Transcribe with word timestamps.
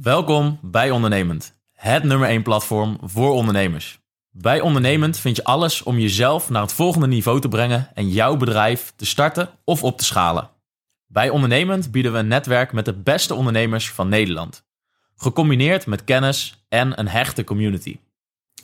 Welkom 0.00 0.58
bij 0.62 0.90
Ondernemend, 0.90 1.54
het 1.72 2.02
nummer 2.02 2.28
1 2.28 2.42
platform 2.42 2.98
voor 3.02 3.32
ondernemers. 3.32 3.98
Bij 4.30 4.60
Ondernemend 4.60 5.18
vind 5.18 5.36
je 5.36 5.44
alles 5.44 5.82
om 5.82 5.98
jezelf 5.98 6.50
naar 6.50 6.62
het 6.62 6.72
volgende 6.72 7.06
niveau 7.06 7.40
te 7.40 7.48
brengen 7.48 7.90
en 7.94 8.08
jouw 8.08 8.36
bedrijf 8.36 8.92
te 8.96 9.06
starten 9.06 9.50
of 9.64 9.82
op 9.82 9.98
te 9.98 10.04
schalen. 10.04 10.50
Bij 11.06 11.30
Ondernemend 11.30 11.90
bieden 11.90 12.12
we 12.12 12.18
een 12.18 12.28
netwerk 12.28 12.72
met 12.72 12.84
de 12.84 12.92
beste 12.92 13.34
ondernemers 13.34 13.90
van 13.90 14.08
Nederland, 14.08 14.64
gecombineerd 15.16 15.86
met 15.86 16.04
kennis 16.04 16.64
en 16.68 16.98
een 16.98 17.08
hechte 17.08 17.44
community. 17.44 17.98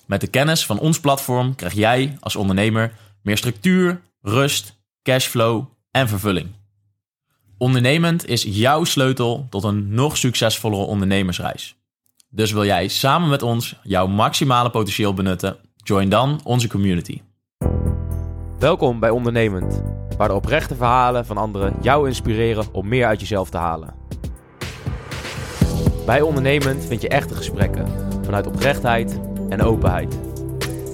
Met 0.06 0.20
de 0.20 0.28
kennis 0.28 0.66
van 0.66 0.78
ons 0.78 1.00
platform 1.00 1.54
krijg 1.54 1.72
jij 1.72 2.16
als 2.20 2.36
ondernemer 2.36 2.92
meer 3.22 3.36
structuur, 3.36 4.00
rust, 4.20 4.80
cashflow 5.02 5.64
en 5.90 6.08
vervulling. 6.08 6.59
Ondernemend 7.62 8.26
is 8.26 8.42
jouw 8.42 8.84
sleutel 8.84 9.46
tot 9.50 9.64
een 9.64 9.94
nog 9.94 10.16
succesvollere 10.16 10.82
ondernemersreis. 10.82 11.76
Dus 12.28 12.52
wil 12.52 12.64
jij 12.64 12.88
samen 12.88 13.28
met 13.28 13.42
ons 13.42 13.76
jouw 13.82 14.06
maximale 14.06 14.70
potentieel 14.70 15.14
benutten? 15.14 15.56
Join 15.76 16.08
dan 16.08 16.40
onze 16.44 16.68
community. 16.68 17.20
Welkom 18.58 19.00
bij 19.00 19.10
Ondernemend, 19.10 19.82
waar 20.16 20.28
de 20.28 20.34
oprechte 20.34 20.74
verhalen 20.74 21.26
van 21.26 21.36
anderen 21.36 21.74
jou 21.82 22.08
inspireren 22.08 22.66
om 22.72 22.88
meer 22.88 23.06
uit 23.06 23.20
jezelf 23.20 23.50
te 23.50 23.56
halen. 23.56 23.94
Bij 26.06 26.20
Ondernemend 26.20 26.84
vind 26.84 27.02
je 27.02 27.08
echte 27.08 27.34
gesprekken 27.34 27.86
vanuit 28.24 28.46
oprechtheid 28.46 29.20
en 29.48 29.62
openheid. 29.62 30.18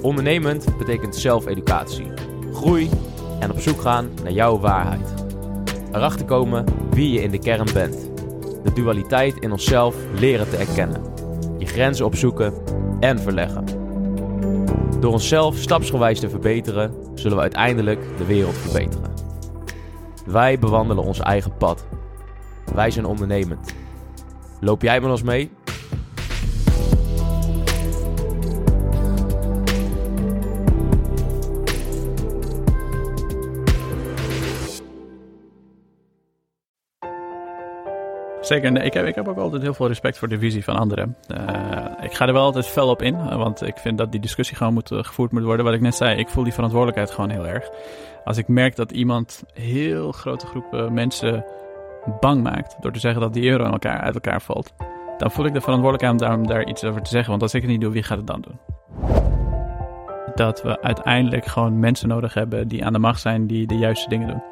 Ondernemend 0.02 0.78
betekent 0.78 1.16
zelfeducatie, 1.16 2.12
groei 2.52 2.90
en 3.40 3.50
op 3.50 3.60
zoek 3.60 3.80
gaan 3.80 4.10
naar 4.22 4.32
jouw 4.32 4.58
waarheid. 4.58 5.25
Erachter 5.92 6.26
komen 6.26 6.64
wie 6.90 7.12
je 7.12 7.22
in 7.22 7.30
de 7.30 7.38
kern 7.38 7.68
bent. 7.72 8.10
De 8.64 8.72
dualiteit 8.72 9.36
in 9.38 9.52
onszelf 9.52 9.96
leren 10.18 10.50
te 10.50 10.56
erkennen. 10.56 11.02
Je 11.58 11.66
grenzen 11.66 12.06
opzoeken 12.06 12.54
en 13.00 13.18
verleggen. 13.18 13.64
Door 15.00 15.12
onszelf 15.12 15.56
stapsgewijs 15.56 16.20
te 16.20 16.30
verbeteren, 16.30 16.94
zullen 17.14 17.36
we 17.36 17.42
uiteindelijk 17.42 18.00
de 18.18 18.24
wereld 18.24 18.54
verbeteren. 18.54 19.10
Wij 20.26 20.58
bewandelen 20.58 21.04
ons 21.04 21.20
eigen 21.20 21.56
pad. 21.56 21.86
Wij 22.74 22.90
zijn 22.90 23.04
ondernemend. 23.04 23.74
Loop 24.60 24.82
jij 24.82 25.00
met 25.00 25.10
ons 25.10 25.22
mee? 25.22 25.50
Zeker, 38.46 38.72
nee, 38.72 38.84
ik, 38.84 38.92
heb, 38.92 39.06
ik 39.06 39.14
heb 39.14 39.28
ook 39.28 39.38
altijd 39.38 39.62
heel 39.62 39.74
veel 39.74 39.86
respect 39.86 40.18
voor 40.18 40.28
de 40.28 40.38
visie 40.38 40.64
van 40.64 40.76
anderen. 40.76 41.16
Uh, 41.28 41.38
ik 42.00 42.12
ga 42.12 42.26
er 42.26 42.32
wel 42.32 42.42
altijd 42.42 42.66
fel 42.66 42.88
op 42.88 43.02
in, 43.02 43.36
want 43.36 43.66
ik 43.66 43.78
vind 43.78 43.98
dat 43.98 44.12
die 44.12 44.20
discussie 44.20 44.56
gewoon 44.56 44.72
moet, 44.72 44.90
uh, 44.90 45.04
gevoerd 45.04 45.32
moet 45.32 45.42
worden. 45.42 45.64
Wat 45.64 45.74
ik 45.74 45.80
net 45.80 45.94
zei, 45.94 46.18
ik 46.18 46.28
voel 46.28 46.44
die 46.44 46.52
verantwoordelijkheid 46.52 47.10
gewoon 47.10 47.30
heel 47.30 47.46
erg. 47.46 47.68
Als 48.24 48.36
ik 48.36 48.48
merk 48.48 48.76
dat 48.76 48.90
iemand 48.90 49.44
heel 49.52 50.12
grote 50.12 50.46
groepen 50.46 50.92
mensen 50.92 51.44
bang 52.20 52.42
maakt 52.42 52.76
door 52.80 52.92
te 52.92 53.00
zeggen 53.00 53.20
dat 53.20 53.32
die 53.32 53.50
euro 53.50 53.64
elkaar, 53.64 54.00
uit 54.00 54.14
elkaar 54.14 54.42
valt, 54.42 54.74
dan 55.18 55.30
voel 55.30 55.46
ik 55.46 55.52
de 55.52 55.60
verantwoordelijkheid 55.60 56.12
om 56.20 56.46
daar, 56.46 56.56
daar 56.56 56.68
iets 56.68 56.84
over 56.84 57.02
te 57.02 57.10
zeggen. 57.10 57.30
Want 57.30 57.42
als 57.42 57.54
ik 57.54 57.62
het 57.62 57.70
niet 57.70 57.80
doe, 57.80 57.92
wie 57.92 58.02
gaat 58.02 58.18
het 58.18 58.26
dan 58.26 58.40
doen? 58.40 58.58
Dat 60.34 60.62
we 60.62 60.82
uiteindelijk 60.82 61.46
gewoon 61.46 61.80
mensen 61.80 62.08
nodig 62.08 62.34
hebben 62.34 62.68
die 62.68 62.84
aan 62.84 62.92
de 62.92 62.98
macht 62.98 63.20
zijn, 63.20 63.46
die 63.46 63.66
de 63.66 63.76
juiste 63.78 64.08
dingen 64.08 64.28
doen. 64.28 64.42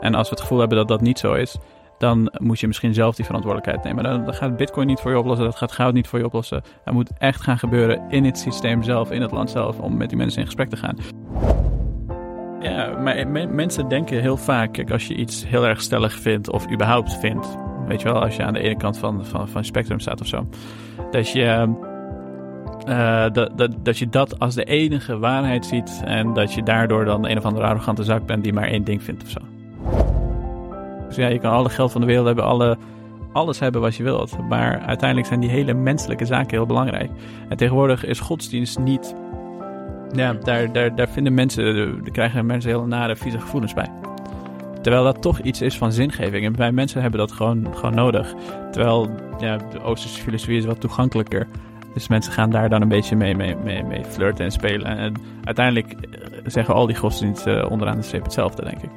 En 0.00 0.14
als 0.14 0.28
we 0.28 0.34
het 0.34 0.42
gevoel 0.42 0.58
hebben 0.58 0.78
dat 0.78 0.88
dat 0.88 1.00
niet 1.00 1.18
zo 1.18 1.32
is, 1.32 1.58
dan 2.04 2.30
moet 2.38 2.60
je 2.60 2.66
misschien 2.66 2.94
zelf 2.94 3.14
die 3.14 3.24
verantwoordelijkheid 3.24 3.84
nemen. 3.84 4.24
Dan, 4.24 4.34
gaat 4.34 4.56
Bitcoin 4.56 4.86
niet 4.86 5.00
voor 5.00 5.10
je 5.10 5.18
oplossen, 5.18 5.44
dat 5.44 5.56
gaat 5.56 5.72
goud 5.72 5.94
niet 5.94 6.08
voor 6.08 6.18
je 6.18 6.24
oplossen. 6.24 6.62
Dat 6.84 6.94
moet 6.94 7.10
echt 7.18 7.40
gaan 7.40 7.58
gebeuren 7.58 8.02
in 8.08 8.24
het 8.24 8.38
systeem 8.38 8.82
zelf, 8.82 9.10
in 9.10 9.22
het 9.22 9.30
land 9.30 9.50
zelf, 9.50 9.78
om 9.78 9.96
met 9.96 10.08
die 10.08 10.18
mensen 10.18 10.40
in 10.40 10.46
gesprek 10.46 10.68
te 10.68 10.76
gaan. 10.76 10.96
Ja, 12.60 12.98
maar 12.98 13.28
mensen 13.48 13.88
denken 13.88 14.20
heel 14.20 14.36
vaak, 14.36 14.72
kijk, 14.72 14.90
als 14.90 15.06
je 15.06 15.14
iets 15.14 15.46
heel 15.46 15.66
erg 15.66 15.80
stellig 15.80 16.12
vindt 16.12 16.50
of 16.50 16.72
überhaupt 16.72 17.14
vindt, 17.18 17.56
weet 17.86 18.02
je 18.02 18.12
wel, 18.12 18.22
als 18.22 18.36
je 18.36 18.42
aan 18.42 18.52
de 18.52 18.60
ene 18.60 18.76
kant 18.76 18.98
van, 18.98 19.26
van, 19.26 19.48
van 19.48 19.64
spectrum 19.64 20.00
staat 20.00 20.20
of 20.20 20.26
zo, 20.26 20.48
dat 21.10 21.30
je, 21.30 21.74
uh, 22.88 23.26
dat, 23.32 23.58
dat, 23.58 23.70
dat 23.82 23.98
je 23.98 24.08
dat 24.08 24.38
als 24.38 24.54
de 24.54 24.64
enige 24.64 25.18
waarheid 25.18 25.66
ziet 25.66 26.02
en 26.04 26.32
dat 26.32 26.54
je 26.54 26.62
daardoor 26.62 27.04
dan 27.04 27.28
een 27.28 27.38
of 27.38 27.44
andere 27.44 27.66
arrogante 27.66 28.04
zak 28.04 28.26
bent 28.26 28.42
die 28.42 28.52
maar 28.52 28.68
één 28.68 28.84
ding 28.84 29.02
vindt 29.02 29.22
of 29.22 29.30
zo. 29.30 29.40
Dus 31.14 31.24
ja, 31.24 31.30
je 31.30 31.38
kan 31.38 31.52
alle 31.52 31.68
geld 31.68 31.92
van 31.92 32.00
de 32.00 32.06
wereld 32.06 32.26
hebben, 32.26 32.44
alle, 32.44 32.76
alles 33.32 33.58
hebben 33.58 33.80
wat 33.80 33.94
je 33.94 34.02
wilt. 34.02 34.38
Maar 34.48 34.80
uiteindelijk 34.80 35.28
zijn 35.28 35.40
die 35.40 35.50
hele 35.50 35.74
menselijke 35.74 36.24
zaken 36.24 36.56
heel 36.56 36.66
belangrijk. 36.66 37.10
En 37.48 37.56
tegenwoordig 37.56 38.04
is 38.04 38.20
godsdienst 38.20 38.78
niet. 38.78 39.14
Ja, 40.12 40.32
daar, 40.32 40.72
daar, 40.72 40.94
daar 40.94 41.08
vinden 41.08 41.34
mensen, 41.34 42.02
krijgen 42.12 42.46
mensen 42.46 42.70
hele 42.70 42.86
nare, 42.86 43.16
vieze 43.16 43.40
gevoelens 43.40 43.74
bij. 43.74 43.90
Terwijl 44.82 45.04
dat 45.04 45.22
toch 45.22 45.38
iets 45.38 45.60
is 45.60 45.78
van 45.78 45.92
zingeving. 45.92 46.44
En 46.44 46.56
wij 46.56 46.72
mensen 46.72 47.02
hebben 47.02 47.20
dat 47.20 47.32
gewoon, 47.32 47.68
gewoon 47.74 47.94
nodig. 47.94 48.34
Terwijl 48.72 49.10
ja, 49.38 49.56
de 49.56 49.82
Oosterse 49.82 50.22
filosofie 50.22 50.56
is 50.56 50.64
wat 50.64 50.80
toegankelijker. 50.80 51.46
Dus 51.94 52.08
mensen 52.08 52.32
gaan 52.32 52.50
daar 52.50 52.68
dan 52.68 52.82
een 52.82 52.88
beetje 52.88 53.16
mee, 53.16 53.34
mee, 53.34 53.56
mee, 53.56 53.84
mee 53.84 54.04
flirten 54.04 54.44
en 54.44 54.50
spelen. 54.50 54.98
En 54.98 55.14
uiteindelijk 55.44 55.94
zeggen 56.46 56.74
al 56.74 56.86
die 56.86 56.96
godsdiensten 56.96 57.70
onderaan 57.70 57.96
de 57.96 58.02
streep 58.02 58.22
hetzelfde, 58.22 58.64
denk 58.64 58.82
ik. 58.82 58.90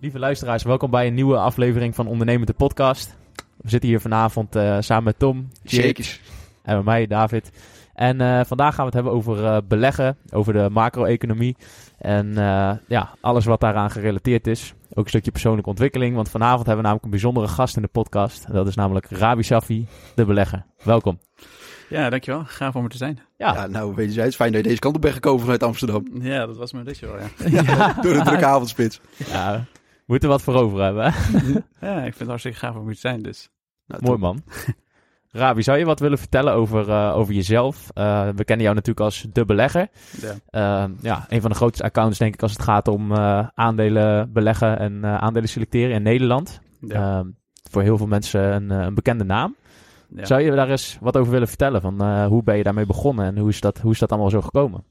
Lieve 0.00 0.18
luisteraars, 0.18 0.62
welkom 0.62 0.90
bij 0.90 1.06
een 1.06 1.14
nieuwe 1.14 1.36
aflevering 1.36 1.94
van 1.94 2.06
Ondernemende 2.06 2.52
Podcast. 2.52 3.16
We 3.56 3.68
zitten 3.68 3.88
hier 3.88 4.00
vanavond 4.00 4.56
uh, 4.56 4.76
samen 4.80 5.04
met 5.04 5.18
Tom. 5.18 5.48
Shakers. 5.66 6.20
En 6.62 6.76
met 6.76 6.84
mij, 6.84 7.06
David. 7.06 7.50
En 7.94 8.20
uh, 8.20 8.40
vandaag 8.44 8.74
gaan 8.74 8.84
we 8.84 8.84
het 8.84 8.94
hebben 8.94 9.12
over 9.12 9.44
uh, 9.44 9.56
beleggen, 9.68 10.16
over 10.30 10.52
de 10.52 10.68
macro-economie. 10.70 11.56
En 11.98 12.32
ja, 12.88 13.14
alles 13.20 13.44
wat 13.44 13.60
daaraan 13.60 13.90
gerelateerd 13.90 14.46
is. 14.46 14.74
Ook 14.90 15.04
een 15.04 15.10
stukje 15.10 15.30
persoonlijke 15.30 15.70
ontwikkeling. 15.70 16.14
Want 16.14 16.30
vanavond 16.30 16.66
hebben 16.66 16.76
we 16.76 16.82
namelijk 16.82 17.04
een 17.04 17.10
bijzondere 17.10 17.48
gast 17.48 17.76
in 17.76 17.82
de 17.82 17.88
podcast. 17.88 18.52
Dat 18.52 18.66
is 18.66 18.74
namelijk 18.74 19.06
Rabi 19.10 19.42
Safi, 19.42 19.86
de 20.14 20.24
belegger. 20.24 20.64
Welkom. 20.82 21.18
Ja, 21.88 22.10
dankjewel. 22.10 22.44
Gaaf 22.46 22.76
om 22.76 22.84
er 22.84 22.90
te 22.90 22.96
zijn. 22.96 23.18
Ja, 23.36 23.54
ja 23.54 23.66
nou, 23.66 23.94
weet 23.94 24.14
je, 24.14 24.20
het 24.20 24.28
is 24.28 24.36
fijn 24.36 24.52
dat 24.52 24.62
je 24.62 24.68
deze 24.68 24.80
kant 24.80 24.94
op 24.94 25.00
bent 25.02 25.14
gekomen 25.14 25.40
vanuit 25.40 25.62
Amsterdam. 25.62 26.06
Ja, 26.20 26.46
dat 26.46 26.56
was 26.56 26.72
mijn 26.72 26.84
ditje 26.84 27.06
wel, 27.06 27.18
ja. 27.18 27.62
ja. 27.62 27.92
Door 28.02 28.12
de 28.12 28.22
drukke 28.22 28.46
avondspits. 28.46 29.00
Ja, 29.16 29.66
moeten 30.10 30.28
wat 30.28 30.42
voor 30.42 30.54
over 30.54 30.82
hebben. 30.82 31.04
ja, 31.88 31.96
ik 31.96 32.02
vind 32.02 32.18
het 32.18 32.28
hartstikke 32.28 32.58
gaaf 32.58 32.74
om 32.74 32.84
hier 32.84 32.94
te 32.94 33.00
zijn, 33.00 33.22
dus. 33.22 33.50
Nou, 33.86 34.02
Mooi 34.02 34.18
man. 34.18 34.42
Rabi, 35.32 35.62
zou 35.62 35.78
je 35.78 35.84
wat 35.84 36.00
willen 36.00 36.18
vertellen 36.18 36.52
over, 36.52 36.88
uh, 36.88 37.16
over 37.16 37.34
jezelf? 37.34 37.88
Uh, 37.94 38.28
we 38.34 38.44
kennen 38.44 38.64
jou 38.64 38.74
natuurlijk 38.74 39.06
als 39.06 39.26
de 39.32 39.44
belegger. 39.44 39.88
Ja. 40.20 40.84
Uh, 40.84 40.90
ja, 41.00 41.26
een 41.28 41.40
van 41.40 41.50
de 41.50 41.56
grootste 41.56 41.82
accounts 41.82 42.18
denk 42.18 42.34
ik 42.34 42.42
als 42.42 42.52
het 42.52 42.62
gaat 42.62 42.88
om 42.88 43.14
aandelen 43.54 44.32
beleggen 44.32 44.78
en 44.78 45.04
aandelen 45.04 45.48
selecteren 45.48 45.94
in 45.94 46.02
Nederland. 46.02 46.60
Ja. 46.80 47.18
Ehm, 47.18 47.28
voor 47.70 47.82
heel 47.82 47.96
veel 47.96 48.06
mensen 48.06 48.40
een, 48.40 48.70
een 48.70 48.94
bekende 48.94 49.24
naam. 49.24 49.56
Ja. 50.14 50.24
Zou 50.24 50.40
je 50.40 50.50
daar 50.50 50.70
eens 50.70 50.98
wat 51.00 51.16
over 51.16 51.32
willen 51.32 51.48
vertellen? 51.48 51.80
Van 51.80 52.24
hoe 52.24 52.42
ben 52.42 52.56
je 52.56 52.62
daarmee 52.62 52.86
begonnen 52.86 53.26
en 53.26 53.38
hoe 53.38 53.48
is 53.48 53.60
dat, 53.60 53.78
hoe 53.78 53.92
is 53.92 53.98
dat 53.98 54.10
allemaal 54.10 54.30
zo 54.30 54.40
gekomen? 54.40 54.84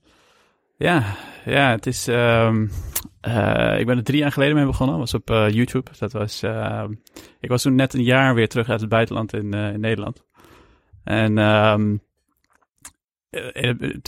Ja, 0.79 1.15
ja 1.45 1.71
het 1.71 1.85
is. 1.85 2.07
Um, 2.07 2.69
uh, 3.27 3.79
ik 3.79 3.85
ben 3.85 3.97
er 3.97 4.03
drie 4.03 4.19
jaar 4.19 4.31
geleden 4.31 4.55
mee 4.55 4.65
begonnen. 4.65 4.97
was 4.97 5.13
op 5.13 5.29
uh, 5.29 5.49
YouTube. 5.49 5.91
Dat 5.99 6.11
was. 6.11 6.43
Uh, 6.43 6.83
ik 7.39 7.49
was 7.49 7.61
toen 7.61 7.75
net 7.75 7.93
een 7.93 8.03
jaar 8.03 8.35
weer 8.35 8.47
terug 8.47 8.69
uit 8.69 8.79
het 8.79 8.89
buitenland 8.89 9.33
in, 9.33 9.49
Nederland. 9.79 10.23
En 11.03 11.37
um, 11.37 12.01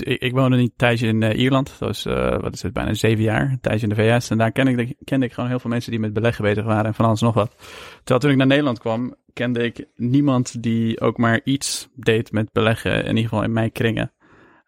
ik 0.03 0.31
woonde 0.31 0.57
een 0.57 0.73
tijdje 0.75 1.07
in 1.07 1.21
Ierland. 1.21 1.67
Dat 1.67 1.79
was, 1.79 2.03
wat 2.41 2.53
is 2.53 2.61
het, 2.61 2.73
bijna 2.73 2.93
zeven 2.93 3.23
jaar. 3.23 3.57
Een 3.61 3.79
in 3.79 3.89
de 3.89 3.95
VS. 3.95 4.29
En 4.29 4.37
daar 4.37 4.51
kende 4.51 4.71
ik, 4.71 4.95
kende 5.03 5.25
ik 5.25 5.33
gewoon 5.33 5.49
heel 5.49 5.59
veel 5.59 5.69
mensen 5.69 5.91
die 5.91 5.99
met 5.99 6.13
beleggen 6.13 6.43
bezig 6.43 6.63
waren 6.63 6.85
en 6.85 6.93
van 6.93 7.05
alles 7.05 7.21
nog 7.21 7.33
wat. 7.33 7.55
Terwijl 7.97 8.19
toen 8.19 8.31
ik 8.31 8.37
naar 8.37 8.47
Nederland 8.47 8.79
kwam, 8.79 9.15
kende 9.33 9.63
ik 9.63 9.85
niemand 9.95 10.63
die 10.63 11.01
ook 11.01 11.17
maar 11.17 11.41
iets 11.43 11.89
deed 11.95 12.31
met 12.31 12.51
beleggen. 12.51 13.03
In 13.03 13.15
ieder 13.15 13.29
geval 13.29 13.43
in 13.43 13.53
mijn 13.53 13.71
kringen. 13.71 14.11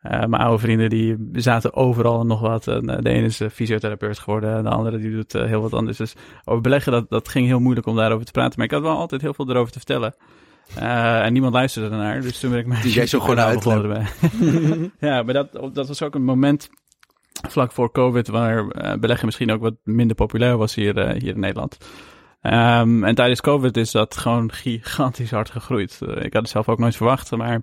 Uh, 0.04 0.12
mijn 0.12 0.42
oude 0.42 0.58
vrienden 0.58 0.90
die 0.90 1.18
zaten 1.34 1.74
overal 1.74 2.20
en 2.20 2.28
nog 2.28 2.40
wat. 2.40 2.68
En, 2.68 2.90
uh, 2.90 2.98
de 3.00 3.10
ene 3.10 3.26
is 3.26 3.42
uh, 3.42 3.50
fysiotherapeut 3.50 4.20
geworden, 4.20 4.56
en 4.56 4.64
de 4.64 4.70
andere 4.70 4.98
die 4.98 5.12
doet 5.12 5.34
heel 5.34 5.62
wat 5.62 5.74
anders. 5.74 5.98
Dus 5.98 6.14
over 6.46 6.62
beleggen, 6.62 6.92
dat, 6.92 7.10
dat 7.10 7.28
ging 7.28 7.48
heel 7.48 7.60
moeilijk 7.60 7.88
om 7.88 7.96
daarover 7.96 8.26
te 8.26 8.32
praten. 8.32 8.54
Maar 8.56 8.66
ik 8.66 8.72
had 8.72 8.82
wel 8.82 8.98
altijd 8.98 9.22
heel 9.22 9.34
veel 9.34 9.50
erover 9.50 9.72
te 9.72 9.78
vertellen. 9.78 10.16
en 10.76 11.34
niemand 11.34 11.54
luisterde 11.54 11.90
ernaar, 11.90 12.22
dus 12.22 12.40
toen 12.40 12.50
ben 12.50 12.60
ik 12.60 12.66
mij... 12.66 12.82
Die 12.82 12.94
jij 12.94 13.08
zo 13.08 13.20
gewoon 13.26 13.40
uit. 13.40 13.64
ja, 15.00 15.24
maar 15.24 15.34
dat, 15.34 15.52
dat 15.74 15.88
was 15.88 16.02
ook 16.02 16.16
een 16.16 16.24
moment 16.24 16.70
vlak 17.50 17.72
voor 17.72 17.92
COVID, 17.92 18.28
waar 18.28 18.68
beleggen 19.00 19.26
misschien 19.26 19.52
ook 19.52 19.62
wat 19.62 19.76
minder 19.84 20.16
populair 20.16 20.58
was 20.58 20.76
hier, 20.76 21.12
hier 21.12 21.34
in 21.34 21.40
Nederland. 21.40 21.78
Um, 22.42 23.04
en 23.04 23.16
tijdens 23.16 23.42
COVID 23.42 23.78
is 23.78 23.92
dat 23.92 24.18
gewoon 24.18 24.52
gigantisch 24.52 25.32
hard 25.32 25.50
gegroeid. 25.50 26.00
ik 26.02 26.34
had 26.34 26.42
het 26.42 26.50
zelf 26.50 26.70
ook 26.70 26.80
nooit 26.80 26.96
verwacht, 26.96 27.32
maar 27.32 27.62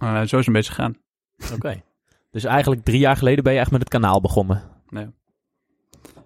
zo 0.00 0.20
is 0.20 0.30
het 0.30 0.46
een 0.46 0.52
beetje 0.52 0.72
gegaan. 0.72 1.01
Oké. 1.46 1.54
Okay. 1.54 1.82
Dus 2.30 2.44
eigenlijk 2.44 2.84
drie 2.84 2.98
jaar 2.98 3.16
geleden 3.16 3.44
ben 3.44 3.52
je 3.52 3.58
echt 3.58 3.70
met 3.70 3.80
het 3.80 3.88
kanaal 3.88 4.20
begonnen. 4.20 4.62
Nee. 4.88 5.06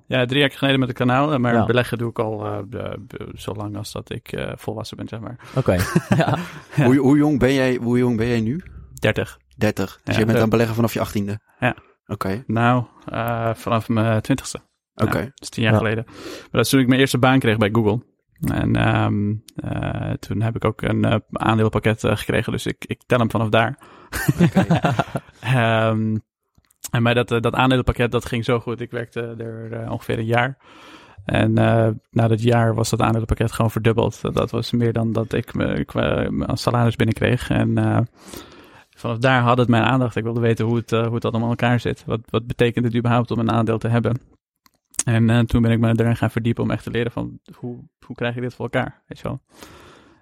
Ja, 0.07 0.27
drie 0.27 0.41
jaar 0.41 0.51
geleden 0.51 0.79
met 0.81 0.89
het 0.89 0.97
kanaal. 0.99 1.33
eh, 1.33 1.39
Maar 1.39 1.55
Ja. 1.55 1.65
beleggen 1.67 1.99
doe 1.99 2.11
ik 2.11 2.19
al 2.19 2.47
eh, 2.47 2.93
zo 3.35 3.53
lang 3.55 3.77
als 3.77 3.93
dat 3.93 4.11
ik 4.11 4.33
eh, 4.33 4.53
volwassen 4.57 4.97
ben, 4.97 5.09
zeg 5.09 5.21
maar. 5.21 5.39
Oké. 5.57 5.77
ja. 6.17 6.39
Hoe, 6.75 6.97
hoe, 6.97 7.17
jong 7.17 7.39
ben 7.39 7.53
jij, 7.53 7.75
hoe 7.83 7.99
jong 7.99 8.17
ben 8.17 8.27
jij 8.27 8.41
nu? 8.41 8.63
30. 8.95 9.39
30. 9.57 10.01
Dus 10.05 10.05
Ja, 10.05 10.13
je 10.13 10.19
bent 10.19 10.27
de- 10.29 10.35
aan 10.35 10.41
het 10.41 10.51
beleggen 10.51 10.75
vanaf 10.75 10.93
je 10.93 11.01
achttiende? 11.01 11.39
Ja. 11.59 11.77
Oké, 12.07 12.45
Nou, 12.47 12.85
eh, 13.07 13.55
vanaf 13.55 13.89
mijn 13.89 14.21
twintigste. 14.23 14.59
oké. 14.95 15.19
Ja, 15.19 15.25
dat 15.25 15.41
is 15.43 15.49
tien 15.49 15.63
jaar 15.63 15.73
Ja. 15.73 15.79
geleden. 15.79 16.05
Maar 16.07 16.49
dat 16.51 16.65
is 16.65 16.69
toen 16.71 16.81
ik 16.81 16.87
mijn 16.89 17.01
eerste 17.01 17.19
baan 17.19 17.39
kreeg 17.39 17.57
bij 17.57 17.69
Google. 17.73 18.03
En 18.41 18.77
ehm, 18.77 19.35
eh, 19.57 20.13
toen 20.13 20.43
heb 20.43 20.57
ik 20.57 20.65
ook 20.65 20.83
een 20.83 21.05
eh, 21.05 21.17
aandeelpakket 21.33 22.05
eh, 22.05 22.17
gekregen. 22.17 22.53
Dus 22.53 22.67
ik, 22.67 22.85
ik 22.87 23.03
tel 23.07 23.19
hem 23.19 23.31
vanaf 23.31 23.49
daar. 23.49 23.79
Ehm, 25.41 26.17
en 26.91 27.03
bij 27.03 27.15
dat, 27.15 27.29
dat 27.29 27.55
aandelenpakket, 27.55 28.13
dat 28.13 28.27
ging 28.27 28.45
zo 28.45 28.61
goed. 28.61 28.81
Ik 28.81 28.91
werkte 28.91 29.21
er 29.21 29.91
ongeveer 29.91 30.19
een 30.19 30.25
jaar. 30.25 30.59
En 31.25 31.53
na 32.11 32.29
dat 32.29 32.43
jaar 32.43 32.75
was 32.75 32.91
dat 32.91 33.01
aandelenpakket 33.01 33.53
gewoon 33.53 33.71
verdubbeld. 33.71 34.23
Dat, 34.23 34.35
dat 34.35 34.51
was 34.51 34.73
meer 34.73 34.93
dan 34.93 35.13
dat 35.13 35.33
ik 35.33 35.55
als 36.47 36.63
salaris 36.63 36.97
binnenkreeg. 36.97 37.51
En 37.51 37.75
vanaf 38.97 39.19
daar 39.19 39.43
had 39.43 39.59
het 39.59 39.69
mijn 39.69 39.83
aandacht. 39.83 40.17
Ik 40.17 40.23
wilde 40.23 40.41
weten 40.41 40.65
hoe 40.65 40.77
het, 40.77 40.91
hoe 40.91 41.15
het 41.15 41.25
allemaal 41.25 41.43
in 41.43 41.57
elkaar 41.59 41.81
zit. 41.81 42.05
Wat, 42.05 42.21
wat 42.31 42.47
betekent 42.47 42.85
het 42.85 42.97
überhaupt 42.97 43.31
om 43.31 43.39
een 43.39 43.51
aandeel 43.51 43.79
te 43.79 43.89
hebben? 43.89 44.21
En 45.05 45.31
eh, 45.31 45.41
toen 45.41 45.63
ben 45.63 45.71
ik 45.71 45.79
me 45.79 45.89
erin 45.89 46.17
gaan 46.17 46.31
verdiepen 46.31 46.63
om 46.63 46.71
echt 46.71 46.83
te 46.83 46.91
leren 46.91 47.13
van 47.13 47.39
hoe, 47.59 47.79
hoe 48.07 48.17
krijg 48.17 48.37
ik 48.37 48.43
dit 48.43 48.55
voor 48.55 48.65
elkaar, 48.65 49.03
weet 49.07 49.19
je 49.19 49.29
wel. 49.29 49.41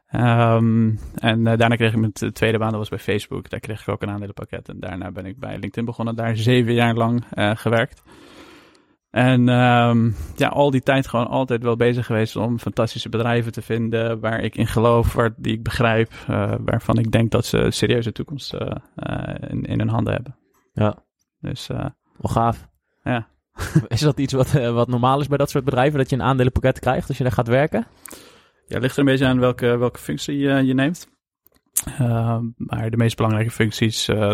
Ehm, 0.06 0.96
en 1.14 1.46
eh, 1.46 1.56
daarna 1.58 1.76
kreeg 1.76 1.92
ik 1.92 1.98
mijn 1.98 2.12
tweede 2.12 2.58
baan, 2.58 2.70
dat 2.70 2.78
was 2.78 2.88
bij 2.88 2.98
Facebook. 2.98 3.50
Daar 3.50 3.60
kreeg 3.60 3.80
ik 3.80 3.88
ook 3.88 4.02
een 4.02 4.10
aandelenpakket. 4.10 4.68
En 4.68 4.80
daarna 4.80 5.10
ben 5.10 5.26
ik 5.26 5.38
bij 5.38 5.52
LinkedIn 5.52 5.84
begonnen, 5.84 6.16
daar 6.16 6.36
zeven 6.36 6.74
jaar 6.74 6.94
lang 6.94 7.24
eh, 7.30 7.56
gewerkt. 7.56 8.02
En 9.10 9.48
ehm, 9.48 10.10
ja, 10.36 10.48
al 10.48 10.70
die 10.70 10.82
tijd 10.82 11.06
gewoon 11.06 11.26
altijd 11.26 11.62
wel 11.62 11.76
bezig 11.76 12.06
geweest 12.06 12.36
om 12.36 12.58
fantastische 12.58 13.08
bedrijven 13.08 13.52
te 13.52 13.62
vinden 13.62 14.20
waar 14.20 14.40
ik 14.40 14.56
in 14.56 14.66
geloof, 14.66 15.12
waar, 15.12 15.34
die 15.36 15.52
ik 15.52 15.62
begrijp, 15.62 16.12
waarvan 16.64 16.98
ik 16.98 17.10
denk 17.10 17.30
dat 17.30 17.44
ze 17.44 17.70
serieuze 17.70 18.12
toekomst 18.12 18.54
in, 19.48 19.62
in 19.62 19.78
hun 19.78 19.88
handen 19.88 20.12
hebben. 20.12 20.36
Ja. 20.72 21.04
Dus 21.40 21.66
Wel 21.66 22.30
gaaf. 22.32 22.68
Ja. 23.02 23.28
Is 23.88 24.00
dat 24.00 24.18
iets 24.18 24.32
wat, 24.32 24.54
eh, 24.54 24.72
wat 24.72 24.88
normaal 24.88 25.20
is 25.20 25.28
bij 25.28 25.38
dat 25.38 25.50
soort 25.50 25.64
bedrijven? 25.64 25.98
Dat 25.98 26.10
je 26.10 26.16
een 26.16 26.22
aandelenpakket 26.22 26.78
krijgt 26.78 27.08
als 27.08 27.16
je 27.16 27.22
daar 27.22 27.32
gaat 27.32 27.48
werken? 27.48 27.86
Ja, 28.66 28.78
ligt 28.78 28.92
er 28.92 28.98
een 28.98 29.04
beetje 29.04 29.26
aan 29.26 29.40
welke, 29.40 29.76
welke 29.76 29.98
functie 29.98 30.50
eh, 30.50 30.62
je 30.62 30.74
neemt. 30.74 31.12
Uh, 32.00 32.38
maar 32.56 32.90
de 32.90 32.96
meest 32.96 33.16
belangrijke 33.16 33.50
functies 33.50 34.08
uh, 34.08 34.32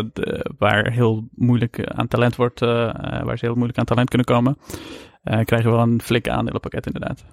waar 0.57 0.91
heel 0.91 1.27
moeilijk 1.35 1.85
aan 1.85 2.07
talent 2.07 2.35
wordt, 2.35 2.59
waar 2.59 3.37
ze 3.37 3.45
heel 3.45 3.55
moeilijk 3.55 3.77
aan 3.77 3.85
talent 3.85 4.09
kunnen 4.09 4.27
komen, 4.27 4.57
uh, 5.23 5.39
krijgen 5.43 5.69
we 5.69 5.75
wel 5.75 5.85
een 5.85 6.01
flinke 6.01 6.31
aandelenpakket 6.31 6.85
inderdaad. 6.85 7.25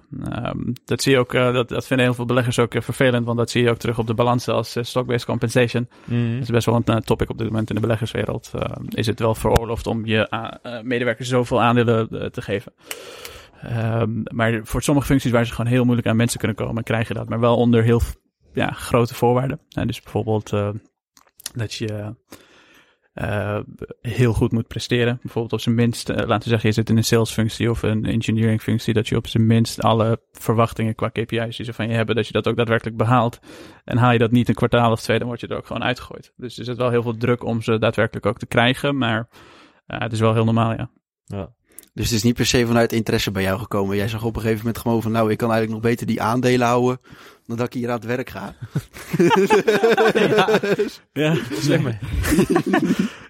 Um, 0.55 0.73
dat 0.85 1.01
zie 1.01 1.11
je 1.11 1.19
ook, 1.19 1.33
uh, 1.33 1.53
dat, 1.53 1.69
dat 1.69 1.87
vinden 1.87 2.05
heel 2.05 2.15
veel 2.15 2.25
beleggers 2.25 2.59
ook 2.59 2.73
vervelend, 2.77 3.25
want 3.25 3.37
dat 3.37 3.49
zie 3.49 3.63
je 3.63 3.69
ook 3.69 3.77
terug 3.77 3.99
op 3.99 4.07
de 4.07 4.13
balansen 4.13 4.53
als 4.53 4.77
stock-based 4.81 5.25
compensation. 5.25 5.89
Mm. 6.03 6.33
Dat 6.33 6.41
is 6.41 6.49
best 6.49 6.65
wel 6.65 6.81
een 6.85 7.01
topic 7.01 7.29
op 7.29 7.37
dit 7.37 7.47
moment 7.47 7.69
in 7.69 7.75
de 7.75 7.81
beleggerswereld. 7.81 8.51
Uh, 8.55 8.61
is 8.89 9.07
het 9.07 9.19
wel 9.19 9.35
veroorloofd 9.35 9.87
om 9.87 10.05
je 10.05 10.27
medewerkers 10.83 11.29
zoveel 11.29 11.61
aandelen 11.61 12.31
te 12.31 12.41
geven? 12.41 12.73
Um, 13.65 14.23
maar 14.23 14.59
voor 14.63 14.81
sommige 14.81 15.07
functies 15.07 15.31
waar 15.31 15.45
ze 15.45 15.53
gewoon 15.53 15.71
heel 15.71 15.83
moeilijk 15.83 16.07
aan 16.07 16.15
mensen 16.15 16.39
kunnen 16.39 16.57
komen, 16.57 16.83
krijg 16.83 17.07
je 17.07 17.13
dat. 17.13 17.29
Maar 17.29 17.39
wel 17.39 17.55
onder 17.55 17.83
heel 17.83 18.01
ja, 18.53 18.71
grote 18.71 19.13
voorwaarden. 19.13 19.59
En 19.69 19.87
dus 19.87 20.01
bijvoorbeeld 20.01 20.53
uh, 20.53 20.69
dat 21.53 21.73
je 21.73 22.15
uh, 23.21 23.59
heel 24.01 24.33
goed 24.33 24.51
moet 24.51 24.67
presteren. 24.67 25.19
Bijvoorbeeld 25.21 25.53
op 25.53 25.59
zijn 25.59 25.75
minst, 25.75 26.09
uh, 26.09 26.15
laten 26.15 26.43
we 26.43 26.49
zeggen, 26.49 26.69
je 26.69 26.75
zit 26.75 26.89
in 26.89 26.97
een 26.97 27.03
salesfunctie 27.03 27.69
of 27.69 27.81
een 27.81 28.05
engineering 28.05 28.61
functie, 28.61 28.93
dat 28.93 29.07
je 29.07 29.15
op 29.15 29.27
zijn 29.27 29.47
minst 29.47 29.81
alle 29.81 30.21
verwachtingen 30.31 30.95
qua 30.95 31.09
KPI's 31.09 31.57
die 31.57 31.65
ze 31.65 31.73
van 31.73 31.87
je 31.87 31.93
hebben, 31.93 32.15
dat 32.15 32.27
je 32.27 32.33
dat 32.33 32.47
ook 32.47 32.55
daadwerkelijk 32.55 32.97
behaalt. 32.97 33.39
En 33.83 33.97
haal 33.97 34.11
je 34.11 34.19
dat 34.19 34.31
niet 34.31 34.49
een 34.49 34.55
kwartaal 34.55 34.91
of 34.91 35.01
twee, 35.01 35.19
dan 35.19 35.27
word 35.27 35.39
je 35.39 35.47
er 35.47 35.57
ook 35.57 35.65
gewoon 35.65 35.83
uitgegooid. 35.83 36.33
Dus 36.35 36.57
er 36.57 36.65
zit 36.65 36.77
wel 36.77 36.89
heel 36.89 37.01
veel 37.03 37.17
druk 37.17 37.43
om 37.43 37.61
ze 37.61 37.79
daadwerkelijk 37.79 38.25
ook 38.25 38.39
te 38.39 38.47
krijgen, 38.47 38.97
maar 38.97 39.27
het 39.87 40.11
is 40.11 40.19
wel 40.19 40.33
heel 40.33 40.45
normaal, 40.45 40.71
ja. 40.71 40.89
ja. 41.25 41.53
Dus 41.93 42.05
het 42.05 42.17
is 42.17 42.23
niet 42.23 42.35
per 42.35 42.45
se 42.45 42.65
vanuit 42.65 42.93
interesse 42.93 43.31
bij 43.31 43.43
jou 43.43 43.59
gekomen. 43.59 43.95
Jij 43.95 44.07
zag 44.07 44.23
op 44.23 44.35
een 44.35 44.41
gegeven 44.41 44.65
moment 44.65 44.77
gewoon 44.77 45.01
van, 45.01 45.11
nou, 45.11 45.31
ik 45.31 45.37
kan 45.37 45.51
eigenlijk 45.51 45.81
nog 45.81 45.91
beter 45.91 46.07
die 46.07 46.21
aandelen 46.21 46.67
houden 46.67 46.99
dan 47.49 47.57
dat 47.57 47.67
ik 47.67 47.73
hier 47.73 47.89
aan 47.89 47.95
het 47.95 48.05
werk 48.05 48.29
ga. 48.29 48.55
ja, 50.13 50.59
ja 51.13 51.35
slim. 51.65 51.85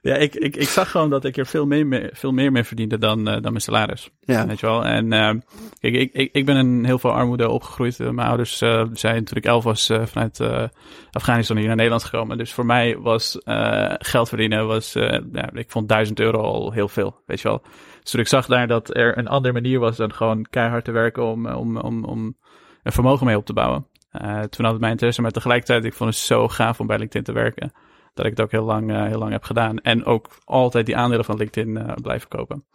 ja, 0.10 0.16
ik, 0.16 0.36
ik, 0.36 0.56
ik 0.56 0.68
zag 0.68 0.92
gewoon 0.92 1.10
dat 1.10 1.25
ik 1.25 1.38
er 1.38 1.45
veel 1.45 1.66
meer, 1.66 1.88
mee, 1.88 2.10
veel 2.12 2.31
meer 2.31 2.51
mee 2.51 2.63
verdiende 2.63 2.98
dan, 2.98 3.19
uh, 3.19 3.33
dan 3.33 3.42
mijn 3.42 3.62
salaris. 3.62 4.10
Ja. 4.19 4.48
Weet 4.48 4.60
je 4.60 4.66
wel? 4.66 4.86
En 4.86 5.06
uh, 5.06 5.31
kijk, 5.80 5.94
ik, 5.94 6.13
ik, 6.13 6.30
ik 6.31 6.45
ben 6.45 6.57
in 6.57 6.86
heel 6.86 7.00
veel 7.00 7.12
armoede 7.12 7.50
opgegroeid. 7.50 8.00
Uh, 8.00 8.10
mijn 8.10 8.27
ouders 8.27 8.62
uh, 8.62 8.86
zijn 8.94 9.24
toen 9.24 9.38
ik 9.38 9.45
elf 9.45 9.63
was 9.63 9.89
uh, 9.89 10.06
vanuit 10.06 10.39
uh, 10.39 10.63
Afghanistan 11.12 11.57
hier 11.57 11.68
naar 11.68 11.75
Nederland 11.75 12.04
gekomen. 12.04 12.38
Dus 12.38 12.54
voor 12.54 12.65
mij 12.65 12.98
was 12.98 13.42
uh, 13.45 13.94
geld 13.98 14.30
verdienen, 14.30 14.68
was, 14.68 14.95
uh, 14.95 15.19
ja, 15.31 15.50
ik 15.54 15.72
vond 15.72 15.89
duizend 15.89 16.19
euro 16.19 16.42
al 16.42 16.72
heel 16.72 16.88
veel, 16.88 17.22
weet 17.25 17.42
je 17.42 17.48
wel. 17.48 17.62
Dus 18.01 18.12
toen 18.12 18.22
ik 18.22 18.27
zag 18.27 18.45
daar 18.45 18.68
dat 18.68 18.95
er 18.95 19.18
een 19.18 19.27
andere 19.27 19.54
manier 19.54 19.80
was 19.80 19.98
dan 19.98 20.13
gewoon 20.13 20.45
keihard 20.50 20.86
te 20.86 20.92
werken 20.92 21.24
om, 21.24 21.48
om, 21.48 21.77
om, 21.77 22.04
om 22.04 22.38
een 22.83 22.92
vermogen 22.92 23.25
mee 23.25 23.38
op 23.38 23.45
te 23.45 23.54
bouwen. 23.54 23.86
Uh, 24.11 24.41
toen 24.41 24.63
had 24.63 24.71
het 24.71 24.79
mijn 24.79 24.91
interesse, 24.91 25.21
maar 25.21 25.31
tegelijkertijd, 25.31 25.85
ik 25.85 25.94
vond 25.94 26.09
het 26.09 26.19
zo 26.19 26.47
gaaf 26.47 26.79
om 26.79 26.88
bij 26.88 26.97
LinkedIn 26.97 27.23
te 27.23 27.31
werken. 27.31 27.71
Dat 28.13 28.25
ik 28.25 28.31
het 28.31 28.41
ook 28.41 28.51
heel 28.51 28.65
lang, 28.65 28.91
uh, 28.91 29.03
heel 29.06 29.19
lang 29.19 29.31
heb 29.31 29.44
gedaan. 29.44 29.79
En 29.79 30.06
ook 30.06 30.27
altijd 30.45 30.85
die 30.85 30.97
aandelen 30.97 31.25
van 31.25 31.38
LinkedIn 31.38 31.75
uh, 31.75 31.94
blijven 32.01 32.27
kopen. 32.27 32.65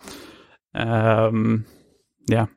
Um, 0.71 1.67
ja. 2.25 2.49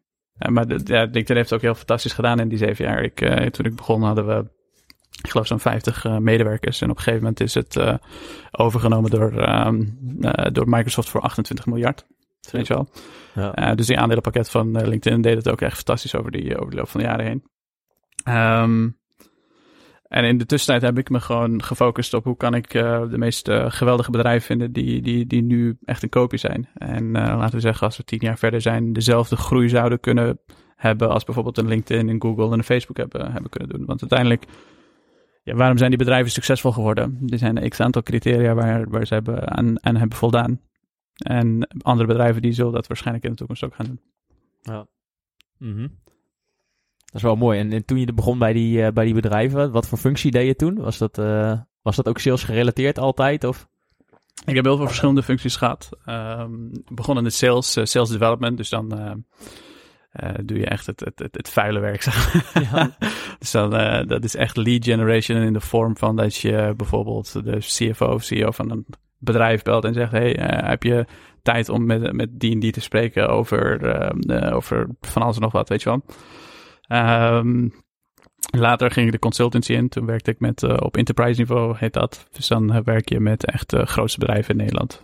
maar 0.49 0.67
de, 0.67 0.79
ja, 0.83 1.01
LinkedIn 1.01 1.35
heeft 1.35 1.49
het 1.49 1.53
ook 1.53 1.61
heel 1.61 1.75
fantastisch 1.75 2.13
gedaan 2.13 2.39
in 2.39 2.47
die 2.47 2.57
zeven 2.57 2.85
jaar. 2.85 3.03
Ik, 3.03 3.15
toen 3.51 3.65
ik 3.65 3.75
begon 3.75 4.03
hadden 4.03 4.27
we, 4.27 4.49
ik 5.23 5.29
geloof 5.29 5.47
zo'n 5.47 5.59
50 5.59 6.05
uh, 6.05 6.17
medewerkers. 6.17 6.81
En 6.81 6.89
op 6.89 6.97
een 6.97 7.03
gegeven 7.03 7.21
moment 7.21 7.39
is 7.39 7.53
het 7.53 7.99
overgenomen 8.51 9.09
door, 9.09 9.49
um, 9.49 9.97
door 10.51 10.69
Microsoft 10.69 11.09
voor 11.09 11.21
28 11.21 11.65
miljard. 11.65 12.05
Weet 12.51 12.67
je 12.67 12.73
wel. 12.73 12.89
Ja. 13.33 13.75
Dus 13.75 13.87
die 13.87 13.99
aandelenpakket 13.99 14.49
van 14.49 14.87
LinkedIn 14.87 15.21
deed 15.21 15.35
het 15.35 15.49
ook 15.49 15.61
echt 15.61 15.75
fantastisch 15.75 16.15
over, 16.15 16.31
die, 16.31 16.57
over 16.57 16.71
de 16.71 16.77
loop 16.77 16.89
van 16.89 16.99
de 16.99 17.07
jaren 17.07 17.25
heen. 17.25 17.43
Um, 18.27 18.97
en 20.07 20.23
in 20.23 20.37
de 20.37 20.45
tussentijd 20.45 20.81
heb 20.81 20.97
ik 20.97 21.09
me 21.09 21.19
gewoon 21.19 21.63
gefocust 21.63 22.13
op 22.13 22.23
hoe 22.23 22.37
kan 22.37 22.53
ik 22.53 22.73
uh, 22.73 23.09
de 23.09 23.17
meest 23.17 23.47
uh, 23.47 23.65
geweldige 23.71 24.11
bedrijven 24.11 24.45
vinden 24.45 24.71
die, 24.71 25.01
die, 25.01 25.27
die 25.27 25.41
nu 25.41 25.77
echt 25.85 26.03
een 26.03 26.09
kopie 26.09 26.39
zijn. 26.39 26.69
En 26.73 27.03
uh, 27.03 27.11
laten 27.11 27.55
we 27.55 27.59
zeggen, 27.59 27.87
als 27.87 27.97
we 27.97 28.03
tien 28.03 28.19
jaar 28.21 28.37
verder 28.37 28.61
zijn, 28.61 28.93
dezelfde 28.93 29.35
groei 29.35 29.69
zouden 29.69 29.99
kunnen 29.99 30.39
hebben 30.75 31.09
als 31.09 31.23
bijvoorbeeld 31.23 31.57
een 31.57 31.67
LinkedIn, 31.67 32.07
een 32.07 32.21
Google 32.21 32.45
en 32.45 32.57
een 32.57 32.63
Facebook 32.63 32.97
hebben, 32.97 33.31
hebben 33.31 33.49
kunnen 33.49 33.69
doen. 33.69 33.85
Want 33.85 34.01
uiteindelijk, 34.01 34.45
ja, 35.43 35.55
waarom 35.55 35.77
zijn 35.77 35.89
die 35.89 35.99
bedrijven 35.99 36.31
succesvol 36.31 36.71
geworden? 36.71 37.19
Er 37.27 37.37
zijn 37.37 37.63
een 37.63 37.69
x-aantal 37.69 38.03
criteria 38.03 38.53
waar, 38.53 38.89
waar 38.89 39.05
ze 39.05 39.13
hebben 39.13 39.49
aan, 39.57 39.83
aan 39.85 39.95
hebben 39.95 40.17
voldaan. 40.17 40.61
En 41.17 41.67
andere 41.81 42.07
bedrijven 42.07 42.41
die 42.41 42.51
zullen 42.51 42.73
dat 42.73 42.87
waarschijnlijk 42.87 43.25
in 43.25 43.31
de 43.31 43.37
toekomst 43.37 43.63
ook 43.63 43.75
gaan 43.75 43.85
doen. 43.85 44.01
Ja. 44.61 44.87
-hmm. 45.57 46.05
Dat 47.07 47.15
is 47.15 47.21
wel 47.21 47.35
mooi. 47.35 47.59
En, 47.59 47.71
en, 47.71 47.85
toen 47.85 47.99
je 47.99 48.13
begon 48.13 48.39
bij 48.39 48.53
die, 48.53 48.77
uh, 48.77 48.87
bij 48.87 49.05
die 49.05 49.13
bedrijven, 49.13 49.71
wat 49.71 49.87
voor 49.87 49.97
functie 49.97 50.31
deed 50.31 50.47
je 50.47 50.55
toen? 50.55 50.75
Was 50.75 50.97
dat, 50.97 51.17
uh, 51.17 51.53
was 51.81 51.95
dat 51.95 52.07
ook 52.07 52.19
sales 52.19 52.43
gerelateerd 52.43 52.99
altijd? 52.99 53.43
Of? 53.43 53.67
Ik 54.45 54.55
heb 54.55 54.65
heel 54.65 54.77
veel 54.77 54.85
verschillende 54.85 55.23
functies 55.23 55.55
gehad. 55.55 55.89
Um, 56.05 56.71
begonnen 56.91 57.23
in 57.23 57.31
sales, 57.31 57.77
uh, 57.77 57.85
sales 57.85 58.09
development. 58.09 58.57
Dus 58.57 58.69
dan 58.69 58.87
doe 60.43 60.57
je 60.57 60.65
echt 60.65 60.85
het, 60.85 60.99
het, 60.99 61.19
het, 61.19 61.35
het 61.35 61.49
vuile 61.49 61.79
werk. 61.79 62.01
Zeg. 62.07 62.53
Ja. 62.71 62.97
dus 63.39 63.51
dan, 63.51 63.69
dat 64.07 64.23
is 64.23 64.35
echt 64.35 64.57
lead 64.57 64.83
generation 64.83 65.37
in 65.37 65.53
de 65.53 65.61
vorm 65.61 65.97
van 65.97 66.15
dat 66.15 66.35
je 66.35 66.73
bijvoorbeeld 66.77 67.43
de 67.45 67.57
CFO 67.57 68.05
of 68.05 68.23
CEO 68.23 68.51
van 68.51 68.71
een 68.71 68.85
bedrijf 69.17 69.61
belt 69.61 69.83
en 69.83 69.93
zegt: 69.93 70.11
Hey, 70.11 70.39
uh, 70.39 70.69
heb 70.69 70.83
je 70.83 71.05
tijd 71.41 71.69
om 71.69 71.85
met, 71.85 72.13
met 72.13 72.39
die 72.39 72.51
en 72.51 72.59
die 72.59 72.71
te 72.71 72.81
spreken 72.81 73.29
over, 73.29 73.81
uh, 74.29 74.55
over 74.55 74.87
van 75.01 75.21
alles 75.21 75.35
en 75.35 75.41
nog 75.41 75.51
wat, 75.51 75.69
weet 75.69 75.81
je 75.81 75.89
wel? 75.89 76.03
Um, 76.87 77.71
later 78.57 78.91
ging 78.91 79.05
ik 79.05 79.11
de 79.11 79.19
consultancy 79.19 79.73
in. 79.73 79.89
Toen 79.89 80.05
werkte 80.05 80.31
ik 80.31 80.39
met 80.39 80.61
uh, 80.61 80.77
op 80.79 80.97
enterprise 80.97 81.39
niveau, 81.39 81.75
heet 81.77 81.93
dat. 81.93 82.27
Dus 82.31 82.47
dan 82.47 82.83
werk 82.83 83.09
je 83.09 83.19
met 83.19 83.45
echt 83.45 83.69
de 83.69 83.85
grootste 83.85 84.19
bedrijven 84.19 84.51
in 84.51 84.57
Nederland. 84.57 85.03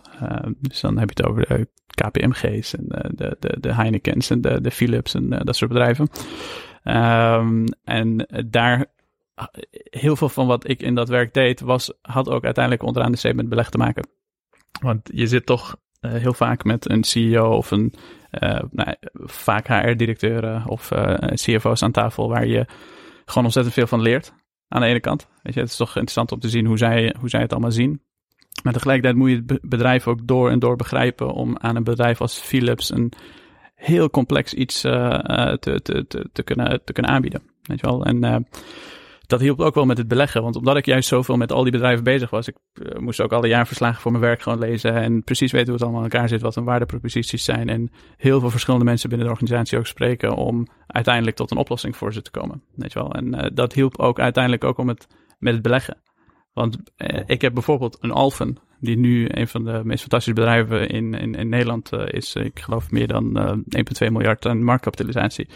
dus 0.60 0.80
dan 0.80 0.98
heb 0.98 1.10
je 1.10 1.22
het 1.22 1.30
over 1.30 1.46
de 1.48 1.68
KPMG's 1.86 2.74
en 2.74 2.84
de, 3.14 3.36
de, 3.38 3.56
de 3.60 3.72
Heineken's 3.72 4.30
en 4.30 4.40
de, 4.40 4.60
de 4.60 4.70
Philips 4.70 5.14
en 5.14 5.28
dat 5.28 5.56
soort 5.56 5.70
bedrijven. 5.70 6.08
Um, 6.84 7.64
en 7.84 8.28
daar 8.48 8.86
heel 9.90 10.16
veel 10.16 10.28
van 10.28 10.46
wat 10.46 10.68
ik 10.68 10.82
in 10.82 10.94
dat 10.94 11.08
werk 11.08 11.34
deed, 11.34 11.60
was, 11.60 11.92
had 12.02 12.28
ook 12.28 12.44
uiteindelijk 12.44 12.84
onderaan 12.84 13.12
de 13.12 13.34
met 13.34 13.48
beleg 13.48 13.70
te 13.70 13.78
maken. 13.78 14.08
Want 14.80 15.10
je 15.12 15.26
zit 15.26 15.46
toch 15.46 15.76
heel 16.08 16.32
vaak 16.32 16.64
met 16.64 16.90
een 16.90 17.04
CEO 17.04 17.56
of 17.56 17.70
een, 17.70 17.92
uh, 18.40 18.58
nou, 18.70 18.94
vaak 19.14 19.66
HR-directeuren 19.66 20.66
of 20.66 20.90
uh, 20.90 21.14
CFO's 21.14 21.82
aan 21.82 21.92
tafel, 21.92 22.28
waar 22.28 22.46
je 22.46 22.66
gewoon 23.24 23.44
ontzettend 23.44 23.74
veel 23.74 23.86
van 23.86 24.00
leert. 24.00 24.32
Aan 24.68 24.80
de 24.80 24.86
ene 24.86 25.00
kant. 25.00 25.28
Weet 25.42 25.54
je, 25.54 25.60
het 25.60 25.70
is 25.70 25.76
toch 25.76 25.88
interessant 25.88 26.32
om 26.32 26.38
te 26.38 26.48
zien 26.48 26.66
hoe 26.66 26.78
zij, 26.78 27.14
hoe 27.20 27.28
zij 27.28 27.40
het 27.40 27.52
allemaal 27.52 27.72
zien. 27.72 28.02
Maar 28.62 28.72
tegelijkertijd 28.72 29.16
moet 29.16 29.30
je 29.30 29.42
het 29.46 29.60
bedrijf 29.62 30.08
ook 30.08 30.26
door 30.26 30.50
en 30.50 30.58
door 30.58 30.76
begrijpen 30.76 31.32
om 31.32 31.56
aan 31.58 31.76
een 31.76 31.84
bedrijf 31.84 32.20
als 32.20 32.38
Philips 32.38 32.90
een 32.90 33.12
heel 33.74 34.10
complex 34.10 34.54
iets 34.54 34.80
te, 34.80 35.56
te, 35.60 35.82
te, 35.82 36.28
te, 36.32 36.42
kunnen, 36.42 36.84
te 36.84 36.92
kunnen 36.92 37.12
aanbieden. 37.12 37.42
Weet 37.62 37.80
je 37.80 37.86
wel? 37.86 38.04
En 38.04 38.46
dat 39.34 39.42
hielp 39.42 39.60
ook 39.60 39.74
wel 39.74 39.84
met 39.84 39.98
het 39.98 40.08
beleggen. 40.08 40.42
Want 40.42 40.56
omdat 40.56 40.76
ik 40.76 40.86
juist 40.86 41.08
zoveel 41.08 41.36
met 41.36 41.52
al 41.52 41.62
die 41.62 41.72
bedrijven 41.72 42.04
bezig 42.04 42.30
was, 42.30 42.48
ik 42.48 42.56
uh, 42.72 42.98
moest 42.98 43.20
ook 43.20 43.32
alle 43.32 43.48
jaarverslagen 43.48 44.00
voor 44.00 44.10
mijn 44.10 44.24
werk 44.24 44.42
gewoon 44.42 44.58
lezen 44.58 44.94
en 44.94 45.24
precies 45.24 45.52
weten 45.52 45.66
hoe 45.66 45.76
het 45.76 45.82
allemaal 45.82 46.04
in 46.04 46.10
elkaar 46.10 46.28
zit, 46.28 46.40
wat 46.40 46.54
hun 46.54 46.64
waardeproposities 46.64 47.44
zijn. 47.44 47.68
En 47.68 47.90
heel 48.16 48.40
veel 48.40 48.50
verschillende 48.50 48.84
mensen 48.84 49.08
binnen 49.08 49.26
de 49.26 49.32
organisatie 49.32 49.78
ook 49.78 49.86
spreken 49.86 50.34
om 50.34 50.66
uiteindelijk 50.86 51.36
tot 51.36 51.50
een 51.50 51.56
oplossing 51.56 51.96
voor 51.96 52.12
ze 52.12 52.22
te 52.22 52.30
komen. 52.30 52.62
Weet 52.74 52.92
je 52.92 52.98
wel? 52.98 53.12
En 53.12 53.34
uh, 53.34 53.46
dat 53.54 53.72
hielp 53.72 53.98
ook 53.98 54.20
uiteindelijk 54.20 54.64
ook 54.64 54.78
om 54.78 54.88
het 54.88 55.06
met 55.38 55.52
het 55.52 55.62
beleggen. 55.62 56.02
Want 56.52 56.78
uh, 56.96 57.20
ik 57.26 57.40
heb 57.40 57.54
bijvoorbeeld 57.54 57.96
een 58.00 58.12
Alphen, 58.12 58.56
die 58.80 58.96
nu 58.96 59.26
een 59.28 59.48
van 59.48 59.64
de 59.64 59.80
meest 59.84 60.00
fantastische 60.00 60.40
bedrijven 60.40 60.88
in, 60.88 61.14
in, 61.14 61.34
in 61.34 61.48
Nederland 61.48 61.92
is. 61.92 62.34
Ik 62.34 62.60
geloof 62.60 62.90
meer 62.90 63.06
dan 63.06 63.38
1,2 64.02 64.12
miljard 64.12 64.46
aan 64.46 64.64
marktkapitalisatie 64.64 65.48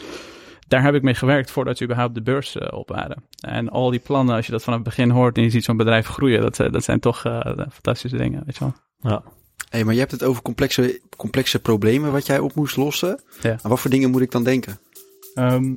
daar 0.68 0.82
heb 0.82 0.94
ik 0.94 1.02
mee 1.02 1.14
gewerkt 1.14 1.50
voordat 1.50 1.76
ze 1.76 1.84
überhaupt 1.84 2.14
de 2.14 2.22
beurs 2.22 2.56
uh, 2.56 2.68
op 2.70 2.88
waren. 2.88 3.24
En 3.40 3.68
al 3.68 3.90
die 3.90 4.00
plannen, 4.00 4.34
als 4.34 4.46
je 4.46 4.52
dat 4.52 4.62
vanaf 4.62 4.78
het 4.78 4.88
begin 4.88 5.10
hoort 5.10 5.36
en 5.36 5.42
je 5.42 5.50
ziet 5.50 5.64
zo'n 5.64 5.76
bedrijf 5.76 6.06
groeien, 6.06 6.40
dat, 6.40 6.56
dat 6.56 6.84
zijn 6.84 7.00
toch 7.00 7.24
uh, 7.26 7.40
fantastische 7.70 8.16
dingen, 8.16 8.42
weet 8.46 8.56
je 8.56 8.64
wel. 8.64 8.74
Ja. 9.12 9.22
Hey, 9.68 9.84
maar 9.84 9.94
je 9.94 10.00
hebt 10.00 10.12
het 10.12 10.22
over 10.22 10.42
complexe, 10.42 11.00
complexe 11.16 11.58
problemen 11.58 12.12
wat 12.12 12.26
jij 12.26 12.38
op 12.38 12.54
moest 12.54 12.76
lossen. 12.76 13.20
Ja. 13.40 13.50
Aan 13.50 13.70
wat 13.70 13.80
voor 13.80 13.90
dingen 13.90 14.10
moet 14.10 14.20
ik 14.20 14.30
dan 14.30 14.44
denken? 14.44 14.78
Um, 15.34 15.76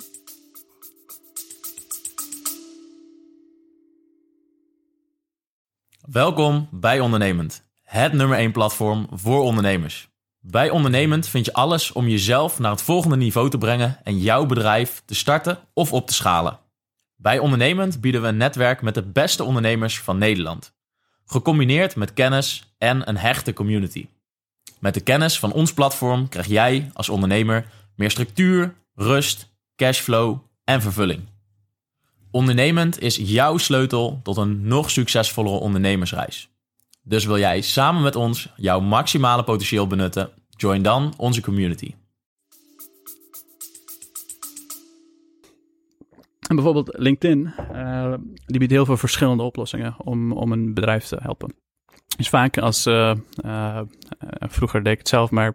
Welkom 6.12 6.68
bij 6.72 7.00
Ondernemend, 7.00 7.64
het 7.84 8.14
nummer 8.14 8.38
1 8.38 8.52
platform 8.52 9.08
voor 9.12 9.42
ondernemers. 9.42 10.11
Bij 10.44 10.70
Ondernemend 10.70 11.28
vind 11.28 11.46
je 11.46 11.54
alles 11.54 11.92
om 11.92 12.08
jezelf 12.08 12.60
naar 12.60 12.72
het 12.72 12.82
volgende 12.82 13.16
niveau 13.16 13.50
te 13.50 13.58
brengen 13.58 14.00
en 14.04 14.20
jouw 14.20 14.46
bedrijf 14.46 15.02
te 15.06 15.16
starten 15.16 15.60
of 15.74 15.94
op 15.94 16.08
te 16.08 16.14
schalen. 16.14 16.60
Bij 17.16 17.40
Ondernemend 17.40 18.02
bieden 18.02 18.22
we 18.22 18.28
een 18.28 18.38
netwerk 18.38 18.82
met 18.82 18.94
de 18.94 19.04
beste 19.04 19.44
ondernemers 19.44 20.00
van 20.00 20.18
Nederland. 20.18 20.74
Gecombineerd 21.26 21.96
met 21.96 22.14
kennis 22.14 22.74
en 22.78 23.10
een 23.10 23.18
hechte 23.18 23.54
community. 23.54 24.08
Met 24.80 24.94
de 24.94 25.02
kennis 25.02 25.40
van 25.40 25.52
ons 25.52 25.74
platform 25.74 26.30
krijg 26.30 26.48
jij 26.48 26.90
als 26.94 27.10
ondernemer 27.10 27.66
meer 27.96 28.12
structuur, 28.12 28.76
rust, 28.96 29.50
cashflow 29.76 30.38
en 30.64 30.82
vervulling. 30.82 31.22
Ondernemend 32.32 33.00
is 33.02 33.16
jouw 33.16 33.58
sleutel 33.58 34.20
tot 34.24 34.38
een 34.38 34.68
nog 34.68 34.90
succesvollere 34.90 35.58
ondernemersreis. 35.58 36.50
Dus 37.03 37.25
wil 37.25 37.38
jij 37.38 37.62
samen 37.62 38.01
met 38.01 38.15
ons 38.15 38.53
jouw 38.55 38.79
maximale 38.79 39.43
potentieel 39.43 39.88
benutten? 39.88 40.29
Join 40.50 40.81
dan 40.81 41.13
onze 41.17 41.41
community. 41.41 41.93
En 46.48 46.55
bijvoorbeeld 46.55 46.98
LinkedIn, 46.98 47.53
uh, 47.74 48.13
die 48.46 48.60
biedt 48.60 48.72
heel 48.72 48.86
veel 48.86 48.98
verschillende 48.98 49.43
oplossingen 49.43 49.96
om, 49.98 50.31
om 50.31 50.51
een 50.51 50.74
bedrijf 50.74 51.05
te 51.05 51.17
helpen. 51.22 51.53
Dus 52.17 52.29
vaak 52.29 52.58
als, 52.58 52.88
uh, 52.88 53.13
uh, 53.46 53.81
vroeger 54.39 54.84
deed 54.84 54.93
ik 54.93 55.00
het 55.00 55.08
zelf, 55.08 55.31
maar 55.31 55.53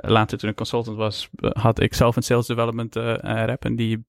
later 0.00 0.38
toen 0.38 0.50
ik 0.50 0.56
consultant 0.56 0.96
was, 0.96 1.28
had 1.40 1.80
ik 1.80 1.94
zelf 1.94 2.16
een 2.16 2.22
sales 2.22 2.46
development 2.46 2.94
rep. 3.22 3.64
En 3.64 3.76
die 3.76 4.06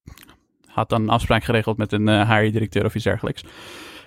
had 0.66 0.90
dan 0.90 1.02
een 1.02 1.10
afspraak 1.10 1.44
geregeld 1.44 1.78
met 1.78 1.92
een 1.92 2.28
HR-directeur 2.28 2.86
of 2.86 2.96
iets 2.96 3.04
dergelijks. 3.04 3.44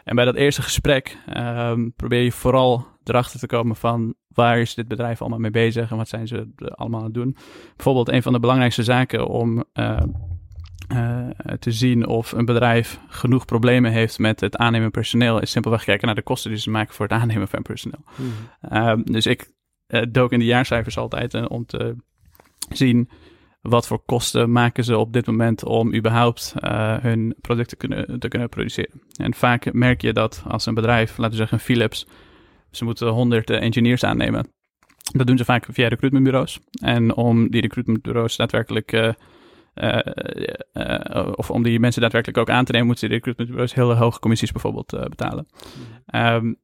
En 0.05 0.17
bij 0.17 0.25
dat 0.25 0.35
eerste 0.35 0.63
gesprek 0.63 1.19
um, 1.37 1.93
probeer 1.97 2.23
je 2.23 2.33
vooral 2.33 2.87
erachter 3.05 3.41
te 3.41 3.47
komen 3.47 3.77
van 3.77 4.15
waar 4.29 4.61
is 4.61 4.75
dit 4.75 4.89
bedrijf 4.89 5.21
allemaal 5.21 5.39
mee 5.39 5.51
bezig 5.51 5.91
en 5.91 5.97
wat 5.97 6.09
zijn 6.09 6.27
ze 6.27 6.49
allemaal 6.75 6.99
aan 6.99 7.07
het 7.07 7.15
doen. 7.15 7.37
Bijvoorbeeld 7.77 8.09
een 8.09 8.23
van 8.23 8.33
de 8.33 8.41
belangrijkste 8.41 8.83
zaken 8.83 9.27
om 9.27 9.65
uh, 9.75 10.01
uh, 10.93 11.29
te 11.59 11.73
zien 11.73 12.07
of 12.07 12.33
een 12.33 12.45
bedrijf 12.45 13.01
genoeg 13.09 13.45
problemen 13.45 13.93
heeft 13.93 14.19
met 14.19 14.41
het 14.41 14.57
aannemen 14.57 14.91
personeel 14.91 15.41
is 15.41 15.51
simpelweg 15.51 15.85
kijken 15.85 16.07
naar 16.07 16.15
de 16.15 16.23
kosten 16.23 16.51
die 16.51 16.61
ze 16.61 16.71
maken 16.71 16.95
voor 16.95 17.07
het 17.09 17.21
aannemen 17.21 17.49
van 17.49 17.63
personeel. 17.63 18.05
Mm. 18.17 18.33
Uh, 18.73 18.95
dus 19.05 19.27
ik 19.27 19.51
uh, 19.89 20.03
dook 20.11 20.33
in 20.33 20.39
de 20.39 20.45
jaarcijfers 20.45 20.99
altijd 20.99 21.49
om 21.49 21.67
te 21.67 21.97
zien 22.69 23.09
wat 23.63 23.87
voor 23.87 24.03
kosten 24.07 24.53
maken 24.53 24.85
ze 24.85 24.99
op 24.99 25.13
dit 25.13 25.27
moment 25.27 25.65
om 25.65 25.95
überhaupt 25.95 26.55
uh, 26.65 26.97
hun 26.97 27.35
producten 27.41 27.77
kunnen, 27.77 28.19
te 28.19 28.29
kunnen 28.29 28.49
produceren. 28.49 29.03
En 29.17 29.35
vaak 29.35 29.73
merk 29.73 30.01
je 30.01 30.13
dat 30.13 30.43
als 30.49 30.67
een 30.67 30.75
bedrijf, 30.75 31.17
laten 31.17 31.31
we 31.31 31.37
zeggen 31.37 31.59
Philips, 31.59 32.07
ze 32.71 32.85
moeten 32.85 33.09
honderd 33.09 33.51
engineers 33.51 34.05
aannemen. 34.05 34.49
Dat 35.13 35.27
doen 35.27 35.39
ze 35.39 35.45
vaak 35.45 35.67
via 35.71 35.89
recruitmentbureaus. 35.89 36.61
En 36.81 37.15
om 37.15 37.51
die 37.51 37.61
recruitmentbureaus 37.61 38.37
daadwerkelijk, 38.37 38.93
uh, 38.93 39.13
uh, 39.75 41.33
of 41.35 41.51
om 41.51 41.63
die 41.63 41.81
mensen 41.81 42.01
daadwerkelijk 42.01 42.39
ook 42.39 42.51
aan 42.51 42.65
te 42.65 42.73
nemen, 42.73 42.87
moeten 42.87 43.09
die 43.09 43.17
recruitmentbureaus 43.17 43.75
hele 43.75 43.95
hoge 43.95 44.21
commissies 44.21 44.53
bijvoorbeeld 44.53 45.09
betalen. 45.09 45.47
Um, 46.15 46.57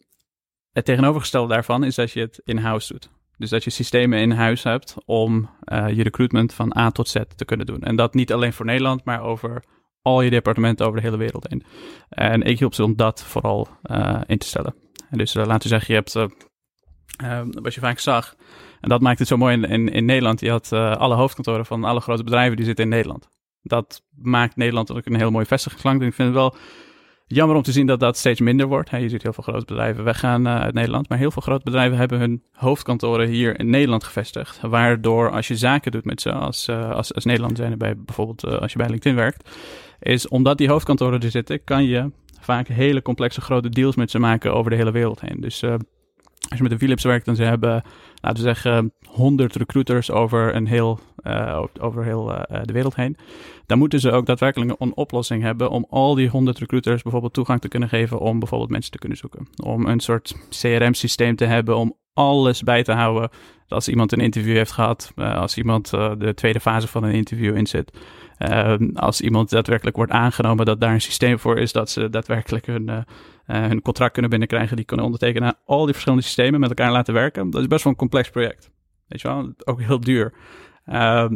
het 0.72 0.84
tegenovergestelde 0.84 1.52
daarvan 1.52 1.84
is 1.84 1.94
dat 1.94 2.10
je 2.10 2.20
het 2.20 2.40
in-house 2.44 2.92
doet. 2.92 3.10
Dus 3.38 3.50
dat 3.50 3.64
je 3.64 3.70
systemen 3.70 4.18
in 4.18 4.30
huis 4.30 4.62
hebt 4.62 4.94
om 5.04 5.50
uh, 5.64 5.88
je 5.88 6.02
recruitment 6.02 6.54
van 6.54 6.76
A 6.76 6.90
tot 6.90 7.08
Z 7.08 7.16
te 7.36 7.44
kunnen 7.44 7.66
doen. 7.66 7.82
En 7.82 7.96
dat 7.96 8.14
niet 8.14 8.32
alleen 8.32 8.52
voor 8.52 8.66
Nederland, 8.66 9.04
maar 9.04 9.22
over 9.22 9.62
al 10.02 10.20
je 10.20 10.30
departementen 10.30 10.86
over 10.86 10.98
de 11.00 11.04
hele 11.04 11.16
wereld 11.16 11.48
heen. 11.48 11.64
En 12.08 12.42
ik 12.42 12.58
hielp 12.58 12.74
ze 12.74 12.84
om 12.84 12.96
dat 12.96 13.22
vooral 13.22 13.68
uh, 13.90 14.20
in 14.26 14.38
te 14.38 14.46
stellen. 14.46 14.74
En 15.10 15.18
dus 15.18 15.34
uh, 15.34 15.46
laten 15.46 15.62
we 15.62 15.68
zeggen, 15.68 15.94
je 15.94 16.00
hebt, 16.00 16.32
wat 17.62 17.74
je 17.74 17.80
vaak 17.80 17.98
zag, 17.98 18.34
en 18.80 18.88
dat 18.88 19.00
maakt 19.00 19.18
het 19.18 19.28
zo 19.28 19.36
mooi 19.36 19.62
in, 19.62 19.88
in, 19.88 20.04
Nederland, 20.04 20.40
je 20.40 20.50
had 20.50 20.72
alle 20.72 21.14
hoofdkantoren 21.14 21.66
van 21.66 21.84
alle 21.84 22.00
grote 22.00 22.24
bedrijven 22.24 22.56
die 22.56 22.64
zitten 22.64 22.84
in 22.84 22.90
Nederland. 22.90 23.28
Dat 23.62 24.02
maakt 24.10 24.56
Nederland 24.56 24.92
ook 24.92 25.06
een 25.06 25.16
heel 25.16 25.30
mooi 25.30 25.46
vestigingsklank. 25.46 26.02
ik 26.02 26.14
vind 26.14 26.28
het 26.28 26.36
wel 26.36 26.56
Jammer 27.30 27.56
om 27.56 27.62
te 27.62 27.72
zien 27.72 27.86
dat 27.86 28.00
dat 28.00 28.16
steeds 28.16 28.40
minder 28.40 28.66
wordt. 28.66 28.90
je 28.90 29.08
ziet 29.08 29.22
heel 29.22 29.32
veel 29.32 29.42
grote 29.42 29.64
bedrijven 29.64 30.04
weggaan 30.04 30.46
uh, 30.46 30.60
uit 30.60 30.74
Nederland. 30.74 31.08
Maar 31.08 31.18
heel 31.18 31.30
veel 31.30 31.42
grote 31.42 31.64
bedrijven 31.64 31.98
hebben 31.98 32.18
hun 32.18 32.42
hoofdkantoren 32.52 33.28
hier 33.28 33.58
in 33.58 33.70
Nederland 33.70 34.04
gevestigd. 34.04 34.60
Waardoor 34.60 35.30
als 35.30 35.48
je 35.48 35.56
zaken 35.56 35.92
doet 35.92 36.04
met 36.04 36.20
ze 36.20 36.32
als, 36.32 36.68
uh, 36.68 36.90
als, 36.90 37.14
als 37.14 37.24
Nederland 37.24 37.56
zijn 37.56 37.78
bij 37.78 37.96
bijvoorbeeld 37.96 38.44
uh, 38.44 38.52
als 38.52 38.72
je 38.72 38.78
bij 38.78 38.88
LinkedIn 38.88 39.16
werkt. 39.16 39.50
Is 40.00 40.28
omdat 40.28 40.58
die 40.58 40.68
hoofdkantoren 40.68 41.20
er 41.20 41.30
zitten, 41.30 41.64
kan 41.64 41.84
je 41.84 42.10
vaak 42.40 42.68
hele 42.68 43.02
complexe 43.02 43.40
grote 43.40 43.68
deals 43.68 43.96
met 43.96 44.10
ze 44.10 44.18
maken 44.18 44.54
over 44.54 44.70
de 44.70 44.76
hele 44.76 44.90
wereld 44.90 45.20
heen. 45.20 45.40
Dus 45.40 45.62
als 46.48 46.56
je 46.56 46.62
met 46.62 46.70
de 46.72 46.78
Philips 46.78 47.04
werkt, 47.04 47.24
dan 47.24 47.36
ze 47.36 47.42
hebben, 47.42 47.82
laten 48.20 48.44
we 48.44 48.48
zeggen, 48.48 48.92
100 49.06 49.56
recruiters 49.56 50.10
over, 50.10 50.54
een 50.54 50.66
heel, 50.66 50.98
uh, 51.22 51.64
over 51.80 52.04
heel 52.04 52.32
uh, 52.32 52.40
de 52.62 52.72
wereld 52.72 52.94
heen. 52.94 53.16
Dan 53.66 53.78
moeten 53.78 54.00
ze 54.00 54.10
ook 54.10 54.26
daadwerkelijk 54.26 54.74
een 54.78 54.96
oplossing 54.96 55.42
hebben 55.42 55.70
om 55.70 55.86
al 55.90 56.14
die 56.14 56.28
100 56.28 56.58
recruiters 56.58 57.02
bijvoorbeeld 57.02 57.34
toegang 57.34 57.60
te 57.60 57.68
kunnen 57.68 57.88
geven 57.88 58.18
om 58.18 58.38
bijvoorbeeld 58.38 58.70
mensen 58.70 58.90
te 58.90 58.98
kunnen 58.98 59.18
zoeken. 59.18 59.48
Om 59.64 59.86
een 59.86 60.00
soort 60.00 60.36
CRM-systeem 60.50 61.36
te 61.36 61.44
hebben 61.44 61.76
om 61.76 61.96
alles 62.12 62.62
bij 62.62 62.82
te 62.82 62.92
houden. 62.92 63.30
Als 63.68 63.88
iemand 63.88 64.12
een 64.12 64.20
interview 64.20 64.56
heeft 64.56 64.72
gehad, 64.72 65.12
als 65.16 65.56
iemand 65.56 65.90
de 65.90 66.32
tweede 66.34 66.60
fase 66.60 66.88
van 66.88 67.04
een 67.04 67.14
interview 67.14 67.56
inzet. 68.38 68.96
als 68.98 69.20
iemand 69.20 69.50
daadwerkelijk 69.50 69.96
wordt 69.96 70.12
aangenomen, 70.12 70.66
dat 70.66 70.80
daar 70.80 70.92
een 70.92 71.00
systeem 71.00 71.38
voor 71.38 71.58
is 71.58 71.72
dat 71.72 71.90
ze 71.90 72.10
daadwerkelijk 72.10 72.66
hun 72.66 72.88
uh, 72.88 72.98
hun 73.46 73.82
contract 73.82 74.12
kunnen 74.12 74.30
binnenkrijgen, 74.30 74.76
die 74.76 74.84
kunnen 74.84 75.06
ondertekenen. 75.06 75.56
Al 75.64 75.84
die 75.84 75.92
verschillende 75.92 76.24
systemen 76.24 76.60
met 76.60 76.68
elkaar 76.68 76.92
laten 76.92 77.14
werken. 77.14 77.50
Dat 77.50 77.60
is 77.60 77.66
best 77.66 77.84
wel 77.84 77.92
een 77.92 77.98
complex 77.98 78.30
project. 78.30 78.70
Weet 79.06 79.20
je 79.20 79.28
wel, 79.28 79.52
ook 79.64 79.80
heel 79.80 80.00
duur. 80.00 80.32
Uh, 80.86 81.28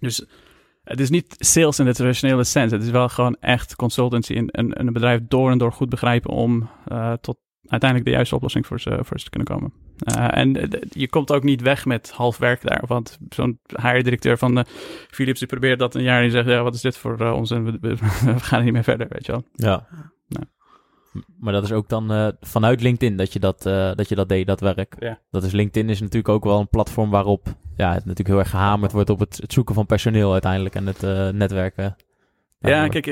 dus 0.00 0.26
het 0.84 1.00
is 1.00 1.10
niet 1.10 1.34
sales 1.38 1.78
in 1.78 1.84
de 1.84 1.94
traditionele 1.94 2.44
sens. 2.44 2.72
Het 2.72 2.82
is 2.82 2.90
wel 2.90 3.08
gewoon 3.08 3.36
echt 3.40 3.76
consultancy 3.76 4.34
en 4.34 4.46
een, 4.50 4.80
een 4.80 4.92
bedrijf 4.92 5.20
door 5.28 5.50
en 5.50 5.58
door 5.58 5.72
goed 5.72 5.88
begrijpen 5.88 6.30
om 6.30 6.70
uh, 6.88 7.12
tot 7.12 7.38
uiteindelijk 7.66 8.10
de 8.10 8.14
juiste 8.14 8.34
oplossing 8.34 8.66
voor 8.66 8.80
ze, 8.80 8.98
voor 9.02 9.18
ze 9.18 9.24
te 9.24 9.30
kunnen 9.30 9.48
komen. 9.48 9.72
Uh, 10.16 10.36
en 10.36 10.70
je 10.88 11.08
komt 11.08 11.32
ook 11.32 11.42
niet 11.42 11.60
weg 11.60 11.84
met 11.84 12.10
half 12.10 12.38
werk 12.38 12.62
daar. 12.62 12.82
Want 12.86 13.18
zo'n 13.28 13.58
HR-directeur 13.66 14.38
van 14.38 14.58
uh, 14.58 14.64
Philips 15.10 15.38
die 15.38 15.48
probeert 15.48 15.78
dat 15.78 15.94
een 15.94 16.02
jaar 16.02 16.16
en 16.16 16.22
die 16.22 16.30
zegt: 16.30 16.48
ja, 16.48 16.62
wat 16.62 16.74
is 16.74 16.80
dit 16.80 16.96
voor 16.96 17.20
uh, 17.20 17.32
ons? 17.32 17.50
En 17.50 17.64
we, 17.64 17.78
we, 17.80 17.96
we, 18.24 18.40
gaan 18.40 18.58
er 18.58 18.64
niet 18.64 18.72
meer 18.72 18.84
verder, 18.84 19.06
weet 19.08 19.26
je 19.26 19.32
wel. 19.32 19.44
Ja. 19.52 19.86
Nou. 20.28 20.44
Maar 21.38 21.52
dat 21.52 21.64
is 21.64 21.72
ook 21.72 21.88
dan 21.88 22.34
vanuit 22.40 22.80
LinkedIn 22.80 23.16
dat 23.16 23.32
je 23.32 23.38
dat, 23.38 23.62
dat 23.96 24.08
je 24.08 24.14
dat 24.14 24.28
deed, 24.28 24.46
dat 24.46 24.60
werk. 24.60 24.94
Ja. 24.98 25.18
Dat 25.30 25.44
is 25.44 25.52
LinkedIn 25.52 25.90
is 25.90 26.00
natuurlijk 26.00 26.28
ook 26.28 26.44
wel 26.44 26.60
een 26.60 26.68
platform 26.68 27.10
waarop 27.10 27.46
ja, 27.76 27.88
het 27.88 28.04
natuurlijk 28.04 28.28
heel 28.28 28.38
erg 28.38 28.50
gehamerd 28.50 28.92
wordt 28.92 29.10
op 29.10 29.18
het, 29.18 29.36
het 29.36 29.52
zoeken 29.52 29.74
van 29.74 29.86
personeel 29.86 30.32
uiteindelijk 30.32 30.74
en 30.74 30.86
het 30.86 31.00
netwerken. 31.34 31.96
Ja, 32.58 32.88
kijk, 32.88 33.06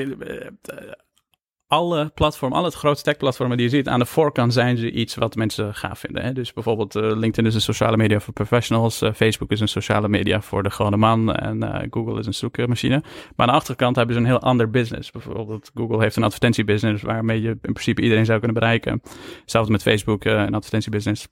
alle 1.71 2.11
platformen, 2.13 2.57
alle 2.57 2.71
grote 2.71 3.01
tech-platformen 3.01 3.57
die 3.57 3.65
je 3.65 3.75
ziet, 3.75 3.87
aan 3.87 3.99
de 3.99 4.05
voorkant 4.05 4.53
zijn 4.53 4.77
ze 4.77 4.91
iets 4.91 5.15
wat 5.15 5.35
mensen 5.35 5.75
gaaf 5.75 5.99
vinden. 5.99 6.23
Hè? 6.23 6.33
Dus 6.33 6.53
bijvoorbeeld 6.53 6.95
uh, 6.95 7.01
LinkedIn 7.01 7.45
is 7.45 7.55
een 7.55 7.61
sociale 7.61 7.97
media 7.97 8.19
voor 8.19 8.33
professionals, 8.33 9.01
uh, 9.01 9.13
Facebook 9.13 9.51
is 9.51 9.59
een 9.59 9.67
sociale 9.67 10.07
media 10.07 10.41
voor 10.41 10.63
de 10.63 10.69
gewone 10.69 10.97
man 10.97 11.35
en 11.35 11.63
uh, 11.63 11.79
Google 11.89 12.19
is 12.19 12.25
een 12.25 12.33
zoekmachine. 12.33 12.99
Maar 13.35 13.47
aan 13.47 13.53
de 13.53 13.59
achterkant 13.59 13.95
hebben 13.95 14.15
ze 14.15 14.21
een 14.21 14.27
heel 14.27 14.39
ander 14.39 14.69
business. 14.69 15.11
Bijvoorbeeld 15.11 15.71
Google 15.73 15.99
heeft 15.99 16.15
een 16.15 16.23
advertentiebusiness 16.23 17.03
waarmee 17.03 17.41
je 17.41 17.49
in 17.49 17.73
principe 17.73 18.01
iedereen 18.01 18.25
zou 18.25 18.37
kunnen 18.39 18.59
bereiken. 18.59 19.01
Hetzelfde 19.41 19.71
met 19.71 19.81
Facebook, 19.81 20.23
een 20.23 20.53
advertentiebusiness. 20.53 21.27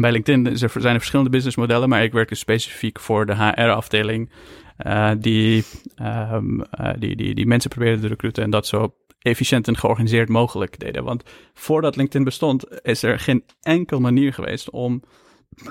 Bij 0.00 0.12
LinkedIn 0.12 0.56
zijn 0.56 0.70
er 0.72 0.98
verschillende 0.98 1.30
businessmodellen, 1.30 1.88
maar 1.88 2.02
ik 2.02 2.12
werk 2.12 2.28
dus 2.28 2.38
specifiek 2.38 3.00
voor 3.00 3.26
de 3.26 3.34
HR-afdeling. 3.34 4.30
eh, 4.76 5.10
die, 5.18 5.64
ehm, 5.94 6.60
eh, 6.60 6.90
die, 6.98 7.16
die, 7.16 7.34
die 7.34 7.46
mensen 7.46 7.70
probeerden 7.70 8.00
te 8.00 8.08
recruiten 8.08 8.42
en 8.42 8.50
dat 8.50 8.66
zo 8.66 8.94
efficiënt 9.18 9.68
en 9.68 9.76
georganiseerd 9.76 10.28
mogelijk 10.28 10.78
deden. 10.78 11.04
Want 11.04 11.22
voordat 11.54 11.96
LinkedIn 11.96 12.24
bestond, 12.24 12.82
is 12.82 13.02
er 13.02 13.18
geen 13.18 13.44
enkel 13.60 14.00
manier 14.00 14.32
geweest 14.32 14.70
om. 14.70 15.02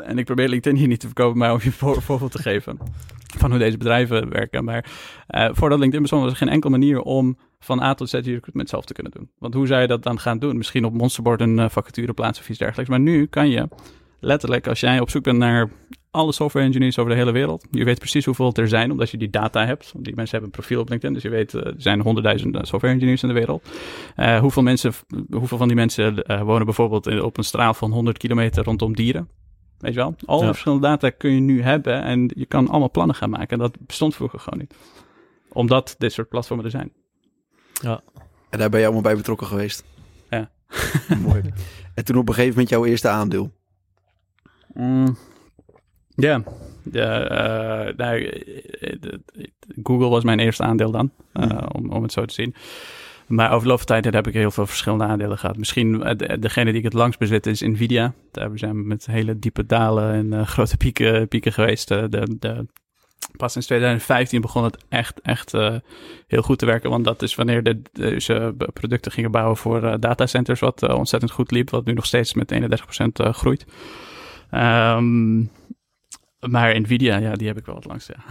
En 0.03 0.17
ik 0.17 0.25
probeer 0.25 0.49
LinkedIn 0.49 0.79
hier 0.79 0.87
niet 0.87 0.99
te 0.99 1.05
verkopen, 1.05 1.37
maar 1.37 1.53
om 1.53 1.59
je 1.63 1.71
voorbeeld 1.71 2.31
te 2.31 2.41
geven 2.41 2.77
van 3.37 3.49
hoe 3.49 3.59
deze 3.59 3.77
bedrijven 3.77 4.29
werken. 4.29 4.63
Maar 4.63 4.91
eh, 5.27 5.49
voordat 5.51 5.79
LinkedIn 5.79 6.01
bestond, 6.01 6.23
was 6.23 6.31
er 6.31 6.37
geen 6.37 6.49
enkele 6.49 6.71
manier 6.71 7.01
om 7.01 7.37
van 7.59 7.81
A 7.81 7.93
tot 7.93 8.09
Z 8.09 8.11
je 8.11 8.19
recruitment 8.21 8.69
zelf 8.69 8.85
te 8.85 8.93
kunnen 8.93 9.11
doen. 9.11 9.29
Want 9.37 9.53
hoe 9.53 9.67
zou 9.67 9.81
je 9.81 9.87
dat 9.87 10.03
dan 10.03 10.19
gaan 10.19 10.39
doen? 10.39 10.57
Misschien 10.57 10.85
op 10.85 10.93
Monsterboard 10.93 11.41
een 11.41 11.57
uh, 11.57 11.69
vacature 11.69 12.13
plaatsen 12.13 12.43
of 12.43 12.49
iets 12.49 12.59
dergelijks. 12.59 12.89
Maar 12.89 12.99
nu 12.99 13.25
kan 13.25 13.49
je 13.49 13.67
letterlijk, 14.19 14.67
als 14.67 14.79
jij 14.79 14.99
op 14.99 15.09
zoek 15.09 15.23
bent 15.23 15.37
naar 15.37 15.69
alle 16.11 16.31
software 16.31 16.65
engineers 16.65 16.99
over 16.99 17.11
de 17.11 17.17
hele 17.17 17.31
wereld, 17.31 17.65
je 17.71 17.83
weet 17.83 17.99
precies 17.99 18.25
hoeveel 18.25 18.53
er 18.53 18.67
zijn, 18.67 18.91
omdat 18.91 19.09
je 19.09 19.17
die 19.17 19.29
data 19.29 19.65
hebt. 19.65 19.91
Want 19.91 20.05
die 20.05 20.15
mensen 20.15 20.37
hebben 20.37 20.55
een 20.55 20.59
profiel 20.59 20.81
op 20.81 20.89
LinkedIn, 20.89 21.13
dus 21.13 21.23
je 21.23 21.29
weet, 21.29 21.53
uh, 21.53 21.65
er 21.65 21.73
zijn 21.77 22.01
honderdduizenden 22.01 22.65
software 22.65 22.93
engineers 22.93 23.21
in 23.21 23.27
de 23.27 23.33
wereld. 23.33 23.69
Uh, 24.17 24.39
hoeveel, 24.39 24.63
mensen, 24.63 24.93
hoeveel 25.29 25.57
van 25.57 25.67
die 25.67 25.75
mensen 25.75 26.23
uh, 26.31 26.41
wonen 26.41 26.65
bijvoorbeeld 26.65 27.07
in, 27.07 27.21
op 27.21 27.37
een 27.37 27.43
straal 27.43 27.73
van 27.73 27.91
100 27.91 28.17
kilometer 28.17 28.63
rondom 28.63 28.95
dieren? 28.95 29.29
Weet 29.77 29.93
je 29.93 29.99
wel? 29.99 30.15
Al 30.25 30.41
ja. 30.41 30.47
verschillende 30.47 30.87
data 30.87 31.09
kun 31.09 31.31
je 31.31 31.39
nu 31.39 31.61
hebben 31.61 32.03
en 32.03 32.31
je 32.35 32.45
kan 32.45 32.67
allemaal 32.67 32.91
plannen 32.91 33.15
gaan 33.15 33.29
maken. 33.29 33.49
En 33.49 33.57
dat 33.57 33.77
bestond 33.85 34.15
vroeger 34.15 34.39
gewoon 34.39 34.59
niet. 34.59 34.73
Omdat 35.49 35.95
dit 35.97 36.13
soort 36.13 36.29
platformen 36.29 36.65
er 36.65 36.71
zijn. 36.71 36.91
Ja. 37.81 38.01
En 38.49 38.59
daar 38.59 38.69
ben 38.69 38.79
je 38.79 38.85
allemaal 38.85 39.03
bij 39.03 39.15
betrokken 39.15 39.47
geweest. 39.47 39.83
Ja. 40.29 40.51
Mooi. 41.21 41.41
En 41.93 42.05
toen 42.05 42.17
op 42.17 42.27
een 42.27 42.33
gegeven 42.33 42.53
moment 42.53 42.69
jouw 42.69 42.85
eerste 42.85 43.07
aandeel. 43.07 43.51
Mm. 44.77 45.17
Ja, 46.15 46.43
ja 46.91 47.31
uh, 47.87 47.93
nou, 47.97 48.43
Google 49.83 50.09
was 50.09 50.23
mijn 50.23 50.39
eerste 50.39 50.63
aandeel 50.63 50.91
dan, 50.91 51.11
uh, 51.33 51.43
mm. 51.43 51.59
om, 51.71 51.91
om 51.91 52.03
het 52.03 52.11
zo 52.11 52.25
te 52.25 52.33
zien. 52.33 52.55
Maar 53.27 53.51
over 53.51 53.61
de 53.61 53.67
loop 53.67 53.77
van 53.77 53.87
tijd 53.87 54.13
heb 54.13 54.27
ik 54.27 54.33
heel 54.33 54.51
veel 54.51 54.65
verschillende 54.65 55.03
aandelen 55.03 55.37
gehad. 55.37 55.57
Misschien 55.57 55.99
de, 55.99 56.39
degene 56.39 56.69
die 56.69 56.77
ik 56.77 56.83
het 56.83 56.93
langst 56.93 57.19
bezit 57.19 57.45
is 57.45 57.61
Nvidia. 57.61 58.13
Daar 58.31 58.49
zijn 58.53 58.75
we 58.75 58.87
met 58.87 59.05
hele 59.05 59.39
diepe 59.39 59.65
dalen 59.65 60.13
en 60.13 60.39
uh, 60.39 60.47
grote 60.53 60.77
pieken, 60.77 61.27
pieken 61.27 61.53
geweest. 61.53 61.87
de, 61.87 62.35
de, 62.39 62.65
pas 63.37 63.55
in 63.55 63.61
2015 63.61 64.41
begon 64.41 64.63
het 64.63 64.77
echt, 64.89 65.21
echt 65.21 65.53
uh, 65.53 65.75
heel 66.27 66.41
goed 66.41 66.59
te 66.59 66.65
werken. 66.65 66.89
Want 66.89 67.05
dat 67.05 67.21
is 67.21 67.35
wanneer 67.35 67.63
de, 67.63 67.81
de, 67.91 68.19
ze 68.19 68.55
producten 68.73 69.11
gingen 69.11 69.31
bouwen 69.31 69.57
voor 69.57 69.83
uh, 69.83 69.93
datacenters, 69.99 70.59
wat 70.59 70.93
ontzettend 70.93 71.31
goed 71.31 71.51
liep. 71.51 71.69
Wat 71.69 71.85
nu 71.85 71.93
nog 71.93 72.05
steeds 72.05 72.33
met 72.33 72.53
31% 72.53 73.29
groeit. 73.31 73.65
Um, 74.51 75.49
maar 76.39 76.79
Nvidia, 76.79 77.17
ja, 77.17 77.33
die 77.33 77.47
heb 77.47 77.57
ik 77.57 77.65
wel 77.65 77.75
het 77.75 77.85
langst, 77.85 78.07
ja. 78.07 78.23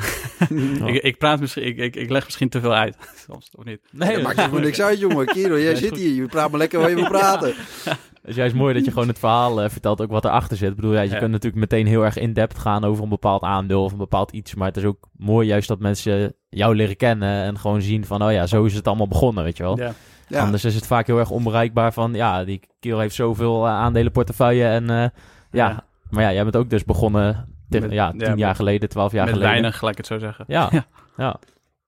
Oh. 0.83 0.89
ik, 0.95 1.03
ik, 1.03 1.19
praat 1.19 1.41
misschien, 1.41 1.65
ik, 1.65 1.77
ik, 1.77 1.97
ik, 1.97 2.11
leg 2.11 2.25
misschien 2.25 2.49
te 2.49 2.61
veel 2.61 2.75
uit, 2.75 2.97
soms, 3.29 3.51
of 3.55 3.65
niet? 3.65 3.81
Nee, 3.93 4.15
dat 4.15 4.23
maakt 4.23 4.37
helemaal 4.37 4.61
niks 4.61 4.81
uit, 4.81 4.99
jongen. 4.99 5.27
Kiro, 5.27 5.59
jij 5.59 5.71
ja, 5.73 5.77
zit 5.77 5.97
hier, 5.97 6.15
je 6.15 6.27
praat 6.27 6.51
maar 6.51 6.59
lekker 6.59 6.81
waar 6.81 6.89
je 6.89 6.95
wil 6.95 7.09
praten. 7.09 7.55
Ja. 7.85 7.97
Het 8.21 8.35
is 8.35 8.37
juist 8.37 8.55
mooi 8.55 8.75
dat 8.75 8.85
je 8.85 8.91
gewoon 8.93 9.09
het 9.09 9.19
verhaal 9.19 9.63
uh, 9.63 9.69
vertelt, 9.69 10.01
ook 10.01 10.11
wat 10.11 10.25
erachter 10.25 10.57
zit. 10.57 10.71
Ik 10.71 10.77
bedoel, 10.77 10.93
ja, 10.93 11.01
je 11.01 11.11
ja. 11.11 11.19
kunt 11.19 11.31
natuurlijk 11.31 11.61
meteen 11.61 11.87
heel 11.87 12.05
erg 12.05 12.19
in-depth 12.19 12.59
gaan 12.59 12.85
over 12.85 13.03
een 13.03 13.09
bepaald 13.09 13.43
aandeel 13.43 13.85
of 13.85 13.93
een 13.93 13.99
bepaald 13.99 14.33
iets. 14.33 14.55
Maar 14.55 14.69
het 14.69 14.77
is 14.77 14.85
ook 14.85 15.09
mooi 15.17 15.47
juist 15.47 15.69
dat 15.69 15.79
mensen 15.79 16.35
jou 16.49 16.77
leren 16.77 16.97
kennen 16.97 17.45
en 17.45 17.59
gewoon 17.59 17.83
zien 17.83 18.05
van, 18.05 18.23
oh 18.23 18.33
ja, 18.33 18.47
zo 18.47 18.65
is 18.65 18.75
het 18.75 18.87
allemaal 18.87 19.09
begonnen, 19.09 19.45
weet 19.45 19.57
je 19.57 19.63
wel. 19.63 19.79
Ja. 19.79 19.93
Ja. 20.29 20.41
Anders 20.41 20.65
is 20.65 20.75
het 20.75 20.87
vaak 20.87 21.07
heel 21.07 21.19
erg 21.19 21.31
onbereikbaar 21.31 21.93
van, 21.93 22.15
ja, 22.15 22.45
die 22.45 22.61
kerel 22.81 22.99
heeft 22.99 23.15
zoveel 23.15 23.67
uh, 23.67 23.71
aandelenportefeuille 23.71 24.65
en 24.65 24.91
uh, 24.91 25.07
ja. 25.51 25.85
Ja. 26.11 26.17
Maar 26.17 26.23
ja, 26.23 26.33
jij 26.33 26.43
bent 26.43 26.57
ook 26.57 26.71
dus 26.71 26.85
begonnen 26.85 27.49
Ten, 27.69 27.91
ja, 27.91 28.11
tien 28.11 28.21
ja, 28.21 28.35
jaar 28.35 28.55
geleden, 28.55 28.89
twaalf 28.89 29.13
jaar 29.13 29.25
met 29.25 29.33
geleden. 29.33 29.53
weinig, 29.53 29.79
gelijk 29.79 29.97
het 29.97 30.07
zo 30.07 30.19
zeggen. 30.19 30.45
Ja, 30.49 30.69
ja. 30.73 30.87
ja. 31.17 31.37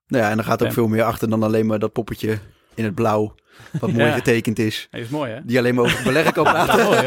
Nou 0.06 0.24
ja, 0.24 0.30
en 0.30 0.38
er 0.38 0.44
gaat 0.44 0.64
ook 0.64 0.72
veel 0.72 0.88
meer 0.88 1.02
achter 1.02 1.30
dan 1.30 1.42
alleen 1.42 1.66
maar 1.66 1.78
dat 1.78 1.92
poppetje 1.92 2.38
in 2.74 2.84
het 2.84 2.94
blauw. 2.94 3.34
Wat 3.80 3.92
mooi 3.92 4.12
getekend 4.22 4.58
is. 4.58 4.88
Hij 4.90 5.00
is 5.00 5.08
mooi, 5.08 5.32
hè? 5.32 5.40
Die 5.44 5.58
alleen 5.58 5.74
maar 5.74 5.84
over 5.84 6.04
beleggen 6.04 6.32
kan 6.32 6.44
praten. 6.52 6.84
mooi, 6.84 6.98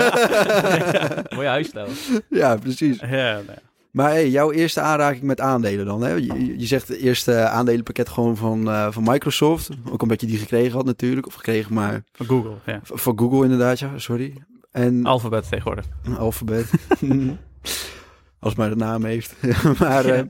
Mooie 1.36 1.47
huisstijl. 1.47 1.88
Ja, 2.30 2.56
precies. 2.56 3.00
Ja, 3.00 3.34
nee. 3.47 3.56
Maar 3.91 4.10
hey, 4.10 4.30
jouw 4.30 4.52
eerste 4.52 4.82
aanraking 4.82 5.24
met 5.24 5.41
aandelen 5.41 5.86
dan? 5.86 6.02
Hè? 6.02 6.13
Je, 6.13 6.60
je 6.60 6.65
zegt 6.65 6.88
het 6.88 6.97
eerste 6.97 7.47
aandelenpakket 7.47 8.10
gewoon 8.10 8.38
van, 8.38 8.67
uh, 8.67 8.91
van 8.91 9.04
Microsoft. 9.04 9.69
Ook 9.89 10.02
omdat 10.02 10.21
je 10.21 10.28
die 10.28 10.38
gekregen 10.38 10.71
had 10.71 10.86
natuurlijk. 10.86 11.28
Of 11.28 11.34
gekregen, 11.34 11.74
maar... 11.74 12.04
Van 12.12 12.26
Google, 12.26 12.54
ja. 12.65 12.80
Van 12.84 13.19
Google 13.19 13.43
inderdaad, 13.43 13.80
ja. 13.80 13.97
Sorry. 13.97 14.34
En... 14.71 15.05
Alphabet 15.05 15.49
tegenwoordig. 15.49 15.86
Alphabet. 16.17 16.71
Als 18.39 18.55
maar 18.55 18.69
de 18.69 18.75
naam 18.75 19.03
heeft. 19.03 19.36
maar 19.79 20.05
uh, 20.05 20.21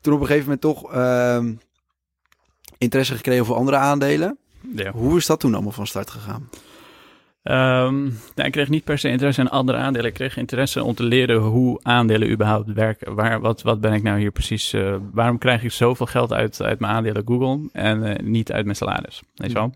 toen 0.00 0.12
op 0.14 0.20
een 0.20 0.26
gegeven 0.26 0.44
moment 0.44 0.60
toch 0.60 0.94
uh, 0.94 1.44
interesse 2.78 3.14
gekregen 3.14 3.44
voor 3.46 3.56
andere 3.56 3.76
aandelen. 3.76 4.38
Ja. 4.74 4.90
Hoe 4.90 5.16
is 5.16 5.26
dat 5.26 5.40
toen 5.40 5.54
allemaal 5.54 5.72
van 5.72 5.86
start 5.86 6.10
gegaan? 6.10 6.48
Um, 7.42 8.02
nou, 8.34 8.46
ik 8.46 8.52
kreeg 8.52 8.68
niet 8.68 8.84
per 8.84 8.98
se 8.98 9.08
interesse 9.08 9.40
in 9.40 9.48
andere 9.48 9.78
aandelen. 9.78 10.06
Ik 10.06 10.14
kreeg 10.14 10.36
interesse 10.36 10.84
om 10.84 10.94
te 10.94 11.02
leren 11.02 11.40
hoe 11.40 11.80
aandelen 11.82 12.30
überhaupt 12.30 12.72
werken. 12.72 13.14
Waar, 13.14 13.40
wat, 13.40 13.62
wat 13.62 13.80
ben 13.80 13.92
ik 13.92 14.02
nou 14.02 14.18
hier 14.18 14.30
precies? 14.30 14.74
Uh, 14.74 14.96
waarom 15.12 15.38
krijg 15.38 15.62
ik 15.62 15.72
zoveel 15.72 16.06
geld 16.06 16.32
uit, 16.32 16.62
uit 16.62 16.80
mijn 16.80 16.92
aandelen 16.92 17.22
Google 17.26 17.68
en 17.72 18.02
uh, 18.02 18.14
niet 18.16 18.52
uit 18.52 18.64
mijn 18.64 18.76
salaris? 18.76 19.22
Weet 19.34 19.50
je 19.50 19.54
wel? 19.54 19.74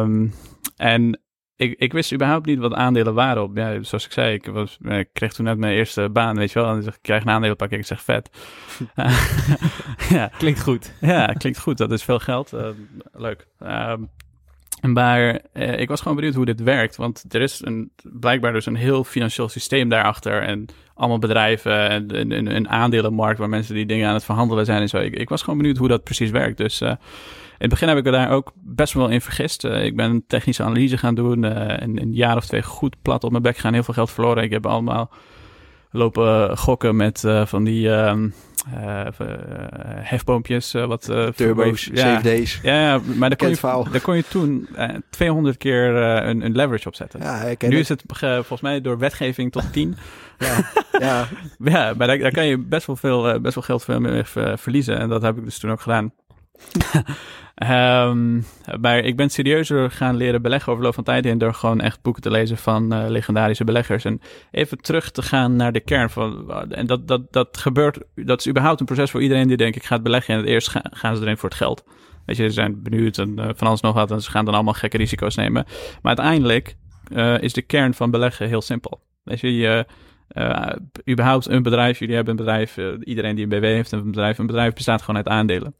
Um, 0.00 0.34
en 0.76 1.20
ik, 1.56 1.74
ik 1.78 1.92
wist 1.92 2.12
überhaupt 2.12 2.46
niet 2.46 2.58
wat 2.58 2.74
aandelen 2.74 3.14
waren. 3.14 3.42
Op. 3.42 3.56
Ja, 3.56 3.82
zoals 3.82 4.04
ik 4.04 4.12
zei, 4.12 4.34
ik, 4.34 4.46
was, 4.46 4.78
ik 4.82 5.08
kreeg 5.12 5.32
toen 5.32 5.44
net 5.44 5.58
mijn 5.58 5.76
eerste 5.76 6.08
baan, 6.08 6.36
weet 6.36 6.52
je 6.52 6.60
wel. 6.60 6.70
En 6.70 6.86
ik 6.86 6.98
krijg 7.02 7.22
een 7.22 7.30
aandelenpakket, 7.30 7.78
ik 7.78 7.86
zeg 7.86 8.02
vet. 8.02 8.30
ja. 10.16 10.30
Klinkt 10.38 10.62
goed. 10.62 10.92
Ja, 11.00 11.26
klinkt 11.26 11.58
goed. 11.58 11.78
Dat 11.78 11.92
is 11.92 12.02
veel 12.02 12.18
geld. 12.18 12.52
Uh, 12.52 12.68
leuk. 13.12 13.46
Um, 13.62 14.10
maar 14.80 15.40
uh, 15.54 15.78
ik 15.78 15.88
was 15.88 16.00
gewoon 16.00 16.16
benieuwd 16.16 16.34
hoe 16.34 16.44
dit 16.44 16.62
werkt. 16.62 16.96
Want 16.96 17.24
er 17.28 17.40
is 17.40 17.60
een, 17.64 17.90
blijkbaar 18.02 18.52
dus 18.52 18.66
een 18.66 18.76
heel 18.76 19.04
financieel 19.04 19.48
systeem 19.48 19.88
daarachter. 19.88 20.42
En 20.42 20.66
allemaal 20.94 21.18
bedrijven 21.18 21.88
en 21.88 22.32
een, 22.32 22.56
een 22.56 22.68
aandelenmarkt 22.68 23.38
waar 23.38 23.48
mensen 23.48 23.74
die 23.74 23.86
dingen 23.86 24.08
aan 24.08 24.14
het 24.14 24.24
verhandelen 24.24 24.64
zijn 24.64 24.80
en 24.80 24.88
zo. 24.88 24.98
Ik, 24.98 25.14
ik 25.14 25.28
was 25.28 25.42
gewoon 25.42 25.58
benieuwd 25.58 25.76
hoe 25.76 25.88
dat 25.88 26.04
precies 26.04 26.30
werkt. 26.30 26.56
Dus 26.56 26.82
het 27.58 27.70
begin 27.70 27.88
heb 27.88 27.98
ik 27.98 28.06
er 28.06 28.12
daar 28.12 28.30
ook 28.30 28.52
best 28.54 28.92
wel 28.92 29.08
in 29.08 29.20
vergist. 29.20 29.64
Uh, 29.64 29.84
ik 29.84 29.96
ben 29.96 30.10
een 30.10 30.24
technische 30.26 30.62
analyse 30.62 30.98
gaan 30.98 31.14
doen. 31.14 31.42
Uh, 31.42 31.82
en 31.82 32.00
een 32.02 32.12
jaar 32.12 32.36
of 32.36 32.46
twee 32.46 32.62
goed 32.62 32.96
plat 33.02 33.24
op 33.24 33.30
mijn 33.30 33.42
bek 33.42 33.56
gaan. 33.56 33.72
Heel 33.72 33.82
veel 33.82 33.94
geld 33.94 34.10
verloren. 34.10 34.42
Ik 34.42 34.50
heb 34.50 34.66
allemaal 34.66 35.10
lopen 35.90 36.58
gokken 36.58 36.96
met 36.96 37.22
uh, 37.22 37.46
van 37.46 37.64
die 37.64 37.88
uh, 37.88 38.14
hefboompjes. 40.00 40.72
wat, 40.72 41.02
Turbo's, 41.34 41.90
ja, 41.92 41.96
save 41.96 42.22
days. 42.22 42.60
Ja, 42.62 42.80
ja 42.80 43.00
maar 43.16 43.28
daar 43.28 43.38
kon, 43.38 43.48
je, 43.48 43.90
daar 43.90 44.00
kon 44.00 44.16
je 44.16 44.24
toen 44.28 44.68
200 45.10 45.56
keer 45.56 45.94
een, 45.94 46.44
een, 46.44 46.56
leverage 46.56 46.88
op 46.88 46.94
zetten. 46.94 47.20
Ja, 47.20 47.44
nu 47.44 47.52
het. 47.56 47.72
is 47.72 47.88
het 47.88 48.02
volgens 48.06 48.60
mij 48.60 48.80
door 48.80 48.98
wetgeving 48.98 49.52
tot 49.52 49.72
10. 49.72 49.96
ja, 50.38 50.70
ja. 50.98 51.28
ja, 51.72 51.94
maar 51.96 52.06
daar, 52.06 52.18
daar, 52.18 52.32
kan 52.32 52.46
je 52.46 52.58
best 52.58 52.86
wel 52.86 52.96
veel, 52.96 53.40
best 53.40 53.54
wel 53.54 53.64
geld 53.64 53.84
veel 53.84 54.00
meer 54.00 54.26
verliezen. 54.56 54.98
En 54.98 55.08
dat 55.08 55.22
heb 55.22 55.36
ik 55.36 55.44
dus 55.44 55.58
toen 55.58 55.70
ook 55.70 55.80
gedaan. 55.80 56.12
Um, 57.64 58.44
maar 58.80 58.98
ik 58.98 59.16
ben 59.16 59.30
serieuzer 59.30 59.90
gaan 59.90 60.16
leren 60.16 60.42
beleggen 60.42 60.72
over 60.72 60.84
loop 60.84 60.94
van 60.94 61.04
tijd 61.04 61.24
heen 61.24 61.38
door 61.38 61.54
gewoon 61.54 61.80
echt 61.80 62.02
boeken 62.02 62.22
te 62.22 62.30
lezen 62.30 62.56
van 62.56 62.94
uh, 62.94 63.08
legendarische 63.08 63.64
beleggers. 63.64 64.04
En 64.04 64.20
even 64.50 64.78
terug 64.78 65.10
te 65.10 65.22
gaan 65.22 65.56
naar 65.56 65.72
de 65.72 65.80
kern 65.80 66.10
van. 66.10 66.52
En 66.70 66.86
dat, 66.86 67.08
dat, 67.08 67.32
dat 67.32 67.56
gebeurt, 67.56 67.98
dat 68.14 68.40
is 68.40 68.48
überhaupt 68.48 68.80
een 68.80 68.86
proces 68.86 69.10
voor 69.10 69.22
iedereen 69.22 69.48
die 69.48 69.56
denkt: 69.56 69.76
ik 69.76 69.84
ga 69.84 69.94
het 69.94 70.02
beleggen. 70.02 70.34
En 70.34 70.40
het 70.40 70.48
eerst 70.48 70.68
ga, 70.68 70.84
gaan 70.90 71.16
ze 71.16 71.22
erin 71.22 71.36
voor 71.36 71.48
het 71.48 71.58
geld. 71.58 71.84
Weet 72.26 72.36
je, 72.36 72.46
ze 72.46 72.52
zijn 72.52 72.82
benieuwd 72.82 73.18
en 73.18 73.38
uh, 73.38 73.48
van 73.54 73.66
alles 73.66 73.80
nog 73.80 73.94
wat. 73.94 74.10
En 74.10 74.22
ze 74.22 74.30
gaan 74.30 74.44
dan 74.44 74.54
allemaal 74.54 74.74
gekke 74.74 74.96
risico's 74.96 75.34
nemen. 75.34 75.64
Maar 76.02 76.16
uiteindelijk 76.16 76.76
is 77.40 77.52
de 77.52 77.62
kern 77.62 77.94
van 77.94 78.10
beleggen 78.10 78.48
heel 78.48 78.62
simpel. 78.62 79.00
Weet 79.22 79.40
je, 79.40 79.56
je 79.56 79.86
überhaupt 81.08 81.48
een 81.48 81.62
bedrijf, 81.62 81.98
jullie 81.98 82.14
hebben 82.14 82.38
een 82.38 82.44
bedrijf, 82.44 82.78
iedereen 83.04 83.34
die 83.34 83.44
een 83.44 83.60
BW 83.60 83.64
heeft 83.64 83.92
een 83.92 84.04
bedrijf, 84.04 84.38
een 84.38 84.46
bedrijf 84.46 84.72
bestaat 84.72 85.00
gewoon 85.00 85.16
uit 85.16 85.28
aandelen. 85.28 85.74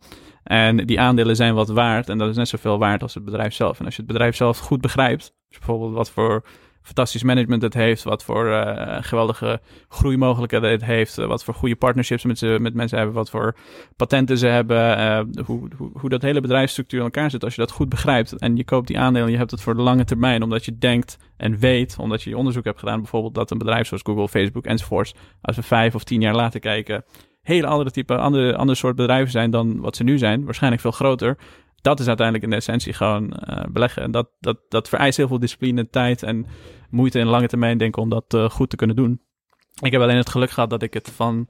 En 0.47 0.77
die 0.77 1.01
aandelen 1.01 1.37
zijn 1.37 1.55
wat 1.55 1.69
waard 1.69 2.09
en 2.09 2.19
dat 2.19 2.29
is 2.29 2.37
net 2.37 2.49
zoveel 2.49 2.79
waard 2.79 3.03
als 3.03 3.15
het 3.15 3.25
bedrijf 3.25 3.55
zelf. 3.55 3.79
En 3.79 3.85
als 3.85 3.97
je 3.97 4.03
het 4.03 4.11
bedrijf 4.11 4.37
zelf 4.37 4.59
goed 4.59 4.81
begrijpt, 4.81 5.35
dus 5.49 5.59
bijvoorbeeld 5.59 5.95
wat 5.95 6.11
voor 6.11 6.45
fantastisch 6.83 7.23
management 7.23 7.63
het 7.63 7.75
heeft, 7.75 8.03
wat 8.03 8.25
voor 8.25 8.47
uh, 8.47 8.97
geweldige 9.01 9.61
groeimogelijkheden 9.89 10.71
het 10.71 10.85
heeft, 10.85 11.17
wat 11.17 11.45
voor 11.45 11.55
goede 11.55 11.77
partnerships 11.77 12.25
met, 12.25 12.39
ze, 12.39 12.57
met 12.61 12.75
mensen 12.75 12.99
hebben, 12.99 13.17
wat 13.17 13.31
voor 13.31 13.57
patenten 13.97 14.39
ze 14.39 14.47
hebben, 14.47 14.99
uh, 14.99 15.45
hoe, 15.47 15.69
hoe, 15.77 15.91
hoe 15.93 16.11
dat 16.11 16.23
hele 16.23 16.41
bedrijfsstructuur 16.41 16.99
in 16.99 17.05
elkaar 17.05 17.31
zit. 17.31 17.45
Als 17.45 17.55
je 17.55 17.61
dat 17.61 17.71
goed 17.71 17.89
begrijpt 17.89 18.33
en 18.33 18.57
je 18.57 18.65
koopt 18.65 18.87
die 18.87 18.99
aandelen, 18.99 19.31
je 19.31 19.37
hebt 19.37 19.51
het 19.51 19.61
voor 19.61 19.75
de 19.75 19.83
lange 19.83 20.05
termijn, 20.05 20.43
omdat 20.43 20.65
je 20.65 20.79
denkt 20.79 21.19
en 21.37 21.59
weet, 21.59 21.97
omdat 21.99 22.23
je 22.23 22.37
onderzoek 22.37 22.65
hebt 22.65 22.79
gedaan, 22.79 23.01
bijvoorbeeld 23.01 23.35
dat 23.35 23.51
een 23.51 23.59
bedrijf 23.59 23.87
zoals 23.87 24.03
Google, 24.03 24.29
Facebook 24.29 24.65
enzovoorts, 24.65 25.15
als 25.41 25.57
we 25.57 25.63
vijf 25.63 25.95
of 25.95 26.05
tien 26.05 26.21
jaar 26.21 26.35
later 26.35 26.61
kijken, 26.61 27.05
hele 27.47 27.67
andere 27.67 27.91
type, 27.91 28.17
andere, 28.17 28.57
andere 28.57 28.79
soort 28.79 28.97
bedrijven 28.97 29.31
zijn 29.31 29.51
dan 29.51 29.81
wat 29.81 29.97
ze 29.97 30.05
nu 30.05 30.19
zijn, 30.19 30.45
waarschijnlijk 30.45 30.83
veel 30.83 30.91
groter. 30.91 31.39
Dat 31.81 32.01
is 32.01 32.07
uiteindelijk 32.07 32.45
in 32.45 32.51
de 32.51 32.57
essentie 32.57 32.93
gewoon 32.93 33.25
uh, 33.25 33.63
beleggen. 33.69 34.03
En 34.03 34.11
dat, 34.11 34.29
dat, 34.41 34.59
dat 34.69 34.89
vereist 34.89 35.17
heel 35.17 35.29
veel 35.29 35.39
discipline, 35.39 35.89
tijd 35.91 36.23
en 36.23 36.47
moeite 36.91 37.19
en 37.19 37.27
lange 37.27 37.47
termijn 37.47 37.79
denken 37.79 38.03
om 38.03 38.09
dat 38.09 38.35
uh, 38.35 38.51
goed 38.51 38.71
te 38.71 38.77
kunnen 38.77 38.97
doen. 38.97 39.21
Ik 39.81 39.93
heb 39.93 40.01
alleen 40.01 40.17
het 40.17 40.29
geluk 40.29 40.51
gehad 40.51 40.71
dat 40.71 40.83
ik 40.83 40.95
het 40.95 41.11
van, 41.11 41.49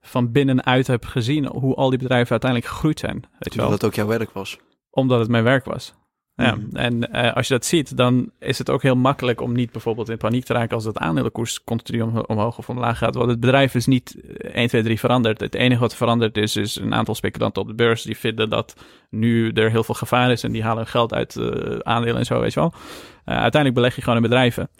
van 0.00 0.32
binnenuit 0.32 0.86
heb 0.86 1.04
gezien 1.04 1.46
hoe 1.46 1.74
al 1.74 1.90
die 1.90 1.98
bedrijven 1.98 2.30
uiteindelijk 2.30 2.70
gegroeid 2.70 2.98
zijn. 2.98 3.24
Weet 3.38 3.54
je 3.54 3.60
wel? 3.60 3.70
Dat 3.70 3.80
het 3.80 3.90
ook 3.90 3.94
jouw 3.94 4.06
werk 4.06 4.30
was. 4.30 4.58
Omdat 4.90 5.18
het 5.18 5.28
mijn 5.28 5.44
werk 5.44 5.64
was. 5.64 5.94
Ja, 6.36 6.54
Mhm. 6.54 6.76
en 6.76 7.12
eh, 7.12 7.32
als 7.34 7.48
je 7.48 7.54
dat 7.54 7.64
ziet, 7.64 7.96
dan 7.96 8.30
is 8.38 8.58
het 8.58 8.70
ook 8.70 8.82
heel 8.82 8.96
makkelijk 8.96 9.40
om 9.40 9.52
niet 9.52 9.72
bijvoorbeeld 9.72 10.08
in 10.08 10.16
paniek 10.16 10.44
te 10.44 10.52
raken 10.52 10.74
als 10.74 10.84
het 10.84 10.98
aandelenkoers 10.98 11.64
continu 11.64 12.00
om, 12.00 12.18
omhoog 12.18 12.58
of 12.58 12.68
omlaag 12.68 12.98
gaat. 12.98 13.14
Want 13.14 13.30
het 13.30 13.40
bedrijf 13.40 13.74
is 13.74 13.86
niet 13.86 14.20
eh, 14.20 14.54
1, 14.54 14.68
2, 14.68 14.82
3 14.82 14.98
veranderd. 14.98 15.40
Het 15.40 15.54
enige 15.54 15.80
wat 15.80 15.96
veranderd 15.96 16.36
is, 16.36 16.56
is 16.56 16.76
een 16.76 16.94
aantal 16.94 17.14
speculanten 17.14 17.62
op 17.62 17.68
de 17.68 17.74
beurs 17.74 18.02
die 18.02 18.16
vinden 18.16 18.50
dat 18.50 18.76
nu 19.10 19.50
er 19.50 19.70
heel 19.70 19.84
veel 19.84 19.94
gevaar 19.94 20.30
is 20.30 20.42
en 20.42 20.52
die 20.52 20.62
halen 20.62 20.78
hun 20.78 20.86
geld 20.86 21.12
uit 21.14 21.36
eh, 21.36 21.78
aandelen 21.78 22.16
en 22.16 22.24
zo, 22.26 22.40
weet 22.40 22.52
je 22.52 22.60
wel. 22.60 22.72
Uiteindelijk 23.24 23.74
beleg 23.74 23.94
je 23.94 24.00
gewoon 24.02 24.16
in 24.16 24.22
bedrijven. 24.22 24.70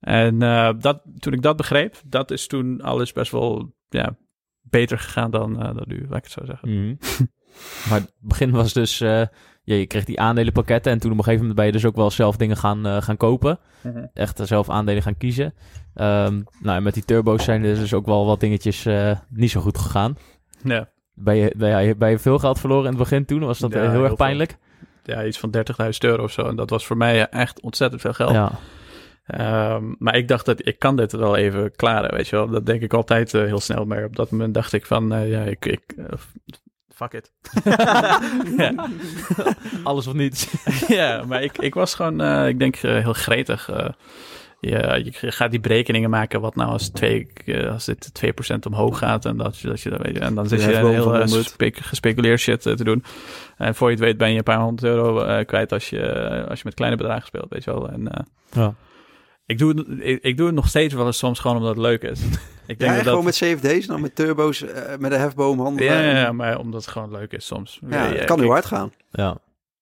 En 0.00 0.38
dat, 0.78 1.02
toen 1.18 1.32
ik 1.32 1.42
dat 1.42 1.56
begreep, 1.56 2.00
dat 2.06 2.30
is 2.30 2.46
toen 2.46 2.80
alles 2.80 3.12
best 3.12 3.32
wel 3.32 3.74
ja, 3.88 4.16
beter 4.60 4.98
gegaan 4.98 5.30
dan, 5.30 5.54
dan 5.54 5.84
nu, 5.84 6.06
laat 6.08 6.18
ik 6.18 6.24
het 6.24 6.32
zo 6.32 6.44
zeggen. 6.44 6.68
Mhm. 6.68 6.94
maar 7.88 8.00
het 8.00 8.12
begin 8.18 8.50
was 8.50 8.72
dus, 8.72 9.02
ja, 9.70 9.76
je 9.76 9.86
kreeg 9.86 10.04
die 10.04 10.20
aandelenpakketten 10.20 10.92
en 10.92 10.98
toen 10.98 11.10
op 11.10 11.18
een 11.18 11.24
gegeven 11.24 11.46
moment 11.46 11.58
ben 11.58 11.66
je 11.66 11.78
dus 11.80 11.86
ook 11.86 11.96
wel 11.96 12.10
zelf 12.10 12.36
dingen 12.36 12.56
gaan, 12.56 12.86
eh, 12.86 13.02
gaan 13.02 13.16
kopen. 13.16 13.58
Echt 14.14 14.40
eh, 14.40 14.46
zelf 14.46 14.70
aandelen 14.70 15.02
gaan 15.02 15.16
kiezen. 15.16 15.54
Ehm, 15.94 16.40
nou, 16.60 16.76
en 16.76 16.82
met 16.82 16.94
die 16.94 17.04
turbo's 17.04 17.44
zijn 17.44 17.64
er 17.64 17.74
dus 17.74 17.94
ook 17.94 18.06
wel 18.06 18.26
wat 18.26 18.40
dingetjes 18.40 18.86
eh, 18.86 19.16
niet 19.28 19.50
zo 19.50 19.60
goed 19.60 19.78
gegaan. 19.78 20.16
Ja. 20.64 20.88
Ben 21.14 21.36
je, 21.36 21.54
ben, 21.56 21.82
je, 21.84 21.96
ben 21.96 22.10
je 22.10 22.18
veel 22.18 22.38
geld 22.38 22.60
verloren 22.60 22.84
in 22.84 22.90
het 22.90 22.98
begin 22.98 23.24
toen? 23.24 23.40
Was 23.40 23.58
dat 23.58 23.72
Ja, 23.72 23.80
heel 23.80 23.90
heel 23.90 23.98
erg 23.98 24.06
veel. 24.06 24.16
pijnlijk? 24.16 24.56
ja, 25.04 25.24
iets 25.24 25.38
van 25.38 25.54
30.000 25.56 25.90
euro 25.98 26.22
of 26.22 26.32
zo. 26.32 26.42
En 26.42 26.56
dat 26.56 26.70
was 26.70 26.86
voor 26.86 26.96
mij 26.96 27.28
echt 27.28 27.60
ontzettend 27.60 28.00
veel 28.00 28.12
geld. 28.12 28.32
Ja. 28.32 28.52
Ehm, 29.26 29.84
maar 29.98 30.16
ik 30.16 30.28
dacht 30.28 30.46
dat 30.46 30.66
ik 30.66 30.78
kan 30.78 30.96
dit 30.96 31.12
wel 31.12 31.36
even 31.36 31.76
klaren, 31.76 32.14
weet 32.14 32.28
je 32.28 32.36
wel. 32.36 32.48
Dat 32.48 32.66
denk 32.66 32.82
ik 32.82 32.94
altijd 32.94 33.32
heel 33.32 33.60
snel. 33.60 33.84
Maar 33.84 34.04
op 34.04 34.16
dat 34.16 34.30
moment 34.30 34.54
dacht 34.54 34.72
ik 34.72 34.86
van, 34.86 35.26
ja, 35.28 35.42
ik, 35.42 35.66
ik 35.66 35.94
fuck 37.00 37.12
it. 37.12 37.32
ja. 38.56 38.88
Alles 39.84 40.06
of 40.06 40.12
niets. 40.14 40.46
ja, 40.88 41.24
maar 41.26 41.42
ik, 41.42 41.58
ik 41.58 41.74
was 41.74 41.94
gewoon, 41.94 42.20
eh, 42.20 42.48
ik 42.48 42.58
denk, 42.58 42.76
eh, 42.76 43.02
heel 43.02 43.12
gretig. 43.12 43.68
eh. 43.68 43.88
je, 44.60 45.02
je 45.20 45.32
gaat 45.32 45.50
die 45.50 45.60
berekeningen 45.60 46.10
maken 46.10 46.40
wat 46.40 46.54
nou 46.54 46.70
als, 46.70 46.88
twee, 46.88 47.26
als 47.72 47.84
dit 47.84 48.22
2% 48.52 48.56
omhoog 48.66 48.98
gaat 48.98 49.24
en 49.24 49.36
dat, 49.36 49.58
je- 49.58 49.68
dat 49.68 49.80
je 49.80 49.90
dat 49.90 50.02
weet. 50.02 50.18
En 50.18 50.34
dan 50.34 50.48
zit 50.48 50.60
je 50.62 50.66
heel 50.66 51.02
van 51.02 51.14
eh, 51.14 51.20
100. 51.20 51.44
spe- 51.48 51.72
gespeculeerd 51.74 52.40
shit 52.40 52.62
te 52.62 52.84
doen. 52.84 53.04
En 53.56 53.74
voor 53.74 53.88
je 53.90 53.94
het 53.94 54.04
weet 54.04 54.16
ben 54.16 54.30
je 54.30 54.36
een 54.38 54.42
paar 54.42 54.60
honderd 54.60 54.84
euro 54.84 55.20
eh, 55.22 55.46
kwijt 55.46 55.72
als 55.72 55.90
je, 55.90 56.44
als 56.48 56.58
je 56.58 56.64
met 56.64 56.74
kleine 56.74 56.96
bedragen 56.96 57.26
speelt, 57.26 57.46
weet 57.50 57.64
je 57.64 57.70
wel. 57.70 57.88
En 57.90 58.08
eh, 58.12 58.24
Ja. 58.52 58.74
Ik, 59.50 59.58
doe, 59.58 59.74
het- 59.76 59.86
ik, 60.00 60.22
ik 60.22 60.36
doe 60.36 60.46
het 60.46 60.54
nog 60.54 60.68
steeds 60.68 60.94
wel 60.94 61.06
eens 61.06 61.18
soms 61.18 61.38
gewoon 61.38 61.56
omdat 61.56 61.70
het 61.76 61.84
leuk 61.84 62.02
is. 62.02 62.20
ik 62.66 62.78
denk 62.78 62.80
Ja, 62.80 62.86
dat 62.96 62.98
gewoon 63.06 63.24
dat... 63.24 63.40
met 63.40 63.60
CFD's, 63.60 63.86
dan 63.86 64.00
met 64.00 64.14
turbo's, 64.14 64.62
eh, 64.62 64.96
met 64.98 65.12
een 65.12 65.20
hefboom 65.20 65.60
handelen. 65.60 65.92
Ja, 65.92 66.00
ja, 66.00 66.16
ja, 66.18 66.32
maar 66.32 66.58
omdat 66.58 66.80
het 66.84 66.90
gewoon 66.90 67.10
leuk 67.10 67.32
is 67.32 67.46
soms. 67.46 67.80
Ja, 67.90 68.04
Ja, 68.04 68.12
het 68.12 68.24
kan 68.24 68.40
heel 68.40 68.50
hard 68.50 68.64
gaan. 68.66 68.92
Ja. 69.10 69.36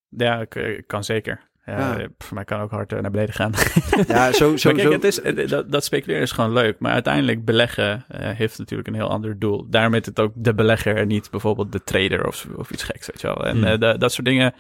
Ja, 0.09 0.40
ik, 0.40 0.54
ik 0.54 0.87
kan 0.87 1.04
zeker. 1.04 1.46
Ja, 1.66 1.78
Ja. 1.78 1.98
eh, 1.98 2.07
Voor 2.18 2.35
mij 2.35 2.44
kan 2.44 2.61
ook 2.61 2.70
hard 2.70 2.92
eh, 2.92 3.00
naar 3.00 3.11
beneden 3.11 3.35
gaan. 3.35 3.52
Ja, 4.09 4.33
zo, 4.33 4.57
zo, 4.57 4.70
kijk, 4.70 4.81
zo. 4.83 4.92
het 4.92 5.04
is, 5.04 5.20
eh, 5.20 5.48
dat, 5.48 5.70
dat 5.72 5.85
speculeren 5.85 6.22
is 6.22 6.33
gewoon 6.33 6.52
leuk. 6.52 6.76
Maar 6.78 6.92
uiteindelijk 6.92 7.44
beleggen 7.44 8.04
eh, 8.09 8.31
heeft 8.31 8.59
natuurlijk 8.59 8.88
een 8.88 8.94
heel 8.94 9.09
ander 9.11 9.38
doel. 9.38 9.66
Daarom 9.70 9.94
is 9.94 10.07
het 10.07 10.20
ook 10.20 10.33
de 10.35 10.54
belegger 10.54 10.96
en 10.96 11.09
niet 11.09 11.31
bijvoorbeeld 11.31 11.72
de 11.72 11.85
trader 11.85 12.26
of, 12.26 12.46
of 12.57 12.70
iets 12.70 12.83
geks, 12.83 13.07
weet 13.07 13.20
je 13.20 13.26
wel. 13.26 13.46
En 13.46 13.57
Hmm. 13.57 13.64
eh, 13.64 13.78
da- 13.78 13.96
dat 13.96 14.12
soort 14.12 14.26
dingen. 14.26 14.54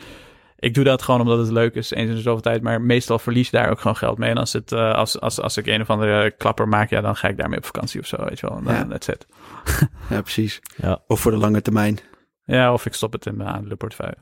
Ik 0.60 0.74
doe 0.74 0.84
dat 0.84 1.02
gewoon 1.02 1.20
omdat 1.20 1.38
het 1.38 1.50
leuk 1.50 1.74
is, 1.74 1.90
eens 1.90 2.08
in 2.10 2.14
de 2.16 2.20
zoveel 2.20 2.40
tijd. 2.42 2.62
Maar 2.62 2.80
meestal 2.80 3.18
verlies 3.18 3.50
je 3.50 3.56
daar 3.56 3.70
ook 3.70 3.80
gewoon 3.80 3.96
geld 3.96 4.18
mee. 4.18 4.30
En 4.30 4.36
als, 4.36 4.52
het, 4.52 4.72
eh, 4.72 4.94
als, 4.94 5.20
als, 5.20 5.40
als 5.40 5.56
ik 5.56 5.66
een 5.66 5.80
of 5.80 5.90
andere 5.90 6.30
klapper 6.30 6.68
maak, 6.68 6.90
ja, 6.90 7.00
dan 7.00 7.16
ga 7.16 7.28
ik 7.28 7.36
daarmee 7.36 7.58
op 7.58 7.64
vakantie 7.64 8.00
of 8.00 8.06
zo, 8.06 8.16
weet 8.24 8.40
je 8.40 8.48
wel. 8.48 8.56
En 8.58 8.64
dan, 8.64 8.74
Ja. 8.74 8.84
that's 8.86 9.08
it. 9.08 9.26
Ja, 10.10 10.20
precies. 10.20 10.60
Ja. 10.76 11.02
Of 11.06 11.20
voor 11.20 11.30
de 11.30 11.36
lange 11.36 11.62
termijn. 11.62 11.98
Ja, 12.44 12.72
of 12.72 12.86
ik 12.86 12.92
stop 12.94 13.12
het 13.12 13.26
in 13.26 13.36
mijn 13.36 13.48
aandelenportefeuille. 13.48 14.16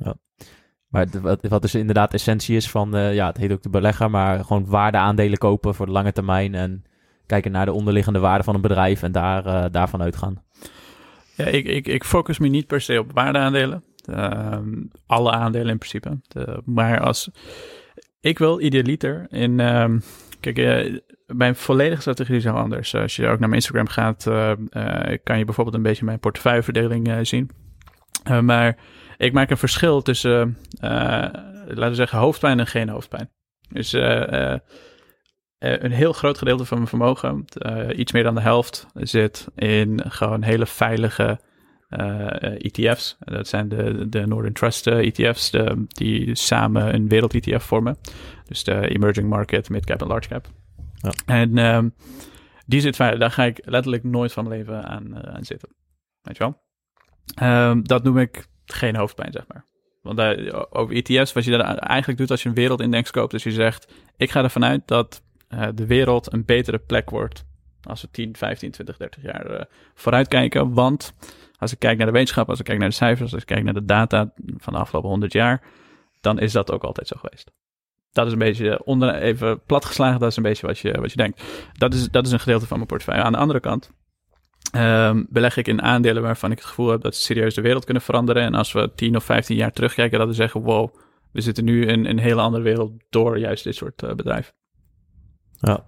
Maar 0.89 1.11
de- 1.11 1.21
wat, 1.21 1.39
wat 1.49 1.63
dus 1.63 1.75
inderdaad 1.75 2.13
essentie 2.15 2.57
is 2.57 2.71
van, 2.71 2.97
eh, 2.97 3.15
ja, 3.15 3.27
het 3.27 3.37
heet 3.37 3.53
ook 3.53 3.63
de 3.63 3.71
belegger, 3.71 4.11
maar 4.11 4.45
gewoon 4.45 4.67
waardeaandelen 4.67 5.39
kopen 5.39 5.75
voor 5.75 5.87
de 5.87 5.93
lange 5.93 6.13
termijn 6.13 6.55
en 6.55 6.85
kijken 7.27 7.51
naar 7.53 7.65
de 7.67 7.73
onderliggende 7.73 8.19
waarde 8.19 8.45
van 8.45 8.55
een 8.55 8.61
bedrijf 8.61 9.03
en 9.03 9.13
daar, 9.13 9.47
eh, 9.47 9.65
daarvan 9.71 10.03
uitgaan. 10.03 10.43
Ja, 11.37 11.45
ik, 11.45 11.65
ik, 11.65 11.87
ik 11.87 12.05
focus 12.05 12.39
me 12.39 12.49
niet 12.49 12.67
per 12.67 12.81
se 12.81 12.99
op 12.99 13.13
waardeaandelen. 13.13 13.85
Ehm, 14.07 14.83
alle 15.07 15.31
aandelen 15.31 15.69
in 15.69 15.79
principe. 15.79 16.21
Maar 16.65 17.01
als 17.01 17.31
ik 18.27 18.39
wil 18.39 18.61
idealiter 18.61 19.27
in. 19.31 19.61
ehm, 19.61 19.99
kijk, 20.41 20.59
eh, 20.59 20.99
mijn 21.27 21.57
volledige 21.57 22.01
strategie 22.01 22.37
is 22.37 22.45
heel 22.45 22.53
anders. 22.53 22.95
Als 22.95 23.17
je 23.17 23.23
ook 23.23 23.39
naar 23.39 23.49
mijn 23.49 23.53
Instagram 23.53 23.89
gaat, 23.89 24.27
eh, 24.27 24.51
eh, 24.51 25.19
kan 25.23 25.39
je 25.39 25.45
bijvoorbeeld 25.45 25.77
een 25.77 25.83
beetje 25.83 26.05
mijn 26.05 26.21
portefeuilleverdeling 26.21 27.27
zien. 27.27 27.51
Maar 28.41 28.77
ik 29.17 29.33
maak 29.33 29.51
een 29.51 29.57
verschil 29.57 30.03
tussen, 30.03 30.57
laten 30.81 31.89
we 31.89 31.95
zeggen, 31.95 32.19
hoofdpijn 32.19 32.61
en 32.61 32.67
geen 32.67 32.89
hoofdpijn. 32.89 33.31
Dus 33.69 33.93
een 35.59 35.93
heel 35.93 36.13
groot 36.13 36.39
gedeelte 36.39 36.65
van 36.65 36.77
mijn 36.77 36.89
vermogen, 36.89 37.45
iets 38.01 38.13
meer 38.13 38.23
dan 38.23 38.35
de 38.35 38.41
helft, 38.41 38.87
zit 38.95 39.47
in 39.55 40.03
gewoon 40.09 40.43
hele 40.43 40.67
veilige 40.67 41.41
ETF's. 41.89 43.17
Dat 43.19 43.49
zijn 43.49 43.69
de, 43.69 44.09
de 44.09 44.27
Northern 44.27 44.53
Trust 44.53 44.87
eh, 44.87 44.99
ETF's, 44.99 45.51
de, 45.51 45.85
die 45.89 46.35
samen 46.35 46.95
een 46.95 47.09
wereld-ETF 47.09 47.65
vormen. 47.65 47.97
Dus 48.49 48.65
de 48.65 48.89
Emerging 48.89 49.29
Market, 49.29 49.69
Mid-Cap 49.69 50.01
en 50.01 50.07
Large 50.07 50.29
Cap. 50.29 50.49
Ja. 50.95 51.13
En 51.27 51.59
ehm, 51.59 51.89
die 52.67 52.81
zit. 52.81 52.97
Daar 52.97 53.31
ga 53.31 53.45
ik 53.45 53.61
letterlijk 53.65 54.05
nooit 54.05 54.33
van 54.33 54.49
mijn 54.49 54.59
leven 54.59 54.85
aan, 54.85 55.17
eh, 55.17 55.35
aan 55.35 55.45
zitten. 55.45 55.69
Weet 56.23 56.37
je 56.37 56.43
wel? 56.43 56.63
Ehm, 57.35 57.83
dat 57.83 58.03
noem 58.03 58.19
ik 58.19 58.47
geen 58.65 58.97
hoofdpijn, 58.97 59.33
zeg 59.33 59.45
maar. 59.49 59.65
Want 60.03 60.17
daar, 60.17 60.67
over 60.71 60.95
ETF's, 60.95 61.33
wat 61.33 61.45
je 61.45 61.51
daar 61.51 61.77
eigenlijk 61.77 62.19
doet 62.19 62.31
als 62.31 62.43
je 62.43 62.49
een 62.49 62.55
wereldindex 62.55 63.11
koopt, 63.11 63.35
is 63.35 63.43
je 63.43 63.53
zegt, 63.53 63.93
ik 64.17 64.31
ga 64.31 64.43
ervan 64.43 64.65
uit 64.65 64.83
dat 64.85 65.23
eh, 65.49 65.69
de 65.75 65.87
wereld 65.87 66.33
een 66.33 66.45
betere 66.45 66.79
plek 66.79 67.11
wordt 67.11 67.45
als 67.83 68.03
we 68.03 68.11
10, 68.11 68.37
15, 68.37 68.71
20, 68.71 68.97
30 68.97 69.23
jaar 69.23 69.47
eh, 69.47 69.65
vooruitkijken. 69.95 70.73
Want 70.73 71.15
als 71.59 71.73
ik 71.73 71.79
kijk 71.79 71.97
naar 71.97 72.07
de 72.07 72.13
wetenschap, 72.13 72.49
als 72.49 72.59
ik 72.59 72.65
kijk 72.65 72.79
naar 72.79 72.89
de 72.89 72.95
cijfers, 72.95 73.33
als 73.33 73.41
ik 73.41 73.47
kijk 73.47 73.65
naar 73.65 73.75
de 73.75 73.85
data 73.85 74.33
van 74.57 74.73
de 74.73 74.79
afgelopen 74.79 75.11
100 75.11 75.33
jaar, 75.33 75.63
dan 76.21 76.39
is 76.39 76.53
dat 76.53 76.73
ook 76.73 76.85
altijd 76.85 77.09
zo 77.09 77.17
geweest. 77.19 77.51
Dat 78.13 78.27
is 78.27 78.33
een 78.33 78.39
beetje, 78.39 78.85
onder, 78.85 79.15
even 79.15 79.61
platgeslagen, 79.63 80.21
dat 80.21 80.31
is 80.31 80.37
een 80.37 80.43
beetje 80.43 80.67
wat 80.67 80.79
je, 80.79 81.01
wat 81.01 81.11
je 81.11 81.17
denkt. 81.17 81.43
Dat 81.73 81.95
is, 81.95 82.11
dat 82.11 82.27
is 82.27 82.33
een 82.33 82.41
gedeelte 82.41 82.67
van 82.67 82.77
mijn 82.77 82.89
portefeuille. 82.89 83.23
Aan 83.23 83.33
de 83.33 83.39
andere 83.39 83.61
kant 83.61 83.91
ehm, 84.73 85.25
beleg 85.29 85.57
ik 85.57 85.69
in 85.69 85.83
aandelen 85.83 86.23
waarvan 86.23 86.51
ik 86.51 86.59
het 86.59 86.67
gevoel 86.67 86.89
heb 86.89 87.01
dat 87.01 87.15
ze 87.15 87.23
serieus 87.23 87.55
de 87.55 87.61
wereld 87.61 87.85
kunnen 87.85 88.03
veranderen. 88.03 88.43
En 88.43 88.55
als 88.55 88.73
we 88.73 88.93
10 88.95 89.17
of 89.17 89.25
15 89.25 89.57
jaar 89.57 89.73
terugkijken, 89.73 90.19
dat 90.19 90.29
we 90.29 90.35
zeggen, 90.35 90.63
wow, 90.63 90.95
we 91.33 91.41
zitten 91.41 91.65
nu 91.65 91.87
in 91.87 92.07
een 92.07 92.19
hele 92.19 92.41
andere 92.41 92.63
wereld 92.63 92.93
door 93.11 93.39
juist 93.39 93.65
dit 93.65 93.75
soort 93.75 94.03
eh, 94.03 94.15
bedrijven. 94.15 94.55
Ja. 95.61 95.85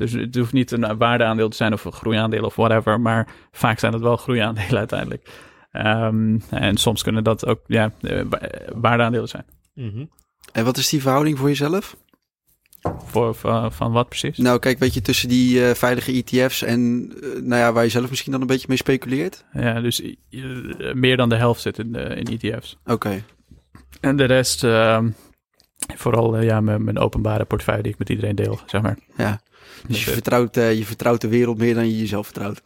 Dus 0.00 0.12
het 0.12 0.34
hoeft 0.36 0.52
niet 0.52 0.70
een 0.70 0.98
waardeaandeel 0.98 1.48
te 1.48 1.56
zijn 1.56 1.72
of 1.72 1.84
een 1.84 1.92
groeiaandeel 1.92 2.44
of 2.44 2.56
whatever, 2.56 3.00
maar 3.00 3.28
vaak 3.52 3.78
zijn 3.78 3.92
het 3.92 4.02
wel 4.02 4.16
groeiaandelen 4.16 4.78
uiteindelijk. 4.84 5.28
Ehm, 5.72 6.38
en 6.50 6.76
soms 6.76 7.02
kunnen 7.02 7.24
dat 7.24 7.46
ook 7.46 7.60
ja, 7.66 7.92
eh, 8.00 8.22
wa- 8.28 8.48
waardeaandelen 8.74 9.28
zijn. 9.28 9.44
En 10.52 10.64
wat 10.64 10.76
is 10.76 10.88
die 10.88 11.00
verhouding 11.00 11.38
voor 11.38 11.48
jezelf? 11.48 11.96
Voor, 13.04 13.34
van, 13.34 13.72
van 13.72 13.92
wat 13.92 14.08
precies? 14.08 14.38
Nou, 14.38 14.58
kijk, 14.58 14.78
weet 14.78 14.94
je, 14.94 15.02
tussen 15.02 15.28
die 15.28 15.64
eh, 15.68 15.74
veilige 15.74 16.12
ETF's 16.24 16.62
en 16.62 17.12
eh, 17.22 17.28
nou 17.28 17.60
ja, 17.60 17.72
waar 17.72 17.84
je 17.84 17.90
zelf 17.90 18.08
misschien 18.10 18.32
dan 18.32 18.40
een 18.40 18.46
beetje 18.46 18.66
mee 18.68 18.76
speculeert. 18.76 19.44
Ja, 19.52 19.80
dus 19.80 20.02
eh, 20.02 20.12
meer 20.92 21.16
dan 21.16 21.28
de 21.28 21.36
helft 21.36 21.60
zit 21.60 21.78
in, 21.78 21.94
eh, 21.94 22.16
in 22.16 22.38
ETF's. 22.40 22.78
Oké. 22.86 23.22
En 24.00 24.16
de 24.16 24.24
rest, 24.24 24.64
ehm, 24.64 25.10
vooral 25.96 26.36
eh, 26.36 26.42
ja, 26.44 26.60
mijn, 26.60 26.84
mijn 26.84 26.98
openbare 26.98 27.44
portefeuille 27.44 27.82
die 27.82 27.92
ik 27.92 27.98
met 27.98 28.08
iedereen 28.08 28.34
deel, 28.36 28.58
zeg 28.66 28.82
maar. 28.82 28.98
Ja. 29.16 29.40
Dus 29.88 30.04
je 30.04 30.10
vertrouwt, 30.10 30.56
eh, 30.56 30.78
je 30.78 30.84
vertrouwt 30.84 31.20
de 31.20 31.28
wereld 31.28 31.58
meer 31.58 31.74
dan 31.74 31.86
je 31.86 31.98
jezelf 31.98 32.24
vertrouwt. 32.26 32.62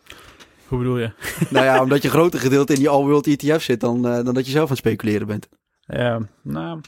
Hoe 0.68 0.78
bedoel 0.78 0.98
je? 0.98 1.10
nou 1.50 1.64
ja, 1.64 1.82
omdat 1.82 2.02
je 2.02 2.08
een 2.08 2.14
groter 2.14 2.40
gedeelte 2.40 2.72
in 2.72 2.78
die 2.78 2.88
all-world 2.88 3.26
ETF 3.26 3.62
zit 3.62 3.80
dan, 3.80 4.06
eh, 4.08 4.24
dan 4.24 4.34
dat 4.34 4.44
je 4.46 4.50
zelf 4.50 4.64
aan 4.64 4.76
het 4.76 4.78
speculeren 4.78 5.26
bent. 5.26 5.48
Ja, 5.80 6.20
nou. 6.42 6.80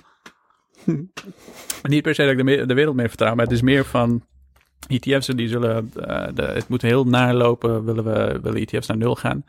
niet 1.82 2.02
per 2.02 2.14
se 2.14 2.22
dat 2.36 2.48
ik 2.48 2.68
de, 2.68 2.74
wereld 2.74 2.96
meer 2.96 3.08
vertrouw, 3.08 3.34
maar 3.34 3.44
het 3.44 3.54
is 3.54 3.62
meer 3.62 3.84
van 3.84 4.24
ETF's 4.86 5.26
die 5.26 5.48
zullen. 5.48 5.90
eh, 5.94 6.26
de, 6.34 6.42
het 6.42 6.68
moet 6.68 6.82
heel 6.82 7.04
naar 7.04 7.34
lopen, 7.34 7.84
willen 7.84 8.04
we 8.04 8.38
willen 8.42 8.60
ETF's 8.66 8.86
naar 8.86 8.96
nul 8.96 9.14
gaan. 9.14 9.44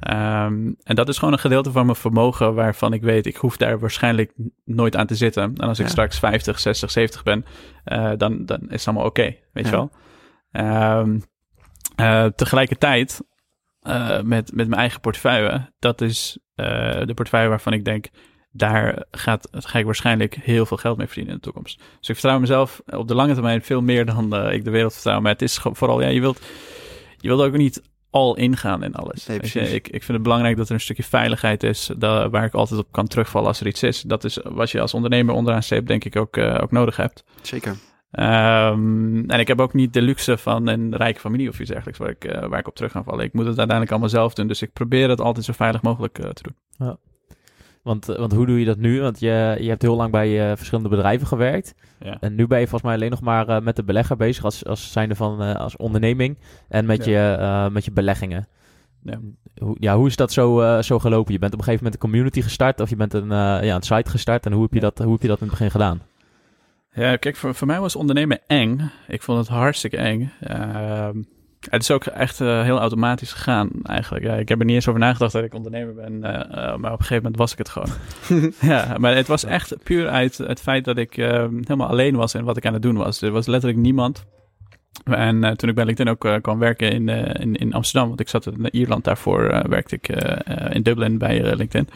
Ehm, 0.00 0.72
en 0.82 0.94
dat 0.94 1.08
is 1.08 1.18
gewoon 1.18 1.32
een 1.32 1.40
gedeelte 1.40 1.72
van 1.72 1.84
mijn 1.86 1.96
vermogen 1.98 2.54
waarvan 2.54 2.92
ik 2.92 3.02
weet, 3.02 3.26
ik 3.26 3.36
hoef 3.36 3.56
daar 3.56 3.78
waarschijnlijk 3.78 4.32
nooit 4.64 4.96
aan 4.96 5.06
te 5.06 5.14
zitten. 5.14 5.42
En 5.42 5.68
als 5.68 5.78
ik 5.78 5.88
straks 5.88 6.18
50, 6.18 6.58
60, 6.60 6.90
70 6.90 7.22
ben, 7.22 7.44
dan, 8.18 8.44
dan 8.46 8.60
is 8.60 8.78
het 8.78 8.86
allemaal 8.86 9.06
oké, 9.06 9.22
weet 9.52 9.64
Ja. 9.64 9.70
je 9.70 9.70
wel. 9.70 9.90
Ehm, 10.52 11.18
eh, 11.96 12.26
tegelijkertijd, 12.26 13.20
eh, 13.80 14.20
met, 14.20 14.52
met 14.54 14.68
mijn 14.68 14.80
eigen 14.80 15.00
portefeuille, 15.00 15.72
dat 15.78 16.00
is 16.00 16.38
eh, 16.54 16.66
de 17.04 17.14
portefeuille 17.14 17.48
waarvan 17.48 17.72
ik 17.72 17.84
denk, 17.84 18.06
daar 18.50 19.04
gaat, 19.10 19.48
ga 19.52 19.78
ik 19.78 19.84
waarschijnlijk 19.84 20.34
heel 20.34 20.66
veel 20.66 20.76
geld 20.76 20.96
mee 20.96 21.06
verdienen 21.06 21.32
in 21.32 21.38
de 21.38 21.44
toekomst. 21.44 21.78
Dus 21.78 22.08
ik 22.08 22.14
vertrouw 22.14 22.38
mezelf 22.38 22.82
op 22.86 23.08
de 23.08 23.14
lange 23.14 23.32
termijn 23.34 23.62
veel 23.62 23.80
meer 23.80 24.04
dan 24.06 24.50
ik 24.50 24.64
de 24.64 24.70
wereld 24.70 24.92
vertrouw. 24.92 25.20
Maar 25.20 25.32
het 25.32 25.42
is 25.42 25.58
vooral, 25.62 26.00
ja, 26.02 26.08
je 26.08 26.20
wilt, 26.20 26.40
je 27.16 27.28
wilt 27.28 27.40
ook 27.40 27.56
niet 27.56 27.82
al 28.10 28.36
ingaan 28.36 28.82
in 28.82 28.94
alles. 28.94 29.26
Nee, 29.26 29.38
ik, 29.38 29.88
ik 29.88 30.02
vind 30.02 30.06
het 30.06 30.22
belangrijk 30.22 30.56
dat 30.56 30.68
er 30.68 30.74
een 30.74 30.80
stukje 30.80 31.02
veiligheid 31.02 31.62
is, 31.62 31.90
daar, 31.98 32.30
waar 32.30 32.44
ik 32.44 32.54
altijd 32.54 32.80
op 32.80 32.92
kan 32.92 33.06
terugvallen 33.06 33.48
als 33.48 33.60
er 33.60 33.66
iets 33.66 33.82
is. 33.82 34.00
Dat 34.00 34.24
is 34.24 34.38
wat 34.42 34.70
je 34.70 34.80
als 34.80 34.94
ondernemer 34.94 35.34
onderaan 35.34 35.62
streep 35.62 35.86
denk 35.86 36.04
ik 36.04 36.16
ook, 36.16 36.38
ook 36.38 36.70
nodig 36.70 36.96
hebt. 36.96 37.24
Zeker. 37.42 37.76
Ehm, 38.12 39.30
en 39.30 39.40
ik 39.40 39.48
heb 39.48 39.60
ook 39.60 39.74
niet 39.74 39.92
de 39.92 40.02
luxe 40.02 40.36
van 40.38 40.66
een 40.66 40.96
rijke 40.96 41.20
familie 41.20 41.48
of 41.48 41.60
iets 41.60 41.70
dergelijks 41.70 41.98
waar 41.98 42.08
ik, 42.10 42.24
eh, 42.24 42.48
waar 42.48 42.58
ik 42.58 42.68
op 42.68 42.74
terug 42.74 42.92
kan 42.92 43.04
vallen. 43.04 43.24
Ik 43.24 43.32
moet 43.32 43.46
het 43.46 43.58
uiteindelijk 43.58 43.90
allemaal 43.90 44.08
zelf 44.08 44.34
doen, 44.34 44.46
dus 44.46 44.62
ik 44.62 44.72
probeer 44.72 45.08
het 45.08 45.20
altijd 45.20 45.44
zo 45.44 45.52
veilig 45.52 45.82
mogelijk 45.82 46.18
eh, 46.18 46.30
te 46.30 46.42
doen. 46.42 46.96
Want, 47.82 48.08
eh, 48.08 48.18
want 48.18 48.32
hoe 48.32 48.46
doe 48.46 48.58
je 48.58 48.64
dat 48.64 48.76
nu? 48.78 49.00
Want 49.00 49.20
je, 49.20 49.56
je 49.60 49.68
hebt 49.68 49.82
heel 49.82 49.96
lang 49.96 50.10
bij 50.10 50.56
verschillende 50.56 50.88
bedrijven 50.88 51.26
gewerkt. 51.26 51.74
Ja. 52.00 52.16
En 52.20 52.34
nu 52.34 52.46
ben 52.46 52.58
je 52.58 52.66
volgens 52.66 52.82
mij 52.82 52.94
alleen 52.94 53.10
nog 53.10 53.20
maar 53.20 53.62
met 53.62 53.76
de 53.76 53.84
belegger 53.84 54.16
bezig 54.16 54.44
als, 54.44 54.64
als 54.66 54.92
zijnde 54.92 55.14
van 55.14 55.56
als 55.56 55.76
onderneming. 55.76 56.38
En 56.68 56.86
met, 56.86 57.04
Ja. 57.04 57.64
je, 57.64 57.70
met 57.70 57.84
je 57.84 57.92
beleggingen. 57.92 58.46
Ja. 59.02 59.18
Hoe, 59.58 59.76
ja, 59.80 59.96
hoe 59.96 60.06
is 60.06 60.16
dat 60.16 60.32
zo, 60.32 60.78
zo 60.82 60.98
gelopen? 60.98 61.32
Je 61.32 61.38
bent 61.38 61.52
op 61.52 61.58
een 61.58 61.64
gegeven 61.64 61.84
moment 61.84 62.02
een 62.02 62.08
community 62.10 62.42
gestart 62.42 62.80
of 62.80 62.90
je 62.90 62.96
bent 62.96 63.14
een, 63.14 63.28
ja, 63.30 63.74
een 63.74 63.82
site 63.82 64.10
gestart. 64.10 64.46
En 64.46 64.52
hoe 64.52 64.62
heb 64.62 64.72
je, 64.72 64.80
Ja. 64.80 64.84
dat, 64.90 64.98
hoe 64.98 65.12
heb 65.12 65.22
je 65.22 65.28
dat 65.28 65.40
in 65.40 65.46
het 65.46 65.52
begin 65.52 65.70
gedaan? 65.70 66.00
Ja, 66.94 67.16
kijk, 67.16 67.36
voor, 67.36 67.54
voor 67.54 67.66
mij 67.66 67.80
was 67.80 67.96
ondernemen 67.96 68.40
eng. 68.46 68.90
Ik 69.08 69.22
vond 69.22 69.38
het 69.38 69.48
hartstikke 69.48 69.96
eng. 69.96 70.32
Ehm, 70.40 71.22
het 71.70 71.82
is 71.82 71.90
ook 71.90 72.04
echt 72.04 72.40
eh, 72.40 72.62
heel 72.62 72.78
automatisch 72.78 73.32
gegaan, 73.32 73.70
eigenlijk. 73.82 74.24
Ja, 74.24 74.34
ik 74.34 74.48
heb 74.48 74.58
er 74.58 74.64
niet 74.64 74.74
eens 74.74 74.88
over 74.88 75.00
nagedacht 75.00 75.32
dat 75.32 75.44
ik 75.44 75.54
ondernemer 75.54 75.94
ben, 75.94 76.24
eh, 76.24 76.40
eh, 76.40 76.76
maar 76.76 76.92
op 76.92 76.98
een 76.98 77.06
gegeven 77.06 77.16
moment 77.16 77.36
was 77.36 77.52
ik 77.52 77.58
het 77.58 77.68
gewoon. 77.68 77.88
ja, 78.72 78.96
maar 78.98 79.14
het 79.14 79.26
was 79.26 79.44
echt 79.44 79.82
puur 79.82 80.08
uit 80.08 80.38
het 80.38 80.60
feit 80.60 80.84
dat 80.84 80.96
ik 80.96 81.16
eh, 81.16 81.46
helemaal 81.48 81.88
alleen 81.88 82.16
was 82.16 82.34
in 82.34 82.44
wat 82.44 82.56
ik 82.56 82.66
aan 82.66 82.72
het 82.72 82.82
doen 82.82 82.96
was. 82.96 83.22
Er 83.22 83.30
was 83.30 83.46
letterlijk 83.46 83.82
niemand. 83.82 84.24
En 85.04 85.56
toen 85.56 85.68
ik 85.68 85.74
bij 85.74 85.84
LinkedIn 85.84 86.12
ook 86.12 86.42
kwam 86.42 86.58
werken 86.58 86.92
in, 86.92 87.08
in, 87.08 87.54
in 87.54 87.72
Amsterdam, 87.72 88.08
want 88.08 88.20
ik 88.20 88.28
zat 88.28 88.46
in 88.46 88.68
Ierland, 88.70 89.04
daarvoor 89.04 89.68
werkte 89.68 89.94
ik 89.94 90.08
in 90.70 90.82
Dublin 90.82 91.18
bij 91.18 91.56
LinkedIn. 91.56 91.88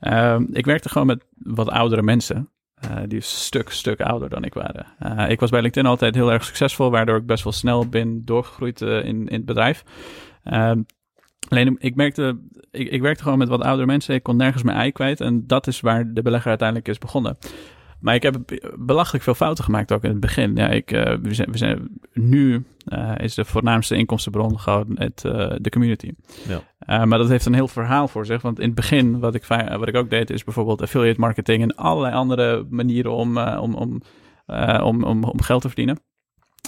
Ehm, 0.00 0.44
ik 0.52 0.64
werkte 0.64 0.88
gewoon 0.88 1.06
met 1.06 1.24
wat 1.38 1.68
oudere 1.68 2.02
mensen. 2.02 2.48
Eh, 2.80 2.96
die 3.06 3.16
een 3.16 3.22
stuk, 3.22 3.70
stuk 3.70 4.00
ouder 4.00 4.28
dan 4.28 4.44
ik 4.44 4.54
waren. 4.54 4.86
Eh, 4.98 5.30
ik 5.30 5.40
was 5.40 5.50
bij 5.50 5.60
LinkedIn 5.60 5.90
altijd 5.90 6.14
heel 6.14 6.32
erg 6.32 6.44
succesvol, 6.44 6.90
waardoor 6.90 7.16
ik 7.16 7.26
best 7.26 7.44
wel 7.44 7.52
snel 7.52 7.88
ben 7.88 8.24
doorgegroeid 8.24 8.82
eh, 8.82 9.04
in, 9.04 9.28
in 9.28 9.36
het 9.36 9.44
bedrijf. 9.44 9.84
Ehm, 10.44 10.82
alleen 11.48 11.76
ik 11.78 11.94
merkte, 11.94 12.38
ik, 12.70 12.88
ik 12.88 13.00
werkte 13.00 13.22
gewoon 13.22 13.38
met 13.38 13.48
wat 13.48 13.62
oudere 13.62 13.86
mensen. 13.86 14.14
Ik 14.14 14.22
kon 14.22 14.36
nergens 14.36 14.62
mijn 14.62 14.76
ei 14.76 14.92
kwijt. 14.92 15.20
En 15.20 15.46
dat 15.46 15.66
is 15.66 15.80
waar 15.80 16.12
de 16.12 16.22
belegger 16.22 16.48
uiteindelijk 16.48 16.88
is 16.88 16.98
begonnen. 16.98 17.36
Maar 18.00 18.14
ik 18.14 18.22
heb 18.22 18.36
belachelijk 18.78 19.24
veel 19.24 19.34
fouten 19.34 19.64
gemaakt 19.64 19.92
ook 19.92 20.04
in 20.04 20.10
het 20.10 20.20
begin. 20.20 20.56
Ja, 20.56 20.68
ik, 20.68 20.92
eh, 20.92 21.16
we 21.22 21.34
zijn, 21.34 21.50
we 21.50 21.58
zijn, 21.58 22.00
nu 22.12 22.64
eh, 22.84 23.12
is 23.16 23.34
de 23.34 23.44
voornaamste 23.44 23.96
inkomstenbron 23.96 24.58
gewoon 24.58 24.86
het, 24.94 25.24
eh, 25.24 25.52
de 25.58 25.70
community. 25.70 26.12
Ja. 26.48 27.04
Maar 27.04 27.18
dat 27.18 27.28
heeft 27.28 27.46
een 27.46 27.54
heel 27.54 27.68
verhaal 27.68 28.08
voor 28.08 28.26
zich. 28.26 28.42
Want 28.42 28.58
in 28.58 28.66
het 28.66 28.74
begin, 28.74 29.18
wat 29.18 29.34
ik, 29.34 29.44
wat 29.78 29.88
ik 29.88 29.96
ook 29.96 30.10
deed, 30.10 30.30
is 30.30 30.44
bijvoorbeeld 30.44 30.82
affiliate 30.82 31.20
marketing 31.20 31.62
en 31.62 31.76
allerlei 31.76 32.14
andere 32.14 32.66
manieren 32.70 33.12
om, 33.12 33.38
om, 33.38 33.74
om, 33.74 34.02
om, 34.82 35.04
om, 35.04 35.24
om 35.24 35.42
geld 35.42 35.62
te 35.62 35.68
verdienen. 35.68 36.00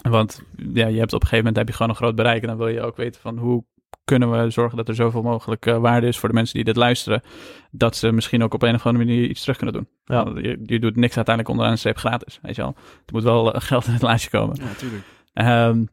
Want 0.03 0.42
ja, 0.57 0.87
je 0.87 0.99
hebt 0.99 1.12
op 1.12 1.23
een 1.23 1.29
gegeven 1.29 1.37
moment 1.37 1.57
heb 1.57 1.68
je 1.68 1.75
gewoon 1.75 1.90
een 1.90 1.97
groot 1.97 2.14
bereik. 2.14 2.42
En 2.42 2.49
dan 2.49 2.57
wil 2.57 2.68
je 2.68 2.81
ook 2.81 2.97
weten 2.97 3.21
van 3.21 3.38
hoe 3.38 3.64
kunnen 4.04 4.30
we 4.30 4.50
zorgen 4.50 4.76
dat 4.76 4.88
er 4.88 4.94
zoveel 4.94 5.22
mogelijk 5.22 5.66
eh, 5.66 5.78
waarde 5.78 6.06
is 6.06 6.18
voor 6.18 6.28
de 6.28 6.34
mensen 6.34 6.54
die 6.54 6.64
dit 6.64 6.76
luisteren. 6.76 7.22
Dat 7.70 7.96
ze 7.96 8.12
misschien 8.12 8.42
ook 8.42 8.54
op 8.54 8.62
een 8.62 8.74
of 8.74 8.86
andere 8.86 9.04
manier 9.04 9.28
iets 9.28 9.40
terug 9.40 9.56
kunnen 9.56 9.74
doen. 9.74 9.88
Ja. 10.04 10.24
Want 10.24 10.38
Je, 10.38 10.60
je 10.64 10.78
doet 10.78 10.96
niks 10.96 11.16
uiteindelijk 11.16 11.48
onderaan 11.48 11.72
de 11.72 11.78
streep 11.78 11.96
gratis. 11.98 12.38
Weet 12.42 12.56
je 12.56 12.62
wel. 12.62 12.74
Er 13.06 13.12
moet 13.12 13.22
wel 13.22 13.54
eh, 13.54 13.60
geld 13.70 13.86
in 13.86 13.92
het 13.92 14.02
laatje 14.02 14.30
komen. 14.30 14.56
Ja, 14.60 14.64
natuurlijk. 14.64 15.02
Ehm, 15.32 15.84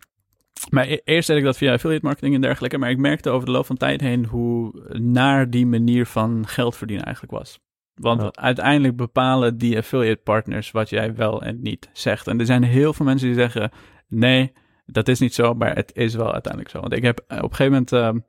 maar 0.70 0.88
e- 0.88 1.00
eerst 1.04 1.28
deed 1.28 1.38
ik 1.38 1.44
dat 1.44 1.58
via 1.58 1.74
affiliate 1.74 2.06
marketing 2.06 2.36
en 2.36 2.42
dergelijke. 2.42 2.78
Maar 2.78 2.90
ik 2.90 2.98
merkte 2.98 3.30
over 3.30 3.46
de 3.46 3.52
loop 3.52 3.66
van 3.66 3.78
tijd 3.78 4.02
heen 4.02 4.26
hoe 4.26 4.84
naar 5.00 5.50
die 5.50 5.66
manier 5.66 6.06
van 6.06 6.48
geld 6.48 6.76
verdienen 6.76 7.06
eigenlijk 7.06 7.38
was. 7.38 7.60
Want 7.96 8.22
Ja. 8.22 8.32
uiteindelijk 8.34 8.96
bepalen 8.96 9.58
die 9.58 9.78
affiliate 9.78 10.22
partners 10.24 10.72
wat 10.72 10.90
jij 10.90 11.16
wel 11.16 11.42
en 11.42 11.62
niet 11.62 11.90
zegt. 11.94 12.28
En 12.28 12.40
er 12.40 12.46
zijn 12.46 12.64
heel 12.64 12.94
veel 12.94 13.06
mensen 13.06 13.28
die 13.28 13.36
zeggen: 13.38 13.72
nee, 14.08 14.52
dat 14.92 15.08
is 15.08 15.20
niet 15.20 15.34
zo, 15.34 15.54
maar 15.54 15.76
het 15.76 15.92
is 15.96 16.16
wel 16.16 16.34
uiteindelijk 16.34 16.72
zo. 16.74 16.80
Want 16.80 16.94
ik 16.94 17.04
heb 17.04 17.24
eh, 17.28 17.38
op 17.38 17.44
een 17.50 17.56
gegeven 17.56 17.72
moment. 17.72 17.92
ehm, 17.92 18.20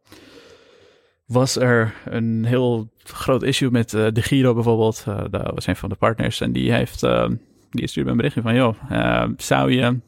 was 1.26 1.56
er 1.56 1.94
een 2.04 2.44
heel 2.44 2.92
groot 3.04 3.42
issue 3.42 3.70
met 3.70 3.94
eh, 3.94 4.06
de 4.12 4.22
Giro 4.22 4.54
bijvoorbeeld. 4.54 5.04
Eh, 5.08 5.24
dat 5.30 5.50
was 5.54 5.66
een 5.66 5.76
van 5.76 5.88
de 5.88 5.94
partners. 5.94 6.40
En 6.40 6.52
die 6.52 6.72
heeft. 6.72 7.02
ehm, 7.02 7.34
die 7.70 7.86
stuurde 7.86 8.04
me 8.08 8.10
een 8.10 8.16
berichtje 8.30 8.42
van: 8.42 8.54
joh, 8.54 8.74
eh, 8.88 9.28
zou 9.36 9.72
je 9.72 10.00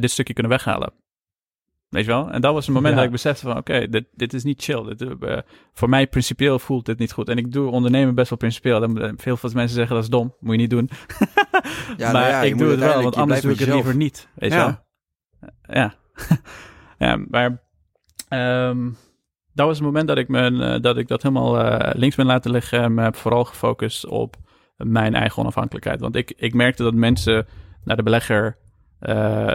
dit 0.00 0.10
stukje 0.10 0.32
kunnen 0.32 0.52
weghalen. 0.52 0.92
Weet 1.88 2.04
je 2.04 2.10
wel? 2.10 2.30
En 2.30 2.40
dat 2.40 2.52
was 2.54 2.66
het 2.66 2.74
moment 2.74 2.92
Ja. 2.92 2.96
dat 2.98 3.06
ik 3.08 3.12
besefte 3.14 3.46
van... 3.46 3.56
oké, 3.56 3.88
dit, 3.88 4.04
dit 4.14 4.32
is 4.34 4.44
niet 4.44 4.62
chill. 4.62 4.94
Dit, 4.94 5.04
voor 5.72 5.88
mij 5.88 6.06
principieel 6.06 6.58
voelt 6.58 6.86
dit 6.86 6.98
niet 6.98 7.12
goed. 7.12 7.28
En 7.28 7.36
ik 7.38 7.52
doe 7.52 7.70
ondernemen 7.70 8.14
best 8.14 8.28
wel 8.30 8.38
principieel. 8.38 8.80
Dan, 8.80 9.14
veel 9.16 9.36
van 9.36 9.50
de 9.50 9.56
mensen 9.56 9.74
zeggen 9.76 9.94
dat 9.94 10.04
is 10.04 10.10
dom. 10.10 10.34
Moet 10.40 10.52
je 10.54 10.60
niet 10.60 10.70
doen. 10.70 10.90
Ja, 11.96 12.12
maar 12.12 12.22
nou 12.22 12.26
ja, 12.26 12.42
je 12.42 12.50
ik 12.50 12.58
doe 12.58 12.70
het 12.70 12.78
wel, 12.78 13.02
want 13.02 13.16
anders 13.16 13.40
doe 13.40 13.52
ik 13.52 13.58
het 13.58 13.68
liever 13.68 13.96
niet. 13.96 14.28
Weet 14.34 14.50
je 14.52 14.56
wel? 14.58 14.78
Ja. 15.62 15.94
ja, 16.98 17.16
maar... 17.28 17.62
ehm, 18.28 18.90
dat 19.52 19.66
was 19.66 19.76
het 19.76 19.86
moment 19.86 20.08
dat 20.08 20.18
ik, 20.18 20.28
me, 20.28 20.74
eh, 20.74 20.80
dat, 20.80 20.96
ik 20.96 21.08
dat 21.08 21.22
helemaal 21.22 21.60
eh, 21.60 21.94
links 21.94 22.16
ben 22.16 22.26
laten 22.26 22.50
liggen... 22.50 22.80
en 22.82 22.94
me 22.94 23.02
heb 23.02 23.16
vooral 23.16 23.44
gefocust 23.44 24.06
op 24.06 24.36
mijn 24.76 25.14
eigen 25.14 25.42
onafhankelijkheid. 25.42 26.00
Want 26.00 26.16
ik, 26.16 26.32
ik 26.36 26.54
merkte 26.54 26.82
dat 26.82 26.94
mensen 26.94 27.46
naar 27.84 27.96
de 27.96 28.02
belegger 28.02 28.56
eh, 28.98 29.46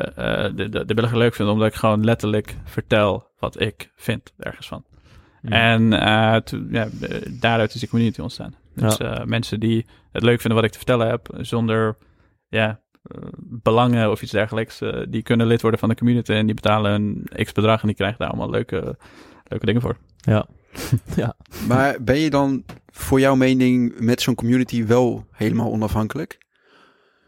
de, 0.55 0.69
de, 0.69 0.85
de 0.85 0.93
belegger 0.93 1.17
leuk 1.17 1.35
vinden, 1.35 1.53
omdat 1.53 1.69
ik 1.69 1.75
gewoon 1.75 2.03
letterlijk 2.03 2.55
vertel 2.63 3.27
wat 3.39 3.61
ik 3.61 3.91
vind 3.95 4.33
ergens 4.37 4.67
van. 4.67 4.85
En 5.41 5.93
eh, 5.93 6.35
toen, 6.35 6.67
ja, 6.71 6.87
daaruit 7.39 7.73
is 7.73 7.79
die 7.79 7.89
community 7.89 8.21
ontstaan. 8.21 8.55
Dus 8.75 8.97
mensen 9.25 9.59
die 9.59 9.85
het 10.11 10.23
leuk 10.23 10.41
vinden 10.41 10.55
wat 10.55 10.63
ik 10.63 10.71
te 10.71 10.77
vertellen 10.77 11.07
heb, 11.07 11.27
zonder 11.37 11.97
ja, 12.47 12.79
belangen 13.37 14.11
of 14.11 14.21
iets 14.21 14.31
dergelijks, 14.31 14.81
eh, 14.81 15.03
die 15.09 15.21
kunnen 15.21 15.47
lid 15.47 15.61
worden 15.61 15.79
van 15.79 15.89
de 15.89 15.95
community 15.95 16.31
en 16.31 16.45
die 16.45 16.55
betalen 16.55 16.91
een 16.91 17.45
x 17.45 17.51
bedrag 17.51 17.81
en 17.81 17.87
die 17.87 17.95
krijgen 17.95 18.19
daar 18.19 18.27
allemaal 18.27 18.49
leuke, 18.49 18.97
leuke 19.43 19.65
dingen 19.65 19.81
voor. 19.81 19.97
Ja. 21.15 21.35
Maar 21.67 21.97
ben 22.01 22.19
je 22.19 22.29
dan 22.29 22.63
voor 22.87 23.19
jouw 23.19 23.35
mening 23.35 23.99
met 23.99 24.21
zo'n 24.21 24.35
community 24.35 24.85
wel 24.85 25.25
helemaal 25.31 25.71
onafhankelijk? 25.71 26.37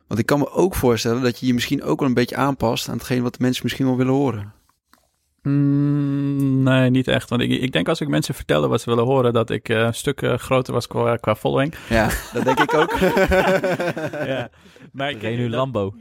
Want 0.07 0.19
ik 0.19 0.25
kan 0.25 0.39
me 0.39 0.51
ook 0.51 0.75
voorstellen 0.75 1.21
dat 1.21 1.39
je 1.39 1.45
je 1.45 1.53
misschien 1.53 1.83
ook 1.83 1.99
wel 1.99 2.07
een 2.07 2.13
beetje 2.13 2.35
aanpast 2.35 2.89
aan 2.89 2.95
hetgeen 2.95 3.21
wat 3.21 3.33
de 3.33 3.41
mensen 3.41 3.63
misschien 3.63 3.85
wel 3.85 3.97
willen 3.97 4.13
horen. 4.13 4.53
Mm, 5.47 6.63
nee, 6.63 6.89
niet 6.89 7.07
echt. 7.07 7.29
Want 7.29 7.41
ik, 7.41 7.49
ik 7.51 7.71
denk 7.71 7.89
als 7.89 8.01
ik 8.01 8.07
mensen 8.07 8.33
vertellen 8.35 8.69
wat 8.69 8.81
ze 8.81 8.89
willen 8.89 9.05
horen, 9.05 9.33
dat 9.33 9.49
ik 9.49 9.69
eh, 9.69 9.77
een 9.79 9.93
stuk 9.93 10.21
eh, 10.21 10.33
groter 10.37 10.73
was 10.73 10.87
qua, 10.87 11.15
qua 11.15 11.35
following. 11.35 11.73
Ja, 11.89 12.09
dat 12.33 12.43
denk 12.45 12.59
ik 12.59 12.73
ook. 12.73 12.97
ja. 14.33 14.49
Maar 14.91 15.09
ik, 15.09 15.21
René 15.21 15.41
dat- 15.41 15.51
Lambo. 15.51 15.93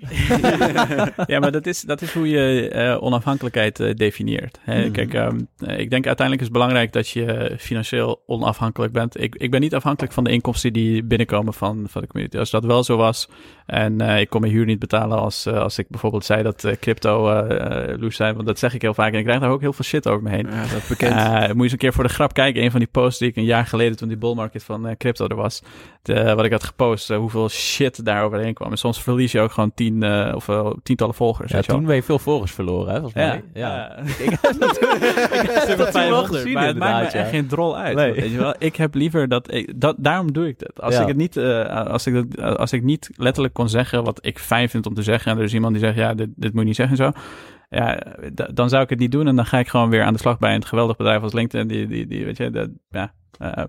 ja, 1.27 1.39
maar 1.39 1.53
dat 1.53 1.67
is, 1.67 1.81
dat 1.81 2.01
is 2.03 2.13
hoe 2.13 2.29
je 2.29 2.69
eh, 2.69 3.03
onafhankelijkheid 3.03 3.81
eh, 3.81 3.95
definieert. 3.95 4.59
Hè? 4.61 4.81
Mhm. 4.83 4.91
Kijk, 4.93 5.15
ehm, 5.15 5.39
eh, 5.59 5.79
ik 5.79 5.91
denk 5.91 6.07
uiteindelijk 6.07 6.41
is 6.47 6.53
het 6.53 6.53
belangrijk 6.57 6.93
dat 6.93 7.09
je 7.09 7.55
financieel 7.59 8.23
onafhankelijk 8.27 8.93
bent. 8.93 9.21
Ik, 9.23 9.35
ik 9.35 9.51
ben 9.51 9.61
niet 9.61 9.75
afhankelijk 9.75 10.13
van 10.13 10.25
de 10.25 10.31
inkomsten 10.31 10.73
die 10.73 11.03
binnenkomen 11.05 11.55
van, 11.55 11.87
van 11.89 12.01
de 12.03 12.07
community. 12.09 12.39
Als 12.39 12.51
dat 12.51 12.65
wel 12.65 12.85
zo 12.85 12.97
was 12.97 13.29
en 13.67 14.01
eh, 14.01 14.21
ik 14.21 14.29
kon 14.29 14.41
mijn 14.41 14.53
huur 14.53 14.65
niet 14.65 14.79
betalen 14.79 15.19
als, 15.19 15.47
eh, 15.47 15.59
als 15.59 15.79
ik 15.79 15.89
bijvoorbeeld 15.89 16.25
zei 16.25 16.43
dat 16.43 16.65
eh, 16.65 16.77
crypto 16.81 17.31
eh 17.31 17.91
eh, 17.91 18.01
loes 18.01 18.17
zijn, 18.17 18.35
want 18.35 18.47
dat 18.47 18.59
zeg 18.59 18.75
ik 18.75 18.83
heel 18.83 18.95
vaak 18.95 19.13
en 19.13 19.19
ik 19.19 19.27
krijg 19.37 19.43
daar 19.43 19.51
ook 19.53 19.61
heel 19.61 19.73
veel 19.73 19.85
shit 19.85 20.09
over 20.09 20.23
me 20.23 20.31
heen. 20.31 20.47
Ja, 20.51 20.61
dat 20.73 20.89
bekend. 20.89 21.13
Eh, 21.15 21.41
moet 21.41 21.57
je 21.57 21.63
eens 21.63 21.73
een 21.73 21.79
keer 21.79 21.93
voor 21.93 22.05
de 22.05 22.11
grap 22.13 22.33
kijken. 22.35 22.63
Een 22.63 22.71
van 22.71 22.81
die 22.81 22.89
posts 22.93 23.19
die 23.19 23.29
ik 23.29 23.37
een 23.37 23.45
jaar 23.45 23.67
geleden, 23.67 23.97
toen 23.97 24.09
die 24.09 24.17
bull 24.17 24.35
market 24.35 24.63
van 24.65 24.87
eh, 24.89 24.97
crypto 24.97 25.27
er 25.27 25.37
was, 25.37 25.63
de- 26.03 26.35
wat 26.35 26.45
ik 26.45 26.53
had 26.53 26.65
gepost, 26.65 27.11
eh, 27.11 27.17
hoeveel 27.17 27.49
shit 27.49 28.05
daar 28.05 28.25
overheen 28.25 28.55
kwam. 28.55 28.71
En 28.71 28.77
soms 28.79 29.03
verlies 29.03 29.33
je 29.33 29.41
ook 29.41 29.53
gewoon 29.53 29.73
tien 29.75 30.03
eh, 30.03 30.33
of 30.35 30.49
eh, 30.49 30.71
tientallen 30.83 31.15
volgers. 31.15 31.53
Ja, 31.53 31.61
toen 31.61 31.85
ben 31.85 31.95
je 31.95 32.03
veel 32.03 32.19
volgers 32.19 32.53
verloren, 32.53 32.93
hè, 32.93 33.01
volgens 33.01 33.15
mij. 33.15 33.43
Ja, 33.55 33.67
Ja. 33.77 33.97
Ik 34.19 34.31
heb 34.41 34.57
dat, 34.59 34.77
ik 34.77 35.51
heb 35.51 35.55
dat 35.57 35.67
toen 35.67 35.77
wel 35.77 35.87
500, 35.87 36.35
gezien, 36.35 36.53
maar 36.53 36.67
het 36.67 36.77
maakt 36.77 36.91
me 36.93 36.97
inderdaad, 36.97 37.13
ja. 37.13 37.19
echt 37.21 37.31
geen 37.31 37.47
drol 37.47 37.77
uit. 37.79 37.97
Nee. 37.97 38.13
Weet 38.13 38.31
je 38.31 38.37
wel? 38.39 38.55
Ik 38.59 38.77
heb 38.77 38.95
liever 38.95 39.29
dat, 39.29 39.53
ik, 39.55 39.73
dat... 39.81 39.95
Daarom 39.99 40.33
doe 40.33 40.49
ik 40.49 40.59
dat. 40.59 40.81
Als 40.83 40.95
Ja. 40.95 41.01
ik 41.01 41.07
het 41.09 41.17
niet... 41.17 41.37
eh, 41.37 41.87
als, 41.87 42.07
ik 42.07 42.37
dat, 42.37 42.59
als 42.59 42.73
ik 42.73 42.83
niet 42.83 43.11
letterlijk 43.17 43.55
kon 43.55 43.69
zeggen 43.69 44.05
wat 44.05 44.19
ik 44.27 44.39
fijn 44.39 44.69
vind 44.69 44.87
om 44.87 44.95
te 44.95 45.03
zeggen... 45.03 45.33
en 45.33 45.39
er 45.39 45.45
is 45.45 45.55
iemand 45.55 45.73
die 45.75 45.83
zegt, 45.85 45.97
ja, 45.97 46.15
dit, 46.15 46.29
dit 46.37 46.51
moet 46.53 46.61
je 46.61 46.67
niet 46.67 46.77
zeggen 46.77 46.99
en 46.99 47.05
zo... 47.15 47.21
Ja, 47.69 47.97
d- 48.35 48.57
dan 48.57 48.69
zou 48.69 48.83
ik 48.83 48.91
het 48.91 48.99
niet 48.99 49.13
doen 49.13 49.27
en 49.27 49.37
dan 49.37 49.47
ga 49.47 49.59
ik 49.59 49.69
gewoon 49.69 49.91
weer 49.91 50.03
aan 50.03 50.13
de 50.13 50.19
slag 50.19 50.39
bij 50.39 50.55
een 50.55 50.65
geweldig 50.65 50.97
bedrijf 50.97 51.23
als 51.23 51.33
LinkedIn. 51.33 51.69
Die, 51.69 51.87
die, 51.87 52.07
die 52.07 52.25
weet 52.25 52.37
je, 52.37 52.51
dat, 52.51 52.71
ja. 52.89 53.13
eh, 53.39 53.65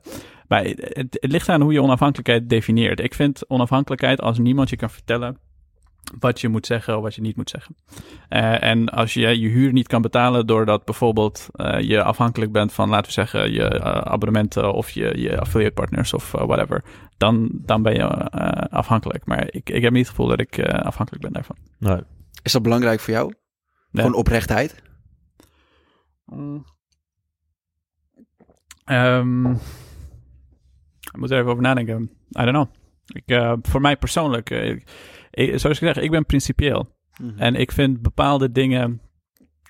maar 0.48 0.64
het, 0.64 1.18
het 1.20 1.32
ligt 1.32 1.50
aan 1.50 1.62
hoe 1.62 1.74
je 1.74 1.82
onafhankelijkheid 1.82 2.50
definieert. 2.50 3.00
Ik 3.00 3.14
vind 3.14 3.50
onafhankelijkheid 3.50 4.22
als 4.22 4.38
niemand 4.38 4.70
je 4.70 4.76
kan 4.76 4.90
vertellen 4.90 5.38
wat 6.20 6.42
je 6.42 6.48
moet 6.50 6.66
zeggen 6.66 6.98
of 6.98 7.02
wat 7.04 7.16
je 7.16 7.22
niet 7.22 7.36
moet 7.36 7.50
zeggen. 7.50 7.76
Eh, 8.30 8.64
en 8.64 8.90
als 8.90 9.14
je 9.14 9.40
je 9.40 9.48
huur 9.48 9.72
niet 9.72 9.88
kan 9.88 10.02
betalen 10.02 10.48
doordat 10.48 10.86
bijvoorbeeld 10.86 11.48
eh, 11.52 11.80
je 11.80 12.04
afhankelijk 12.04 12.52
bent 12.52 12.74
van, 12.74 12.90
laten 12.90 13.06
we 13.06 13.12
zeggen, 13.12 13.52
je 13.52 13.84
abonnementen 13.84 14.74
of 14.74 14.90
je, 14.90 15.22
je 15.22 15.40
affiliate 15.40 15.74
partners 15.74 16.14
of 16.14 16.32
whatever, 16.32 16.84
dan, 17.18 17.50
dan 17.52 17.82
ben 17.82 17.94
je 17.94 18.00
eh, 18.04 18.78
afhankelijk. 18.78 19.26
Maar 19.26 19.48
ik, 19.50 19.70
ik 19.70 19.82
heb 19.82 19.92
niet 19.92 20.02
het 20.08 20.10
gevoel 20.10 20.28
dat 20.28 20.40
ik 20.40 20.58
eh, 20.58 20.86
afhankelijk 20.86 21.24
ben 21.24 21.34
daarvan. 21.34 21.56
Nee. 21.78 22.02
Is 22.44 22.52
dat 22.52 22.62
belangrijk 22.62 23.00
voor 23.00 23.14
jou? 23.14 23.34
Ja. 23.98 24.04
Gewoon 24.04 24.20
oprechtheid? 24.20 24.84
Mm. 26.26 26.66
Ehm, 28.86 29.52
ik 31.12 31.18
moet 31.18 31.32
er 31.32 31.38
even 31.40 31.52
over 31.52 31.64
nadenken. 31.64 32.02
I 32.40 32.46
don't 32.46 32.50
know. 32.50 32.68
Ik, 33.06 33.24
eh, 33.26 33.54
voor 33.62 33.82
mij 33.82 33.98
persoonlijk, 33.98 34.50
eh, 34.50 34.70
ik, 34.70 35.60
zoals 35.60 35.82
ik 35.82 35.94
zeg, 35.94 35.98
ik 35.98 36.12
ben 36.12 36.26
principieel. 36.26 36.88
Mhm. 37.22 37.38
En 37.38 37.56
ik 37.56 37.72
vind 37.72 38.02
bepaalde 38.02 38.52
dingen 38.52 39.02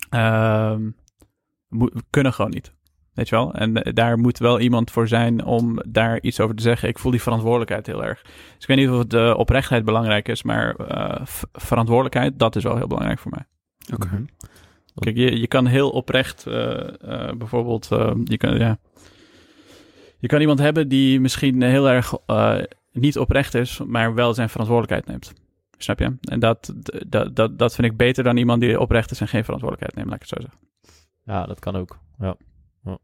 ehm, 0.10 0.90
kunnen 2.10 2.34
gewoon 2.34 2.52
niet. 2.52 2.76
Weet 3.14 3.30
je 3.30 3.36
wel? 3.36 3.54
En 3.54 3.84
eh, 3.84 3.94
daar 3.94 4.20
moet 4.20 4.38
wel 4.38 4.60
iemand 4.60 4.92
voor 4.92 5.08
zijn 5.08 5.46
om 5.46 5.80
daar 5.88 6.22
iets 6.22 6.40
over 6.40 6.56
te 6.56 6.64
zeggen. 6.64 6.90
Ik 6.90 7.00
voel 7.00 7.12
die 7.12 7.22
verantwoordelijkheid 7.22 7.86
heel 7.86 8.04
erg. 8.04 8.22
Dus 8.22 8.34
ik 8.60 8.68
weet 8.68 8.78
niet 8.78 8.90
of 8.90 9.06
de 9.06 9.36
oprechtheid 9.38 9.86
belangrijk 9.86 10.28
is, 10.28 10.44
maar 10.44 10.76
verantwoordelijkheid, 11.52 12.40
dat 12.40 12.56
is 12.56 12.64
wel 12.64 12.78
heel 12.78 12.88
belangrijk 12.88 13.20
voor 13.20 13.32
mij. 13.32 13.46
Oké. 13.94 14.08
Mhm. 14.08 14.24
Kijk, 15.00 15.16
je, 15.16 15.40
je 15.40 15.48
kan 15.48 15.66
heel 15.66 15.90
oprecht 15.90 16.48
eh, 16.48 16.88
eh, 16.88 17.38
bijvoorbeeld, 17.38 17.92
eh, 17.92 18.12
je, 18.24 18.38
kan, 18.38 18.58
ja, 18.58 18.78
je 20.20 20.28
kan 20.28 20.42
iemand 20.42 20.60
hebben 20.60 20.88
die 20.88 21.20
misschien 21.20 21.62
heel 21.62 21.90
erg 21.90 22.14
niet 22.92 23.18
oprecht 23.18 23.54
is, 23.54 23.82
maar 23.86 24.14
wel 24.14 24.34
zijn 24.34 24.50
verantwoordelijkheid 24.50 25.06
neemt. 25.06 25.34
Snap 25.78 26.00
je? 26.00 26.16
En 26.22 26.40
dat, 26.40 26.74
dat, 27.08 27.36
dat, 27.36 27.60
dat 27.60 27.76
vind 27.76 27.92
ik 27.92 27.98
beter 27.98 28.24
dan 28.24 28.38
iemand 28.38 28.62
die 28.62 28.80
oprecht 28.80 29.12
is 29.12 29.22
en 29.22 29.28
geen 29.28 29.44
verantwoordelijkheid 29.44 29.96
neemt, 29.96 30.10
laat 30.10 30.24
ik 30.24 30.30
het 30.30 30.40
zo 30.40 30.50
zeggen. 30.50 30.70
Ja, 31.26 31.46
dat 31.46 31.60
kan 31.60 31.76
ook. 31.76 32.00
Ja. 32.20 32.36
Ja. 32.84 32.98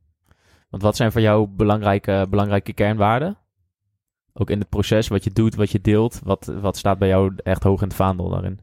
Want 0.70 0.84
wat 0.84 0.96
zijn 0.96 1.12
voor 1.12 1.22
jou 1.22 1.48
belangrijke, 1.48 2.28
belangrijke 2.30 2.74
kernwaarden? 2.74 3.38
Ook 4.34 4.50
in 4.50 4.60
het 4.60 4.70
proces, 4.70 5.08
wat 5.08 5.24
je 5.24 5.32
doet, 5.32 5.56
wat 5.56 5.72
je 5.72 5.82
deelt. 5.82 6.20
Wat, 6.24 6.46
wat 6.46 6.78
staat 6.78 7.00
bij 7.00 7.08
jou 7.08 7.34
echt 7.36 7.64
hoog 7.64 7.82
in 7.82 7.88
het 7.88 7.96
vaandel 7.96 8.30
daarin? 8.30 8.60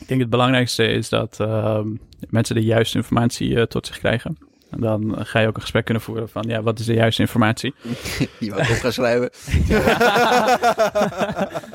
Ik 0.00 0.08
denk 0.08 0.20
het 0.20 0.30
belangrijkste 0.30 0.86
is 0.86 1.08
dat 1.08 1.40
ehm, 1.40 1.88
mensen 2.28 2.54
de 2.54 2.62
juiste 2.62 2.96
informatie 2.96 3.56
eh, 3.56 3.62
tot 3.62 3.86
zich 3.86 3.98
krijgen. 3.98 4.38
En 4.70 4.80
dan 4.80 5.14
ga 5.18 5.40
je 5.40 5.46
ook 5.46 5.54
een 5.54 5.60
gesprek 5.60 5.84
kunnen 5.84 6.02
voeren 6.02 6.28
van, 6.28 6.44
ja, 6.48 6.62
wat 6.62 6.78
is 6.78 6.86
de 6.86 6.94
juiste 6.94 7.22
informatie? 7.22 7.74
Die 8.40 8.50
wou 8.50 8.62
ik 8.62 8.70
op 8.70 8.76
gaan 8.76 8.92
schrijven. 8.92 9.30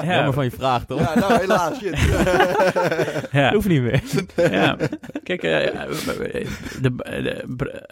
Jammer 0.13 0.33
van 0.33 0.43
je 0.43 0.51
vraag, 0.51 0.85
toch? 0.85 0.99
Ja, 0.99 1.19
nou 1.19 1.39
helaas. 1.39 1.77
Shit. 1.77 1.99
ja. 3.41 3.53
Hoeft 3.53 3.67
niet 3.67 3.81
meer. 3.81 4.01
ja. 4.35 4.77
Kijk, 5.23 5.43
eh, 5.43 5.81
de, 6.81 6.95
de, 7.45 7.85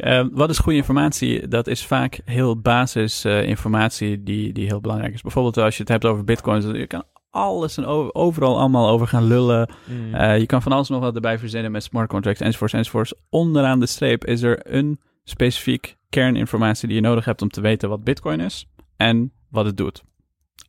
eh, 0.00 0.24
wat 0.32 0.50
is 0.50 0.58
goede 0.58 0.78
informatie? 0.78 1.48
Dat 1.48 1.66
is 1.66 1.86
vaak 1.86 2.20
heel 2.24 2.60
basis 2.60 3.24
eh, 3.24 3.42
informatie 3.42 4.22
die, 4.22 4.52
die 4.52 4.66
heel 4.66 4.80
belangrijk 4.80 5.14
is. 5.14 5.22
Bijvoorbeeld 5.22 5.56
als 5.56 5.76
je 5.76 5.82
het 5.82 5.92
hebt 5.92 6.04
over 6.04 6.24
bitcoins. 6.24 6.64
Je 6.64 6.86
kan 6.86 7.04
alles 7.30 7.76
en 7.76 7.84
over- 7.84 8.14
overal 8.14 8.58
allemaal 8.58 8.88
over 8.88 9.06
gaan 9.06 9.24
lullen. 9.24 9.68
Mm. 9.86 10.14
Eh, 10.14 10.38
je 10.38 10.46
kan 10.46 10.62
van 10.62 10.72
alles 10.72 10.88
nog 10.88 11.00
wat 11.00 11.14
erbij 11.14 11.38
verzinnen 11.38 11.72
met 11.72 11.82
smart 11.82 12.08
contracts 12.08 12.40
enzovoorts 12.40 12.74
enzovoorts. 12.74 13.14
Onderaan 13.28 13.80
de 13.80 13.86
streep 13.86 14.24
is 14.24 14.42
er 14.42 14.74
een 14.74 15.00
specifiek 15.24 15.96
kerninformatie 16.08 16.88
die 16.88 16.96
je 16.96 17.02
nodig 17.02 17.24
hebt 17.24 17.42
om 17.42 17.48
te 17.48 17.60
weten 17.60 17.88
wat 17.88 18.04
bitcoin 18.04 18.40
is 18.40 18.66
en 18.96 19.32
wat 19.50 19.64
het 19.64 19.76
doet. 19.76 20.02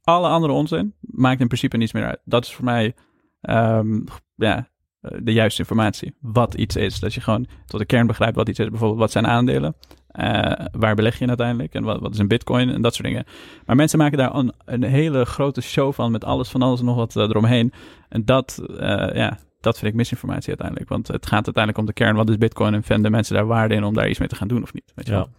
Alle 0.04 0.28
andere 0.28 0.54
onzin 0.54 0.94
maakt 1.00 1.40
in 1.42 1.48
principe 1.48 1.78
niets 1.78 1.94
meer 1.94 2.06
uit. 2.06 2.20
Dat 2.26 2.44
is 2.46 2.54
voor 2.54 2.66
mij 2.66 2.96
ehm, 3.42 4.00
ja, 4.36 4.70
eh, 5.02 5.18
de 5.24 5.34
juiste 5.34 5.60
informatie. 5.62 6.16
Wat 6.20 6.54
iets 6.54 6.76
is. 6.76 7.00
Dat 7.00 7.14
je 7.14 7.22
gewoon 7.22 7.48
tot 7.66 7.80
de 7.80 7.86
kern 7.86 8.08
begrijpt 8.08 8.36
wat 8.36 8.50
iets 8.50 8.60
is. 8.60 8.70
Bijvoorbeeld 8.70 9.00
wat 9.00 9.12
zijn 9.12 9.28
aandelen? 9.28 9.76
Eh, 10.12 10.66
waar 10.72 10.96
beleg 10.96 11.16
je 11.16 11.22
in 11.22 11.28
uiteindelijk? 11.28 11.74
En 11.74 11.84
wat, 11.84 12.00
wat 12.00 12.14
is 12.14 12.20
een 12.20 12.28
bitcoin? 12.28 12.70
En 12.70 12.82
dat 12.82 12.94
soort 12.96 13.08
dingen. 13.08 13.26
Maar 13.66 13.76
mensen 13.76 13.98
maken 14.00 14.18
daar 14.18 14.36
een, 14.36 14.54
een 14.66 14.84
hele 14.84 15.26
grote 15.26 15.62
show 15.62 15.94
van 15.94 16.12
met 16.12 16.24
alles 16.26 16.50
van 16.50 16.62
alles 16.62 16.80
en 16.80 16.86
nog 16.86 16.96
wat 16.96 17.16
eh, 17.16 17.24
eromheen. 17.24 17.74
En 18.10 18.26
dat, 18.26 18.62
eh, 18.78 19.16
ja, 19.16 19.38
dat 19.62 19.78
vind 19.78 19.92
ik 19.92 19.98
misinformatie 19.98 20.48
uiteindelijk. 20.48 20.90
Want 20.90 21.08
het 21.08 21.26
gaat 21.26 21.46
uiteindelijk 21.46 21.78
om 21.78 21.86
de 21.86 21.94
kern. 21.94 22.16
Wat 22.16 22.30
is 22.30 22.38
bitcoin? 22.38 22.74
En 22.74 22.84
vinden 22.84 23.12
mensen 23.12 23.36
daar 23.36 23.46
waarde 23.46 23.76
in 23.76 23.84
om 23.84 23.94
daar 23.94 24.10
iets 24.10 24.20
mee 24.20 24.28
te 24.28 24.36
gaan 24.36 24.48
doen 24.48 24.62
of 24.64 24.74
niet? 24.74 24.92
Weet 24.96 25.06
je 25.08 25.12
Ja. 25.14 25.18
wel? 25.18 25.30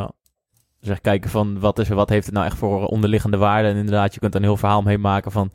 ja. 0.00 0.10
Dus 0.80 0.88
echt 0.88 1.00
kijken 1.00 1.30
van 1.30 1.58
wat, 1.60 1.78
is, 1.78 1.88
er- 1.88 1.94
wat 1.96 2.08
heeft 2.08 2.26
het 2.26 2.34
nou 2.34 2.46
echt 2.46 2.56
voor 2.56 2.86
onderliggende 2.86 3.36
waarde. 3.36 3.68
En 3.68 3.76
inderdaad, 3.76 4.14
je 4.14 4.20
kunt 4.20 4.34
er 4.34 4.40
een 4.40 4.46
heel 4.46 4.56
verhaal 4.56 4.78
omheen 4.78 5.00
maken 5.00 5.32
van... 5.32 5.50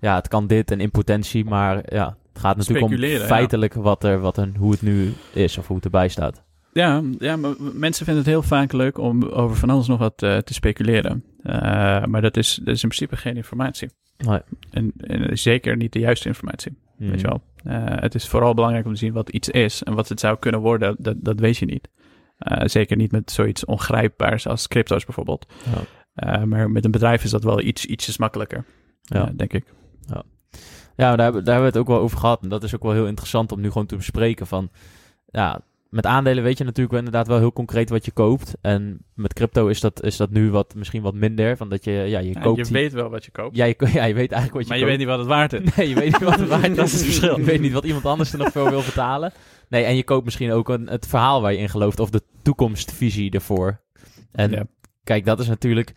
Ja, 0.00 0.14
het 0.14 0.28
kan 0.28 0.46
dit 0.46 0.70
en 0.70 0.80
in 0.80 0.90
potentie, 0.90 1.44
maar 1.44 1.94
ja, 1.94 2.16
het 2.32 2.38
gaat 2.42 2.56
natuurlijk 2.56 2.86
om 2.86 2.96
ja. 2.96 3.18
feitelijk 3.18 3.74
wat 3.74 4.04
er, 4.04 4.20
wat 4.20 4.36
er, 4.36 4.48
hoe 4.58 4.70
het 4.70 4.82
nu 4.82 5.12
is 5.32 5.58
of 5.58 5.66
hoe 5.66 5.76
het 5.76 5.84
erbij 5.84 6.08
staat. 6.08 6.42
Ja, 6.72 7.02
ja, 7.18 7.36
maar 7.36 7.54
mensen 7.72 8.04
vinden 8.04 8.22
het 8.22 8.32
heel 8.32 8.42
vaak 8.42 8.72
leuk 8.72 8.98
om 8.98 9.22
over 9.22 9.56
van 9.56 9.70
alles 9.70 9.86
nog 9.86 9.98
wat 9.98 10.22
eh, 10.22 10.36
te 10.38 10.54
speculeren. 10.54 11.24
Eh, 11.42 12.04
maar 12.04 12.20
dat 12.22 12.36
is, 12.36 12.54
dat 12.64 12.74
is 12.74 12.82
in 12.82 12.88
principe 12.88 13.16
geen 13.16 13.36
informatie. 13.36 13.90
Nee. 14.16 14.40
En, 14.70 14.92
en 14.96 15.38
zeker 15.38 15.76
niet 15.76 15.92
de 15.92 15.98
juiste 15.98 16.28
informatie. 16.28 16.76
Weet 16.96 17.20
je 17.20 17.26
wel. 17.26 17.42
Eh, 17.64 17.84
het 17.84 18.14
is 18.14 18.28
vooral 18.28 18.54
belangrijk 18.54 18.86
om 18.86 18.92
te 18.92 18.98
zien 18.98 19.12
wat 19.12 19.28
iets 19.28 19.48
is 19.48 19.82
en 19.82 19.94
wat 19.94 20.08
het 20.08 20.20
zou 20.20 20.38
kunnen 20.38 20.60
worden, 20.60 20.96
dat, 20.98 21.16
dat 21.18 21.40
weet 21.40 21.56
je 21.56 21.66
niet. 21.66 21.88
Zeker 22.64 22.96
niet 22.96 23.12
met 23.12 23.30
zoiets 23.30 23.64
ongrijpbaars 23.64 24.46
als 24.46 24.68
crypto's 24.68 25.04
bijvoorbeeld. 25.04 25.46
Ja. 26.14 26.44
Maar 26.46 26.70
met 26.70 26.84
een 26.84 26.90
bedrijf 26.90 27.24
is 27.24 27.30
dat 27.30 27.44
wel 27.44 27.60
iets, 27.60 27.84
ietsjes 27.86 28.18
makkelijker, 28.18 28.64
Ja. 29.02 29.32
denk 29.36 29.52
ik. 29.52 29.64
Ja, 30.96 31.08
maar 31.08 31.16
daar, 31.16 31.24
hebben- 31.24 31.44
daar 31.44 31.54
hebben 31.54 31.72
we 31.72 31.78
het 31.78 31.88
ook 31.88 31.94
wel 31.96 32.04
over 32.04 32.18
gehad. 32.18 32.42
En 32.42 32.48
dat 32.48 32.62
is 32.62 32.74
ook 32.74 32.82
wel 32.82 32.92
heel 32.92 33.06
interessant 33.06 33.52
om 33.52 33.60
nu 33.60 33.70
gewoon 33.70 33.86
te 33.86 33.96
bespreken. 33.96 34.46
Van, 34.46 34.70
ja, 35.26 35.60
met 35.92 36.06
aandelen 36.06 36.42
weet 36.44 36.58
je 36.58 36.64
natuurlijk 36.64 36.90
wel 36.90 36.98
inderdaad 37.04 37.26
wel 37.26 37.38
heel 37.38 37.52
concreet 37.52 37.90
wat 37.90 38.04
je 38.04 38.10
koopt. 38.10 38.54
En 38.60 38.98
met 39.14 39.32
crypto 39.32 39.66
is 39.66 39.80
dat, 39.80 40.02
is 40.02 40.16
dat 40.16 40.30
nu 40.30 40.50
wat, 40.50 40.74
misschien 40.74 41.02
wat 41.02 41.14
minder. 41.14 41.56
Van 41.56 41.68
dat 41.68 41.84
je, 41.84 41.90
ja, 41.92 42.18
je 42.18 42.32
Ja, 42.34 42.40
koopt... 42.40 42.66
je 42.66 42.72
weet 42.72 42.92
wel 42.92 43.08
wat 43.10 43.24
je 43.24 43.30
koopt, 43.30 43.56
ja, 43.56 43.64
je, 43.64 43.74
ja, 43.92 44.04
je 44.04 44.14
weet 44.14 44.32
eigenlijk 44.32 44.52
wat 44.52 44.62
je 44.62 44.68
maar 44.68 44.78
je 44.78 44.84
koopt. 44.84 44.84
weet 44.84 44.98
niet 44.98 45.06
wat 45.06 45.18
het 45.18 45.26
waard 45.28 45.52
is. 45.52 45.60
Nee, 45.76 45.88
je 45.88 45.94
weet 45.94 46.04
niet 46.12 46.22
wat 46.22 46.38
het 46.38 46.48
waard 46.48 46.68
is. 46.70 46.76
Dat 46.76 46.86
is 46.86 46.92
het 46.92 47.04
verschil. 47.04 47.36
Je 47.36 47.44
weet 47.44 47.60
niet 47.60 47.72
wat 47.72 47.84
iemand 47.84 48.04
anders 48.04 48.32
er 48.32 48.38
nog 48.38 48.52
voor 48.52 48.70
wil 48.70 48.82
betalen. 48.82 49.32
Nee, 49.68 49.84
en 49.84 49.96
je 49.96 50.04
koopt 50.04 50.24
misschien 50.24 50.52
ook 50.52 50.68
een, 50.68 50.86
het 50.88 51.06
verhaal 51.06 51.40
waar 51.42 51.52
je 51.52 51.58
in 51.58 51.68
gelooft. 51.68 52.00
Of 52.00 52.10
de 52.10 52.22
toekomstvisie 52.42 53.30
ervoor. 53.30 53.80
En 54.32 54.50
Ja. 54.50 54.64
kijk, 55.04 55.24
dat 55.24 55.40
is 55.40 55.46
natuurlijk... 55.48 55.92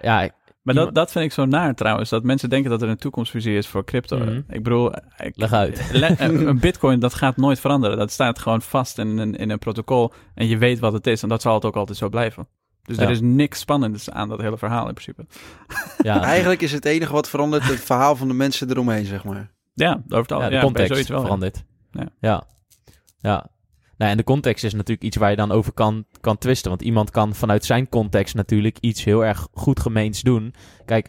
Ja, 0.00 0.30
Maar 0.74 0.84
dat, 0.84 0.94
dat 0.94 1.12
vind 1.12 1.24
ik 1.24 1.32
zo 1.32 1.44
naar 1.44 1.74
trouwens, 1.74 2.10
dat 2.10 2.22
mensen 2.22 2.50
denken 2.50 2.70
dat 2.70 2.82
er 2.82 2.88
een 2.88 2.96
toekomstvisie 2.96 3.56
is 3.56 3.66
voor 3.66 3.84
crypto. 3.84 4.18
Mhm. 4.18 4.36
Ik 4.48 4.62
bedoel, 4.62 4.92
ik- 5.16 5.32
leg 5.36 5.52
uit. 5.52 5.88
le- 5.92 6.14
een 6.18 6.58
bitcoin 6.60 7.00
dat 7.00 7.14
gaat 7.14 7.36
nooit 7.36 7.60
veranderen. 7.60 7.98
Dat 7.98 8.10
staat 8.10 8.38
gewoon 8.38 8.62
vast 8.62 8.98
in 8.98 9.18
een, 9.18 9.34
in 9.34 9.50
een 9.50 9.58
protocol 9.58 10.12
en 10.34 10.46
je 10.46 10.58
weet 10.58 10.78
wat 10.78 10.92
het 10.92 11.06
is 11.06 11.22
en 11.22 11.28
dat 11.28 11.42
zal 11.42 11.54
het 11.54 11.64
ook 11.64 11.76
altijd 11.76 11.98
zo 11.98 12.08
blijven. 12.08 12.48
Dus 12.82 12.96
Ja. 12.96 13.02
er 13.02 13.10
is 13.10 13.20
niks 13.20 13.58
spannends 13.60 14.10
aan 14.10 14.28
dat 14.28 14.40
hele 14.40 14.58
verhaal 14.58 14.88
in 14.88 14.94
principe. 14.94 15.26
Ja, 16.02 16.22
Eigenlijk 16.22 16.60
is 16.62 16.72
het 16.72 16.84
enige 16.84 17.12
wat 17.12 17.28
verandert 17.28 17.64
het 17.68 17.80
verhaal 17.80 18.16
van 18.16 18.28
de 18.28 18.34
mensen 18.34 18.70
eromheen, 18.70 19.04
zeg 19.04 19.24
maar. 19.24 19.50
Ja, 19.74 19.92
over 20.04 20.18
het 20.22 20.32
al, 20.32 20.40
ja, 20.42 20.48
de 20.48 20.60
context 20.60 20.88
zoiets 20.90 21.08
wel. 21.08 21.20
verandert. 21.20 21.64
Ja. 21.90 22.06
ja. 22.20 22.42
ja. 23.18 23.46
Nou, 24.00 24.12
en 24.12 24.16
de 24.18 24.24
context 24.24 24.64
is 24.64 24.72
natuurlijk 24.74 25.02
iets 25.02 25.16
waar 25.16 25.30
je 25.30 25.36
dan 25.36 25.52
over 25.52 25.72
kan, 25.72 26.04
kan 26.20 26.38
twisten. 26.38 26.70
Want 26.70 26.82
iemand 26.82 27.10
kan 27.10 27.34
vanuit 27.34 27.64
zijn 27.64 27.88
context 27.88 28.34
natuurlijk 28.34 28.78
iets 28.80 29.04
heel 29.04 29.24
erg 29.24 29.48
goed 29.52 29.80
gemeens 29.80 30.22
doen. 30.22 30.54
Kijk, 30.84 31.08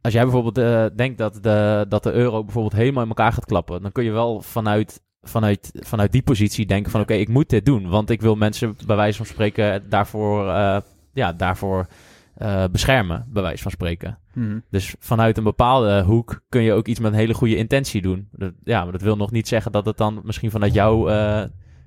als 0.00 0.12
jij 0.12 0.22
bijvoorbeeld 0.22 0.58
eh, 0.58 0.84
denkt 0.96 1.18
dat 1.18 1.38
de, 1.42 1.86
dat 1.88 2.02
de 2.02 2.12
euro 2.12 2.44
bijvoorbeeld 2.44 2.74
helemaal 2.74 3.02
in 3.02 3.08
elkaar 3.08 3.32
gaat 3.32 3.44
klappen, 3.44 3.82
dan 3.82 3.92
kun 3.92 4.04
je 4.04 4.10
wel 4.10 4.40
vanuit, 4.42 5.00
vanuit, 5.22 5.70
vanuit 5.74 6.12
die 6.12 6.22
positie 6.22 6.66
denken 6.66 6.90
van 6.90 7.00
oké, 7.00 7.14
ik 7.14 7.28
moet 7.28 7.48
dit 7.48 7.66
doen. 7.66 7.88
Want 7.88 8.10
ik 8.10 8.20
wil 8.20 8.34
mensen 8.34 8.76
bij 8.86 8.96
wijze 8.96 9.16
van 9.16 9.26
spreken 9.26 9.88
daarvoor, 9.88 10.48
eh, 10.48 10.76
ja, 11.12 11.32
daarvoor 11.32 11.86
eh, 12.34 12.64
beschermen, 12.72 13.26
bij 13.28 13.42
wijze 13.42 13.62
van 13.62 13.70
spreken. 13.70 14.18
Mhm. 14.34 14.58
Dus 14.70 14.94
vanuit 14.98 15.36
een 15.38 15.44
bepaalde 15.44 16.02
hoek 16.02 16.40
kun 16.48 16.62
je 16.62 16.72
ook 16.72 16.86
iets 16.86 17.00
met 17.00 17.12
een 17.12 17.18
hele 17.18 17.34
goede 17.34 17.56
intentie 17.56 18.02
doen. 18.02 18.28
Dat- 18.32 18.52
ja, 18.64 18.82
maar 18.82 18.92
dat 18.92 19.02
wil 19.02 19.16
nog 19.16 19.30
niet 19.30 19.48
zeggen 19.48 19.72
dat 19.72 19.86
het 19.86 19.96
dan 19.96 20.20
misschien 20.24 20.50
vanuit 20.50 20.74
jouw 20.74 21.08
eh, 21.08 21.42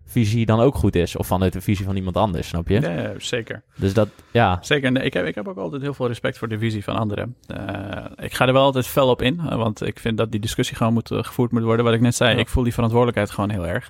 visie 0.05 0.45
dan 0.45 0.59
ook 0.59 0.75
goed 0.75 0.95
is. 0.95 1.15
Of 1.15 1.27
vanuit 1.27 1.53
de 1.53 1.61
visie 1.61 1.85
van 1.85 1.95
iemand 1.95 2.17
anders, 2.17 2.47
snap 2.47 2.67
je? 2.67 2.81
Ja, 2.81 3.13
zeker. 3.17 3.63
Dus 3.75 3.93
dat, 3.93 4.09
ja. 4.31 4.57
Zeker. 4.61 4.87
En 4.87 5.05
ik 5.05 5.13
heb, 5.13 5.25
ik 5.25 5.35
heb 5.35 5.47
ook 5.47 5.57
altijd 5.57 5.81
heel 5.81 5.93
veel 5.93 6.07
respect 6.07 6.37
voor 6.37 6.47
de 6.47 6.57
visie 6.57 6.83
van 6.83 6.95
anderen. 6.95 7.35
Eh, 7.47 8.05
ik 8.25 8.33
ga 8.33 8.47
er 8.47 8.53
wel 8.53 8.63
altijd 8.63 8.87
fel 8.87 9.09
op 9.09 9.21
in, 9.21 9.39
eh, 9.39 9.55
want 9.55 9.85
ik 9.85 9.99
vind 9.99 10.17
dat 10.17 10.31
die 10.31 10.39
discussie 10.39 10.77
gewoon 10.77 10.93
moet, 10.93 11.11
eh, 11.11 11.23
gevoerd 11.23 11.51
moet 11.51 11.63
worden. 11.63 11.85
Wat 11.85 11.93
ik 11.93 12.01
net 12.01 12.15
zei, 12.15 12.33
Ja. 12.33 12.39
ik 12.39 12.47
voel 12.47 12.63
die 12.63 12.73
verantwoordelijkheid 12.73 13.31
gewoon 13.31 13.49
heel 13.49 13.67
erg. 13.67 13.89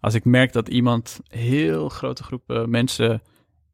Als 0.00 0.14
ik 0.14 0.24
merk 0.24 0.52
dat 0.52 0.68
iemand 0.68 1.20
heel 1.28 1.88
grote 1.88 2.22
groepen 2.22 2.70
mensen 2.70 3.22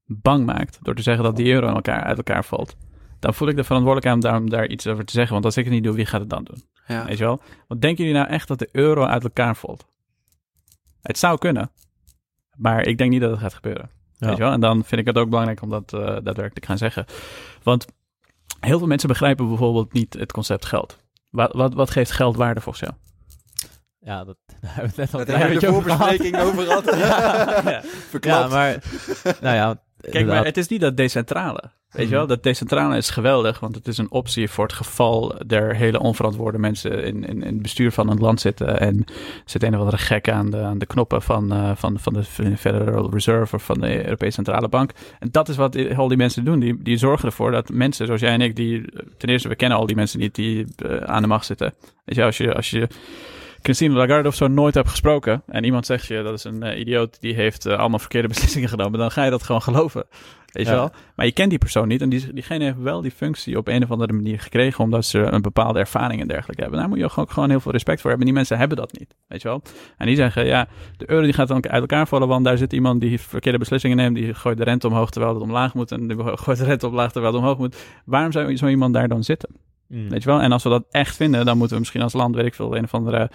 bang 0.06 0.46
maakt 0.46 0.78
door 0.82 0.94
te 0.94 1.02
zeggen 1.02 1.24
dat 1.24 1.36
die 1.36 1.52
euro 1.52 1.66
elkaar, 1.68 2.02
uit 2.02 2.16
elkaar 2.16 2.44
valt, 2.44 2.76
dan 3.18 3.34
voel 3.34 3.48
ik 3.48 3.56
de 3.56 3.64
verantwoordelijkheid 3.64 4.24
om 4.24 4.30
daar, 4.30 4.40
om 4.40 4.50
daar 4.50 4.66
iets 4.68 4.86
over 4.86 5.04
te 5.04 5.12
zeggen. 5.12 5.32
Want 5.32 5.44
als 5.44 5.56
ik 5.56 5.64
het 5.64 5.72
niet 5.72 5.84
doe, 5.84 5.94
wie 5.94 6.06
gaat 6.06 6.20
het 6.20 6.30
dan 6.30 6.44
doen? 6.44 6.62
Ja. 6.86 7.04
Weet 7.06 7.18
je 7.18 7.24
wel? 7.24 7.40
Want 7.68 7.80
denken 7.80 8.04
jullie 8.04 8.20
nou 8.20 8.32
echt 8.32 8.48
dat 8.48 8.58
de 8.58 8.68
euro 8.72 9.04
uit 9.04 9.22
elkaar 9.24 9.56
valt? 9.56 9.86
Het 11.02 11.18
zou 11.18 11.38
kunnen, 11.38 11.70
maar 12.56 12.86
ik 12.86 12.98
denk 12.98 13.10
niet 13.10 13.20
dat 13.20 13.30
het 13.30 13.40
gaat 13.40 13.54
gebeuren. 13.54 13.90
Ja. 14.16 14.26
Weet 14.26 14.36
je 14.36 14.42
wel? 14.42 14.52
En 14.52 14.60
dan 14.60 14.84
vind 14.84 15.00
ik 15.00 15.06
het 15.06 15.16
ook 15.18 15.28
belangrijk 15.28 15.62
om 15.62 15.70
dat 15.70 15.92
eh, 15.92 16.00
daadwerkelijk 16.00 16.58
te 16.60 16.66
gaan 16.66 16.78
zeggen. 16.78 17.04
Want 17.62 17.86
heel 18.60 18.78
veel 18.78 18.86
mensen 18.86 19.08
begrijpen 19.08 19.48
bijvoorbeeld 19.48 19.92
niet 19.92 20.14
het 20.14 20.32
concept 20.32 20.64
geld. 20.66 20.98
Wat, 21.30 21.52
wat, 21.52 21.74
wat 21.74 21.90
geeft 21.90 22.10
geld 22.10 22.36
waarde 22.36 22.60
volgens 22.60 22.84
jou? 22.88 22.94
Ja, 24.00 24.24
dat 24.24 24.36
daar 24.60 24.74
hebben 24.74 24.94
we 24.94 25.02
het 25.02 25.12
net 25.12 25.14
al 25.14 25.18
Dat 25.24 25.28
een 25.28 25.40
de 25.40 25.48
beetje 25.52 25.68
over 25.68 25.90
gehad. 25.90 26.08
voorbespreking 26.08 26.42
over 26.42 26.64
gehad. 26.64 26.84
Ja. 26.96 27.70
Ja, 27.70 27.82
Verklapt. 28.08 28.50
maar, 28.50 28.82
nou 29.40 29.54
ja, 29.56 29.82
Kijk, 30.00 30.26
maar 30.26 30.44
het 30.44 30.56
is 30.56 30.68
niet 30.68 30.80
dat 30.80 30.96
decentrale. 30.96 31.70
Weet 31.90 32.08
je 32.08 32.14
wel, 32.14 32.26
dat 32.26 32.42
decentrale 32.42 32.96
is 32.96 33.10
geweldig, 33.10 33.60
want 33.60 33.74
het 33.74 33.88
is 33.88 33.98
een 33.98 34.10
optie 34.10 34.48
voor 34.48 34.64
het 34.64 34.72
geval 34.72 35.40
er 35.40 35.76
hele 35.76 36.00
onverantwoorde 36.00 36.58
mensen 36.58 37.04
in, 37.04 37.24
in, 37.24 37.42
in 37.42 37.52
het 37.52 37.62
bestuur 37.62 37.92
van 37.92 38.10
een 38.10 38.18
land 38.18 38.40
zitten. 38.40 38.80
En 38.80 39.04
zit 39.44 39.62
een 39.62 39.74
of 39.74 39.78
andere 39.78 39.98
gek 39.98 40.28
aan 40.28 40.50
de, 40.50 40.60
aan 40.60 40.78
de 40.78 40.86
knoppen 40.86 41.22
van, 41.22 41.52
uh, 41.52 41.70
van, 41.74 41.98
van 41.98 42.12
de 42.12 42.24
Federal 42.56 43.10
Reserve 43.10 43.56
of 43.56 43.64
van 43.64 43.80
de 43.80 44.04
Europese 44.04 44.30
Centrale 44.30 44.68
Bank. 44.68 44.90
En 45.18 45.28
dat 45.30 45.48
is 45.48 45.56
wat 45.56 45.96
al 45.96 46.08
die 46.08 46.16
mensen 46.16 46.44
doen. 46.44 46.60
Die, 46.60 46.82
die 46.82 46.96
zorgen 46.96 47.28
ervoor 47.28 47.50
dat 47.50 47.68
mensen 47.68 48.06
zoals 48.06 48.20
jij 48.20 48.32
en 48.32 48.40
ik, 48.40 48.56
die 48.56 48.84
ten 49.16 49.28
eerste, 49.28 49.48
we 49.48 49.56
kennen 49.56 49.78
al 49.78 49.86
die 49.86 49.96
mensen 49.96 50.18
niet 50.18 50.34
die 50.34 50.66
uh, 50.86 50.96
aan 50.96 51.22
de 51.22 51.28
macht 51.28 51.46
zitten. 51.46 51.74
Weet 52.04 52.16
je, 52.16 52.24
als 52.24 52.36
je, 52.36 52.54
als 52.54 52.70
je 52.70 52.88
Christine 53.62 53.94
Lagarde 53.94 54.28
of 54.28 54.34
zo 54.34 54.46
nooit 54.46 54.74
hebt 54.74 54.88
gesproken 54.88 55.42
en 55.46 55.64
iemand 55.64 55.86
zegt 55.86 56.06
je 56.06 56.22
dat 56.22 56.34
is 56.34 56.44
een 56.44 56.64
uh, 56.64 56.78
idioot 56.78 57.20
die 57.20 57.34
heeft 57.34 57.66
allemaal 57.66 57.98
verkeerde 57.98 58.28
beslissingen 58.34 58.68
genomen, 58.68 58.98
dan 58.98 59.10
ga 59.10 59.24
je 59.24 59.30
dat 59.30 59.42
gewoon 59.42 59.62
geloven. 59.62 60.06
Weet 60.52 60.66
je 60.66 60.72
wel? 60.72 60.90
Maar 61.14 61.26
je 61.26 61.32
kent 61.32 61.50
die 61.50 61.58
persoon 61.58 61.88
niet. 61.88 62.00
En 62.00 62.08
die, 62.08 62.32
diegene 62.32 62.64
heeft 62.64 62.78
wel 62.78 63.00
die 63.00 63.10
functie 63.10 63.56
op 63.56 63.68
een 63.68 63.82
of 63.82 63.90
andere 63.90 64.12
manier 64.12 64.40
gekregen. 64.40 64.84
Omdat 64.84 65.04
ze 65.04 65.18
een 65.18 65.42
bepaalde 65.42 65.78
ervaring 65.78 66.20
en 66.20 66.28
dergelijke 66.28 66.62
hebben. 66.62 66.80
Daar 66.80 66.88
moet 66.88 66.98
je 66.98 67.04
ook 67.04 67.30
gewoon 67.30 67.50
heel 67.50 67.60
veel 67.60 67.72
respect 67.72 68.00
voor 68.00 68.10
hebben. 68.10 68.26
Die 68.26 68.34
mensen 68.36 68.58
hebben 68.58 68.76
dat 68.76 68.98
niet. 68.98 69.14
Weet 69.26 69.42
je 69.42 69.48
wel? 69.48 69.62
En 69.96 70.06
die 70.06 70.16
zeggen, 70.16 70.46
ja, 70.46 70.68
de 70.96 71.10
euro 71.10 71.22
die 71.22 71.32
gaat 71.32 71.48
dan 71.48 71.68
uit 71.68 71.80
elkaar 71.80 72.06
vallen. 72.06 72.28
Want 72.28 72.44
daar 72.44 72.58
zit 72.58 72.72
iemand 72.72 73.00
die 73.00 73.20
verkeerde 73.20 73.58
beslissingen 73.58 73.96
neemt. 73.96 74.16
Die 74.16 74.34
gooit 74.34 74.58
de 74.58 74.64
rente 74.64 74.86
omhoog 74.86 75.10
terwijl 75.10 75.34
het 75.34 75.42
omlaag 75.42 75.74
moet. 75.74 75.92
En 75.92 76.08
die 76.08 76.16
gooit 76.36 76.58
de 76.58 76.64
rente 76.64 76.86
omlaag 76.86 77.12
terwijl 77.12 77.32
het 77.32 77.42
omhoog 77.42 77.58
moet. 77.58 77.76
Waarom 78.04 78.32
zou 78.32 78.56
zo 78.56 78.66
iemand 78.66 78.94
daar 78.94 79.08
dan 79.08 79.24
zitten? 79.24 79.50
Mm. 79.88 80.08
Weet 80.08 80.22
je 80.22 80.28
wel? 80.28 80.40
En 80.40 80.52
als 80.52 80.62
we 80.62 80.68
dat 80.68 80.86
echt 80.90 81.16
vinden, 81.16 81.44
dan 81.44 81.56
moeten 81.56 81.74
we 81.74 81.80
misschien 81.80 82.02
als 82.02 82.12
land, 82.12 82.34
weet 82.34 82.46
ik 82.46 82.54
veel, 82.54 82.76
een 82.76 82.84
of 82.84 82.94
andere 82.94 83.30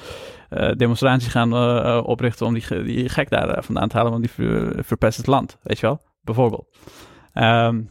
uh, 0.50 0.72
demonstratie 0.72 1.30
gaan 1.30 1.54
uh, 1.54 2.02
oprichten 2.04 2.46
om 2.46 2.54
die, 2.54 2.84
die 2.84 3.10
gek 3.10 3.30
daar 3.30 3.64
vandaan 3.64 3.88
te 3.88 3.96
halen, 3.98 4.12
want 4.12 4.24
die 4.24 4.46
verpest 4.84 5.18
het 5.18 5.28
land. 5.28 5.58
Weet 5.64 5.80
je 5.80 5.86
wel? 5.86 6.02
Bijvoorbeeld. 6.22 6.78
Um, 7.34 7.90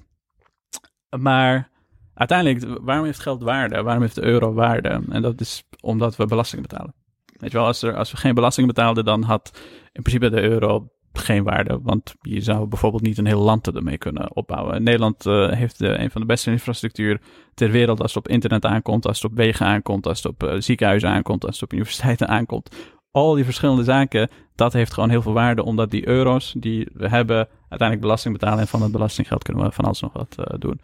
maar 1.18 1.70
uiteindelijk, 2.14 2.80
waarom 2.82 3.04
heeft 3.04 3.20
geld 3.20 3.42
waarde? 3.42 3.82
Waarom 3.82 4.02
heeft 4.02 4.14
de 4.14 4.24
euro 4.24 4.52
waarde? 4.52 5.02
En 5.08 5.22
dat 5.22 5.40
is 5.40 5.64
omdat 5.80 6.16
we 6.16 6.26
belastingen 6.26 6.66
betalen. 6.68 6.94
Weet 7.38 7.52
je 7.52 7.56
wel, 7.56 7.66
als, 7.66 7.82
er, 7.82 7.96
als 7.96 8.10
we 8.10 8.16
geen 8.16 8.34
belasting 8.34 8.66
betaalden, 8.66 9.04
dan 9.04 9.22
had 9.22 9.58
in 9.92 10.02
principe 10.02 10.30
de 10.30 10.42
euro 10.42 10.88
geen 11.12 11.44
waarde. 11.44 11.78
Want 11.82 12.14
je 12.20 12.40
zou 12.40 12.66
bijvoorbeeld 12.66 13.02
niet 13.02 13.18
een 13.18 13.26
heel 13.26 13.42
land 13.42 13.74
ermee 13.74 13.98
kunnen 13.98 14.36
opbouwen. 14.36 14.82
Nederland 14.82 15.26
uh, 15.26 15.52
heeft 15.52 15.80
een 15.80 16.10
van 16.10 16.20
de 16.20 16.26
beste 16.26 16.50
infrastructuur 16.50 17.20
ter 17.54 17.70
wereld 17.70 18.00
als 18.00 18.14
het 18.14 18.24
op 18.24 18.32
internet 18.32 18.64
aankomt, 18.64 19.06
als 19.06 19.22
het 19.22 19.30
op 19.30 19.36
wegen 19.36 19.66
aankomt, 19.66 20.06
als 20.06 20.22
het 20.22 20.32
op 20.32 20.42
uh, 20.42 20.54
ziekenhuizen 20.58 21.08
aankomt, 21.08 21.44
als 21.44 21.54
het 21.54 21.62
op 21.62 21.72
universiteiten 21.72 22.28
aankomt 22.28 22.70
al 23.12 23.34
die 23.34 23.44
verschillende 23.44 23.84
zaken, 23.84 24.28
dat 24.54 24.72
heeft 24.72 24.92
gewoon 24.92 25.10
heel 25.10 25.22
veel 25.22 25.32
waarde, 25.32 25.64
omdat 25.64 25.90
die 25.90 26.08
euro's 26.08 26.54
die 26.58 26.88
we 26.92 27.08
hebben, 27.08 27.48
uiteindelijk 27.58 28.00
belasting 28.00 28.34
betalen 28.34 28.58
en 28.58 28.68
van 28.68 28.82
het 28.82 28.92
belastinggeld 28.92 29.42
kunnen 29.42 29.64
we 29.64 29.72
van 29.72 29.84
alles 29.84 30.00
nog 30.00 30.12
wat 30.12 30.36
uh, 30.38 30.44
doen. 30.58 30.80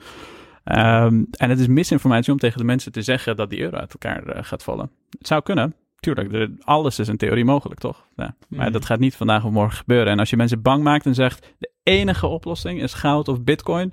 Um, 0.65 1.27
en 1.31 1.51
het 1.51 1.59
is 1.59 1.67
misinformatie 1.67 2.33
om 2.33 2.39
tegen 2.39 2.59
de 2.59 2.65
mensen 2.65 2.93
te 2.93 3.03
zeggen 3.03 3.37
dat 3.37 3.51
die 3.51 3.61
euro 3.61 3.77
uit 3.77 3.93
elkaar 3.93 4.45
gaat 4.45 4.63
vallen. 4.63 4.91
Het 5.19 5.27
zou 5.27 5.43
kunnen, 5.43 5.75
tuurlijk, 6.01 6.33
er, 6.33 6.51
alles 6.61 6.99
is 6.99 7.09
in 7.09 7.17
theorie 7.17 7.45
mogelijk, 7.45 7.81
toch? 7.81 8.07
Ja, 8.17 8.37
maar 8.49 8.67
mm. 8.67 8.73
dat 8.73 8.85
gaat 8.85 8.99
niet 8.99 9.17
vandaag 9.17 9.45
of 9.45 9.51
morgen 9.51 9.77
gebeuren. 9.77 10.13
En 10.13 10.19
als 10.19 10.31
je 10.31 10.37
mensen 10.37 10.63
bang 10.63 10.83
maakt 10.83 11.07
en 11.07 11.15
zegt, 11.15 11.55
de 11.59 11.71
enige 11.83 12.27
oplossing 12.27 12.83
is 12.83 12.95
goud 12.95 13.29
of 13.29 13.43
bitcoin, 13.43 13.93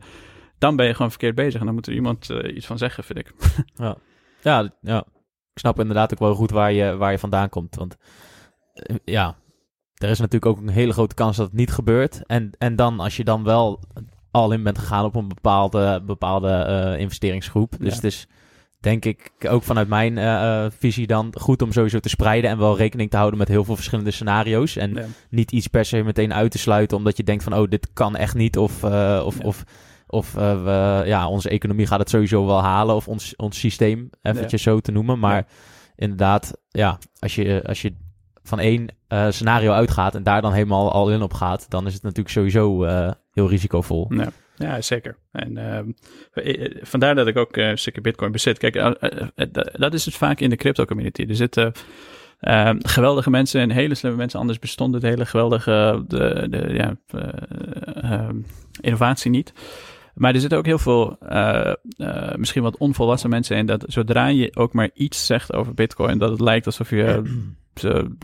dan 0.57 0.75
ben 0.75 0.85
je 0.85 0.93
gewoon 0.93 1.09
verkeerd 1.09 1.35
bezig. 1.35 1.59
En 1.59 1.65
dan 1.65 1.75
moet 1.75 1.87
er 1.87 1.93
iemand 1.93 2.29
uh, 2.29 2.55
iets 2.55 2.65
van 2.65 2.77
zeggen, 2.77 3.03
vind 3.03 3.19
ik. 3.19 3.33
ja. 3.75 3.97
Ja, 4.41 4.69
ja, 4.81 4.99
ik 5.53 5.59
snap 5.59 5.79
inderdaad 5.79 6.13
ook 6.13 6.19
wel 6.19 6.35
goed 6.35 6.51
waar 6.51 6.71
je, 6.71 6.97
waar 6.97 7.11
je 7.11 7.19
vandaan 7.19 7.49
komt. 7.49 7.75
Want 7.75 7.97
eh, 8.73 8.95
ja, 9.03 9.35
er 9.95 10.09
is 10.09 10.19
natuurlijk 10.19 10.45
ook 10.45 10.57
een 10.57 10.73
hele 10.73 10.93
grote 10.93 11.15
kans 11.15 11.37
dat 11.37 11.45
het 11.45 11.55
niet 11.55 11.71
gebeurt. 11.71 12.25
En, 12.25 12.51
en 12.57 12.75
dan, 12.75 12.99
als 12.99 13.17
je 13.17 13.23
dan 13.23 13.43
wel 13.43 13.79
al 14.31 14.51
in 14.51 14.63
bent 14.63 14.77
gegaan 14.77 15.05
op 15.05 15.15
een 15.15 15.27
bepaalde, 15.27 16.01
bepaalde 16.05 16.65
uh, 16.69 16.99
investeringsgroep. 16.99 17.75
Dus 17.79 17.89
ja. 17.89 17.95
het 17.95 18.03
is 18.03 18.27
denk 18.85 19.05
ik 19.05 19.31
ook 19.49 19.63
vanuit 19.63 19.87
mijn 19.87 20.17
uh, 20.17 20.65
visie 20.77 21.07
dan 21.07 21.33
goed 21.39 21.61
om 21.61 21.71
sowieso 21.71 21.99
te 21.99 22.09
spreiden 22.09 22.49
en 22.49 22.57
wel 22.57 22.77
rekening 22.77 23.09
te 23.09 23.17
houden 23.17 23.39
met 23.39 23.47
heel 23.47 23.63
veel 23.63 23.75
verschillende 23.75 24.11
scenario's. 24.11 24.75
En 24.75 24.93
ja. 24.93 25.05
niet 25.29 25.51
iets 25.51 25.67
per 25.67 25.85
se 25.85 26.03
meteen 26.03 26.33
uit 26.33 26.51
te 26.51 26.57
sluiten 26.57 26.97
omdat 26.97 27.17
je 27.17 27.23
denkt 27.23 27.43
van 27.43 27.53
oh, 27.53 27.69
dit 27.69 27.89
kan 27.93 28.15
echt 28.15 28.35
niet. 28.35 28.57
Of, 28.57 28.83
uh, 28.83 29.21
of, 29.25 29.37
ja. 29.37 29.45
of 29.45 29.63
of 30.07 30.35
uh, 30.35 30.63
we, 30.63 31.03
ja, 31.05 31.27
onze 31.27 31.49
economie 31.49 31.87
gaat 31.87 31.99
het 31.99 32.09
sowieso 32.09 32.45
wel 32.45 32.61
halen. 32.61 32.95
Of 32.95 33.07
ons, 33.07 33.35
ons 33.35 33.59
systeem, 33.59 34.09
eventjes 34.21 34.63
ja. 34.63 34.71
zo 34.71 34.79
te 34.79 34.91
noemen. 34.91 35.19
Maar 35.19 35.47
inderdaad, 35.95 36.57
ja, 36.69 36.97
als 37.19 37.35
je, 37.35 37.63
als 37.65 37.81
je 37.81 37.95
van 38.43 38.59
één 38.59 38.87
scenario 39.29 39.71
uitgaat 39.71 40.15
en 40.15 40.23
daar 40.23 40.41
dan 40.41 40.53
helemaal 40.53 40.91
al 40.91 41.11
in 41.11 41.21
op 41.21 41.33
gaat, 41.33 41.65
dan 41.69 41.87
is 41.87 41.93
het 41.93 42.01
natuurlijk 42.01 42.29
sowieso 42.29 42.83
heel 43.31 43.49
risicovol. 43.49 44.07
Ja. 44.09 44.31
Ja, 44.57 44.81
zeker. 44.81 45.17
En 45.31 45.57
uh, 45.57 46.75
vandaar 46.81 47.15
dat 47.15 47.27
ik 47.27 47.37
ook 47.37 47.57
een 47.57 47.77
stukje 47.77 48.01
Bitcoin 48.01 48.31
bezit. 48.31 48.57
Kijk, 48.57 48.73
dat 49.71 49.93
is 49.93 50.05
het 50.05 50.15
vaak 50.15 50.39
in 50.39 50.49
de 50.49 50.55
crypto 50.55 50.85
community. 50.85 51.25
Er 51.29 51.35
zitten 51.35 51.71
uh, 52.41 52.71
geweldige 52.77 53.29
mensen 53.29 53.61
en 53.61 53.71
hele 53.71 53.95
slimme 53.95 54.17
mensen. 54.17 54.39
Anders 54.39 54.59
bestond 54.59 54.93
het 54.93 55.03
hele 55.03 55.25
geweldige 55.25 56.03
de, 56.07 56.47
de, 56.49 56.73
ja, 56.73 56.95
uh, 58.03 58.29
innovatie 58.81 59.31
niet. 59.31 59.53
Maar 60.13 60.33
er 60.33 60.39
zitten 60.39 60.57
ook 60.57 60.65
heel 60.65 60.79
veel, 60.79 61.17
misschien 62.35 62.61
wat 62.61 62.77
onvolwassen 62.77 63.29
mensen 63.29 63.57
in, 63.57 63.65
dat 63.65 63.85
zodra 63.87 64.27
je 64.27 64.55
ook 64.55 64.73
maar 64.73 64.89
iets 64.93 65.25
zegt 65.25 65.53
over 65.53 65.73
Bitcoin, 65.73 66.17
dat 66.17 66.29
het 66.29 66.39
lijkt 66.39 66.65
alsof 66.65 66.89
je 66.89 67.21
ze 67.79 68.15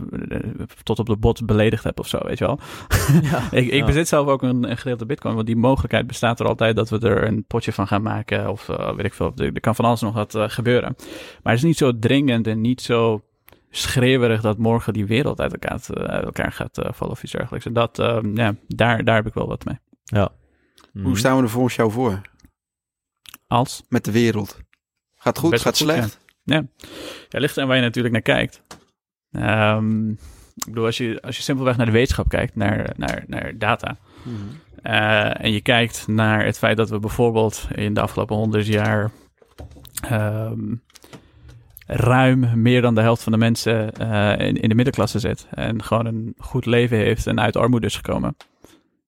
tot 0.84 0.99
op 0.99 1.06
de 1.06 1.18
bot 1.18 1.45
beledigd 1.45 1.84
hebt 1.84 1.99
of 1.99 2.08
zo, 2.08 2.20
weet 2.24 2.38
je 2.38 2.45
wel. 2.45 2.60
Ja, 3.32 3.47
ik, 3.52 3.68
ik 3.68 3.74
ja. 3.74 3.86
bezit 3.86 4.08
zelf 4.08 4.28
ook 4.28 4.41
een, 4.41 4.70
een, 4.70 4.78
gedeelte 4.78 5.06
Bitcoin, 5.06 5.36
want 5.36 5.47
die 5.47 5.56
mogelijkheid 5.56 6.08
bestaat 6.08 6.39
er 6.39 6.47
altijd 6.47 6.76
dat 6.76 6.89
we 6.89 6.99
er 6.99 7.28
een 7.28 7.43
potje 7.47 7.74
van 7.74 7.88
gaan 7.88 8.02
maken, 8.02 8.49
of 8.49 8.68
uh, 8.68 8.95
weet 8.95 9.06
ik 9.06 9.14
veel. 9.14 9.32
Er, 9.36 9.54
er, 9.54 9.60
kan 9.60 9.76
van 9.76 9.86
alles 9.86 10.02
nog 10.02 10.14
wat 10.14 10.36
gebeuren. 10.38 10.95
Maar 11.43 11.54
het 11.54 11.62
is 11.62 11.68
niet 11.68 11.78
zo 11.78 11.99
dringend 11.99 12.47
en 12.47 12.62
niet 12.62 12.82
zo 12.82 13.22
schreeuwerig 13.70 14.41
dat 14.41 14.58
morgen 14.58 14.93
die 14.93 15.06
wereld 15.06 15.39
uit 15.39 15.52
elkaar, 15.52 15.80
uit 16.10 16.26
elkaar 16.26 16.52
gaat 16.52 16.80
vallen 16.82 17.14
of 17.14 17.24
iets 17.24 17.32
dergelijks. 17.32 17.66
En 17.66 17.74
dat, 17.74 17.97
ja, 18.34 18.56
daar, 18.68 19.04
daar 19.04 19.16
heb 19.16 19.28
ik 19.28 19.34
wel 19.34 19.47
wat 19.47 19.66
mee. 19.66 19.80
Ja. 20.04 20.32
Mm. 20.93 21.04
Hoe 21.04 21.18
staan 21.18 21.38
we 21.38 21.43
er 21.43 21.49
volgens 21.49 21.76
jou 21.76 21.91
voor? 21.91 22.22
Als? 23.47 23.84
Met 23.89 24.06
de 24.06 24.12
wereld. 24.12 24.60
Gaat 25.16 25.38
goed? 25.38 25.49
Best 25.49 25.64
gaat 25.64 25.78
goed, 25.78 25.88
slecht? 25.88 26.20
Ja. 26.43 26.56
ja. 26.56 26.64
ja, 27.30 27.39
ligt 27.39 27.58
aan 27.58 27.68
waar 27.68 27.76
je 27.76 27.82
natuurlijk 27.82 28.14
naar 28.14 28.24
kijkt. 28.24 28.62
Um, 29.32 30.09
ik 30.55 30.65
bedoel, 30.65 30.86
als 30.86 30.97
je, 30.97 31.21
als 31.21 31.38
je 31.38 31.43
simpelweg 31.43 31.77
naar 31.77 31.86
de 31.86 31.91
wetenschap 31.91 32.29
kijkt, 32.29 32.55
naar, 32.55 32.93
naar, 32.97 33.23
naar 33.27 33.57
data. 33.57 33.97
Mm. 34.23 34.34
Uh, 34.84 35.43
en 35.43 35.51
je 35.51 35.61
kijkt 35.61 36.07
naar 36.07 36.45
het 36.45 36.57
feit 36.57 36.77
dat 36.77 36.89
we 36.89 36.99
bijvoorbeeld 36.99 37.67
in 37.75 37.93
de 37.93 38.01
afgelopen 38.01 38.36
honderd 38.36 38.67
jaar 38.67 39.11
um, 40.11 40.82
ruim 41.86 42.61
meer 42.61 42.82
dan 42.82 42.95
de 42.95 43.01
helft 43.01 43.23
van 43.23 43.32
de 43.32 43.38
mensen 43.38 43.93
uh, 44.01 44.47
in, 44.47 44.55
in 44.55 44.69
de 44.69 44.75
middenklasse 44.75 45.19
zit. 45.19 45.47
En 45.49 45.84
gewoon 45.84 46.05
een 46.05 46.34
goed 46.38 46.65
leven 46.65 46.97
heeft 46.97 47.27
en 47.27 47.39
uit 47.39 47.55
armoede 47.55 47.86
is 47.86 47.95
gekomen. 47.95 48.36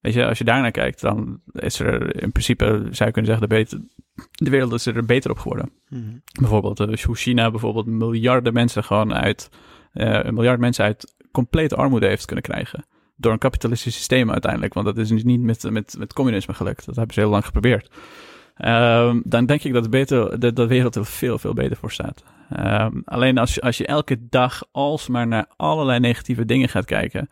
Weet 0.02 0.14
je, 0.14 0.26
als 0.26 0.38
je 0.38 0.44
daarnaar 0.44 0.72
kijkt, 0.72 1.02
dan 1.02 1.40
is 1.52 1.80
er 1.80 2.22
in 2.22 2.32
principe, 2.32 2.66
zou 2.66 3.06
je 3.10 3.12
kunnen 3.12 3.26
zeggen, 3.26 3.50
de, 3.50 3.56
beter, 3.56 3.82
de 4.32 4.50
wereld 4.50 4.74
is 4.74 4.86
er 4.86 5.06
beter 5.06 5.32
op 5.32 5.38
geworden. 5.38 5.72
Mm-hmm. 5.90 6.22
Bijvoorbeeld, 6.40 6.80
uh, 6.80 6.98
hoe 6.98 7.16
China 7.16 7.52
bijvoorbeeld 7.52 7.86
miljarden 7.86 8.54
mensen 8.54 8.84
gewoon 8.84 9.14
uit, 9.14 9.50
een 9.94 10.34
miljard 10.34 10.60
mensen 10.60 10.86
uit 10.86 11.16
complete 11.32 11.76
armoede 11.76 12.08
heeft 12.08 12.26
kunnen 12.26 12.44
krijgen. 12.44 12.86
Door 13.16 13.32
een 13.32 13.38
kapitalistisch 13.38 13.96
systeem 13.96 14.32
uiteindelijk. 14.32 14.74
Want 14.74 14.86
dat 14.86 14.98
is 14.98 15.08
dus 15.08 15.24
niet 15.24 15.42
met, 15.42 15.64
met, 15.64 15.96
met 15.98 16.14
communisme 16.14 16.54
gelukt. 16.54 16.86
Dat 16.86 16.96
hebben 16.96 17.14
ze 17.14 17.20
heel 17.20 17.30
lang 17.30 17.46
geprobeerd. 17.46 17.92
Um, 18.58 19.22
dan 19.26 19.46
denk 19.46 19.64
ik 19.64 19.74
dat, 19.74 19.90
beter, 19.90 20.40
dat 20.40 20.56
de 20.56 20.68
wereld 20.68 20.96
er 20.96 21.06
veel, 21.06 21.40
veel 21.40 21.54
beter 21.54 21.78
voor 21.78 21.92
staat. 21.92 22.24
Um, 22.60 23.02
alleen 23.06 23.38
als 23.38 23.54
je, 23.54 23.62
als 23.62 23.78
je 23.78 23.86
elke 23.86 24.18
dag 24.30 24.64
alsmaar 24.72 25.28
naar 25.28 25.46
allerlei 25.56 26.00
negatieve 26.00 26.46
dingen 26.46 26.70
gaat 26.70 26.86
kijken 26.86 27.30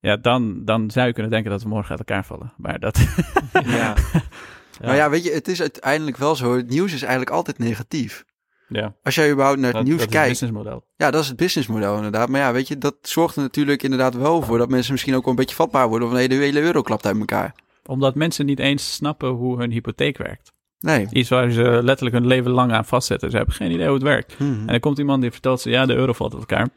ja, 0.00 0.16
dan, 0.16 0.64
dan 0.64 0.90
zou 0.90 1.06
je 1.06 1.12
kunnen 1.12 1.30
denken 1.30 1.50
dat 1.50 1.62
we 1.62 1.68
morgen 1.68 1.90
uit 1.90 1.98
elkaar 1.98 2.24
vallen. 2.24 2.52
Maar 2.56 2.78
dat. 2.78 3.06
ja. 3.52 3.60
ja. 3.62 3.94
Nou 4.80 4.96
ja, 4.96 5.10
weet 5.10 5.24
je, 5.24 5.30
het 5.30 5.48
is 5.48 5.60
uiteindelijk 5.60 6.16
wel 6.16 6.36
zo. 6.36 6.56
Het 6.56 6.68
nieuws 6.68 6.92
is 6.92 7.02
eigenlijk 7.02 7.30
altijd 7.30 7.58
negatief. 7.58 8.24
Ja. 8.70 8.94
Als 9.02 9.14
jij 9.14 9.30
überhaupt 9.30 9.58
naar 9.58 9.66
het 9.66 9.76
dat, 9.76 9.84
nieuws 9.84 10.00
dat 10.00 10.08
kijkt. 10.08 10.30
Is 10.30 10.40
het 10.40 10.50
businessmodel. 10.50 10.84
Ja, 10.96 11.10
dat 11.10 11.22
is 11.22 11.28
het 11.28 11.36
businessmodel 11.36 11.96
inderdaad. 11.96 12.28
Maar 12.28 12.40
ja, 12.40 12.52
weet 12.52 12.68
je, 12.68 12.78
dat 12.78 12.96
zorgt 13.02 13.36
er 13.36 13.42
natuurlijk 13.42 13.82
inderdaad 13.82 14.14
wel 14.14 14.42
voor 14.42 14.58
dat 14.58 14.68
mensen 14.68 14.92
misschien 14.92 15.14
ook 15.14 15.24
wel 15.24 15.30
een 15.30 15.38
beetje 15.38 15.56
vatbaar 15.56 15.88
worden. 15.88 16.12
Nee, 16.12 16.28
de 16.28 16.34
hele 16.34 16.60
euro 16.60 16.82
klapt 16.82 17.06
uit 17.06 17.18
elkaar. 17.18 17.54
Omdat 17.86 18.14
mensen 18.14 18.46
niet 18.46 18.58
eens 18.58 18.94
snappen 18.94 19.28
hoe 19.28 19.58
hun 19.58 19.70
hypotheek 19.70 20.18
werkt. 20.18 20.52
Nee. 20.78 21.08
Iets 21.12 21.28
waar 21.28 21.50
ze 21.50 21.62
letterlijk 21.62 22.16
hun 22.16 22.26
leven 22.26 22.50
lang 22.50 22.72
aan 22.72 22.84
vastzetten. 22.84 23.30
Ze 23.30 23.36
hebben 23.36 23.54
geen 23.54 23.70
idee 23.70 23.84
hoe 23.84 23.94
het 23.94 24.02
werkt. 24.02 24.34
Hmm. 24.36 24.60
En 24.60 24.66
dan 24.66 24.80
komt 24.80 24.98
iemand 24.98 25.22
die 25.22 25.30
vertelt 25.30 25.60
ze, 25.60 25.70
ja, 25.70 25.86
de 25.86 25.94
euro 25.94 26.12
valt 26.12 26.32
uit 26.32 26.40
elkaar. 26.40 26.68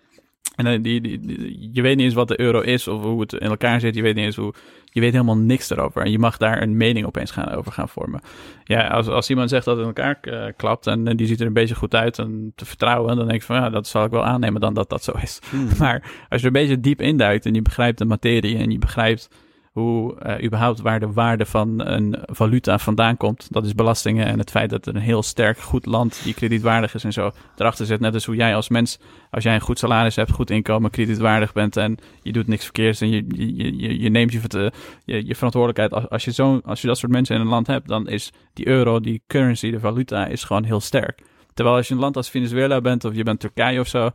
En 0.56 0.66
uh, 0.66 0.80
die, 0.82 1.02
die, 1.02 1.20
die, 1.20 1.70
je 1.72 1.82
weet 1.82 1.96
niet 1.96 2.06
eens 2.06 2.14
wat 2.14 2.28
de 2.28 2.40
euro 2.40 2.60
is 2.60 2.88
of 2.88 3.02
hoe 3.02 3.22
het 3.22 3.34
in 3.34 3.50
elkaar 3.50 3.80
zit. 3.80 3.96
Je 3.96 4.02
weet 4.02 4.16
niet 4.16 4.26
eens 4.26 4.36
hoe. 4.36 4.54
Je 4.86 5.00
weet 5.00 5.12
helemaal 5.12 5.38
niks 5.38 5.70
erover. 5.70 6.02
En 6.02 6.12
je 6.12 6.20
mag 6.20 6.38
daar 6.38 6.62
een 6.62 6.78
mening 6.78 7.06
opeens 7.06 7.32
gaan, 7.32 7.50
over 7.50 7.72
gaan 7.72 7.90
vormen. 7.90 8.22
Ja, 8.64 8.88
als, 8.88 9.08
als 9.08 9.30
iemand 9.30 9.50
zegt 9.50 9.66
dat 9.66 9.78
het 9.78 9.88
in 9.88 9.94
elkaar 9.96 10.20
uh, 10.22 10.46
klapt 10.58 10.88
en, 10.88 11.08
en 11.08 11.18
die 11.18 11.28
ziet 11.28 11.40
er 11.40 11.48
een 11.48 11.54
beetje 11.54 11.76
goed 11.76 11.96
uit 11.96 12.20
en 12.20 12.52
te 12.56 12.66
vertrouwen, 12.66 13.16
dan 13.16 13.28
denk 13.28 13.40
ik 13.40 13.46
van 13.46 13.56
ja, 13.56 13.70
dat 13.70 13.88
zal 13.88 14.06
ik 14.06 14.12
wel 14.12 14.26
aannemen 14.26 14.62
dan 14.62 14.74
dat 14.74 14.90
dat 14.90 15.04
zo 15.04 15.12
is. 15.22 15.40
Hmm. 15.50 15.68
Maar 15.80 16.26
als 16.30 16.42
je 16.42 16.48
er 16.48 16.56
een 16.56 16.62
beetje 16.62 16.80
diep 16.80 17.02
induikt 17.02 17.46
en 17.46 17.54
je 17.54 17.62
begrijpt 17.62 17.98
de 17.98 18.06
materie 18.06 18.58
en 18.58 18.72
je 18.72 18.80
begrijpt 18.80 19.30
hoe 19.74 20.20
eh, 20.20 20.46
überhaupt 20.46 20.82
waar 20.82 21.00
de 21.00 21.12
waarde 21.12 21.46
van 21.46 21.88
een 21.88 22.18
valuta 22.22 22.78
vandaan 22.78 23.18
komt. 23.18 23.48
Dat 23.50 23.66
is 23.66 23.76
belastingen 23.76 24.26
en 24.26 24.40
het 24.40 24.50
feit 24.52 24.70
dat 24.70 24.88
een 24.88 24.98
heel 24.98 25.24
sterk 25.24 25.58
goed 25.58 25.86
land 25.86 26.24
die 26.24 26.34
kredietwaardig 26.34 26.94
is 26.94 27.04
en 27.04 27.14
zo 27.14 27.32
erachter 27.56 27.86
zit. 27.86 28.00
Net 28.00 28.14
als 28.14 28.26
hoe 28.26 28.36
jij 28.36 28.56
als 28.56 28.70
mens, 28.70 29.00
als 29.30 29.44
jij 29.44 29.54
een 29.54 29.62
goed 29.62 29.80
salaris 29.80 30.16
hebt, 30.16 30.32
goed 30.32 30.50
inkomen, 30.50 30.92
kredietwaardig 30.92 31.54
bent 31.54 31.78
en 31.78 31.98
je 32.22 32.32
doet 32.32 32.48
niks 32.48 32.64
verkeerds 32.64 33.02
en 33.02 33.10
je, 33.10 33.26
je, 33.28 33.78
je, 33.78 34.00
je 34.00 34.10
neemt 34.10 34.32
je, 34.32 34.40
vert- 34.40 34.76
je, 35.06 35.26
je 35.26 35.36
verantwoordelijkheid. 35.36 35.94
Als, 35.94 36.10
als, 36.10 36.26
je 36.26 36.34
zo, 36.34 36.62
als 36.66 36.82
je 36.82 36.88
dat 36.88 36.98
soort 36.98 37.12
mensen 37.12 37.36
in 37.36 37.42
een 37.42 37.48
land 37.48 37.68
hebt, 37.68 37.88
dan 37.88 38.08
is 38.08 38.32
die 38.54 38.68
euro, 38.68 39.00
die 39.00 39.24
currency, 39.28 39.72
de 39.72 39.80
valuta, 39.80 40.26
is 40.26 40.44
gewoon 40.44 40.64
heel 40.64 40.80
sterk. 40.80 41.22
Terwijl 41.54 41.78
als 41.78 41.88
je 41.88 41.94
een 41.94 42.00
land 42.00 42.16
als 42.16 42.30
Venezuela 42.30 42.82
bent 42.82 43.06
of 43.06 43.16
je 43.16 43.24
bent 43.24 43.40
Turkije 43.40 43.80
of 43.80 43.88
zo, 43.88 44.10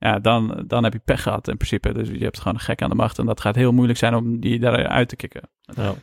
ja, 0.00 0.18
dan, 0.18 0.64
dan 0.66 0.84
heb 0.84 0.92
je 0.92 1.00
pech 1.04 1.22
gehad 1.22 1.48
in 1.48 1.56
principe. 1.56 1.92
Dus 1.92 2.08
je 2.08 2.24
hebt 2.24 2.38
gewoon 2.38 2.54
een 2.54 2.60
gek 2.60 2.82
aan 2.82 2.88
de 2.90 2.94
macht 2.94 3.18
en 3.18 3.26
dat 3.26 3.40
gaat 3.40 3.54
heel 3.54 3.72
moeilijk 3.72 3.98
zijn 3.98 4.14
om 4.14 4.40
die 4.40 4.58
daaruit 4.58 5.08
te 5.08 5.16
kicken. 5.16 5.42
Ja. 5.60 5.94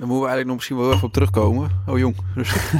Daar 0.00 0.08
moeten 0.08 0.26
we 0.28 0.32
eigenlijk 0.32 0.46
nog 0.46 0.56
misschien 0.56 0.76
wel 0.76 0.92
even 0.92 1.06
op 1.06 1.12
terugkomen. 1.12 1.70
Oh 1.86 1.98
jong. 1.98 2.16
Dus... 2.34 2.52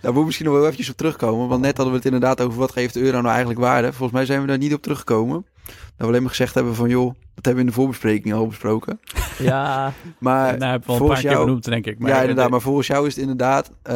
Daar 0.00 0.12
moeten 0.12 0.20
we 0.20 0.24
misschien 0.24 0.46
nog 0.46 0.54
wel 0.54 0.64
eventjes 0.64 0.90
op 0.90 0.96
terugkomen. 0.96 1.48
Want 1.48 1.60
net 1.60 1.76
hadden 1.76 1.92
we 1.92 1.98
het 1.98 2.06
inderdaad 2.06 2.40
over 2.40 2.58
wat 2.58 2.72
geeft 2.72 2.94
de 2.94 3.00
euro 3.00 3.16
nou 3.16 3.28
eigenlijk 3.28 3.60
waarde. 3.60 3.86
Volgens 3.86 4.12
mij 4.12 4.24
zijn 4.26 4.40
we 4.40 4.46
daar 4.46 4.58
niet 4.58 4.74
op 4.74 4.82
teruggekomen. 4.82 5.46
Dat 5.68 5.76
we 5.96 6.04
alleen 6.06 6.20
maar 6.20 6.30
gezegd 6.30 6.54
hebben 6.54 6.74
van 6.74 6.88
joh, 6.88 7.14
dat 7.34 7.44
hebben 7.44 7.54
we 7.54 7.60
in 7.60 7.66
de 7.66 7.72
voorbespreking 7.72 8.34
al 8.34 8.46
besproken. 8.46 9.00
ja, 9.38 9.92
Maar 10.18 10.58
nou, 10.58 10.70
heb 10.70 10.80
ik 10.80 10.86
wel 10.86 10.96
een 10.96 11.00
volgens 11.00 11.08
paar 11.08 11.20
keer 11.20 11.30
jou- 11.30 11.44
benoemd, 11.44 11.64
denk 11.64 11.86
ik. 11.86 11.98
Maar 11.98 12.10
ja, 12.10 12.20
inderdaad. 12.20 12.50
Maar 12.50 12.60
volgens 12.60 12.86
jou 12.86 13.06
is 13.06 13.12
het 13.14 13.22
inderdaad, 13.22 13.70
eh, 13.82 13.94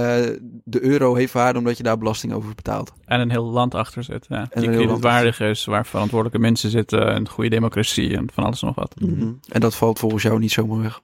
de 0.64 0.83
euro 0.83 1.14
heeft 1.14 1.33
waarde 1.33 1.59
omdat 1.59 1.77
je 1.77 1.83
daar 1.83 1.99
belasting 1.99 2.33
over 2.33 2.55
betaalt. 2.55 2.93
En 3.05 3.20
een 3.20 3.31
heel 3.31 3.45
land 3.51 3.75
achter 3.75 4.05
zit. 4.05 4.27
Ja. 4.29 4.37
Die 4.37 4.49
een 4.55 4.61
heel 4.61 4.70
land 4.70 4.85
kredietwaardig 4.85 5.41
is, 5.41 5.64
waar 5.64 5.87
verantwoordelijke 5.87 6.41
mensen 6.41 6.70
zitten, 6.70 7.14
een 7.16 7.29
goede 7.29 7.51
democratie 7.51 8.16
en 8.16 8.31
van 8.33 8.45
alles 8.45 8.61
en 8.62 8.66
nog 8.66 8.77
wat. 8.77 8.95
Mhm. 9.01 9.33
En 9.49 9.61
dat 9.61 9.75
valt 9.75 9.99
volgens 9.99 10.23
jou 10.23 10.39
niet 10.39 10.53
zomaar 10.53 10.83
weg. 10.83 11.01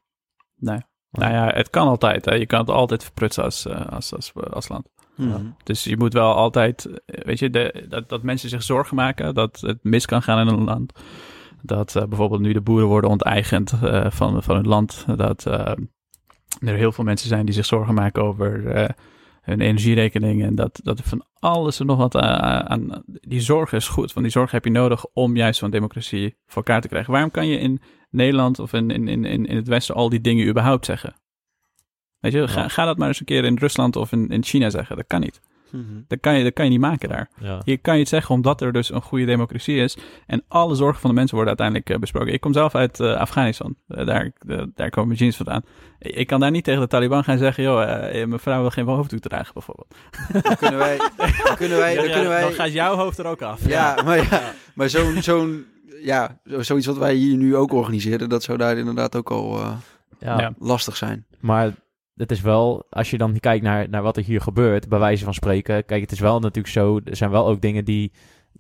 Nee. 0.57 0.81
Nou 1.11 1.33
ja, 1.33 1.51
het 1.55 1.71
kan 1.71 1.89
altijd. 1.89 2.25
Hè. 2.25 2.35
Je 2.35 2.47
kan 2.47 2.61
het 2.61 2.69
altijd 2.69 3.03
verprutsen 3.03 3.45
als, 3.45 3.67
eh, 3.67 3.87
als, 3.87 4.15
als, 4.15 4.33
als 4.51 4.69
land. 4.69 4.89
Mhm. 5.19 5.47
Dus 5.65 5.85
je 5.85 5.97
moet 5.97 6.13
wel 6.13 6.35
altijd, 6.35 6.87
eh, 6.87 7.25
weet 7.25 7.39
je, 7.39 7.51
de, 7.51 7.87
dat, 7.89 8.09
dat 8.09 8.23
mensen 8.23 8.49
zich 8.49 8.63
zorgen 8.63 8.97
maken 8.97 9.35
dat 9.35 9.61
het 9.61 9.79
mis 9.83 10.07
kan 10.07 10.23
gaan 10.23 10.49
in 10.49 10.55
een 10.55 10.65
land. 10.65 10.93
Dat 11.63 11.97
eh, 11.97 12.05
bijvoorbeeld 12.05 12.41
nu 12.41 12.53
de 12.53 12.61
boeren 12.61 12.89
worden 12.89 13.11
onteigend 13.11 13.73
eh, 13.83 14.11
van, 14.11 14.43
van 14.43 14.57
hun 14.57 14.69
land. 14.69 15.05
Dat 15.17 15.45
er 15.45 16.75
heel 16.75 16.93
veel 16.93 17.05
mensen 17.05 17.29
zijn 17.29 17.45
die 17.45 17.55
zich 17.55 17.67
zorgen 17.67 17.95
maken 17.95 18.23
over 18.23 18.95
hun 19.43 19.61
energierekening. 19.61 20.43
En 20.43 20.55
dat, 20.55 20.81
dat 20.83 20.99
er 20.99 21.05
van 21.05 21.25
alles 21.39 21.81
en 21.81 21.87
nog 21.87 21.99
wat 21.99 22.17
aan, 22.17 22.69
aan. 22.69 23.03
Die 23.05 23.41
zorg 23.41 23.73
is 23.73 23.89
goed, 23.89 24.13
want 24.13 24.27
die 24.27 24.35
zorg 24.35 24.51
heb 24.51 24.65
je 24.65 24.71
nodig 24.71 25.07
om 25.13 25.37
juist 25.37 25.59
zo'n 25.59 25.71
democratie 25.71 26.37
voor 26.47 26.63
elkaar 26.63 26.81
te 26.81 26.89
krijgen. 26.89 27.13
Waarom 27.13 27.31
kan 27.31 27.47
je 27.47 27.59
in 27.59 27.81
Nederland 28.11 28.59
of 28.59 28.73
in, 28.73 28.91
in, 28.91 29.09
in, 29.09 29.25
in 29.25 29.57
het 29.57 29.69
Westen 29.69 29.95
al 29.95 30.09
die 30.09 30.21
dingen 30.21 30.49
überhaupt 30.49 30.85
zeggen? 30.85 31.15
Weet 32.21 32.33
je, 32.33 32.49
ga, 32.49 32.61
Ja. 32.61 32.69
ga 32.69 32.85
dat 32.85 32.99
maar 32.99 33.09
eens 33.09 33.21
een 33.21 33.27
keer 33.27 33.45
in 33.45 33.57
Rusland 33.59 33.97
of 33.97 34.13
in, 34.13 34.29
in 34.29 34.45
China 34.45 34.71
zeggen. 34.71 34.97
Dat 34.97 35.07
kan 35.07 35.21
niet. 35.21 35.41
Mhm. 35.71 35.83
Dat 36.09 36.21
kan, 36.21 36.39
je, 36.39 36.45
dat 36.45 36.53
kan 36.53 36.65
je 36.65 36.71
niet 36.71 36.81
maken 36.81 37.09
daar. 37.09 37.31
ja. 37.41 37.61
Hier 37.65 37.81
kan 37.81 37.95
je 37.95 38.01
het 38.01 38.09
zeggen 38.09 38.35
omdat 38.35 38.61
er 38.61 38.73
dus 38.73 38.93
een 38.93 39.03
goede 39.03 39.25
democratie 39.25 39.77
is. 39.77 39.97
En 40.27 40.43
alle 40.49 40.75
zorgen 40.75 41.01
van 41.01 41.11
de 41.11 41.17
mensen 41.17 41.37
worden 41.37 41.57
uiteindelijk 41.59 41.91
eh, 41.91 41.99
besproken. 42.01 42.33
Ik 42.33 42.41
kom 42.41 42.53
zelf 42.53 42.75
uit 42.75 43.01
eh, 43.01 43.15
Afghanistan. 43.17 43.75
Eh, 43.89 44.07
daar, 44.07 44.31
daar 44.75 44.91
komen 44.91 45.09
mijn 45.09 45.21
jeans 45.21 45.37
vandaan. 45.37 45.63
Ik 45.99 46.15
ik 46.15 46.27
kan 46.27 46.41
daar 46.41 46.51
niet 46.51 46.65
tegen 46.65 46.81
de 46.81 46.87
Taliban 46.87 47.25
gaan 47.25 47.39
zeggen... 47.39 47.63
joh, 47.63 47.77
mijn 48.27 48.39
vrouw 48.39 48.61
wil 48.61 48.71
geen 48.71 48.87
hoofddoek 48.87 49.21
dragen 49.21 49.53
bijvoorbeeld. 49.55 49.95
Dan 50.47 50.57
kunnen 50.57 50.79
wij, 50.79 50.97
dan 51.45 51.57
kunnen 51.57 51.79
wij, 51.79 51.95
dan 51.95 52.05
Ja, 52.05 52.09
ja, 52.11 52.15
kunnen 52.15 52.29
wij, 52.33 52.41
Dan 52.43 52.53
gaat 52.53 52.73
jouw 52.73 52.97
hoofd 52.97 53.19
er 53.19 53.27
ook 53.27 53.43
af. 53.43 53.67
Ja, 53.69 54.03
maar, 54.05 54.17
ja, 54.31 54.53
maar 54.75 54.89
zo'n, 54.89 55.23
zo'n, 55.23 55.65
ja, 56.03 56.41
zo- 56.45 56.63
zoiets 56.63 56.87
wat 56.87 56.99
wij 56.99 57.15
hier 57.15 57.37
nu 57.37 57.57
ook 57.57 57.73
organiseren, 57.73 58.29
dat 58.29 58.43
zou 58.43 58.59
daar 58.59 58.77
inderdaad 58.79 59.17
ook 59.17 59.31
al 59.31 59.59
eh, 59.59 59.73
Ja. 60.19 60.41
Ja. 60.41 60.53
lastig 60.59 60.97
zijn. 60.97 61.27
Maar 61.41 61.73
het 62.19 62.31
is 62.31 62.41
wel, 62.41 62.87
als 62.91 63.11
je 63.11 63.19
dan 63.19 63.41
kijkt 63.41 63.65
naar, 63.65 63.89
naar 63.89 64.03
wat 64.03 64.17
er 64.17 64.25
hier 64.25 64.41
gebeurt, 64.41 64.89
bij 64.89 64.99
wijze 64.99 65.25
van 65.25 65.35
spreken. 65.35 65.85
Kijk, 65.85 66.01
het 66.01 66.13
is 66.13 66.21
wel 66.21 66.41
natuurlijk 66.41 66.75
zo, 66.75 67.01
er 67.05 67.17
zijn 67.17 67.31
wel 67.31 67.47
ook 67.47 67.61
dingen 67.61 67.85
die 67.85 68.13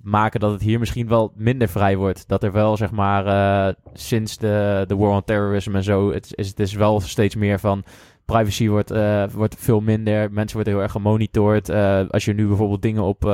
maken 0.02 0.40
dat 0.40 0.52
het 0.52 0.62
hier 0.62 0.78
misschien 0.78 1.08
wel 1.08 1.32
minder 1.36 1.68
vrij 1.68 1.96
wordt. 1.96 2.28
Dat 2.28 2.42
er 2.42 2.52
wel, 2.52 2.76
zeg 2.76 2.90
maar, 2.90 3.26
eh, 3.26 3.74
sinds 3.92 4.36
de, 4.36 4.84
de 4.86 4.96
war 4.96 5.10
on 5.10 5.24
terrorism 5.24 5.74
en 5.74 5.82
zo, 5.82 6.12
het 6.12 6.32
is, 6.34 6.48
het 6.48 6.60
is 6.60 6.72
wel 6.72 7.00
steeds 7.00 7.34
meer 7.34 7.58
van... 7.58 7.84
Privacy 8.24 8.68
wordt, 8.68 8.90
eh, 8.90 9.24
wordt 9.32 9.54
veel 9.58 9.80
minder, 9.80 10.32
mensen 10.32 10.56
worden 10.56 10.72
heel 10.72 10.82
erg 10.82 10.92
gemonitord. 10.92 11.68
Eh, 11.68 12.00
als 12.08 12.24
je 12.24 12.34
nu 12.34 12.46
bijvoorbeeld 12.46 12.82
dingen 12.82 13.02
op, 13.02 13.24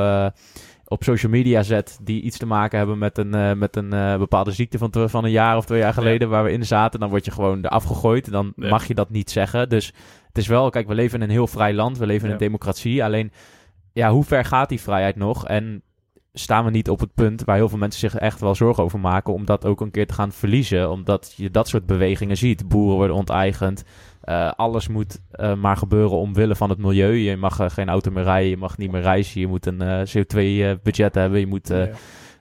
op 0.86 1.04
social 1.04 1.32
media 1.32 1.62
zet 1.62 1.98
die 2.02 2.22
iets 2.22 2.38
te 2.38 2.46
maken 2.46 2.78
hebben 2.78 2.98
met 2.98 3.18
een, 3.18 3.34
eh, 3.34 3.52
met 3.52 3.76
een 3.76 3.92
eh, 3.92 4.16
bepaalde 4.18 4.52
ziekte 4.52 4.78
van, 4.78 4.92
van 5.08 5.24
een 5.24 5.30
jaar 5.30 5.56
of 5.56 5.64
twee 5.64 5.78
jaar 5.80 5.92
geleden 5.92 6.28
waar 6.28 6.44
we 6.44 6.52
in 6.52 6.66
zaten, 6.66 7.00
dan 7.00 7.08
word 7.08 7.24
je 7.24 7.30
gewoon 7.30 7.64
eraf 7.64 7.84
gegooid. 7.84 8.30
Dan 8.30 8.52
Ja. 8.56 8.68
mag 8.68 8.86
je 8.86 8.94
dat 8.94 9.10
niet 9.10 9.30
zeggen. 9.30 9.68
Dus 9.68 9.86
het 10.28 10.38
is 10.38 10.46
wel, 10.46 10.70
kijk, 10.70 10.86
we 10.88 10.94
leven 10.94 11.18
in 11.18 11.24
een 11.24 11.30
heel 11.30 11.46
vrij 11.46 11.74
land, 11.74 11.98
we 11.98 12.06
leven 12.06 12.22
in 12.22 12.28
Ja. 12.28 12.32
een 12.32 12.38
democratie. 12.46 13.04
Alleen, 13.04 13.32
ja, 13.92 14.10
hoe 14.10 14.24
ver 14.24 14.44
gaat 14.44 14.68
die 14.68 14.80
vrijheid 14.80 15.16
nog? 15.16 15.46
En 15.46 15.82
staan 16.32 16.64
we 16.64 16.70
niet 16.70 16.88
op 16.90 17.00
het 17.00 17.14
punt 17.14 17.44
waar 17.44 17.56
heel 17.56 17.68
veel 17.68 17.78
mensen 17.78 18.00
zich 18.10 18.20
echt 18.20 18.40
wel 18.40 18.54
zorgen 18.54 18.82
over 18.84 19.00
maken 19.00 19.32
om 19.32 19.44
dat 19.44 19.64
ook 19.64 19.80
een 19.80 19.90
keer 19.90 20.06
te 20.06 20.14
gaan 20.14 20.32
verliezen, 20.32 20.90
omdat 20.90 21.34
je 21.36 21.50
dat 21.50 21.68
soort 21.68 21.86
bewegingen 21.86 22.36
ziet. 22.36 22.68
Boeren 22.68 22.96
worden 22.96 23.16
onteigend. 23.16 23.84
Eh, 24.24 24.50
alles 24.56 24.88
moet 24.88 25.20
eh, 25.30 25.54
maar 25.54 25.76
gebeuren 25.76 26.18
omwille 26.18 26.56
van 26.56 26.70
het 26.70 26.78
milieu. 26.78 27.12
Je 27.12 27.36
mag 27.36 27.60
eh, 27.60 27.70
geen 27.70 27.88
auto 27.88 28.10
meer 28.10 28.22
rijden, 28.22 28.50
je 28.50 28.56
mag 28.56 28.78
niet 28.78 28.92
meer 28.92 29.00
reizen, 29.02 29.40
je 29.40 29.46
moet 29.46 29.66
een 29.66 30.06
CO2-budget 30.06 31.14
hebben, 31.14 31.40
je 31.40 31.46
moet, 31.46 31.68
Ja. 31.68 31.88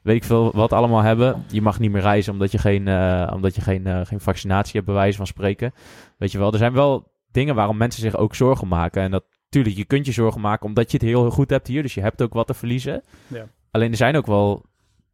weet 0.04 0.16
ik 0.16 0.24
veel, 0.24 0.52
wat 0.54 0.74
allemaal 0.74 1.02
hebben. 1.02 1.44
Je 1.52 1.62
mag 1.62 1.80
niet 1.80 1.92
meer 1.92 2.02
reizen 2.02 2.34
omdat 2.34 2.52
je 2.52 2.58
geen, 2.58 2.88
omdat 3.34 3.56
je 3.56 3.62
geen, 3.62 4.06
geen 4.06 4.20
vaccinatie 4.20 4.74
hebt, 4.74 4.86
bij 4.86 4.96
wijze 4.96 5.18
van 5.18 5.28
spreken. 5.28 5.74
Weet 6.18 6.32
je 6.32 6.38
wel, 6.38 6.52
er 6.52 6.58
zijn 6.58 6.74
wel 6.74 7.12
dingen 7.32 7.56
waarom 7.56 7.78
mensen 7.78 8.02
zich 8.02 8.18
ook 8.18 8.36
zorgen 8.36 8.68
maken. 8.68 9.02
En 9.02 9.12
dat, 9.12 9.24
tuurlijk, 9.50 9.76
je 9.76 9.86
kunt 9.86 10.06
je 10.06 10.12
zorgen 10.12 10.42
maken 10.42 10.66
omdat 10.66 10.92
je 10.92 10.98
het 10.98 11.06
heel 11.06 11.30
goed 11.32 11.50
hebt 11.50 11.68
hier, 11.68 11.82
dus 11.82 11.94
je 11.94 12.02
hebt 12.02 12.22
ook 12.22 12.34
wat 12.34 12.48
te 12.48 12.54
verliezen. 12.54 13.02
Ja. 13.28 13.46
Alleen 13.72 13.92
er 13.92 13.98
zijn 13.98 14.16
ook 14.16 14.26
wel, 14.28 14.66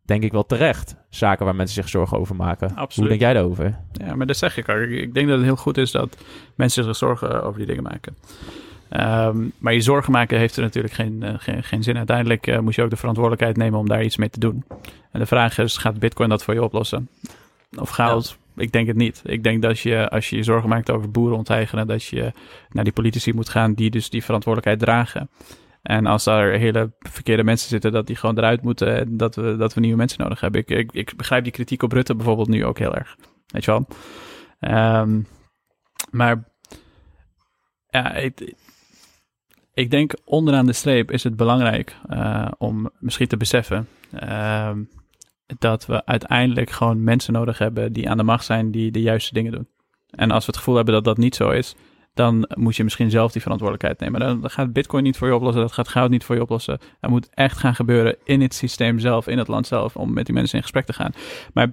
denk 0.10 0.24
ik 0.24 0.32
wel 0.32 0.46
terecht, 0.46 0.96
zaken 1.10 1.46
waar 1.46 1.56
mensen 1.56 1.76
zich 1.76 1.90
zorgen 1.90 2.18
over 2.20 2.36
maken. 2.36 2.70
Hoe 2.70 2.78
Absoluut. 2.78 3.10
denk 3.10 3.22
jij 3.22 3.34
daarover? 3.34 3.76
Ja, 3.92 4.16
maar 4.16 4.28
dat 4.28 4.38
zeg 4.38 4.58
ik 4.58 4.70
ook. 4.70 4.78
Ik- 4.78 4.92
Ik 5.02 5.14
denk 5.14 5.28
dat 5.28 5.38
het 5.38 5.46
heel 5.46 5.56
goed 5.56 5.78
is 5.78 5.92
dat 5.92 6.18
mensen 6.56 6.84
zich 6.84 6.96
zorgen 6.96 7.44
over 7.44 7.58
die 7.58 7.68
dingen 7.68 7.84
maken. 7.84 8.18
Ehm, 8.90 9.38
maar 9.58 9.74
je 9.74 9.82
zorgen 9.82 10.12
maken 10.12 10.38
heeft 10.38 10.56
er 10.56 10.62
natuurlijk 10.62 10.94
geen, 10.94 11.24
eh, 11.24 11.34
geen, 11.38 11.64
geen 11.64 11.84
zin. 11.84 11.98
Uiteindelijk 11.98 12.48
eh, 12.48 12.60
moet 12.60 12.76
je 12.76 12.84
ook 12.84 12.90
de 12.90 12.96
verantwoordelijkheid 12.96 13.58
nemen 13.58 13.80
om 13.80 13.88
daar 13.88 14.04
iets 14.04 14.18
mee 14.18 14.30
te 14.30 14.40
doen. 14.40 14.64
En 15.12 15.20
de 15.20 15.26
vraag 15.26 15.58
is, 15.58 15.78
gaat 15.78 16.00
Bitcoin 16.00 16.30
dat 16.30 16.44
voor 16.44 16.54
je 16.54 16.64
oplossen? 16.64 17.10
Of 17.78 17.90
goud? 17.90 18.38
Ik 18.56 18.72
denk 18.72 18.88
het 18.88 18.96
niet. 18.96 19.22
Ik 19.26 19.44
denk 19.44 19.62
dat 19.62 19.80
je, 19.80 20.10
als 20.10 20.30
je 20.30 20.36
je 20.36 20.44
zorgen 20.44 20.70
maakt 20.70 20.92
over 20.92 21.12
boeren 21.12 21.38
onteigenen, 21.38 21.88
dat 21.88 22.04
je 22.04 22.32
naar 22.72 22.84
die 22.84 22.94
politici 22.94 23.34
moet 23.34 23.50
gaan 23.50 23.74
die 23.74 23.90
dus 23.90 24.10
die 24.10 24.24
verantwoordelijkheid 24.24 24.80
dragen. 24.90 25.30
En 25.90 26.06
als 26.06 26.24
daar 26.24 26.52
hele 26.52 26.92
verkeerde 27.00 27.44
mensen 27.44 27.70
zitten, 27.70 27.92
dat 27.92 28.08
die 28.08 28.16
gewoon 28.16 28.38
eruit 28.38 28.62
moeten 28.62 28.98
en 28.98 29.18
dat 29.18 29.36
we, 29.36 29.56
dat 29.56 29.74
we 29.74 29.80
nieuwe 29.80 29.98
mensen 29.98 30.22
nodig 30.22 30.40
hebben. 30.40 30.64
Ik, 30.66 30.92
ik, 30.92 31.14
begrijp 31.16 31.44
die 31.44 31.52
kritiek 31.52 31.84
op 31.84 31.92
Rutte 31.92 32.16
bijvoorbeeld 32.16 32.48
nu 32.48 32.66
ook 32.66 32.78
heel 32.78 32.96
erg. 32.96 33.16
Weet 33.48 33.66
je 33.66 33.72
wel? 33.72 33.88
Ehm, 34.60 35.22
maar 36.12 36.44
ja, 37.90 38.14
ik, 38.14 38.54
ik 39.74 39.92
denk 39.92 40.14
onderaan 40.26 40.66
de 40.66 40.74
streep 40.74 41.12
is 41.12 41.24
het 41.24 41.36
belangrijk 41.36 41.96
eh, 42.10 42.48
om 42.58 42.90
misschien 43.00 43.28
te 43.28 43.38
beseffen 43.38 43.88
ehm, 44.12 44.84
dat 45.60 45.86
we 45.86 46.06
uiteindelijk 46.06 46.70
gewoon 46.70 47.04
mensen 47.04 47.34
nodig 47.34 47.58
hebben 47.58 47.94
die 47.94 48.10
aan 48.10 48.18
de 48.18 48.24
macht 48.24 48.46
zijn 48.46 48.72
die 48.72 48.92
de 48.92 49.02
juiste 49.02 49.34
dingen 49.34 49.52
doen. 49.52 49.68
En 50.10 50.32
als 50.32 50.46
we 50.46 50.52
het 50.52 50.58
gevoel 50.58 50.76
hebben 50.76 50.94
dat 50.94 51.04
dat 51.04 51.18
niet 51.18 51.36
zo 51.36 51.50
is, 51.50 51.76
dan 52.20 52.50
moet 52.58 52.76
je 52.76 52.84
misschien 52.84 53.10
zelf 53.10 53.32
die 53.32 53.42
verantwoordelijkheid 53.42 54.00
nemen. 54.00 54.20
Dan 54.28 54.42
dan 54.42 54.50
gaat 54.50 54.74
Bitcoin 54.74 55.04
niet 55.04 55.18
voor 55.18 55.28
je 55.28 55.36
oplossen, 55.36 55.62
dat 55.62 55.72
gaat 55.72 55.88
goud 55.88 56.10
niet 56.10 56.24
voor 56.24 56.36
je 56.36 56.42
oplossen. 56.42 56.80
Dat 57.00 57.10
moet 57.10 57.30
echt 57.34 57.58
gaan 57.58 57.76
gebeuren 57.76 58.18
in 58.24 58.42
het 58.42 58.54
systeem 58.54 59.00
zelf, 59.00 59.28
in 59.28 59.38
het 59.38 59.48
land 59.48 59.68
zelf, 59.68 59.96
om 59.96 60.14
met 60.14 60.26
die 60.26 60.34
mensen 60.36 60.56
in 60.56 60.62
gesprek 60.62 60.86
te 60.86 60.94
gaan. 60.94 61.12
Maar 61.54 61.72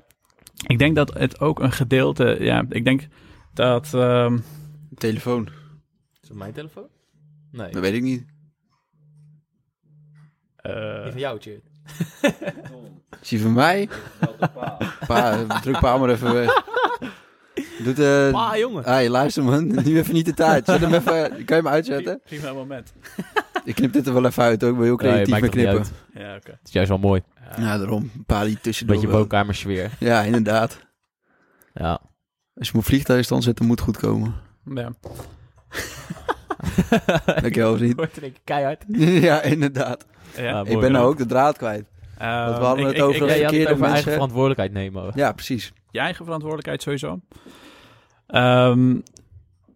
ik 0.66 0.78
denk 0.78 0.96
dat 0.96 1.14
het 1.14 1.40
ook 1.40 1.60
een 1.60 1.72
gedeelte, 1.72 2.36
ja, 2.40 2.64
ik 2.68 2.84
denk 2.84 3.06
dat. 3.54 3.94
ehm, 3.94 4.38
Telefoon, 4.94 5.48
Is 6.22 6.28
dat 6.28 6.36
mijn 6.36 6.52
telefoon? 6.52 6.88
Nee. 7.52 7.70
dat 7.72 7.82
weet 7.82 7.94
ik 7.94 8.02
niet. 8.02 8.24
eh, 10.56 11.02
van 11.10 11.18
jou, 11.18 11.38
Tjeerd. 11.38 11.64
Is 13.20 13.28
die 13.28 13.40
van 13.40 13.52
mij? 13.52 13.88
Pa, 15.06 15.44
druk 15.60 15.78
pa 15.80 15.96
maar 15.96 16.08
even 16.10 16.32
weg. 16.34 16.50
Doet, 17.84 17.98
eh 17.98 18.30
Pa, 18.30 18.58
jongen. 18.58 18.84
Hey, 18.84 19.08
luister 19.08 19.44
man, 19.44 19.66
nu 19.84 19.98
even 19.98 20.14
niet 20.14 20.26
de 20.26 20.34
tijd. 20.34 20.64
Zet 20.66 20.80
hem 20.80 20.94
even, 20.94 21.30
kan 21.30 21.56
je 21.56 21.62
hem 21.62 21.68
uitzetten? 21.68 22.20
prima 22.24 22.52
moment. 22.52 22.92
Ik 23.64 23.74
knip 23.74 23.92
dit 23.92 24.06
er 24.06 24.12
wel 24.12 24.24
even 24.24 24.42
uit 24.42 24.64
ook, 24.64 24.70
ik 24.70 24.76
ben 24.76 24.84
heel 24.84 24.92
Ja, 24.92 24.98
creatief 25.08 25.32
met 25.32 25.42
niet 25.42 25.50
knippen. 25.50 25.84
Ja, 26.14 26.34
oké. 26.36 26.50
Het 26.50 26.60
is 26.64 26.72
juist 26.72 26.88
wel 26.88 26.98
mooi. 26.98 27.22
Ja, 27.58 27.78
daarom. 27.78 28.10
Een 28.14 28.24
paar 28.26 28.44
die 28.44 28.58
tussendoor. 28.60 28.96
Beetje 28.96 29.10
woonkamersfeer. 29.12 29.90
Ja, 29.98 30.22
inderdaad. 30.22 30.78
Ja. 31.74 32.00
Als 32.54 32.66
je 32.66 32.72
moet 32.74 32.84
vliegtuigstand 32.84 33.44
zetten, 33.44 33.66
moet 33.66 33.80
goed 33.80 33.96
komen. 33.96 34.34
Ja. 34.74 34.92
Dankjewel, 37.40 37.76
vriend. 37.76 37.94
Wordt 37.96 38.16
er 38.22 38.32
keihard. 38.44 38.84
ja, 39.28 39.42
inderdaad. 39.42 40.06
Ja. 40.36 40.60
Ah, 40.60 40.68
ik 40.70 40.80
ben 40.80 40.92
nou 40.92 41.06
ook 41.06 41.18
de 41.18 41.26
draad 41.26 41.56
kwijt. 41.56 41.84
Ehm, 42.18 42.46
we 42.58 42.64
hadden 42.64 42.78
ik- 42.78 42.86
het 42.86 42.96
ik- 42.96 43.02
over 43.02 43.22
ik- 43.22 43.28
Ja, 43.28 43.34
je 43.34 43.42
had 43.44 43.52
het 43.52 43.60
over 43.60 43.70
eigen 43.72 43.90
mensen. 43.92 44.12
verantwoordelijkheid 44.12 44.72
nemen. 44.72 45.12
Ja, 45.14 45.32
precies. 45.32 45.72
je 45.90 45.98
eigen 45.98 46.24
verantwoordelijkheid 46.24 46.82
sowieso. 46.82 47.20
Ehm, 48.26 48.94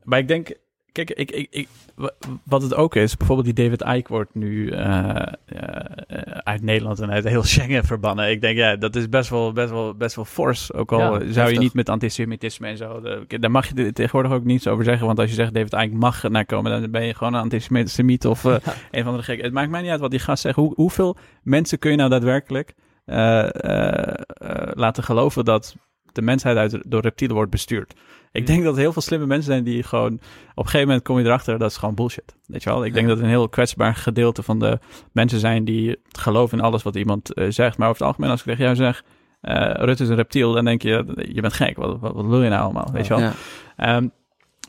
maar 0.05 0.19
ik 0.19 0.29
denk, 0.29 0.53
kijk, 0.93 1.11
ik, 1.11 1.31
ik, 1.31 1.47
ik, 1.51 1.69
wa- 1.95 2.13
wat 2.45 2.63
het 2.63 2.75
ook 2.75 2.95
is, 2.97 3.17
bijvoorbeeld 3.17 3.57
die 3.57 3.65
David 3.69 3.97
Icke 3.97 4.13
wordt 4.13 4.35
nu 4.35 4.69
eh, 4.71 5.09
eh, 5.17 5.27
eh, 5.47 6.19
uit 6.43 6.63
Nederland 6.63 7.01
en 7.01 7.11
uit 7.11 7.25
heel 7.29 7.43
Schengen 7.53 7.85
verbannen. 7.85 8.31
Ik 8.31 8.41
denk, 8.41 8.57
ja, 8.57 8.77
dat 8.77 8.97
is 8.97 9.09
best 9.09 9.31
wel, 9.31 9.53
best 9.53 9.71
wel, 9.71 9.95
best 9.95 10.17
wel 10.17 10.25
fors. 10.25 10.73
Ook 10.73 10.93
al 10.93 10.99
Ja, 10.99 11.33
zou 11.33 11.51
je 11.53 11.59
niet 11.59 11.75
met 11.75 11.89
antisemitisme 11.89 12.67
en 12.69 12.77
zo, 12.77 13.01
de- 13.01 13.39
daar 13.39 13.51
mag 13.51 13.69
je 13.75 13.93
tegenwoordig 13.93 14.33
ook 14.33 14.45
niets 14.45 14.67
over 14.67 14.85
zeggen. 14.85 15.07
Want 15.07 15.19
als 15.19 15.29
je 15.29 15.35
zegt 15.35 15.55
David 15.55 15.73
Icke 15.73 15.97
mag 15.97 16.23
naar 16.29 16.47
komen, 16.47 16.81
dan 16.81 16.91
ben 16.91 17.05
je 17.07 17.15
gewoon 17.15 17.35
een 17.35 17.41
antisemiet 17.41 18.27
of 18.27 18.45
eh, 18.45 18.55
een 18.91 19.05
van 19.05 19.17
de 19.17 19.23
gek. 19.23 19.43
Het 19.43 19.53
maakt 19.53 19.71
mij 19.71 19.81
niet 19.83 19.91
uit 19.91 20.01
wat 20.01 20.11
die 20.11 20.21
gast 20.21 20.43
zegt. 20.43 20.57
Hoe, 20.57 20.73
hoeveel 20.75 21.17
mensen 21.43 21.79
kun 21.79 21.91
je 21.91 21.97
nou 21.97 22.11
daadwerkelijk 22.11 22.75
eh, 23.05 23.39
eh, 23.65 24.15
eh, 24.27 24.69
laten 24.75 25.03
geloven 25.05 25.45
dat 25.45 25.77
de 26.13 26.23
mensheid 26.23 26.57
uit, 26.57 26.79
door 26.87 27.01
reptielen 27.01 27.37
wordt 27.37 27.51
bestuurd? 27.51 27.95
Ik 28.33 28.47
denk 28.47 28.65
dat 28.65 28.75
er 28.75 28.81
heel 28.81 28.93
veel 28.93 29.03
slimme 29.03 29.27
mensen 29.27 29.53
zijn 29.53 29.65
die 29.65 29.83
gewoon... 29.83 30.13
Op 30.13 30.21
een 30.57 30.65
gegeven 30.65 30.87
moment 30.87 31.05
kom 31.05 31.19
je 31.19 31.25
erachter, 31.25 31.59
dat 31.59 31.71
is 31.71 31.77
gewoon 31.77 31.95
bullshit. 31.95 32.35
Weet 32.47 32.63
je 32.63 32.71
wel? 32.71 32.85
Ik 32.85 32.95
denk 32.95 33.09
dat 33.09 33.19
een 33.19 33.29
heel 33.29 33.49
kwetsbaar 33.49 33.95
gedeelte 33.95 34.43
van 34.43 34.59
de 34.59 34.79
mensen 35.13 35.39
zijn 35.39 35.65
die 35.65 35.97
geloven 36.09 36.59
in 36.59 36.65
alles 36.65 36.83
wat 36.83 36.97
iemand 36.97 37.35
eh, 37.35 37.47
zegt. 37.49 37.79
Maar 37.79 37.89
over 37.89 38.01
het 38.01 38.09
algemeen, 38.09 38.31
als 38.31 38.41
ik 38.41 38.47
tegen 38.47 38.65
jou 38.65 38.77
zeg... 38.77 39.05
eh 39.41 39.71
Rutte 39.75 40.03
is 40.03 40.09
een 40.09 40.17
reptiel, 40.17 40.53
dan 40.53 40.65
denk 40.65 40.83
je, 40.83 41.25
je 41.33 41.41
bent 41.41 41.53
gek. 41.53 41.77
Wat, 41.77 41.99
wat, 42.01 42.15
wat 42.15 42.27
wil 42.27 42.43
je 42.43 42.49
nou 42.49 42.63
allemaal? 42.63 42.89
Weet 42.93 43.07
je 43.07 43.15
wel? 43.15 43.23
Ja. 43.23 43.33
Ehm, 43.77 44.09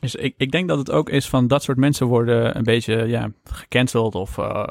dus 0.02 0.16
ik, 0.16 0.34
ik 0.38 0.52
denk 0.52 0.68
dat 0.68 0.78
het 0.78 0.92
ook 0.92 1.10
is 1.10 1.30
van 1.30 1.48
dat 1.48 1.64
soort 1.64 1.78
mensen 1.78 2.08
worden 2.08 2.58
een 2.58 2.64
beetje 2.64 2.96
ja, 3.08 3.32
gecanceld 3.44 4.16
of 4.16 4.38
eh, 4.38 4.64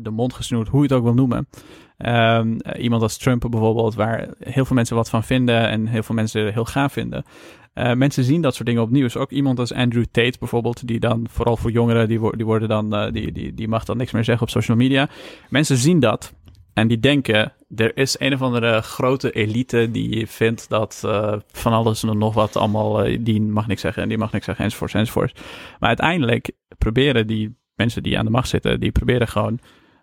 de 0.00 0.10
mond 0.10 0.32
gesnoerd, 0.34 0.68
hoe 0.68 0.78
je 0.82 0.86
het 0.88 0.96
ook 0.96 1.02
wil 1.04 1.14
noemen. 1.14 1.48
Ehm, 1.96 2.56
eh, 2.58 2.82
iemand 2.82 3.02
als 3.02 3.16
Trump 3.16 3.46
bijvoorbeeld, 3.50 3.94
waar 3.94 4.28
heel 4.38 4.64
veel 4.64 4.76
mensen 4.76 4.96
wat 4.96 5.08
van 5.10 5.24
vinden 5.24 5.68
en 5.68 5.86
heel 5.86 6.02
veel 6.02 6.14
mensen 6.14 6.52
heel 6.52 6.64
gaaf 6.64 6.92
vinden. 6.92 7.24
Eh, 7.72 7.92
mensen 7.92 8.24
zien 8.24 8.40
dat 8.42 8.54
soort 8.54 8.66
dingen 8.66 8.82
op 8.82 8.90
nieuws. 8.90 9.16
Ook 9.16 9.30
iemand 9.30 9.58
als 9.58 9.72
Andrew 9.72 10.04
Tate 10.10 10.38
bijvoorbeeld, 10.38 10.86
die 10.86 11.00
dan 11.00 11.26
vooral 11.30 11.56
voor 11.56 11.70
jongeren, 11.70 12.08
die, 12.08 12.20
wo- 12.20 12.30
die 12.30 12.44
worden 12.46 12.68
dan, 12.68 12.94
eh, 12.94 13.12
die, 13.12 13.32
die, 13.32 13.54
die 13.54 13.68
mag 13.68 13.84
dan 13.84 13.96
niks 13.96 14.12
meer 14.12 14.24
zeggen 14.24 14.42
op 14.46 14.50
social 14.50 14.76
media. 14.76 15.08
Mensen 15.48 15.76
zien 15.76 16.00
dat 16.00 16.34
en 16.74 16.88
die 16.88 17.00
denken, 17.00 17.52
er 17.76 17.96
is 17.96 18.18
een 18.18 18.32
of 18.32 18.42
andere 18.42 18.82
grote 18.82 19.30
elite 19.30 19.90
die 19.90 20.26
vindt 20.26 20.68
dat 20.68 21.02
eh, 21.04 21.34
van 21.52 21.72
alles 21.72 22.02
en 22.02 22.18
nog 22.18 22.34
wat 22.34 22.56
allemaal, 22.56 23.04
eh, 23.04 23.18
die 23.20 23.40
mag 23.42 23.66
niks 23.66 23.80
zeggen 23.80 24.02
en 24.02 24.08
die 24.08 24.18
mag 24.18 24.32
niks 24.32 24.44
zeggen, 24.44 24.64
enzovoorts, 24.64 24.94
enzovoorts. 24.94 25.32
Maar 25.78 25.88
uiteindelijk 25.88 26.50
proberen 26.78 27.26
die 27.26 27.56
mensen 27.74 28.02
die 28.02 28.18
aan 28.18 28.24
de 28.24 28.30
macht 28.30 28.48
zitten, 28.48 28.80
die 28.80 28.92
proberen 28.92 29.28
gewoon 29.28 29.58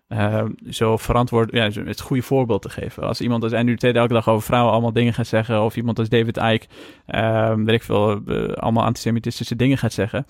eh, 0.06 0.44
zo 0.70 0.96
verantwoord, 0.96 1.52
ja, 1.52 1.70
het 1.70 2.00
goede 2.00 2.22
voorbeeld 2.22 2.62
te 2.62 2.70
geven. 2.70 3.02
Als 3.02 3.20
iemand 3.20 3.42
als 3.42 3.52
Andrew 3.52 3.76
Tate 3.76 3.98
elke 3.98 4.12
dag 4.12 4.28
over 4.28 4.46
vrouwen 4.46 4.72
allemaal 4.72 4.92
dingen 4.92 5.14
gaat 5.14 5.26
zeggen, 5.26 5.62
of 5.62 5.76
iemand 5.76 5.98
als 5.98 6.08
David 6.08 6.36
Icke, 6.36 6.66
weet 7.64 7.74
ik 7.74 7.82
veel, 7.82 8.20
allemaal 8.54 8.84
antisemitistische 8.84 9.56
dingen 9.56 9.78
gaat 9.78 9.92
zeggen. 9.92 10.26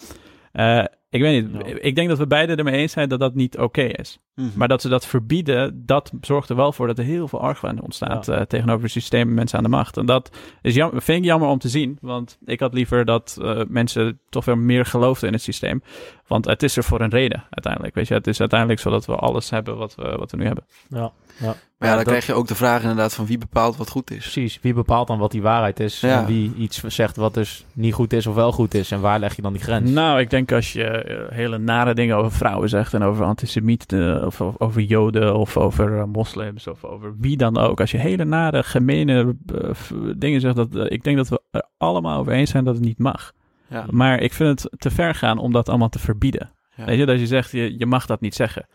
Ik 1.12 1.20
weet 1.20 1.52
niet, 1.54 1.76
ik 1.80 1.94
denk 1.94 2.08
dat 2.08 2.18
we 2.18 2.26
beiden 2.26 2.56
ermee 2.56 2.74
eens 2.80 2.92
zijn 2.92 3.08
dat 3.08 3.20
dat 3.20 3.34
niet 3.34 3.58
oké 3.58 3.82
is. 3.82 4.18
Mhm. 4.34 4.48
Maar 4.54 4.68
dat 4.68 4.80
ze 4.82 4.88
dat 4.88 5.06
verbieden, 5.06 5.82
dat 5.86 6.12
zorgt 6.20 6.48
er 6.48 6.56
wel 6.56 6.72
voor 6.72 6.86
dat 6.86 6.98
er 6.98 7.04
heel 7.04 7.28
veel 7.28 7.40
argwaan 7.40 7.80
ontstaat 7.80 8.26
Ja. 8.26 8.34
eh, 8.34 8.42
tegenover 8.44 8.82
het 8.82 8.90
systeem 8.92 9.28
en 9.28 9.34
mensen 9.34 9.58
aan 9.58 9.64
de 9.64 9.70
macht. 9.70 9.96
En 9.96 10.06
dat 10.06 10.30
is 10.62 10.74
jam, 10.74 10.90
vind 11.00 11.18
ik 11.18 11.24
jammer 11.24 11.48
om 11.48 11.58
te 11.58 11.68
zien, 11.68 11.98
want 12.00 12.38
ik 12.44 12.60
had 12.60 12.74
liever 12.74 13.04
dat 13.04 13.38
eh, 13.42 13.60
mensen 13.68 14.20
toch 14.28 14.44
weer 14.44 14.58
meer 14.58 14.84
geloofden 14.86 15.28
in 15.28 15.34
het 15.34 15.42
systeem. 15.42 15.82
Want 16.26 16.44
het 16.44 16.62
is 16.62 16.76
er 16.76 16.84
voor 16.84 17.00
een 17.00 17.10
reden 17.10 17.44
uiteindelijk. 17.50 17.94
Weet 17.94 18.08
je, 18.08 18.14
het 18.14 18.26
is 18.26 18.40
uiteindelijk 18.40 18.80
zodat 18.80 19.06
we 19.06 19.14
alles 19.14 19.50
hebben 19.50 19.76
wat 19.76 19.94
we, 19.94 20.14
wat 20.18 20.30
we 20.30 20.36
nu 20.36 20.44
hebben. 20.44 20.64
Ja, 20.88 21.12
ja. 21.40 21.54
Maar 21.78 21.90
ja, 21.90 21.96
dan 21.96 22.04
dat- 22.04 22.06
krijg 22.06 22.26
je 22.26 22.34
ook 22.34 22.48
de 22.48 22.54
vraag 22.54 22.80
inderdaad 22.82 23.14
van 23.14 23.26
wie 23.26 23.38
bepaalt 23.38 23.76
wat 23.76 23.90
goed 23.90 24.10
is. 24.10 24.18
Precies, 24.18 24.58
wie 24.62 24.74
bepaalt 24.74 25.06
dan 25.06 25.18
wat 25.18 25.30
die 25.30 25.42
waarheid 25.42 25.80
is? 25.80 26.00
Ja. 26.00 26.20
En 26.20 26.26
wie 26.26 26.52
iets 26.56 26.82
zegt 26.84 27.16
wat 27.16 27.34
dus 27.34 27.64
niet 27.72 27.94
goed 27.94 28.12
is 28.12 28.26
of 28.26 28.34
wel 28.34 28.52
goed 28.52 28.74
is? 28.74 28.90
En 28.90 29.00
waar 29.00 29.18
leg 29.18 29.36
je 29.36 29.42
dan 29.42 29.52
die 29.52 29.62
grens? 29.62 29.90
Nou, 29.90 30.20
ik 30.20 30.30
denk 30.30 30.52
als 30.52 30.72
je 30.72 31.01
hele 31.28 31.58
nare 31.58 31.94
dingen 31.94 32.16
over 32.16 32.32
vrouwen 32.32 32.68
zegt 32.68 32.94
en 32.94 33.02
over 33.02 33.24
antisemieten 33.24 34.26
of, 34.26 34.40
of 34.40 34.60
over 34.60 34.80
joden 34.80 35.36
of 35.36 35.56
over 35.56 35.98
eh, 35.98 36.04
moslims 36.04 36.66
of 36.66 36.84
over 36.84 37.14
wie 37.18 37.36
dan 37.36 37.58
ook. 37.58 37.80
Als 37.80 37.90
je 37.90 37.98
hele 37.98 38.24
nare, 38.24 38.62
gemene 38.62 39.36
eh, 39.54 39.70
dingen 40.16 40.40
zegt, 40.40 40.56
dat, 40.56 40.74
eh, 40.74 40.84
ik 40.88 41.04
denk 41.04 41.16
dat 41.16 41.28
we 41.28 41.40
er 41.50 41.68
allemaal 41.76 42.18
over 42.18 42.32
eens 42.32 42.50
zijn 42.50 42.64
dat 42.64 42.74
het 42.74 42.84
niet 42.84 42.98
mag. 42.98 43.32
Ja. 43.68 43.86
Maar 43.90 44.20
ik 44.20 44.32
vind 44.32 44.62
het 44.62 44.80
te 44.80 44.90
ver 44.90 45.14
gaan 45.14 45.38
om 45.38 45.52
dat 45.52 45.68
allemaal 45.68 45.88
te 45.88 45.98
verbieden. 45.98 46.50
Ja. 46.76 46.84
Weet 46.84 46.98
je, 46.98 47.06
dat 47.06 47.18
je 47.18 47.26
zegt, 47.26 47.50
je, 47.50 47.78
je 47.78 47.86
mag 47.86 48.06
dat 48.06 48.20
niet 48.20 48.34
zeggen. 48.34 48.66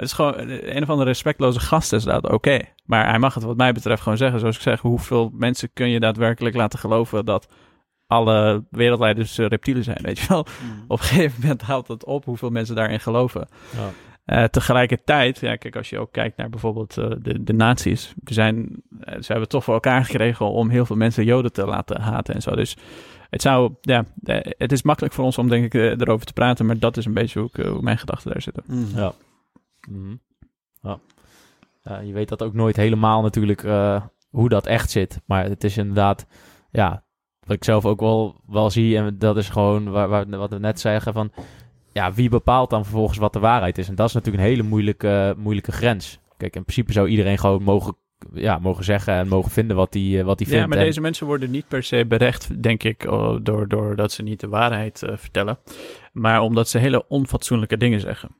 Het 0.00 0.08
is 0.08 0.14
gewoon, 0.14 0.34
eh, 0.34 0.74
een 0.74 0.82
of 0.82 0.90
andere 0.90 1.08
respectloze 1.08 1.60
gast 1.60 1.92
is 1.92 2.04
dat, 2.04 2.30
oké. 2.30 2.60
Maar 2.84 3.08
hij 3.08 3.18
mag 3.18 3.34
het 3.34 3.42
wat 3.42 3.56
mij 3.56 3.72
betreft 3.72 4.02
gewoon 4.02 4.18
zeggen. 4.18 4.40
Zoals 4.40 4.56
ik 4.56 4.62
zeg, 4.62 4.80
hoeveel 4.80 5.30
mensen 5.34 5.70
kun 5.72 5.88
je 5.88 6.00
daadwerkelijk 6.00 6.56
laten 6.56 6.78
geloven 6.78 7.24
dat 7.24 7.48
alle 8.10 8.64
wereldleiders 8.70 9.38
eh, 9.38 9.46
reptielen 9.46 9.84
zijn, 9.84 9.98
weet 10.02 10.18
je 10.18 10.28
wel? 10.28 10.46
Mhm. 10.62 10.80
Op 10.88 10.98
een 10.98 11.04
gegeven 11.04 11.40
moment 11.40 11.62
haalt 11.62 11.88
het 11.88 12.04
op 12.04 12.24
hoeveel 12.24 12.50
mensen 12.50 12.74
daarin 12.74 13.00
geloven. 13.00 13.48
Ja. 13.76 13.90
Eh, 14.24 14.44
tegelijkertijd, 14.44 15.38
ja, 15.38 15.56
kijk, 15.56 15.76
als 15.76 15.90
je 15.90 15.98
ook 15.98 16.12
kijkt 16.12 16.36
naar 16.36 16.48
bijvoorbeeld 16.48 16.96
eh, 16.96 17.10
de, 17.18 17.42
de 17.42 17.52
nazi's, 17.52 18.14
zijn, 18.24 18.82
ze 19.00 19.06
hebben 19.06 19.40
het 19.40 19.50
toch 19.50 19.64
voor 19.64 19.74
elkaar 19.74 20.04
gekregen 20.04 20.46
om 20.46 20.68
heel 20.68 20.86
veel 20.86 20.96
mensen 20.96 21.24
Joden 21.24 21.52
te 21.52 21.66
laten 21.66 22.00
haten 22.00 22.34
en 22.34 22.42
zo. 22.42 22.54
Dus 22.54 22.76
het 23.30 23.42
zou, 23.42 23.74
ja, 23.80 24.04
het 24.58 24.72
is 24.72 24.82
makkelijk 24.82 25.14
voor 25.14 25.24
ons 25.24 25.38
om 25.38 25.48
denk 25.48 25.64
ik 25.64 26.00
erover 26.00 26.26
te 26.26 26.32
praten, 26.32 26.66
maar 26.66 26.78
dat 26.78 26.96
is 26.96 27.04
een 27.04 27.14
beetje 27.14 27.38
hoe, 27.40 27.48
ik, 27.52 27.66
hoe 27.66 27.82
mijn 27.82 27.98
gedachten 27.98 28.32
daar 28.32 28.42
zitten. 28.42 28.64
Ja. 28.94 29.12
Mhm. 29.88 30.14
ja. 30.82 30.98
Ja, 31.82 31.98
je 31.98 32.12
weet 32.12 32.28
dat 32.28 32.42
ook 32.42 32.54
nooit 32.54 32.76
helemaal 32.76 33.22
natuurlijk 33.22 33.62
eh, 33.62 34.02
hoe 34.30 34.48
dat 34.48 34.66
echt 34.66 34.90
zit. 34.90 35.20
Maar 35.26 35.44
het 35.44 35.64
is 35.64 35.76
inderdaad, 35.76 36.26
ja, 36.70 37.04
wat 37.50 37.58
ik 37.58 37.64
zelf 37.64 37.86
ook 37.86 38.00
wel, 38.00 38.34
wel 38.46 38.70
zie. 38.70 38.96
En 38.96 39.18
dat 39.18 39.36
is 39.36 39.48
gewoon 39.48 39.90
waar, 39.90 40.08
waar, 40.08 40.28
wat 40.28 40.50
we 40.50 40.58
net 40.58 40.80
zeggen 40.80 41.12
van, 41.12 41.30
ja, 41.92 42.12
wie 42.12 42.28
bepaalt 42.28 42.70
dan 42.70 42.84
vervolgens 42.84 43.18
wat 43.18 43.32
de 43.32 43.38
waarheid 43.38 43.78
is? 43.78 43.88
En 43.88 43.94
dat 43.94 44.08
is 44.08 44.14
natuurlijk 44.14 44.44
een 44.44 44.50
hele 44.50 44.62
moeilijke, 44.62 45.34
moeilijke 45.38 45.72
grens. 45.72 46.18
Kijk, 46.36 46.56
in 46.56 46.62
principe 46.62 46.92
zou 46.92 47.08
iedereen 47.08 47.38
gewoon 47.38 47.62
mogen, 47.62 47.96
ja, 48.32 48.58
mogen 48.58 48.84
zeggen 48.84 49.14
en 49.14 49.28
mogen 49.28 49.50
vinden 49.50 49.76
wat 49.76 49.94
hij 49.94 50.24
wat 50.24 50.38
hij 50.38 50.48
vindt. 50.48 50.62
Ja, 50.62 50.66
maar 50.66 50.78
En- 50.78 50.84
deze 50.84 51.00
mensen 51.00 51.26
worden 51.26 51.50
niet 51.50 51.68
per 51.68 51.82
se 51.82 52.06
berecht, 52.06 52.62
denk 52.62 52.82
ik, 52.82 53.04
oh, 53.04 53.38
door, 53.42 53.68
doordat 53.68 54.12
ze 54.12 54.22
niet 54.22 54.40
de 54.40 54.48
waarheid 54.48 55.02
eh, 55.02 55.16
vertellen, 55.16 55.58
maar 56.12 56.40
omdat 56.40 56.68
ze 56.68 56.78
hele 56.78 57.08
onfatsoenlijke 57.08 57.76
dingen 57.76 58.00
zeggen. 58.00 58.30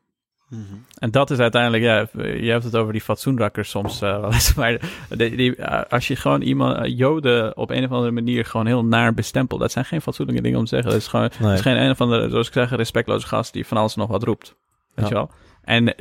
Mhm. 0.51 0.63
En 0.99 1.11
dat 1.11 1.31
is 1.31 1.39
uiteindelijk, 1.39 1.83
ja, 1.83 2.07
je 2.23 2.51
hebt 2.51 2.65
het 2.65 2.77
over 2.77 2.93
die 2.93 3.01
fatsoenrakkers 3.01 3.71
soms 3.71 4.01
eh, 4.01 4.11
wel 4.21 4.33
eens, 4.33 4.55
maar 4.55 4.81
die, 5.09 5.37
die, 5.37 5.57
eh, 5.57 5.83
als 5.89 6.09
je 6.09 6.17
gewoon 6.17 6.43
iemand, 6.43 6.77
eh, 6.77 6.97
joden 6.99 7.57
op 7.57 7.71
een 7.71 7.85
of 7.85 7.91
andere 7.91 8.11
manier 8.11 8.45
gewoon 8.45 8.67
heel 8.67 8.85
naar 8.85 9.15
bestempelt, 9.15 9.61
dat 9.61 9.73
zijn 9.73 9.85
geen 9.85 10.01
fatsoenlijke 10.03 10.43
dingen 10.43 10.59
om 10.59 10.65
te 10.65 10.71
zeggen. 10.71 10.91
Dat 10.91 11.01
is 11.01 11.07
gewoon, 11.07 11.31
dat 11.41 11.53
is 11.53 11.61
geen 11.61 11.77
een 11.77 11.91
of 11.91 12.01
andere, 12.01 12.31
zoals 12.31 12.47
ik 12.47 12.53
zeg, 12.53 12.71
respectloze 12.71 13.27
gast 13.27 13.53
die 13.53 13.67
van 13.67 13.77
alles 13.77 13.95
nog 13.95 14.09
wat 14.09 14.23
roept. 14.23 14.57
Weet 14.95 15.09
Ja. 15.09 15.09
je 15.09 15.15
wel? 15.15 15.31
En 15.63 15.95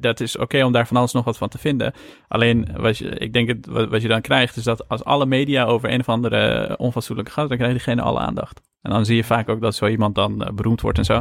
dat 0.00 0.20
is 0.20 0.36
oké 0.38 0.64
om 0.64 0.72
daar 0.72 0.86
van 0.86 0.96
alles 0.96 1.12
nog 1.12 1.24
wat 1.24 1.36
van 1.36 1.48
te 1.48 1.58
vinden. 1.58 1.92
Alleen, 2.28 2.68
wat 2.76 2.98
je, 2.98 3.08
ik 3.08 3.32
denk 3.32 3.48
het, 3.48 3.66
wat, 3.66 3.88
wat 3.88 4.02
je 4.02 4.08
dan 4.08 4.20
krijgt, 4.20 4.56
is 4.56 4.64
dat 4.64 4.88
als 4.88 5.04
alle 5.04 5.26
media 5.26 5.64
over 5.64 5.90
een 5.92 6.00
of 6.00 6.08
andere 6.08 6.74
onfatsoenlijke 6.78 7.32
gast, 7.32 7.48
dan 7.48 7.56
krijgt 7.56 7.74
diegene 7.76 8.02
alle 8.02 8.18
aandacht. 8.18 8.60
En 8.82 8.90
dan 8.90 9.04
zie 9.04 9.16
je 9.16 9.24
vaak 9.24 9.48
ook 9.48 9.60
dat 9.60 9.74
zo 9.74 9.86
iemand 9.86 10.14
dan 10.14 10.50
beroemd 10.54 10.80
wordt 10.80 10.98
en 10.98 11.04
zo. 11.04 11.20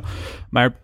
Maar 0.49 0.75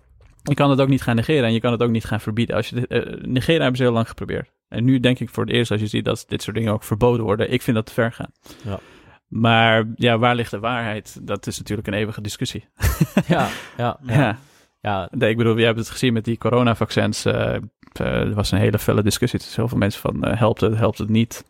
je 0.43 0.53
kan 0.53 0.69
het 0.69 0.81
ook 0.81 0.87
niet 0.87 1.01
gaan 1.01 1.15
negeren 1.15 1.43
en 1.43 1.53
je 1.53 1.59
kan 1.59 1.71
het 1.71 1.83
ook 1.83 1.89
niet 1.89 2.05
gaan 2.05 2.19
verbieden. 2.19 2.55
Als 2.55 2.69
je 2.69 2.75
dit, 2.75 2.87
eh, 2.87 2.99
negeren 3.21 3.61
hebben 3.61 3.77
ze 3.77 3.83
heel 3.83 3.91
lang 3.91 4.07
geprobeerd. 4.07 4.51
En 4.67 4.83
nu 4.83 4.99
denk 4.99 5.19
ik 5.19 5.29
voor 5.29 5.43
het 5.45 5.53
eerst 5.53 5.71
als 5.71 5.79
je 5.81 5.87
ziet 5.87 6.05
dat 6.05 6.25
dit 6.27 6.41
soort 6.41 6.55
dingen 6.55 6.73
ook 6.73 6.83
verboden 6.83 7.25
worden. 7.25 7.51
Ik 7.51 7.61
vind 7.61 7.75
dat 7.75 7.85
te 7.85 7.93
ver 7.93 8.11
gaan. 8.11 8.31
Ja. 8.63 8.79
Maar 9.27 9.85
ja, 9.95 10.17
waar 10.17 10.35
ligt 10.35 10.51
de 10.51 10.59
waarheid? 10.59 11.19
Dat 11.27 11.47
is 11.47 11.57
natuurlijk 11.57 11.87
een 11.87 11.93
eeuwige 11.93 12.21
discussie. 12.21 12.67
ja, 13.27 13.47
ja, 13.77 13.99
ja. 14.05 14.13
Ja. 14.17 14.37
ja. 14.81 15.07
Nee, 15.11 15.29
ik 15.29 15.37
bedoel, 15.37 15.57
je 15.57 15.65
hebt 15.65 15.77
het 15.77 15.89
gezien 15.89 16.13
met 16.13 16.25
die 16.25 16.37
coronavaccins. 16.37 17.25
eh, 17.25 17.55
er 17.93 18.33
was 18.33 18.51
een 18.51 18.57
hele 18.59 18.79
felle 18.79 19.03
discussie 19.03 19.39
tussen 19.39 19.59
heel 19.59 19.69
veel 19.69 19.77
mensen 19.77 20.01
van 20.01 20.25
helpt 20.25 20.61
het, 20.61 20.75
helpt 20.77 20.97
het 20.97 21.09
niet. 21.09 21.45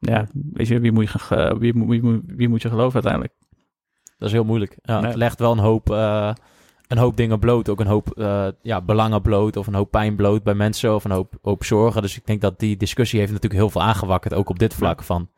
Ja, 0.00 0.26
weet 0.52 0.68
je, 0.68 0.80
wie 0.80 0.92
moet 0.92 1.10
je, 1.10 1.56
wie, 1.58 1.74
moet- 1.74 1.88
wie, 1.88 2.02
moet- 2.02 2.22
wie 2.26 2.48
moet 2.48 2.62
je 2.62 2.68
geloven 2.68 2.94
uiteindelijk? 2.94 3.32
Dat 4.18 4.28
is 4.28 4.34
heel 4.34 4.44
moeilijk. 4.44 4.76
Ja. 4.82 5.02
Het 5.02 5.14
legt 5.14 5.38
wel 5.38 5.52
een 5.52 5.58
hoop, 5.58 5.88
een 6.94 7.02
hoop 7.02 7.16
dingen 7.16 7.38
bloot. 7.38 7.68
Ook 7.68 7.80
een 7.80 7.86
hoop 7.86 8.10
eh, 8.10 8.46
ja, 8.62 8.80
belangen 8.80 9.22
bloot. 9.22 9.56
Of 9.56 9.66
een 9.66 9.74
hoop 9.74 9.90
pijn 9.90 10.16
bloot 10.16 10.42
bij 10.42 10.54
mensen. 10.54 10.94
Of 10.94 11.04
een 11.04 11.10
hoop, 11.10 11.34
hoop 11.42 11.64
zorgen. 11.64 12.02
Dus 12.02 12.16
ik 12.16 12.26
denk 12.26 12.40
dat 12.40 12.58
die 12.58 12.76
discussie 12.76 13.18
heeft 13.18 13.32
natuurlijk 13.32 13.60
heel 13.60 13.70
veel 13.70 13.82
aangewakkerd. 13.82 14.34
Ook 14.34 14.48
op 14.48 14.58
dit 14.58 14.74
vlak 14.74 15.02
van 15.02 15.28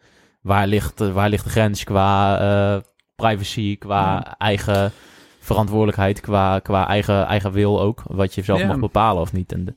waar 0.43 0.67
ligt, 0.67 1.01
eh, 1.01 1.13
waar 1.13 1.29
ligt 1.29 1.45
de 1.45 1.51
grens 1.51 1.85
qua 1.85 2.39
eh, 2.41 2.81
privacy. 3.17 3.79
Qua 3.79 4.03
Ja. 4.15 4.35
eigen 4.39 4.93
verantwoordelijkheid. 5.41 6.21
Qua, 6.21 6.59
qua 6.59 6.89
eigen, 6.89 7.27
eigen 7.27 7.53
wil 7.53 7.81
ook. 7.81 8.03
Wat 8.07 8.35
je 8.35 8.43
zelf 8.43 8.61
Ja. 8.61 8.67
mag 8.67 8.79
bepalen 8.79 9.23
of 9.23 9.33
niet. 9.33 9.53
En 9.53 9.65
de, 9.65 9.75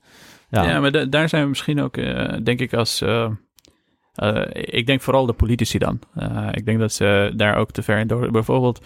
Ja, 0.49 0.63
ja, 0.63 0.79
maar 0.79 0.91
da- 0.91 1.05
daar 1.05 1.29
zijn 1.29 1.43
we 1.43 1.49
misschien 1.49 1.81
ook, 1.81 1.93
denk 2.45 2.59
ik, 2.59 2.73
als. 2.73 3.01
ik 4.53 4.85
denk 4.85 5.01
vooral 5.01 5.25
de 5.25 5.33
politici 5.33 5.77
dan. 5.77 5.99
Ik 6.51 6.65
denk 6.65 6.79
dat 6.79 6.91
ze 6.93 7.33
daar 7.35 7.55
ook 7.55 7.71
te 7.71 7.81
ver 7.81 7.97
in 7.97 8.07
door. 8.07 8.31
Bijvoorbeeld 8.31 8.85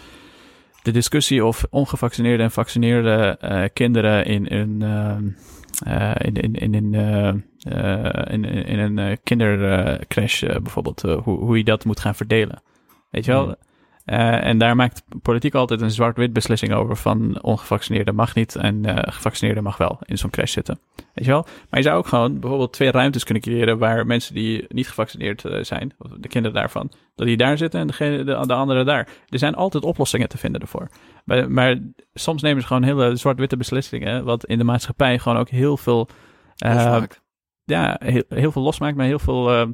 de 0.84 0.91
discussie 0.91 1.45
of 1.45 1.65
ongevaccineerde 1.69 2.43
en 2.43 2.51
vaccineerde 2.51 3.38
eh, 3.39 3.63
kinderen 3.73 4.25
in 4.25 4.45
een 4.51 4.81
in, 6.17 6.34
in, 6.34 6.53
in, 6.53 6.73
in, 6.73 6.93
eh, 7.63 8.34
in, 8.34 8.45
in 8.45 8.79
een 8.79 8.99
eh, 8.99 9.17
kindercrash 9.23 10.43
eh, 10.43 10.59
bijvoorbeeld, 10.59 11.03
eh, 11.03 11.17
hoe, 11.17 11.39
hoe 11.39 11.57
je 11.57 11.63
dat 11.63 11.86
moet 11.86 11.99
gaan 11.99 12.15
verdelen. 12.15 12.61
Weet 13.09 13.25
je 13.25 13.31
wel? 13.31 13.43
Hmm. 13.43 13.55
Eh, 14.06 14.45
en 14.45 14.58
daar 14.58 14.76
maakt 14.76 15.04
politiek 15.22 15.54
altijd 15.54 15.82
een 15.82 15.91
zwart-wit 15.91 16.34
beslissing 16.34 16.74
over 16.74 16.95
van 16.95 17.41
ongevaccineerde 17.41 18.12
mag 18.12 18.36
niet 18.36 18.56
en 18.56 18.86
eh 18.86 19.14
gevaccineerde 19.14 19.62
mag 19.62 19.78
wel 19.78 19.99
in 20.06 20.18
zo'n 20.18 20.30
crash 20.30 20.51
zitten. 20.51 20.80
Weet 20.95 21.26
je 21.26 21.32
wel? 21.32 21.45
Maar 21.70 21.80
je 21.80 21.86
zou 21.86 21.97
ook 21.97 22.08
gewoon 22.08 22.39
bijvoorbeeld 22.39 22.74
twee 22.74 22.91
ruimtes 22.91 23.24
kunnen 23.24 23.43
creëren 23.43 23.78
waar 23.78 24.06
mensen 24.06 24.34
die 24.34 24.66
niet 24.68 24.88
gevaccineerd 24.88 25.45
eh, 25.45 25.64
zijn, 25.64 25.93
of 25.97 26.12
de 26.12 26.28
kinderen 26.28 26.58
daarvan, 26.58 26.91
dat 27.16 27.28
die 27.28 27.38
daar 27.38 27.58
zitten 27.58 27.80
en 27.80 27.88
degene, 27.88 28.18
de, 28.18 28.45
de 28.47 28.54
anderen 28.54 28.86
daar. 28.86 29.08
Er 29.30 29.39
zijn 29.39 29.56
altijd 29.56 29.84
oplossingen 29.84 30.30
te 30.30 30.38
vinden 30.38 30.62
ervoor. 30.62 30.88
Maar, 31.26 31.51
maar 31.51 31.78
soms 32.14 32.41
nemen 32.41 32.62
ze 32.62 32.68
gewoon 32.68 32.84
hele 32.84 33.16
zwart-witte 33.16 33.58
beslissingen, 33.58 34.24
wat 34.24 34.45
in 34.45 34.58
de 34.58 34.64
maatschappij 34.64 35.20
gewoon 35.20 35.38
ook 35.38 35.49
heel 35.49 35.78
veel, 35.78 36.10
Losmaakt. 36.56 37.22
ja, 37.64 37.99
heel, 38.04 38.24
heel 38.30 38.51
veel 38.51 38.62
losmaakt, 38.62 38.95
maar 38.95 39.06
heel 39.06 39.20
veel, 39.20 39.74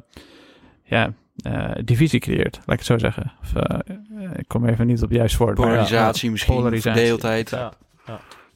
ja, 0.84 1.12
eh, 1.42 1.70
divisie 1.84 2.20
creëert, 2.20 2.56
laat 2.56 2.66
ik 2.66 2.78
het 2.78 2.84
zo 2.84 2.98
zeggen. 2.98 3.32
Of, 3.42 3.54
eh, 3.54 3.78
eh, 4.24 4.30
ik 4.36 4.48
kom 4.48 4.66
even 4.66 4.86
niet 4.86 5.02
op 5.02 5.08
het 5.08 5.18
juiste 5.18 5.38
woord. 5.38 5.58
maar 5.58 5.66
ja, 5.66 5.72
Polarisatie 5.72 6.30
misschien, 6.30 6.54
polarisatie. 6.54 6.92
verdeeldheid. 6.92 7.50
Ja. 7.50 7.72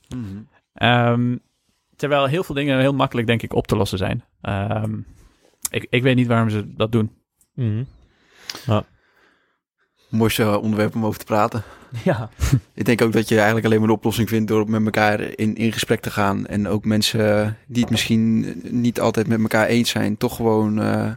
Mhm. 0.08 0.42
Ehm, 0.74 1.36
terwijl 1.96 2.26
heel 2.26 2.44
veel 2.44 2.54
dingen 2.54 2.78
heel 2.78 2.94
makkelijk, 2.94 3.26
denk 3.26 3.42
ik, 3.42 3.54
op 3.54 3.66
te 3.66 3.76
lossen 3.76 3.98
zijn. 3.98 4.24
Ehm, 4.40 4.98
ik, 5.70 5.86
ik 5.90 6.02
weet 6.02 6.16
niet 6.16 6.26
waarom 6.26 6.50
ze 6.50 6.74
dat 6.74 6.92
doen. 6.92 7.10
Mhm. 7.54 7.82
Mooiste 10.08 10.60
onderwerp 10.60 10.94
om 10.94 11.04
over 11.04 11.18
te 11.18 11.24
praten. 11.24 11.62
Ja. 12.04 12.28
Ik 12.74 12.84
denk 12.84 13.02
ook 13.02 13.12
dat 13.12 13.28
je 13.28 13.34
eigenlijk 13.34 13.66
alleen 13.66 13.78
maar 13.80 13.88
een 13.88 13.94
oplossing 13.94 14.28
vindt 14.28 14.48
door 14.48 14.70
met 14.70 14.84
elkaar 14.84 15.20
in, 15.20 15.56
in 15.56 15.72
gesprek 15.72 16.00
te 16.00 16.10
gaan. 16.10 16.46
En 16.46 16.68
ook 16.68 16.84
mensen 16.84 17.56
die 17.66 17.80
het 17.82 17.90
misschien 17.90 18.60
niet 18.62 19.00
altijd 19.00 19.26
met 19.26 19.40
elkaar 19.40 19.66
eens 19.66 19.90
zijn, 19.90 20.16
toch 20.16 20.36
gewoon 20.36 20.80
eh, 20.80 21.12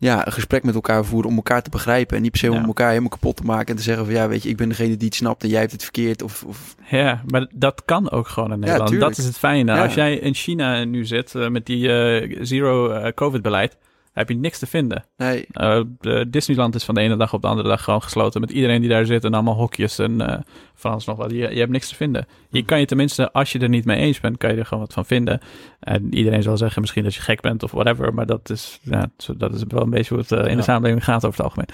ja, 0.00 0.26
een 0.26 0.32
gesprek 0.32 0.62
met 0.62 0.74
elkaar 0.74 1.04
voeren 1.04 1.30
om 1.30 1.36
elkaar 1.36 1.62
te 1.62 1.70
begrijpen. 1.70 2.16
En 2.16 2.22
niet 2.22 2.30
per 2.30 2.40
se 2.40 2.50
Ja. 2.50 2.58
om 2.58 2.64
elkaar 2.64 2.88
helemaal 2.88 3.08
kapot 3.08 3.36
te 3.36 3.42
maken 3.42 3.66
en 3.66 3.76
te 3.76 3.82
zeggen 3.82 4.04
van 4.04 4.14
ja, 4.14 4.28
weet 4.28 4.42
je, 4.42 4.48
ik 4.48 4.56
ben 4.56 4.68
degene 4.68 4.96
die 4.96 5.06
het 5.08 5.14
snapt 5.16 5.42
en 5.42 5.48
jij 5.48 5.60
hebt 5.60 5.72
het 5.72 5.82
verkeerd. 5.82 6.22
Of, 6.22 6.44
of 6.46 6.74
Ja, 6.90 7.22
maar 7.26 7.46
dat 7.52 7.82
kan 7.84 8.10
ook 8.10 8.28
gewoon 8.28 8.52
in 8.52 8.58
Nederland. 8.58 9.00
dat 9.00 9.18
is 9.18 9.24
het 9.24 9.38
fijne. 9.38 9.72
Ja. 9.74 9.82
Als 9.82 9.94
jij 9.94 10.16
in 10.16 10.34
China 10.34 10.84
nu 10.84 11.04
zit 11.06 11.34
eh, 11.34 11.48
met 11.48 11.66
die 11.66 11.92
eh, 11.92 12.38
zero-covid-beleid, 12.42 13.76
heb 14.12 14.28
je 14.28 14.34
niks 14.34 14.58
te 14.58 14.66
vinden. 14.66 15.04
nee, 15.16 15.46
Eh, 15.52 15.80
de 16.00 16.26
Disneyland 16.30 16.74
is 16.74 16.84
van 16.84 16.94
de 16.94 17.00
ene 17.00 17.16
dag 17.16 17.32
op 17.32 17.42
de 17.42 17.46
andere 17.48 17.68
dag 17.68 17.84
gewoon 17.84 18.02
gesloten. 18.02 18.40
Met 18.40 18.50
iedereen 18.50 18.80
die 18.80 18.90
daar 18.90 19.06
zit 19.06 19.24
en 19.24 19.34
allemaal 19.34 19.54
hokjes 19.54 19.98
en 19.98 20.20
eh 20.20 20.38
van 20.74 20.90
alles 20.90 21.04
nog 21.04 21.16
wat. 21.16 21.30
Je, 21.30 21.36
je 21.36 21.58
hebt 21.58 21.70
niks 21.70 21.88
te 21.88 21.94
vinden. 21.94 22.26
Je 22.48 22.64
kan 22.64 22.78
je 22.80 22.86
tenminste, 22.86 23.32
als 23.32 23.52
je 23.52 23.58
er 23.58 23.68
niet 23.68 23.84
mee 23.84 23.98
eens 23.98 24.20
bent, 24.20 24.36
kan 24.36 24.50
je 24.52 24.56
er 24.56 24.66
gewoon 24.66 24.82
wat 24.82 24.92
van 24.92 25.04
vinden. 25.06 25.40
En 25.80 26.14
iedereen 26.14 26.42
zal 26.42 26.56
zeggen 26.56 26.80
misschien 26.80 27.04
dat 27.04 27.14
je 27.14 27.20
gek 27.20 27.40
bent 27.40 27.62
of 27.62 27.70
whatever. 27.70 28.14
Maar 28.14 28.26
dat 28.26 28.50
is, 28.50 28.78
ja, 28.82 29.06
dat 29.36 29.54
is 29.54 29.62
wel 29.68 29.82
een 29.82 29.90
beetje 29.90 30.14
hoe 30.14 30.22
het 30.22 30.32
eh, 30.32 30.44
in 30.44 30.50
Ja. 30.50 30.56
de 30.56 30.62
samenleving 30.62 31.04
gaat 31.04 31.24
over 31.24 31.44
het 31.44 31.56
algemeen. 31.56 31.68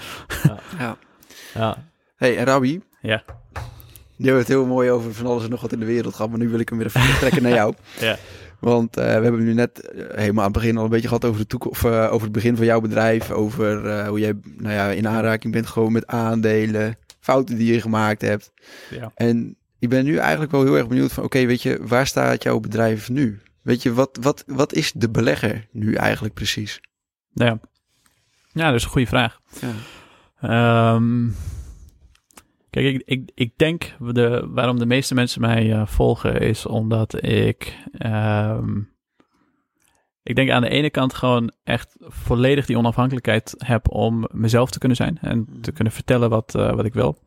ja. 0.79 0.97
ja. 1.61 1.83
hey, 2.15 2.37
en 2.37 2.45
Rabbi, 2.45 2.81
Ja. 3.01 3.23
je 4.15 4.25
hebt 4.25 4.37
het 4.37 4.47
heel 4.47 4.65
mooi 4.65 4.91
over 4.91 5.13
van 5.13 5.25
alles 5.25 5.43
en 5.43 5.49
nog 5.49 5.61
wat 5.61 5.71
in 5.73 5.79
de 5.79 5.85
wereld 5.85 6.15
gehad, 6.15 6.29
maar 6.29 6.39
nu 6.39 6.49
wil 6.49 6.59
ik 6.59 6.69
hem 6.69 6.77
weer 6.77 6.87
even 6.87 7.17
trekken 7.19 7.43
naar 7.43 7.53
jou. 7.53 7.73
Ja. 7.99 8.17
Want 8.59 8.97
eh, 8.97 9.03
we 9.03 9.23
hebben 9.23 9.43
nu 9.43 9.53
net 9.53 9.79
eh, 9.81 10.03
helemaal 10.15 10.43
aan 10.43 10.51
het 10.51 10.61
begin 10.61 10.77
al 10.77 10.83
een 10.83 10.89
beetje 10.89 11.07
gehad 11.07 11.25
over, 11.25 11.39
de 11.39 11.47
toekomst, 11.47 11.83
of, 11.83 11.91
eh, 11.91 12.07
over 12.11 12.23
het 12.23 12.31
begin 12.31 12.55
van 12.55 12.65
jouw 12.65 12.81
bedrijf. 12.81 13.31
Over 13.31 14.05
hoe 14.07 14.19
jij 14.19 14.33
nou 14.43 14.73
ja, 14.73 14.89
in 14.89 15.07
aanraking 15.07 15.53
bent 15.53 15.67
gewoon 15.67 15.91
met 15.91 16.07
aandelen, 16.07 16.97
fouten 17.19 17.57
die 17.57 17.73
je 17.73 17.81
gemaakt 17.81 18.21
hebt. 18.21 18.51
Ja. 18.89 19.11
En 19.15 19.55
ik 19.79 19.89
ben 19.89 20.05
nu 20.05 20.17
eigenlijk 20.17 20.51
wel 20.51 20.63
heel 20.63 20.77
erg 20.77 20.87
benieuwd 20.87 21.13
van, 21.13 21.23
oké, 21.23 21.45
weet 21.45 21.61
je, 21.61 21.79
waar 21.81 22.07
staat 22.07 22.43
jouw 22.43 22.59
bedrijf 22.59 23.09
nu? 23.09 23.41
Weet 23.61 23.81
je, 23.81 23.93
wat, 23.93 24.17
wat, 24.21 24.43
wat 24.47 24.73
is 24.73 24.91
de 24.91 25.09
belegger 25.09 25.67
nu 25.71 25.93
eigenlijk 25.93 26.33
precies? 26.33 26.81
Ja. 27.33 27.59
ja, 28.53 28.65
dat 28.65 28.75
is 28.75 28.83
een 28.83 28.89
goede 28.89 29.07
vraag. 29.07 29.39
Ja. 29.61 29.73
Ehm, 30.41 31.27
kijk, 32.69 32.85
ik, 32.85 33.01
ik, 33.05 33.31
ik 33.35 33.57
denk 33.57 33.95
de, 33.99 34.47
waarom 34.49 34.79
de 34.79 34.85
meeste 34.85 35.13
mensen 35.13 35.41
mij 35.41 35.73
eh, 35.73 35.87
volgen 35.87 36.39
is 36.41 36.65
omdat 36.65 37.23
ik. 37.23 37.77
ehm, 37.91 38.81
ik 40.23 40.35
denk 40.35 40.49
aan 40.49 40.61
de 40.61 40.69
ene 40.69 40.89
kant 40.89 41.13
gewoon 41.13 41.51
echt 41.63 41.95
volledig 41.99 42.65
die 42.65 42.77
onafhankelijkheid 42.77 43.55
heb 43.57 43.91
om 43.91 44.27
mezelf 44.31 44.71
te 44.71 44.79
kunnen 44.79 44.97
zijn 44.97 45.17
en 45.21 45.47
te 45.61 45.71
kunnen 45.71 45.93
vertellen 45.93 46.29
wat, 46.29 46.55
eh, 46.55 46.73
wat 46.73 46.85
ik 46.85 46.93
wil. 46.93 47.23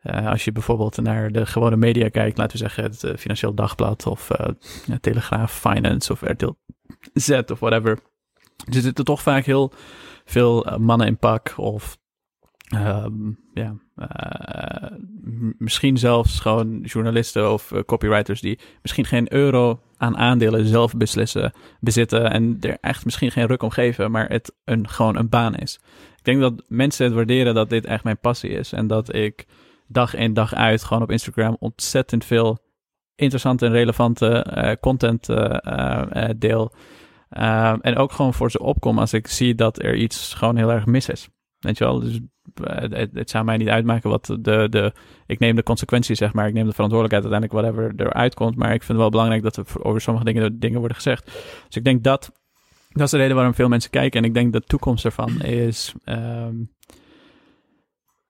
Eh, 0.00 0.30
als 0.30 0.44
je 0.44 0.52
bijvoorbeeld 0.52 1.00
naar 1.00 1.32
de 1.32 1.46
gewone 1.46 1.76
media 1.76 2.08
kijkt, 2.08 2.38
laten 2.38 2.52
we 2.52 2.68
zeggen 2.68 2.84
het 2.84 3.20
Financieel 3.20 3.54
Dagblad 3.54 4.06
of 4.06 4.30
Telegraaf 5.00 5.52
Finance 5.52 6.12
of 6.12 6.20
RTL 6.20 6.52
Z 7.14 7.30
of 7.30 7.60
whatever. 7.60 7.98
Er 8.56 8.80
zitten 8.80 9.04
toch 9.04 9.22
vaak 9.22 9.44
heel 9.44 9.72
veel 10.24 10.78
mannen 10.78 11.06
in 11.06 11.18
pak 11.18 11.54
of 11.56 11.98
ehm, 12.66 13.30
ja, 13.54 13.76
eh, 13.96 14.90
misschien 15.58 15.96
zelfs 15.96 16.40
gewoon 16.40 16.80
journalisten 16.80 17.52
of 17.52 17.72
eh, 17.72 17.80
copywriters 17.80 18.40
die 18.40 18.58
misschien 18.82 19.04
geen 19.04 19.32
euro 19.32 19.80
aan 19.96 20.16
aandelen 20.16 20.66
zelf 20.66 20.96
beslissen, 20.96 21.52
bezitten 21.80 22.30
en 22.30 22.56
er 22.60 22.78
echt 22.80 23.04
misschien 23.04 23.30
geen 23.30 23.46
ruk 23.46 23.62
om 23.62 23.70
geven, 23.70 24.10
maar 24.10 24.28
het 24.28 24.54
een, 24.64 24.88
gewoon 24.88 25.16
een 25.16 25.28
baan 25.28 25.54
is. 25.54 25.80
Ik 26.16 26.24
denk 26.24 26.40
dat 26.40 26.64
mensen 26.68 27.04
het 27.04 27.14
waarderen 27.14 27.54
dat 27.54 27.70
dit 27.70 27.86
echt 27.86 28.04
mijn 28.04 28.18
passie 28.18 28.50
is 28.50 28.72
en 28.72 28.86
dat 28.86 29.14
ik 29.14 29.46
dag 29.88 30.14
in 30.14 30.34
dag 30.34 30.54
uit 30.54 30.84
gewoon 30.84 31.02
op 31.02 31.10
Instagram 31.10 31.56
ontzettend 31.58 32.24
veel 32.24 32.58
interessante 33.14 33.66
en 33.66 33.72
relevante 33.72 34.28
eh, 34.28 34.72
content 34.80 35.26
deel. 36.36 36.72
Ehm, 37.28 37.78
en 37.80 37.96
ook 37.96 38.12
gewoon 38.12 38.34
voor 38.34 38.50
ze 38.50 38.58
opkom 38.58 38.98
als 38.98 39.12
ik 39.12 39.26
zie 39.26 39.54
dat 39.54 39.82
er 39.82 39.94
iets 39.94 40.34
gewoon 40.34 40.56
heel 40.56 40.72
erg 40.72 40.86
mis 40.86 41.08
is. 41.08 41.28
Weet 41.66 41.78
je 41.78 41.84
wel? 41.84 42.00
Dus 42.00 42.20
eh, 42.64 42.90
het, 42.90 43.10
het 43.12 43.30
zou 43.30 43.44
mij 43.44 43.56
niet 43.56 43.68
uitmaken 43.68 44.10
wat 44.10 44.26
de, 44.40 44.66
de... 44.70 44.92
Ik 45.26 45.38
neem 45.38 45.56
de 45.56 45.62
consequenties, 45.62 46.18
zeg 46.18 46.32
maar. 46.32 46.46
Ik 46.46 46.54
neem 46.54 46.66
de 46.66 46.72
verantwoordelijkheid 46.72 47.32
uiteindelijk, 47.32 47.76
whatever 47.76 48.06
eruit 48.06 48.34
komt. 48.34 48.56
Maar 48.56 48.72
ik 48.72 48.82
vind 48.82 48.88
het 48.88 48.98
wel 48.98 49.10
belangrijk 49.10 49.42
dat 49.42 49.56
er 49.56 49.84
over 49.84 50.00
sommige 50.00 50.24
dingen, 50.24 50.58
dingen 50.58 50.78
worden 50.78 50.96
gezegd. 50.96 51.24
Dus 51.66 51.76
ik 51.76 51.84
denk 51.84 52.04
dat... 52.04 52.32
Dat 52.88 53.04
is 53.04 53.10
de 53.10 53.16
reden 53.16 53.36
waarom 53.36 53.54
veel 53.54 53.68
mensen 53.68 53.90
kijken. 53.90 54.20
En 54.20 54.26
ik 54.26 54.34
denk 54.34 54.52
de 54.52 54.60
toekomst 54.60 55.04
ervan 55.04 55.42
is... 55.42 55.94
ehm, 56.04 56.54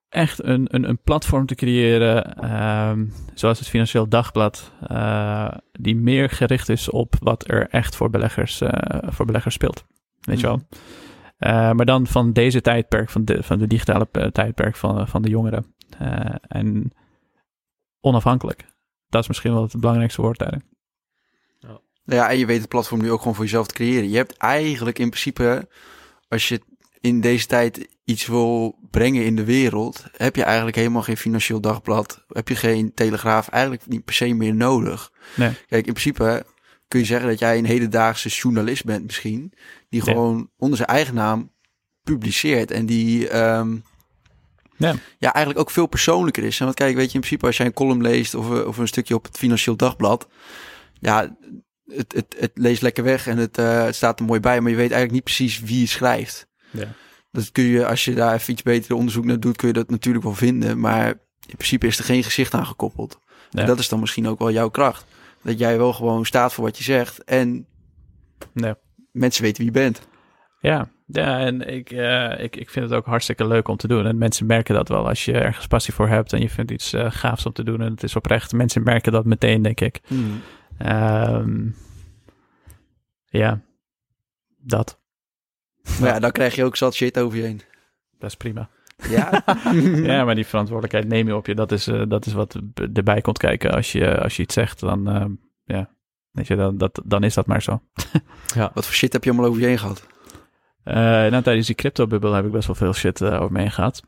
echt 0.09 0.43
een, 0.43 0.67
een, 0.71 0.89
een 0.89 0.99
platform 1.03 1.45
te 1.45 1.55
creëren, 1.55 2.35
ehm, 2.35 3.05
zoals 3.33 3.59
het 3.59 3.67
Financieel 3.67 4.09
Dagblad, 4.09 4.71
eh, 4.87 5.51
die 5.71 5.95
meer 5.95 6.29
gericht 6.29 6.69
is 6.69 6.89
op 6.89 7.15
wat 7.19 7.49
er 7.49 7.67
echt 7.69 7.95
voor 7.95 8.09
beleggers, 8.09 8.61
eh, 8.61 9.09
voor 9.11 9.25
beleggers 9.25 9.55
speelt. 9.55 9.85
Weet 10.21 10.39
je 10.39 10.47
wel? 10.47 10.61
Eh, 11.37 11.71
maar 11.71 11.85
dan 11.85 12.07
van 12.07 12.33
deze 12.33 12.61
tijdperk, 12.61 13.09
van 13.09 13.25
de, 13.25 13.43
van 13.43 13.59
de 13.59 13.67
digitale 13.67 14.07
eh, 14.11 14.27
tijdperk 14.27 14.75
van, 14.75 15.07
van 15.07 15.21
de 15.21 15.29
jongeren. 15.29 15.75
Eh, 15.97 16.35
en 16.41 16.91
onafhankelijk. 17.99 18.65
Dat 19.09 19.21
is 19.21 19.27
misschien 19.27 19.53
wel 19.53 19.61
het 19.61 19.79
belangrijkste 19.79 20.21
woord 20.21 20.37
daarin. 20.37 20.63
Nou 22.07 22.19
ja, 22.21 22.29
en 22.29 22.37
je 22.37 22.45
weet 22.45 22.59
het 22.59 22.69
platform 22.69 23.01
nu 23.01 23.11
ook 23.11 23.19
gewoon 23.19 23.35
voor 23.35 23.43
jezelf 23.43 23.67
te 23.67 23.73
creëren. 23.73 24.09
Je 24.09 24.15
hebt 24.15 24.37
eigenlijk 24.37 24.99
in 24.99 25.09
principe, 25.09 25.67
als 26.27 26.47
je 26.47 26.61
in 26.99 27.21
deze 27.21 27.47
tijd 27.47 27.87
iets 28.03 28.25
wil 28.25 28.79
brengen 28.91 29.25
in 29.25 29.35
de 29.35 29.43
wereld, 29.43 30.05
heb 30.11 30.35
je 30.35 30.43
eigenlijk 30.43 30.75
helemaal 30.75 31.01
geen 31.01 31.17
financieel 31.17 31.61
dagblad. 31.61 32.23
Heb 32.27 32.47
je 32.47 32.55
geen 32.55 32.93
telegraaf 32.93 33.47
eigenlijk 33.47 33.87
niet 33.87 34.05
per 34.05 34.13
se 34.13 34.33
meer 34.33 34.55
nodig. 34.55 35.11
Nee. 35.35 35.49
Kijk, 35.67 35.87
in 35.87 35.93
principe 35.93 36.45
kun 36.87 36.99
je 36.99 37.05
zeggen 37.05 37.27
dat 37.29 37.39
jij 37.39 37.57
een 37.57 37.65
hedendaagse 37.65 38.29
journalist 38.29 38.85
bent 38.85 39.05
misschien, 39.05 39.53
die 39.89 40.05
Ja. 40.05 40.11
gewoon 40.11 40.49
onder 40.57 40.77
zijn 40.77 40.89
eigen 40.89 41.13
naam 41.13 41.51
publiceert 42.03 42.71
en 42.71 42.85
die 42.85 43.29
ehm, 43.29 43.75
Ja. 44.77 44.95
ja, 45.17 45.33
eigenlijk 45.33 45.59
ook 45.59 45.71
veel 45.71 45.87
persoonlijker 45.87 46.43
is. 46.43 46.59
En 46.59 46.65
want 46.65 46.77
kijk, 46.77 46.95
weet 46.95 47.07
je, 47.07 47.13
in 47.13 47.19
principe 47.19 47.45
als 47.45 47.57
jij 47.57 47.65
een 47.65 47.73
column 47.73 48.01
leest 48.01 48.35
of, 48.35 48.51
eh, 48.51 48.67
of 48.67 48.77
een 48.77 48.87
stukje 48.87 49.15
op 49.15 49.23
het 49.25 49.37
Financieel 49.37 49.75
Dagblad, 49.75 50.27
ja, 50.99 51.37
het, 51.85 52.13
het, 52.13 52.35
het 52.39 52.51
leest 52.53 52.81
lekker 52.81 53.03
weg 53.03 53.27
en 53.27 53.37
het, 53.37 53.57
eh, 53.57 53.83
het 53.83 53.95
staat 53.95 54.19
er 54.19 54.25
mooi 54.25 54.39
bij, 54.39 54.61
maar 54.61 54.69
je 54.71 54.77
weet 54.77 54.91
eigenlijk 54.91 55.11
niet 55.11 55.23
precies 55.23 55.59
wie 55.59 55.81
het 55.81 55.89
schrijft. 55.89 56.47
Ja. 56.71 56.87
Dat 57.31 57.51
kun 57.51 57.63
je, 57.63 57.85
als 57.85 58.05
je 58.05 58.13
daar 58.13 58.33
even 58.33 58.53
iets 58.53 58.61
beter 58.63 58.95
onderzoek 58.95 59.25
naar 59.25 59.39
doet, 59.39 59.55
kun 59.57 59.67
je 59.67 59.73
dat 59.73 59.89
natuurlijk 59.89 60.23
wel 60.23 60.33
vinden, 60.33 60.79
maar 60.79 61.07
in 61.47 61.55
principe 61.55 61.87
is 61.87 61.97
er 61.97 62.03
geen 62.03 62.23
gezicht 62.23 62.53
aan 62.53 62.65
gekoppeld. 62.65 63.19
Ja. 63.49 63.59
En 63.61 63.65
dat 63.67 63.79
is 63.79 63.89
dan 63.89 63.99
misschien 63.99 64.27
ook 64.27 64.39
wel 64.39 64.51
jouw 64.51 64.69
kracht. 64.69 65.05
Dat 65.47 65.59
jij 65.59 65.77
wel 65.77 65.93
gewoon 65.93 66.25
staat 66.25 66.53
voor 66.53 66.63
wat 66.63 66.77
je 66.77 66.83
zegt 66.83 67.23
en 67.23 67.67
mensen 69.11 69.43
weten 69.43 69.63
wie 69.63 69.73
je 69.73 69.79
bent. 69.79 70.07
Ja, 70.59 70.89
ja 71.05 71.39
en 71.39 71.61
ik, 71.67 71.91
eh, 71.91 72.43
ik, 72.43 72.55
ik 72.55 72.69
vind 72.69 72.89
het 72.89 72.93
ook 72.93 73.05
hartstikke 73.05 73.47
leuk 73.47 73.67
om 73.67 73.77
te 73.77 73.87
doen. 73.87 74.05
En 74.05 74.17
mensen 74.17 74.45
merken 74.45 74.75
dat 74.75 74.87
wel 74.87 75.07
als 75.07 75.25
je 75.25 75.33
ergens 75.33 75.67
passie 75.67 75.93
voor 75.93 76.07
hebt 76.07 76.33
en 76.33 76.41
je 76.41 76.49
vindt 76.49 76.71
iets 76.71 76.93
eh, 76.93 77.11
gaafs 77.11 77.45
om 77.45 77.53
te 77.53 77.63
doen 77.63 77.81
en 77.81 77.91
het 77.91 78.03
is 78.03 78.15
oprecht. 78.15 78.53
Mensen 78.53 78.83
merken 78.83 79.11
dat 79.11 79.25
meteen, 79.25 79.61
denk 79.61 79.81
ik. 79.81 80.01
Ehm, 80.77 81.69
ja, 83.25 83.61
dat. 84.57 84.99
Maar 85.99 86.09
ja, 86.09 86.19
dan 86.19 86.31
krijg 86.31 86.55
je 86.55 86.63
ook 86.63 86.75
zat 86.75 86.95
shit 86.95 87.19
over 87.19 87.37
je 87.37 87.43
heen. 87.43 87.61
Dat 88.19 88.29
is 88.29 88.37
prima. 88.37 88.69
Ja, 89.09 89.43
Ja, 90.11 90.25
maar 90.25 90.35
die 90.35 90.47
verantwoordelijkheid 90.47 91.07
neem 91.07 91.27
je 91.27 91.35
op 91.35 91.45
je. 91.45 91.55
Dat 91.55 91.71
is, 91.71 91.87
eh, 91.87 92.01
dat 92.07 92.25
is 92.25 92.33
wat 92.33 92.59
erbij 92.93 93.21
komt 93.21 93.37
kijken. 93.37 93.71
Als 93.71 93.91
je, 93.91 94.21
als 94.21 94.35
je 94.35 94.43
iets 94.43 94.53
zegt, 94.53 94.79
dan, 94.79 95.09
ehm, 95.09 95.31
ja, 95.65 95.89
Weet 96.37 96.47
je, 96.47 96.55
dan, 96.55 96.77
dat, 96.77 97.01
dan 97.05 97.23
is 97.23 97.33
dat 97.33 97.45
maar 97.45 97.61
zo. 97.61 97.81
Wat 98.73 98.85
voor 98.85 98.93
shit 98.93 99.13
heb 99.13 99.23
je 99.23 99.29
allemaal 99.29 99.49
over 99.49 99.61
je 99.61 99.67
heen 99.67 99.79
gehad? 99.79 100.07
Eh, 100.83 100.95
nou, 100.95 101.41
tijdens 101.43 101.67
die 101.67 101.75
crypto-bubbel 101.75 102.33
heb 102.33 102.45
ik 102.45 102.51
best 102.51 102.67
wel 102.67 102.75
veel 102.75 102.93
shit 102.93 103.21
eh, 103.21 103.41
over 103.41 103.51
me 103.51 103.59
heen 103.59 103.71
gehad. 103.71 104.03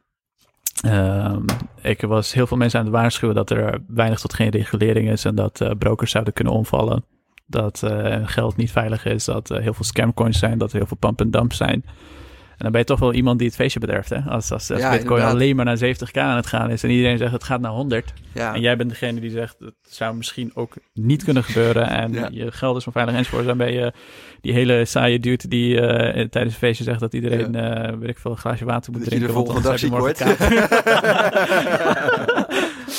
Ehm, 0.82 1.46
ik 1.82 2.02
was 2.02 2.34
heel 2.34 2.48
veel 2.48 2.58
mensen 2.58 2.80
aan 2.80 2.86
het 2.86 2.94
waarschuwen 2.94 3.36
dat 3.36 3.50
er 3.50 3.84
weinig 3.88 4.20
tot 4.20 4.34
geen 4.34 4.50
regulering 4.50 5.10
is 5.10 5.26
en 5.26 5.36
dat 5.36 5.62
eh, 5.62 5.72
brokers 5.78 6.12
zouden 6.12 6.34
kunnen 6.34 6.54
omvallen. 6.54 7.06
Dat 7.46 7.84
eh, 7.84 8.28
geld 8.28 8.56
niet 8.56 8.72
veilig 8.72 9.06
is, 9.06 9.26
dat 9.26 9.50
er 9.50 9.62
heel 9.62 9.74
veel 9.74 9.86
scamcoins 9.86 10.40
zijn, 10.40 10.58
dat 10.58 10.72
er 10.72 10.78
heel 10.78 10.88
veel 10.88 10.98
pump 10.98 11.22
and 11.22 11.34
dump 11.34 11.54
zijn. 11.54 11.86
En 12.60 12.66
dan 12.66 12.72
ben 12.72 12.82
je 12.82 12.88
toch 12.88 13.00
wel 13.00 13.14
iemand 13.14 13.38
die 13.40 13.48
het 13.48 13.56
feestje 13.56 13.80
bederft, 13.80 14.10
hè? 14.10 14.18
Als, 14.20 14.52
als, 14.52 14.72
als 14.72 14.80
Ja, 14.80 14.90
Bitcoin 14.90 15.10
inderdaad. 15.10 15.32
alleen 15.34 15.56
maar 15.56 15.66
naar 15.66 15.78
70k 15.78 16.12
aan 16.20 16.36
het 16.36 16.48
gaan 16.48 16.70
is 16.70 16.84
en 16.84 16.90
iedereen 16.90 17.18
zegt 17.18 17.32
het 17.32 17.44
gaat 17.44 17.62
naar 17.62 17.72
100. 17.72 18.14
Ja, 18.34 18.54
En 18.54 18.62
jij 18.62 18.76
bent 18.78 18.90
degene 18.90 19.20
die 19.20 19.30
zegt 19.30 19.56
het 19.60 19.74
zou 19.88 20.16
misschien 20.16 20.52
ook 20.54 20.74
niet 20.94 21.24
kunnen 21.24 21.44
gebeuren 21.44 21.90
en 21.90 22.14
Ja. 22.14 22.28
je 22.32 22.52
geld 22.52 22.78
is 22.78 22.86
onveilig 22.88 23.16
enzovoort. 23.16 23.46
Dan 23.46 23.58
ben 23.58 23.74
je 23.74 23.94
die 24.42 24.54
hele 24.54 24.86
saaie 24.86 25.20
dude 25.20 25.48
die 25.48 25.80
eh, 25.82 26.28
tijdens 26.28 26.54
een 26.54 26.60
feestje 26.60 26.84
zegt 26.84 27.00
dat 27.00 27.14
iedereen, 27.14 27.56
eh 27.56 27.94
weet 27.98 28.10
ik 28.10 28.18
veel, 28.18 28.32
een 28.32 28.38
glaasje 28.38 28.66
water 28.66 28.92
moet 28.92 29.04
dat 29.04 29.14
je 29.14 29.20
de 29.20 29.26
drinken. 29.26 29.46
volgende 29.46 29.70
dag 29.70 29.82
heb 29.82 29.90
je 29.90 30.36
kater. 30.36 31.78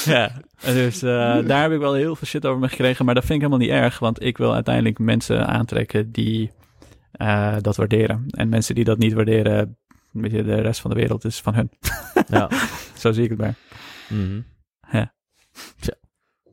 ja, 0.14 0.30
dus 0.64 1.02
eh, 1.02 1.36
daar 1.46 1.62
heb 1.62 1.72
ik 1.72 1.78
wel 1.78 1.94
heel 1.94 2.16
veel 2.16 2.26
shit 2.26 2.46
over 2.46 2.60
me 2.60 2.68
gekregen, 2.68 3.04
maar 3.04 3.14
dat 3.14 3.24
vind 3.24 3.42
ik 3.42 3.46
helemaal 3.48 3.66
niet 3.66 3.76
erg, 3.84 3.98
want 3.98 4.22
ik 4.24 4.38
wil 4.38 4.54
uiteindelijk 4.54 4.98
mensen 4.98 5.46
aantrekken 5.46 6.12
die 6.12 6.50
eh, 7.12 7.56
dat 7.60 7.76
waarderen. 7.76 8.24
En 8.30 8.48
mensen 8.48 8.74
die 8.74 8.84
dat 8.84 8.98
niet 8.98 9.12
waarderen, 9.12 9.78
weet 10.12 10.30
je, 10.30 10.44
de 10.44 10.60
rest 10.60 10.80
van 10.80 10.90
de 10.90 10.96
wereld 10.96 11.24
is 11.24 11.40
van 11.40 11.54
hun. 11.54 11.70
Ja. 12.28 12.48
Zo 12.98 13.12
zie 13.12 13.24
ik 13.24 13.30
het 13.30 13.38
maar. 13.38 13.54
Mhm. 14.08 14.40
Ja. 14.92 15.12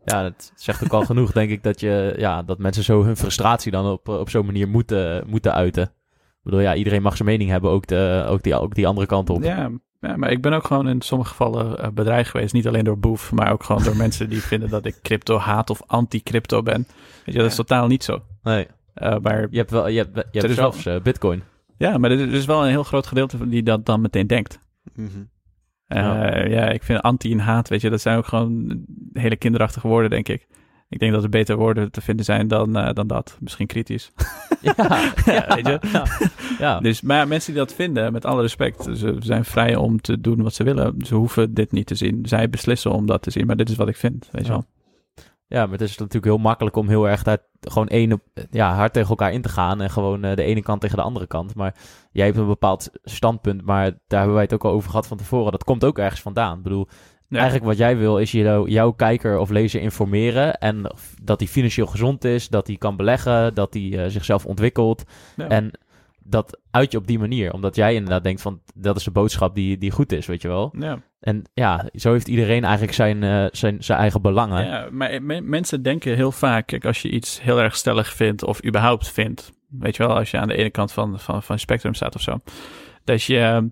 Ja, 0.03 0.21
dat 0.21 0.51
zegt 0.55 0.83
ook 0.83 0.93
al 0.93 1.05
genoeg, 1.05 1.31
denk 1.31 1.49
ik, 1.49 1.63
dat, 1.63 1.79
je, 1.79 2.13
ja, 2.17 2.43
dat 2.43 2.57
mensen 2.57 2.83
zo 2.83 3.03
hun 3.03 3.17
frustratie 3.17 3.71
dan 3.71 3.85
op, 3.85 4.07
op 4.07 4.29
zo'n 4.29 4.45
manier 4.45 4.67
moeten, 4.67 5.23
moeten 5.27 5.53
uiten. 5.53 5.83
Ik 5.83 6.43
bedoel, 6.43 6.59
ja, 6.59 6.75
iedereen 6.75 7.01
mag 7.01 7.15
zijn 7.15 7.29
mening 7.29 7.49
hebben, 7.49 7.71
ook, 7.71 7.87
de, 7.87 8.25
ook, 8.27 8.43
die, 8.43 8.55
ook 8.55 8.75
die 8.75 8.87
andere 8.87 9.07
kant 9.07 9.29
op. 9.29 9.43
Ja, 9.43 9.71
ja, 10.01 10.17
maar 10.17 10.31
ik 10.31 10.41
ben 10.41 10.53
ook 10.53 10.67
gewoon 10.67 10.87
in 10.87 11.01
sommige 11.01 11.29
gevallen 11.29 11.79
eh, 11.79 11.89
bedreigd 11.89 12.29
geweest. 12.29 12.53
Niet 12.53 12.67
alleen 12.67 12.83
door 12.83 12.99
Boef, 12.99 13.31
maar 13.31 13.51
ook 13.51 13.63
gewoon 13.63 13.83
door 13.83 13.95
mensen 14.05 14.29
die 14.29 14.41
vinden 14.41 14.69
dat 14.69 14.85
ik 14.85 15.01
crypto 15.01 15.37
haat 15.37 15.69
of 15.69 15.81
anti-crypto 15.85 16.63
ben. 16.63 16.87
Weet 17.25 17.35
je, 17.35 17.41
dat 17.41 17.49
is 17.49 17.55
totaal 17.55 17.87
niet 17.87 18.03
zo. 18.03 18.21
Nee, 18.43 18.67
maar 19.21 19.47
je 19.51 19.57
hebt, 19.57 19.71
wel, 19.71 19.87
je 19.87 19.97
hebt, 19.97 20.27
je 20.31 20.39
hebt 20.39 20.53
zelfs 20.53 20.85
eh, 20.85 21.01
bitcoin. 21.01 21.43
ja, 21.77 21.97
maar 21.97 22.11
er 22.11 22.33
is 22.33 22.45
wel 22.45 22.63
een 22.63 22.69
heel 22.69 22.83
groot 22.83 23.07
gedeelte 23.07 23.47
die 23.49 23.63
dat 23.63 23.85
dan 23.85 24.01
meteen 24.01 24.27
denkt. 24.27 24.59
Mhm. 24.95 25.07
Eh, 25.87 26.01
Ja. 26.01 26.45
ja. 26.45 26.69
ik 26.69 26.83
vind 26.83 27.01
anti 27.01 27.31
en 27.31 27.39
haat, 27.39 27.69
weet 27.69 27.81
je, 27.81 27.89
dat 27.89 28.01
zijn 28.01 28.17
ook 28.17 28.25
gewoon 28.25 28.83
hele 29.13 29.35
kinderachtige 29.35 29.87
woorden, 29.87 30.09
denk 30.09 30.27
ik. 30.29 30.47
Ik 30.89 30.99
denk 30.99 31.11
dat 31.13 31.23
er 31.23 31.29
betere 31.29 31.57
woorden 31.57 31.91
te 31.91 32.01
vinden 32.01 32.25
zijn 32.25 32.47
dan, 32.47 32.75
eh, 32.77 32.93
dan 32.93 33.07
dat. 33.07 33.37
Misschien 33.39 33.67
kritisch. 33.67 34.11
Ja, 34.61 34.73
Ja, 35.25 35.45
weet 35.55 35.67
je? 35.67 35.79
Ja, 35.91 36.03
ja. 36.59 36.79
Dus, 36.79 37.01
maar 37.01 37.27
mensen 37.27 37.53
die 37.53 37.61
dat 37.61 37.73
vinden, 37.73 38.11
met 38.11 38.25
alle 38.25 38.41
respect, 38.41 38.83
ze 38.93 39.15
zijn 39.19 39.45
vrij 39.45 39.75
om 39.75 40.01
te 40.01 40.21
doen 40.21 40.41
wat 40.41 40.53
ze 40.53 40.63
willen. 40.63 40.95
Ze 41.05 41.15
hoeven 41.15 41.53
dit 41.53 41.71
niet 41.71 41.87
te 41.87 41.95
zien. 41.95 42.25
Zij 42.25 42.49
beslissen 42.49 42.91
om 42.91 43.05
dat 43.05 43.21
te 43.21 43.31
zien, 43.31 43.45
maar 43.45 43.55
dit 43.55 43.69
is 43.69 43.75
wat 43.75 43.87
ik 43.87 43.95
vind, 43.95 44.29
weet 44.31 44.45
je 44.45 44.51
Ja. 44.51 44.57
wel. 44.57 44.65
Ja, 45.47 45.63
maar 45.63 45.71
het 45.71 45.81
is 45.81 45.97
natuurlijk 45.97 46.25
heel 46.25 46.37
makkelijk 46.37 46.75
om 46.75 46.87
heel 46.87 47.09
erg 47.09 47.23
daar 47.23 47.37
gewoon 47.61 47.87
één, 47.87 48.21
ja, 48.51 48.75
hard 48.75 48.93
tegen 48.93 49.09
elkaar 49.09 49.31
in 49.33 49.41
te 49.41 49.49
gaan. 49.49 49.81
En 49.81 49.89
gewoon 49.89 50.23
eh, 50.23 50.35
de 50.35 50.43
ene 50.43 50.61
kant 50.61 50.81
tegen 50.81 50.97
de 50.97 51.03
andere 51.03 51.27
kant. 51.27 51.55
Maar 51.55 51.75
jij 52.11 52.25
hebt 52.25 52.37
een 52.37 52.47
bepaald 52.47 52.89
standpunt, 53.03 53.65
maar 53.65 53.85
daar 54.07 54.19
hebben 54.19 54.33
wij 54.33 54.43
het 54.43 54.53
ook 54.53 54.65
al 54.65 54.71
over 54.71 54.89
gehad 54.89 55.07
van 55.07 55.17
tevoren. 55.17 55.51
Dat 55.51 55.63
komt 55.63 55.85
ook 55.85 55.97
ergens 55.99 56.21
vandaan. 56.21 56.57
Ik 56.57 56.63
bedoel, 56.63 56.87
Ja. 57.27 57.35
eigenlijk 57.37 57.65
wat 57.65 57.77
jij 57.77 57.97
wil 57.97 58.17
is 58.17 58.31
jou, 58.31 58.69
jouw 58.69 58.91
kijker 58.91 59.37
of 59.37 59.49
lezer 59.49 59.81
informeren. 59.81 60.53
En 60.57 60.91
dat 61.23 61.39
hij 61.39 61.49
financieel 61.49 61.87
gezond 61.87 62.23
is, 62.23 62.49
dat 62.49 62.67
hij 62.67 62.75
kan 62.75 62.95
beleggen, 62.95 63.53
dat 63.53 63.73
hij 63.73 64.03
eh, 64.03 64.09
zichzelf 64.09 64.45
ontwikkelt. 64.45 65.03
Ja. 65.35 65.47
En 65.47 65.71
dat 66.29 66.59
uit 66.71 66.91
je 66.91 66.97
op 66.97 67.07
die 67.07 67.19
manier. 67.19 67.53
Omdat 67.53 67.75
jij 67.75 67.93
inderdaad 67.93 68.23
denkt 68.23 68.41
van, 68.41 68.61
dat 68.75 68.95
is 68.95 69.03
de 69.03 69.11
boodschap 69.11 69.55
die, 69.55 69.77
die 69.77 69.91
goed 69.91 70.11
is, 70.11 70.25
weet 70.25 70.41
je 70.41 70.47
wel. 70.47 70.73
Ja. 70.79 71.01
En 71.19 71.43
ja, 71.53 71.89
zo 71.93 72.11
heeft 72.11 72.27
iedereen 72.27 72.63
eigenlijk 72.63 72.93
zijn, 72.93 73.23
eh, 73.23 73.45
zijn, 73.51 73.83
zijn 73.83 73.99
eigen 73.99 74.21
belangen. 74.21 74.65
Ja, 74.65 74.87
maar 74.91 75.23
me- 75.23 75.41
mensen 75.41 75.81
denken 75.81 76.15
heel 76.15 76.31
vaak, 76.31 76.67
kijk, 76.67 76.85
als 76.85 77.01
je 77.01 77.09
iets 77.09 77.41
heel 77.41 77.61
erg 77.61 77.75
stellig 77.75 78.13
vindt 78.13 78.43
of 78.43 78.65
überhaupt 78.65 79.09
vindt, 79.09 79.51
weet 79.69 79.95
je 79.95 80.07
wel, 80.07 80.15
als 80.17 80.31
je 80.31 80.37
aan 80.37 80.47
de 80.47 80.55
ene 80.57 80.69
kant 80.69 80.91
van, 80.91 81.19
van, 81.19 81.43
van 81.43 81.55
het 81.55 81.63
spectrum 81.63 81.93
staat 81.93 82.15
of 82.15 82.21
zo, 82.21 82.39
dat 83.03 83.23
je, 83.23 83.67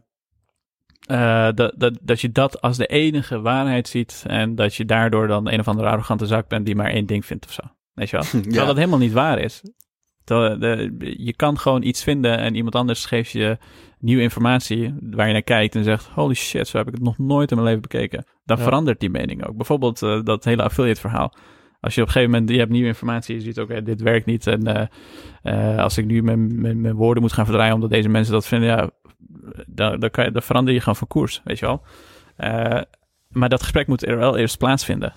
eh, 1.07 1.49
dat, 1.53 1.73
dat, 1.77 1.97
dat 2.01 2.21
je 2.21 2.31
dat 2.31 2.61
als 2.61 2.77
de 2.77 2.85
enige 2.87 3.41
waarheid 3.41 3.87
ziet 3.87 4.23
en 4.27 4.55
dat 4.55 4.75
je 4.75 4.85
daardoor 4.85 5.27
dan 5.27 5.51
een 5.51 5.59
of 5.59 5.67
andere 5.67 5.87
arrogante 5.89 6.25
zak 6.25 6.47
bent 6.47 6.65
die 6.65 6.75
maar 6.75 6.89
één 6.89 7.05
ding 7.05 7.25
vindt 7.25 7.45
of 7.45 7.51
zo. 7.51 7.61
Weet 7.93 8.09
je 8.09 8.15
wel? 8.17 8.25
Terwijl 8.29 8.53
Ja. 8.53 8.65
dat 8.65 8.75
helemaal 8.75 8.99
niet 8.99 9.13
waar 9.13 9.39
is. 9.39 9.61
De- 10.26 11.13
je 11.17 11.34
kan 11.36 11.57
gewoon 11.59 11.84
iets 11.84 12.03
vinden 12.03 12.38
en 12.38 12.55
iemand 12.55 12.76
anders 12.76 13.05
geeft 13.05 13.32
je 13.32 13.57
nieuwe 13.99 14.21
informatie 14.21 14.93
waar 15.01 15.28
je 15.28 15.34
naar 15.34 15.41
kijkt 15.41 15.76
en 15.76 15.84
zegt, 15.84 16.05
holy 16.07 16.34
shit, 16.34 16.67
zo 16.67 16.78
heb 16.78 16.88
ik 16.88 16.93
het 16.93 17.03
nog 17.03 17.17
nooit 17.17 17.49
in 17.51 17.55
mijn 17.57 17.67
leven 17.67 17.82
bekeken. 17.82 18.26
Dan 18.45 18.57
Ja. 18.57 18.63
verandert 18.63 18.99
die 18.99 19.09
mening 19.09 19.47
ook. 19.47 19.55
Bijvoorbeeld 19.55 20.01
eh, 20.01 20.23
dat 20.23 20.43
hele 20.43 20.63
affiliate 20.63 20.99
verhaal. 20.99 21.34
Als 21.80 21.95
je 21.95 22.01
op 22.01 22.07
een 22.07 22.13
gegeven 22.13 22.34
moment, 22.34 22.51
je 22.51 22.57
hebt 22.57 22.71
nieuwe 22.71 22.88
informatie, 22.88 23.36
je 23.36 23.41
ziet, 23.41 23.59
oké, 23.59 23.84
dit 23.84 24.01
werkt 24.01 24.26
niet. 24.26 24.47
En 24.47 24.67
eh, 24.67 24.88
eh, 25.73 25.84
als 25.84 25.97
ik 25.97 26.05
nu 26.05 26.23
mijn, 26.23 26.61
mijn, 26.61 26.82
mijn 26.82 26.95
woorden 26.95 27.23
moet 27.23 27.34
gaan 27.34 27.45
verdraaien 27.45 27.73
omdat 27.73 27.89
deze 27.89 28.09
mensen 28.09 28.34
dat 28.34 28.47
vinden, 28.47 28.69
ja, 28.69 28.89
dan, 29.67 29.99
dan, 29.99 30.09
kan 30.09 30.26
je, 30.26 30.32
dan 30.32 30.41
verander 30.41 30.73
je 30.73 30.80
gewoon 30.80 30.95
van 30.95 31.07
koers, 31.07 31.41
weet 31.43 31.59
je 31.59 31.65
wel. 31.65 31.82
Maar 33.30 33.49
dat 33.49 33.61
gesprek 33.61 33.88
moet 33.88 34.05
er 34.07 34.17
wel 34.17 34.38
eerst 34.38 34.57
plaatsvinden. 34.57 35.13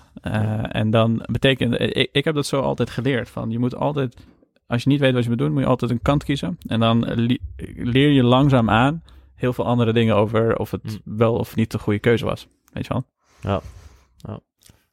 En 0.71 0.89
dan 0.89 1.23
betekent, 1.31 1.79
ik, 1.79 2.09
ik 2.11 2.23
heb 2.25 2.35
dat 2.35 2.45
zo 2.45 2.61
altijd 2.61 2.89
geleerd, 2.89 3.29
van 3.29 3.49
je 3.49 3.59
moet 3.59 3.75
altijd, 3.75 4.27
als 4.69 4.83
je 4.83 4.89
niet 4.89 4.99
weet 4.99 5.13
wat 5.13 5.23
je 5.23 5.29
moet 5.29 5.37
doen, 5.37 5.51
moet 5.51 5.61
je 5.61 5.67
altijd 5.67 5.91
een 5.91 6.01
kant 6.01 6.23
kiezen. 6.23 6.57
En 6.67 6.79
dan 6.79 7.05
li- 7.13 7.39
leer 7.75 8.09
je 8.11 8.23
langzaam 8.23 8.69
aan 8.69 9.03
heel 9.35 9.53
veel 9.53 9.65
andere 9.65 9.93
dingen 9.93 10.15
over 10.15 10.57
of 10.57 10.71
het 10.71 10.99
wel 11.03 11.33
of 11.35 11.55
niet 11.55 11.71
de 11.71 11.79
goede 11.79 11.99
keuze 11.99 12.25
was, 12.25 12.47
weet 12.73 12.87
je 12.87 12.93
wel. 12.93 13.03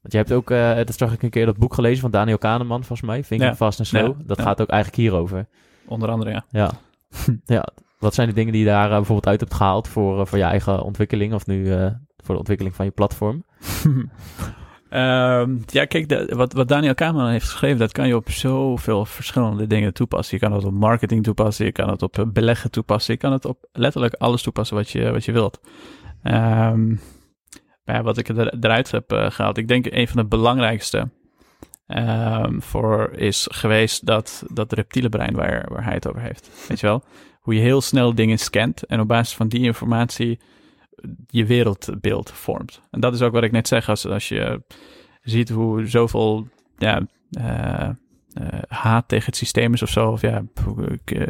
Want 0.00 0.12
je 0.12 0.16
hebt 0.18 0.32
ook, 0.32 0.50
eh, 0.50 0.74
dat 0.76 0.94
zag 0.96 1.12
ik 1.12 1.22
een 1.22 1.30
keer, 1.30 1.46
dat 1.46 1.56
boek 1.56 1.74
gelezen 1.74 2.00
van 2.00 2.10
Daniel 2.10 2.38
Kahneman, 2.38 2.84
volgens 2.84 3.08
mij. 3.08 3.22
Thinking 3.22 3.58
Ja. 3.58 3.66
And 3.66 3.86
Slow. 3.86 4.06
Ja. 4.18 4.24
Dat 4.26 4.36
Ja. 4.36 4.42
gaat 4.42 4.60
ook 4.60 4.68
eigenlijk 4.68 5.02
hierover. 5.02 5.46
Onder 5.86 6.08
andere, 6.08 6.30
ja. 6.30 6.44
Ja. 6.50 6.70
ja. 7.56 7.66
Wat 7.98 8.14
zijn 8.14 8.28
de 8.28 8.34
dingen 8.34 8.52
die 8.52 8.60
je 8.62 8.66
daar 8.68 8.84
eh, 8.90 8.90
bijvoorbeeld 8.96 9.26
uit 9.26 9.40
hebt 9.40 9.54
gehaald 9.54 9.88
voor, 9.88 10.20
eh, 10.20 10.26
voor 10.26 10.38
je 10.38 10.44
eigen 10.44 10.82
ontwikkeling? 10.82 11.34
Of 11.34 11.46
nu 11.46 11.72
eh, 11.72 11.86
voor 12.16 12.34
de 12.34 12.38
ontwikkeling 12.38 12.74
van 12.74 12.84
je 12.84 12.90
platform? 12.90 13.44
Ehm, 14.88 15.56
ja, 15.66 15.84
kijk, 15.84 16.32
wat, 16.34 16.52
wat 16.52 16.68
Daniel 16.68 16.94
Kahneman 16.94 17.30
heeft 17.30 17.44
geschreven, 17.44 17.78
dat 17.78 17.92
kan 17.92 18.06
je 18.08 18.16
op 18.16 18.30
zoveel 18.30 19.04
verschillende 19.04 19.66
dingen 19.66 19.94
toepassen. 19.94 20.36
Je 20.36 20.42
kan 20.42 20.52
het 20.52 20.64
op 20.64 20.72
marketing 20.72 21.24
toepassen, 21.24 21.64
je 21.64 21.72
kan 21.72 21.88
het 21.88 22.02
op 22.02 22.18
eh, 22.18 22.24
beleggen 22.26 22.70
toepassen, 22.70 23.14
je 23.14 23.20
kan 23.20 23.32
het 23.32 23.44
op 23.44 23.68
letterlijk 23.72 24.14
alles 24.14 24.42
toepassen 24.42 24.76
wat 24.76 24.90
je, 24.90 25.10
wat 25.10 25.24
je 25.24 25.32
wilt. 25.32 25.60
Ehm, 26.22 26.94
maar 27.84 28.02
wat 28.02 28.18
ik 28.18 28.28
er, 28.28 28.54
eruit 28.60 28.90
heb 28.90 29.12
eh, 29.12 29.30
gehaald, 29.30 29.58
ik 29.58 29.68
denk 29.68 29.86
een 29.86 30.08
van 30.08 30.16
de 30.16 30.28
belangrijkste 30.28 31.08
ehm, 31.86 32.60
voor 32.60 33.10
is 33.12 33.48
geweest 33.50 34.06
dat, 34.06 34.44
dat 34.52 34.72
reptiele 34.72 35.08
brein 35.08 35.34
waar, 35.34 35.66
waar 35.72 35.84
hij 35.84 35.94
het 35.94 36.08
over 36.08 36.20
heeft. 36.20 36.50
Weet 36.68 36.80
je 36.80 36.86
wel? 36.86 37.02
Hoe 37.40 37.54
je 37.54 37.60
heel 37.60 37.80
snel 37.80 38.14
dingen 38.14 38.38
scant 38.38 38.82
en 38.82 39.00
op 39.00 39.08
basis 39.08 39.34
van 39.34 39.48
die 39.48 39.60
informatie 39.60 40.38
je 41.26 41.46
wereldbeeld 41.46 42.30
vormt. 42.30 42.80
En 42.90 43.00
dat 43.00 43.14
is 43.14 43.22
ook 43.22 43.32
wat 43.32 43.42
ik 43.42 43.52
net 43.52 43.68
zeg, 43.68 43.88
als, 43.88 44.06
als 44.06 44.28
je 44.28 44.62
ziet 45.22 45.48
hoe 45.48 45.86
zoveel 45.86 46.48
ja, 46.78 47.06
eh, 47.30 47.88
eh, 48.32 48.62
haat 48.68 49.08
tegen 49.08 49.26
het 49.26 49.36
systeem 49.36 49.72
is 49.72 49.82
of 49.82 49.90
zo, 49.90 50.10
of 50.10 50.20
ja, 50.20 50.44
ik, 50.88 51.10
eh, 51.10 51.26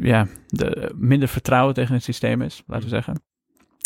ja 0.00 0.26
de, 0.46 0.92
minder 0.96 1.28
vertrouwen 1.28 1.74
tegen 1.74 1.94
het 1.94 2.02
systeem 2.02 2.42
is, 2.42 2.62
laten 2.66 2.84
we 2.84 2.94
zeggen. 2.94 3.22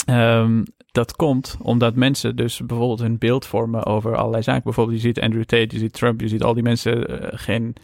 Ehm, 0.07 0.63
dat 0.93 1.17
komt 1.17 1.57
omdat 1.61 1.95
mensen 1.95 2.37
dus 2.37 2.67
bijvoorbeeld 2.67 3.01
hun 3.01 3.19
beeld 3.19 3.47
vormen 3.47 3.85
over 3.85 4.17
allerlei 4.17 4.43
zaken. 4.43 4.63
Bijvoorbeeld, 4.63 4.97
je 4.97 5.07
ziet 5.07 5.21
Andrew 5.21 5.45
Tate, 5.45 5.75
je 5.75 5.79
ziet 5.79 5.93
Trump, 5.93 6.21
je 6.21 6.29
ziet 6.29 6.43
al 6.43 6.55
die 6.55 6.63
mensen 6.63 7.21
geen, 7.39 7.75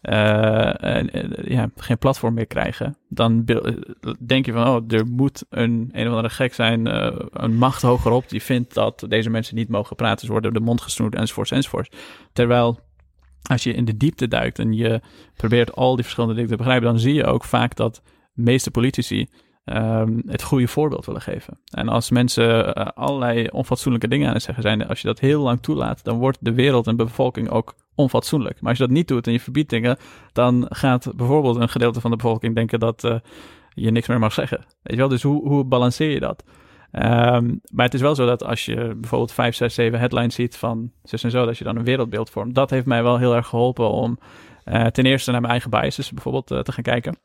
ja, 0.00 1.70
geen 1.76 1.98
platform 1.98 2.34
meer 2.34 2.46
krijgen. 2.46 2.96
Dan 3.08 3.42
eh, 3.46 3.72
denk 4.26 4.46
je 4.46 4.52
van, 4.52 4.66
oh, 4.66 4.82
er 4.88 5.06
moet 5.06 5.44
een, 5.48 5.88
een 5.92 6.06
of 6.06 6.10
andere 6.12 6.30
gek 6.30 6.54
zijn, 6.54 6.86
eh, 6.86 7.16
een 7.30 7.56
macht 7.56 7.82
hogerop, 7.82 8.28
die 8.28 8.42
vindt 8.42 8.74
dat 8.74 9.04
deze 9.08 9.30
mensen 9.30 9.54
niet 9.54 9.68
mogen 9.68 9.96
praten. 9.96 10.26
Ze 10.26 10.32
worden 10.32 10.52
de 10.52 10.60
mond 10.60 10.80
gesnoerd, 10.80 11.14
enzovoorts, 11.14 11.50
enzovoorts. 11.50 11.90
Terwijl 12.32 12.78
als 13.42 13.62
je 13.62 13.72
in 13.72 13.84
de 13.84 13.96
diepte 13.96 14.28
duikt 14.28 14.58
en 14.58 14.72
je 14.72 15.00
probeert 15.36 15.74
al 15.74 15.94
die 15.94 16.04
verschillende 16.04 16.34
dingen 16.34 16.50
te 16.50 16.56
begrijpen, 16.56 16.88
dan 16.88 16.98
zie 16.98 17.14
je 17.14 17.24
ook 17.24 17.44
vaak 17.44 17.76
dat 17.76 18.02
de 18.34 18.42
meeste 18.42 18.70
politici 18.70 19.28
ehm, 19.64 20.20
het 20.26 20.42
goede 20.42 20.68
voorbeeld 20.68 21.06
willen 21.06 21.20
geven. 21.20 21.58
En 21.70 21.88
als 21.88 22.10
mensen 22.10 22.74
eh, 22.74 22.86
allerlei 22.94 23.48
onfatsoenlijke 23.48 24.08
dingen 24.08 24.28
aan 24.28 24.34
het 24.34 24.42
zeggen 24.42 24.62
zijn, 24.62 24.86
als 24.86 25.00
je 25.00 25.06
dat 25.06 25.20
heel 25.20 25.42
lang 25.42 25.62
toelaat, 25.62 26.04
dan 26.04 26.18
wordt 26.18 26.38
de 26.40 26.52
wereld 26.52 26.86
en 26.86 26.96
bevolking 26.96 27.48
ook 27.48 27.74
onfatsoenlijk. 27.96 28.60
Maar 28.60 28.70
als 28.70 28.78
je 28.78 28.86
dat 28.86 28.94
niet 28.94 29.08
doet 29.08 29.26
en 29.26 29.32
je 29.32 29.40
verbiedt 29.40 29.70
dingen, 29.70 29.96
dan 30.32 30.66
gaat 30.68 31.12
bijvoorbeeld 31.16 31.56
een 31.56 31.68
gedeelte 31.68 32.00
van 32.00 32.10
de 32.10 32.16
bevolking 32.16 32.54
denken 32.54 32.80
dat 32.80 33.04
eh, 33.04 33.18
je 33.74 33.90
niks 33.90 34.08
meer 34.08 34.18
mag 34.18 34.32
zeggen. 34.32 34.58
Weet 34.58 34.92
je 34.92 34.96
wel? 34.96 35.08
Dus 35.08 35.22
hoe, 35.22 35.48
hoe 35.48 35.64
balanceer 35.64 36.10
je 36.10 36.20
dat? 36.20 36.44
Ehm, 36.90 37.54
maar 37.72 37.84
het 37.84 37.94
is 37.94 38.00
wel 38.00 38.14
zo 38.14 38.26
dat 38.26 38.44
als 38.44 38.64
je 38.64 38.94
bijvoorbeeld 38.96 39.32
5, 39.32 39.54
6, 39.54 39.74
7 39.74 39.98
headlines 39.98 40.34
ziet 40.34 40.56
van 40.56 40.92
zus 41.02 41.24
en 41.24 41.30
zo, 41.30 41.46
dat 41.46 41.58
je 41.58 41.64
dan 41.64 41.76
een 41.76 41.84
wereldbeeld 41.84 42.30
vormt. 42.30 42.54
Dat 42.54 42.70
heeft 42.70 42.86
mij 42.86 43.02
wel 43.02 43.18
heel 43.18 43.34
erg 43.34 43.46
geholpen 43.46 43.90
om 43.90 44.18
eh, 44.64 44.86
ten 44.86 45.06
eerste 45.06 45.30
naar 45.30 45.40
mijn 45.40 45.52
eigen 45.52 45.70
biases 45.70 46.12
bijvoorbeeld 46.12 46.50
eh, 46.50 46.58
te 46.58 46.72
gaan 46.72 46.82
kijken. 46.82 47.18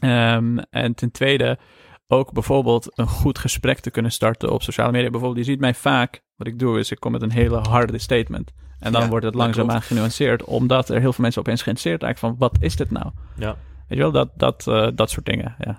Ehm, 0.00 0.58
en 0.58 0.94
ten 0.94 1.10
tweede 1.10 1.58
ook 2.06 2.32
bijvoorbeeld 2.32 2.98
een 2.98 3.06
goed 3.06 3.38
gesprek 3.38 3.78
te 3.78 3.90
kunnen 3.90 4.12
starten 4.12 4.52
op 4.52 4.62
sociale 4.62 4.92
media. 4.92 5.10
Bijvoorbeeld, 5.10 5.46
je 5.46 5.52
ziet 5.52 5.60
mij 5.60 5.74
vaak, 5.74 6.22
wat 6.36 6.46
ik 6.46 6.58
doe 6.58 6.78
is 6.78 6.90
ik 6.90 7.00
kom 7.00 7.12
met 7.12 7.22
een 7.22 7.30
hele 7.32 7.56
harde 7.58 7.98
statement. 7.98 8.52
En 8.80 8.92
dan 8.92 9.02
Ja, 9.02 9.08
wordt 9.08 9.24
het 9.24 9.34
langzaamaan 9.34 9.82
genuanceerd, 9.82 10.44
omdat 10.44 10.88
er 10.88 11.00
heel 11.00 11.12
veel 11.12 11.22
mensen 11.22 11.40
opeens 11.40 11.62
geïnteresseerd 11.62 12.02
eigenlijk 12.02 12.38
van, 12.38 12.48
wat 12.50 12.62
is 12.62 12.76
dit 12.76 12.90
nou? 12.90 13.10
Ja. 13.34 13.56
Weet 13.88 13.98
je 13.98 14.04
wel, 14.04 14.12
dat, 14.12 14.28
dat, 14.36 14.66
eh, 14.66 14.88
dat 14.94 15.10
soort 15.10 15.26
dingen, 15.26 15.54
ja. 15.58 15.76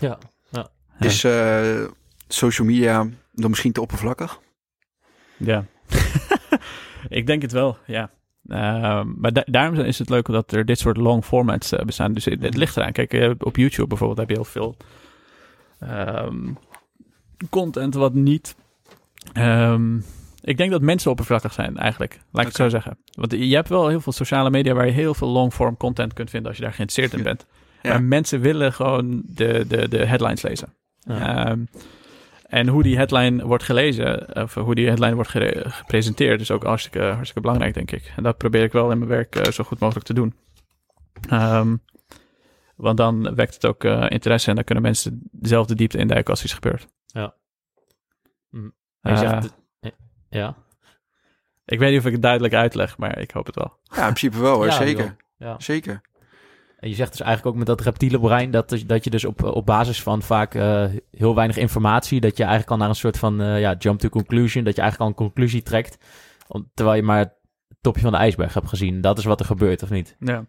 Ja. 0.08 0.18
Is 0.98 1.24
eh, 1.24 1.84
social 2.28 2.66
media 2.66 3.06
dan 3.32 3.50
misschien 3.50 3.72
te 3.72 3.80
oppervlakkig? 3.80 4.40
Ja. 5.36 5.64
ik 7.08 7.26
denk 7.26 7.42
het 7.42 7.52
wel, 7.52 7.76
ja. 7.86 8.10
Ehm, 8.48 9.06
maar 9.16 9.32
da- 9.32 9.42
daarom 9.46 9.78
is 9.78 9.98
het 9.98 10.08
leuk 10.08 10.26
dat 10.26 10.52
er 10.52 10.64
dit 10.64 10.78
soort 10.78 10.96
long 10.96 11.24
formats 11.24 11.72
eh, 11.72 11.84
bestaan. 11.84 12.12
Dus 12.12 12.24
het, 12.24 12.42
het 12.42 12.56
ligt 12.56 12.76
eraan. 12.76 12.92
Kijk, 12.92 13.34
op 13.38 13.56
YouTube 13.56 13.88
bijvoorbeeld 13.88 14.18
heb 14.18 14.28
je 14.28 14.34
heel 14.34 14.44
veel 14.44 14.76
ehm, 15.78 16.52
content 17.50 17.94
wat 17.94 18.14
niet... 18.14 18.54
ehm, 19.32 19.96
ik 20.40 20.56
denk 20.56 20.70
dat 20.70 20.80
mensen 20.82 21.10
oppervlakkig 21.10 21.52
zijn 21.52 21.76
eigenlijk. 21.76 22.20
Laat 22.30 22.42
ik 22.42 22.48
het 22.48 22.56
zo 22.56 22.68
zeggen. 22.68 22.98
Want 23.12 23.32
je 23.32 23.54
hebt 23.54 23.68
wel 23.68 23.88
heel 23.88 24.00
veel 24.00 24.12
sociale 24.12 24.50
media 24.50 24.74
waar 24.74 24.86
je 24.86 24.92
heel 24.92 25.14
veel 25.14 25.28
long 25.28 25.52
form 25.52 25.76
content 25.76 26.12
kunt 26.12 26.30
vinden 26.30 26.48
als 26.48 26.58
je 26.58 26.64
daar 26.64 26.72
geïnteresseerd 26.72 27.18
in 27.18 27.24
bent. 27.24 27.46
Ja. 27.82 27.90
Maar 27.90 28.02
mensen 28.02 28.40
willen 28.40 28.72
gewoon 28.72 29.22
de, 29.26 29.64
de, 29.68 29.88
de 29.88 30.04
headlines 30.06 30.42
lezen. 30.42 30.74
Ja. 31.00 31.46
Ehm, 31.46 31.64
en 32.48 32.68
hoe 32.68 32.82
die 32.82 32.96
headline 32.96 33.44
wordt 33.46 33.64
gelezen, 33.64 34.36
of 34.42 34.54
hoe 34.54 34.74
die 34.74 34.86
headline 34.86 35.14
wordt 35.14 35.30
gere- 35.30 35.70
gepresenteerd, 35.70 36.40
is 36.40 36.50
ook 36.50 36.62
hartstikke, 36.62 37.00
hartstikke 37.02 37.40
belangrijk, 37.40 37.74
denk 37.74 37.90
ik. 37.90 38.12
En 38.16 38.22
dat 38.22 38.36
probeer 38.36 38.62
ik 38.62 38.72
wel 38.72 38.90
in 38.90 38.98
mijn 38.98 39.10
werk 39.10 39.36
eh, 39.36 39.52
zo 39.52 39.64
goed 39.64 39.78
mogelijk 39.78 40.06
te 40.06 40.14
doen. 40.14 40.34
Ehm, 41.28 41.76
want 42.76 42.96
dan 42.96 43.34
wekt 43.34 43.54
het 43.54 43.66
ook 43.66 43.84
eh, 43.84 44.06
interesse 44.08 44.48
en 44.48 44.54
dan 44.54 44.64
kunnen 44.64 44.84
mensen 44.84 45.28
dezelfde 45.32 45.74
diepte 45.74 45.98
induiken 45.98 46.30
als 46.30 46.44
iets 46.44 46.54
gebeurt. 46.54 46.86
Ja. 47.06 47.34
Eh, 49.12 49.18
zegt, 49.18 49.54
eh, 49.80 49.90
ja. 50.28 50.56
ik 51.64 51.78
weet 51.78 51.90
niet 51.90 51.98
of 51.98 52.06
ik 52.06 52.12
het 52.12 52.22
duidelijk 52.22 52.54
uitleg, 52.54 52.98
maar 52.98 53.18
ik 53.18 53.30
hoop 53.30 53.46
het 53.46 53.54
wel. 53.54 53.78
Ja, 53.82 53.96
in 53.96 54.02
principe 54.14 54.38
wel 54.38 54.54
hoor, 54.54 54.66
Ja, 54.70 54.72
zeker. 54.72 55.16
Ja. 55.36 55.54
Zeker. 55.58 56.00
En 56.78 56.90
je 56.90 56.96
zegt 56.96 57.10
dus 57.10 57.20
eigenlijk 57.20 57.50
ook 57.50 57.58
met 57.58 57.66
dat 57.76 57.80
reptiele 57.86 58.20
brein 58.20 58.50
dat, 58.50 58.68
dus- 58.68 58.86
dat 58.86 59.04
je 59.04 59.10
dus 59.10 59.24
op, 59.24 59.42
op 59.42 59.66
basis 59.66 60.02
van 60.02 60.22
vaak 60.22 60.54
eh, 60.54 60.84
heel 61.10 61.34
weinig 61.34 61.56
informatie, 61.56 62.20
dat 62.20 62.36
je 62.36 62.42
eigenlijk 62.42 62.72
al 62.72 62.78
naar 62.78 62.88
een 62.88 62.94
soort 62.94 63.18
van 63.18 63.40
eh, 63.40 63.60
ja, 63.60 63.74
jump 63.78 64.00
to 64.00 64.08
conclusion, 64.08 64.64
dat 64.64 64.76
je 64.76 64.80
eigenlijk 64.80 65.00
al 65.00 65.06
een 65.06 65.28
conclusie 65.28 65.62
trekt, 65.62 65.98
om, 66.48 66.70
terwijl 66.74 66.96
je 66.96 67.02
maar 67.02 67.18
het 67.18 67.32
topje 67.80 68.02
van 68.02 68.12
de 68.12 68.18
ijsberg 68.18 68.54
hebt 68.54 68.68
gezien. 68.68 69.00
Dat 69.00 69.18
is 69.18 69.24
wat 69.24 69.40
er 69.40 69.46
gebeurt, 69.46 69.82
of 69.82 69.90
niet? 69.90 70.16
Ja, 70.18 70.46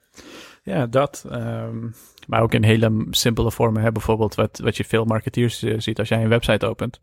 ja 0.63 0.87
dat. 0.87 1.25
ehm, 1.29 1.87
maar 2.27 2.41
ook 2.41 2.53
in 2.53 2.63
hele 2.63 3.07
simpele 3.09 3.51
vormen. 3.51 3.81
Hè? 3.81 3.91
Bijvoorbeeld 3.91 4.35
wat, 4.35 4.59
wat 4.63 4.77
je 4.77 4.83
veel 4.83 5.05
marketeers 5.05 5.59
ziet 5.59 5.99
als 5.99 6.07
jij 6.07 6.23
een 6.23 6.29
website 6.29 6.65
opent. 6.65 6.99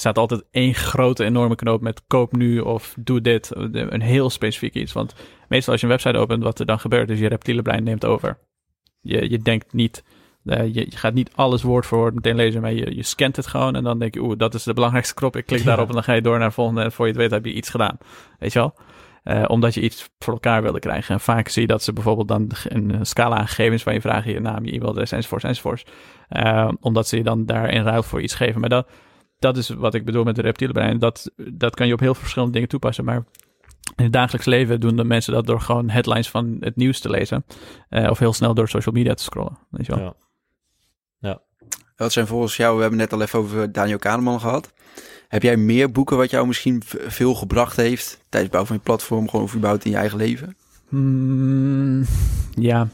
Er 0.00 0.06
staat 0.06 0.18
altijd 0.18 0.44
één 0.50 0.74
grote 0.74 1.24
enorme 1.24 1.54
knoop 1.54 1.80
met 1.80 2.02
koop 2.06 2.32
nu 2.32 2.60
of 2.60 2.94
doe 2.98 3.20
dit. 3.20 3.50
Een 3.72 4.00
heel 4.00 4.30
specifiek 4.30 4.74
iets. 4.74 4.92
Want 4.92 5.14
meestal 5.48 5.72
als 5.72 5.80
je 5.80 5.86
een 5.86 5.92
website 5.92 6.18
opent, 6.18 6.42
wat 6.42 6.58
er 6.58 6.66
dan 6.66 6.80
gebeurt, 6.80 7.10
is 7.10 7.18
je 7.18 7.28
reptiele 7.28 7.62
brein 7.62 7.82
neemt 7.82 8.04
over. 8.04 8.38
Je, 9.00 9.30
je 9.30 9.38
denkt 9.38 9.72
niet, 9.72 10.04
eh, 10.44 10.74
je, 10.74 10.86
je 10.90 10.96
gaat 10.96 11.14
niet 11.14 11.30
alles 11.34 11.62
woord 11.62 11.86
voor 11.86 11.98
woord 11.98 12.14
meteen 12.14 12.36
lezen, 12.36 12.60
maar 12.60 12.72
je, 12.72 12.94
je 12.96 13.02
scant 13.02 13.36
het 13.36 13.46
gewoon 13.46 13.76
en 13.76 13.84
dan 13.84 13.98
denk 13.98 14.14
je, 14.14 14.20
oeh, 14.20 14.38
dat 14.38 14.54
is 14.54 14.62
de 14.62 14.74
belangrijkste 14.74 15.14
knop. 15.14 15.36
Ik 15.36 15.46
klik 15.46 15.58
Ja. 15.58 15.64
daarop 15.64 15.88
en 15.88 15.94
dan 15.94 16.02
ga 16.02 16.12
je 16.12 16.22
door 16.22 16.38
naar 16.38 16.48
de 16.48 16.54
volgende 16.54 16.82
en 16.82 16.92
voor 16.92 17.06
je 17.06 17.12
het 17.12 17.20
weet 17.20 17.30
heb 17.30 17.44
je 17.44 17.52
iets 17.52 17.70
gedaan. 17.70 17.98
Weet 18.38 18.52
je 18.52 18.58
wel? 18.58 18.74
Eh, 19.22 19.44
omdat 19.46 19.74
je 19.74 19.80
iets 19.80 20.10
voor 20.18 20.32
elkaar 20.32 20.62
wilde 20.62 20.78
krijgen. 20.78 21.14
En 21.14 21.20
vaak 21.20 21.48
zie 21.48 21.62
je 21.62 21.68
dat 21.68 21.82
ze 21.82 21.92
bijvoorbeeld 21.92 22.28
dan 22.28 22.50
een 22.64 23.06
scala 23.06 23.36
aan 23.36 23.48
gegevens 23.48 23.82
van 23.82 23.94
je 23.94 24.00
vragen, 24.00 24.32
je 24.32 24.40
naam, 24.40 24.64
je 24.64 24.72
e-mailadres 24.72 25.12
enzovoorts 25.12 25.44
enzovoorts. 25.44 25.84
Eh, 26.28 26.68
omdat 26.80 27.08
ze 27.08 27.16
je 27.16 27.22
dan 27.22 27.46
daar 27.46 27.70
in 27.70 27.82
ruil 27.82 28.02
voor 28.02 28.20
iets 28.20 28.34
geven. 28.34 28.60
Maar 28.60 28.68
dat, 28.68 28.88
dat 29.40 29.56
is 29.56 29.68
wat 29.68 29.94
ik 29.94 30.04
bedoel 30.04 30.24
met 30.24 30.36
de 30.36 30.42
reptiele 30.42 30.72
brein. 30.72 30.98
Dat, 30.98 31.30
dat 31.36 31.74
kan 31.74 31.86
je 31.86 31.92
op 31.92 32.00
heel 32.00 32.12
veel 32.12 32.20
verschillende 32.20 32.52
dingen 32.54 32.68
toepassen. 32.68 33.04
Maar 33.04 33.24
in 33.96 34.04
het 34.04 34.12
dagelijks 34.12 34.46
leven 34.46 34.80
doen 34.80 34.96
de 34.96 35.04
mensen 35.04 35.32
dat 35.32 35.46
door 35.46 35.60
gewoon 35.60 35.88
headlines 35.88 36.30
van 36.30 36.56
het 36.60 36.76
nieuws 36.76 37.00
te 37.00 37.10
lezen. 37.10 37.44
Eh, 37.88 38.10
of 38.10 38.18
heel 38.18 38.32
snel 38.32 38.54
door 38.54 38.68
social 38.68 38.94
media 38.94 39.14
te 39.14 39.22
scrollen. 39.22 39.58
Weet 39.70 39.86
je 39.86 39.94
wel? 39.96 40.16
Ja. 41.18 41.40
Wat 41.96 42.12
zijn 42.12 42.26
volgens 42.26 42.56
jou, 42.56 42.74
we 42.74 42.80
hebben 42.80 42.98
net 42.98 43.12
al 43.12 43.22
even 43.22 43.38
over 43.38 43.72
Daniel 43.72 43.98
Kahneman 43.98 44.40
gehad. 44.40 44.72
Heb 45.28 45.42
jij 45.42 45.56
meer 45.56 45.92
boeken 45.92 46.16
wat 46.16 46.30
jou 46.30 46.46
misschien 46.46 46.82
veel 46.86 47.34
gebracht 47.34 47.76
heeft 47.76 48.06
tijdens 48.08 48.42
het 48.42 48.50
bouwen 48.50 48.66
van 48.66 48.76
je 48.76 48.82
platform, 48.82 49.28
gewoon 49.28 49.44
of 49.44 49.54
überhaupt 49.54 49.84
in 49.84 49.90
je 49.90 49.96
eigen 49.96 50.18
leven? 50.18 50.56
Hmm, 50.88 52.04
ja, 52.54 52.88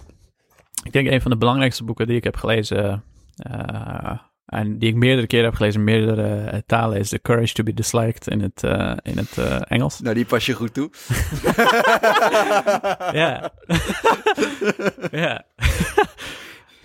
ik 0.82 0.92
denk 0.92 1.08
een 1.08 1.20
van 1.20 1.30
de 1.30 1.36
belangrijkste 1.36 1.84
boeken 1.84 2.06
die 2.06 2.16
ik 2.16 2.24
heb 2.24 2.36
gelezen. 2.36 3.02
eh, 3.36 4.18
en 4.46 4.78
die 4.78 4.88
ik 4.88 4.94
meerdere 4.94 5.26
keren 5.26 5.44
heb 5.44 5.54
gelezen, 5.54 5.84
meerdere 5.84 6.44
eh, 6.44 6.60
talen, 6.66 6.98
is 6.98 7.08
The 7.08 7.20
Courage 7.22 7.54
to 7.54 7.62
be 7.62 7.74
Disliked 7.74 8.28
in 8.28 8.40
het, 8.40 8.62
eh, 8.62 8.92
in 9.02 9.18
het 9.18 9.38
eh, 9.38 9.60
Engels. 9.68 10.00
Nou, 10.00 10.14
die 10.14 10.24
pas 10.24 10.46
je 10.46 10.52
goed 10.52 10.74
toe. 10.74 10.90
Ja. 13.12 13.50
ja. 15.10 15.44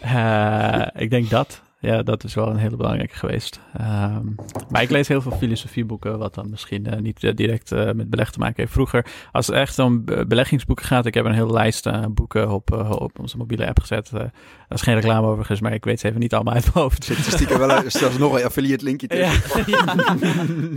Eh, 0.01 1.01
ik 1.01 1.09
denk 1.09 1.29
dat. 1.29 1.61
Ja, 1.81 2.03
dat 2.03 2.23
is 2.23 2.33
wel 2.33 2.47
een 2.49 2.57
hele 2.57 2.75
belangrijke 2.75 3.15
geweest. 3.15 3.59
Ehm, 3.77 4.25
maar 4.69 4.81
ik 4.81 4.89
lees 4.89 5.07
heel 5.07 5.21
veel 5.21 5.31
filosofieboeken, 5.31 6.17
wat 6.19 6.33
dan 6.35 6.49
misschien 6.49 6.85
eh, 6.85 6.99
niet 6.99 7.23
eh, 7.23 7.35
direct 7.35 7.71
eh, 7.71 7.91
met 7.91 8.09
beleg 8.09 8.31
te 8.31 8.39
maken 8.39 8.55
heeft. 8.57 8.71
Vroeger, 8.71 9.05
als 9.31 9.47
het 9.47 9.55
echt 9.55 9.79
om 9.79 10.05
be- 10.05 10.25
beleggingsboeken 10.27 10.85
gaat, 10.85 11.05
ik 11.05 11.13
heb 11.13 11.25
een 11.25 11.33
hele 11.33 11.51
lijst 11.51 11.89
boeken 12.13 12.49
op, 12.51 12.71
op 13.01 13.19
onze 13.19 13.37
mobiele 13.37 13.67
app 13.67 13.79
gezet. 13.79 14.09
Dat 14.11 14.29
is 14.69 14.81
geen 14.81 14.93
reclame 14.95 15.27
overigens, 15.27 15.61
maar 15.61 15.73
ik 15.73 15.85
weet 15.85 15.99
ze 15.99 16.07
even 16.07 16.19
niet 16.19 16.33
allemaal 16.33 16.53
uit 16.53 16.63
mijn 16.63 16.75
hoofd. 16.85 17.07
Dus 17.07 17.31
stiekem 17.31 17.57
wel 17.57 17.81
zelfs 17.87 18.17
nog 18.17 18.37
een 18.39 18.45
affiliate 18.45 18.83
linkje. 18.83 19.07
Ja, 19.15 19.31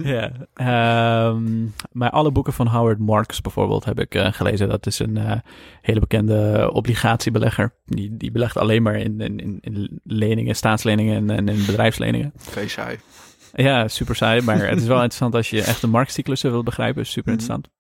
ja. 0.15 0.33
Ehm, 0.55 1.43
maar 1.93 2.11
alle 2.11 2.31
boeken 2.33 2.53
van 2.53 2.67
Howard 2.67 2.99
Marks 2.99 3.41
bijvoorbeeld 3.41 3.85
heb 3.85 4.01
ik 4.01 4.17
gelezen. 4.35 4.69
Dat 4.69 4.87
is 4.87 4.99
een 4.99 5.19
hele 5.83 6.01
bekende 6.01 6.71
obligatiebelegger. 6.73 7.73
Die, 7.87 8.17
die 8.17 8.31
belegt 8.31 8.57
alleen 8.57 8.83
maar 8.83 8.97
in, 8.97 9.21
in, 9.21 9.39
in- 9.39 9.59
in 9.61 10.01
leningen, 10.05 10.57
staatsleningen 10.57 10.93
en, 10.99 11.31
en 11.31 11.49
in 11.49 11.67
bedrijfsleningen. 11.67 12.33
Vrij 12.37 12.69
saai. 12.69 12.99
Ja, 13.55 13.89
super 13.89 14.17
saai, 14.17 14.43
maar 14.43 14.69
het 14.69 14.81
is 14.81 14.87
wel 14.87 14.97
interessant 15.09 15.35
als 15.35 15.51
je 15.51 15.63
echt 15.63 15.81
de 15.81 15.87
marktcyclussen 15.87 16.51
wil 16.51 16.63
begrijpen. 16.63 17.03
Is 17.03 17.11
super 17.11 17.33
Mhm. 17.33 17.41
interessant. 17.41 17.73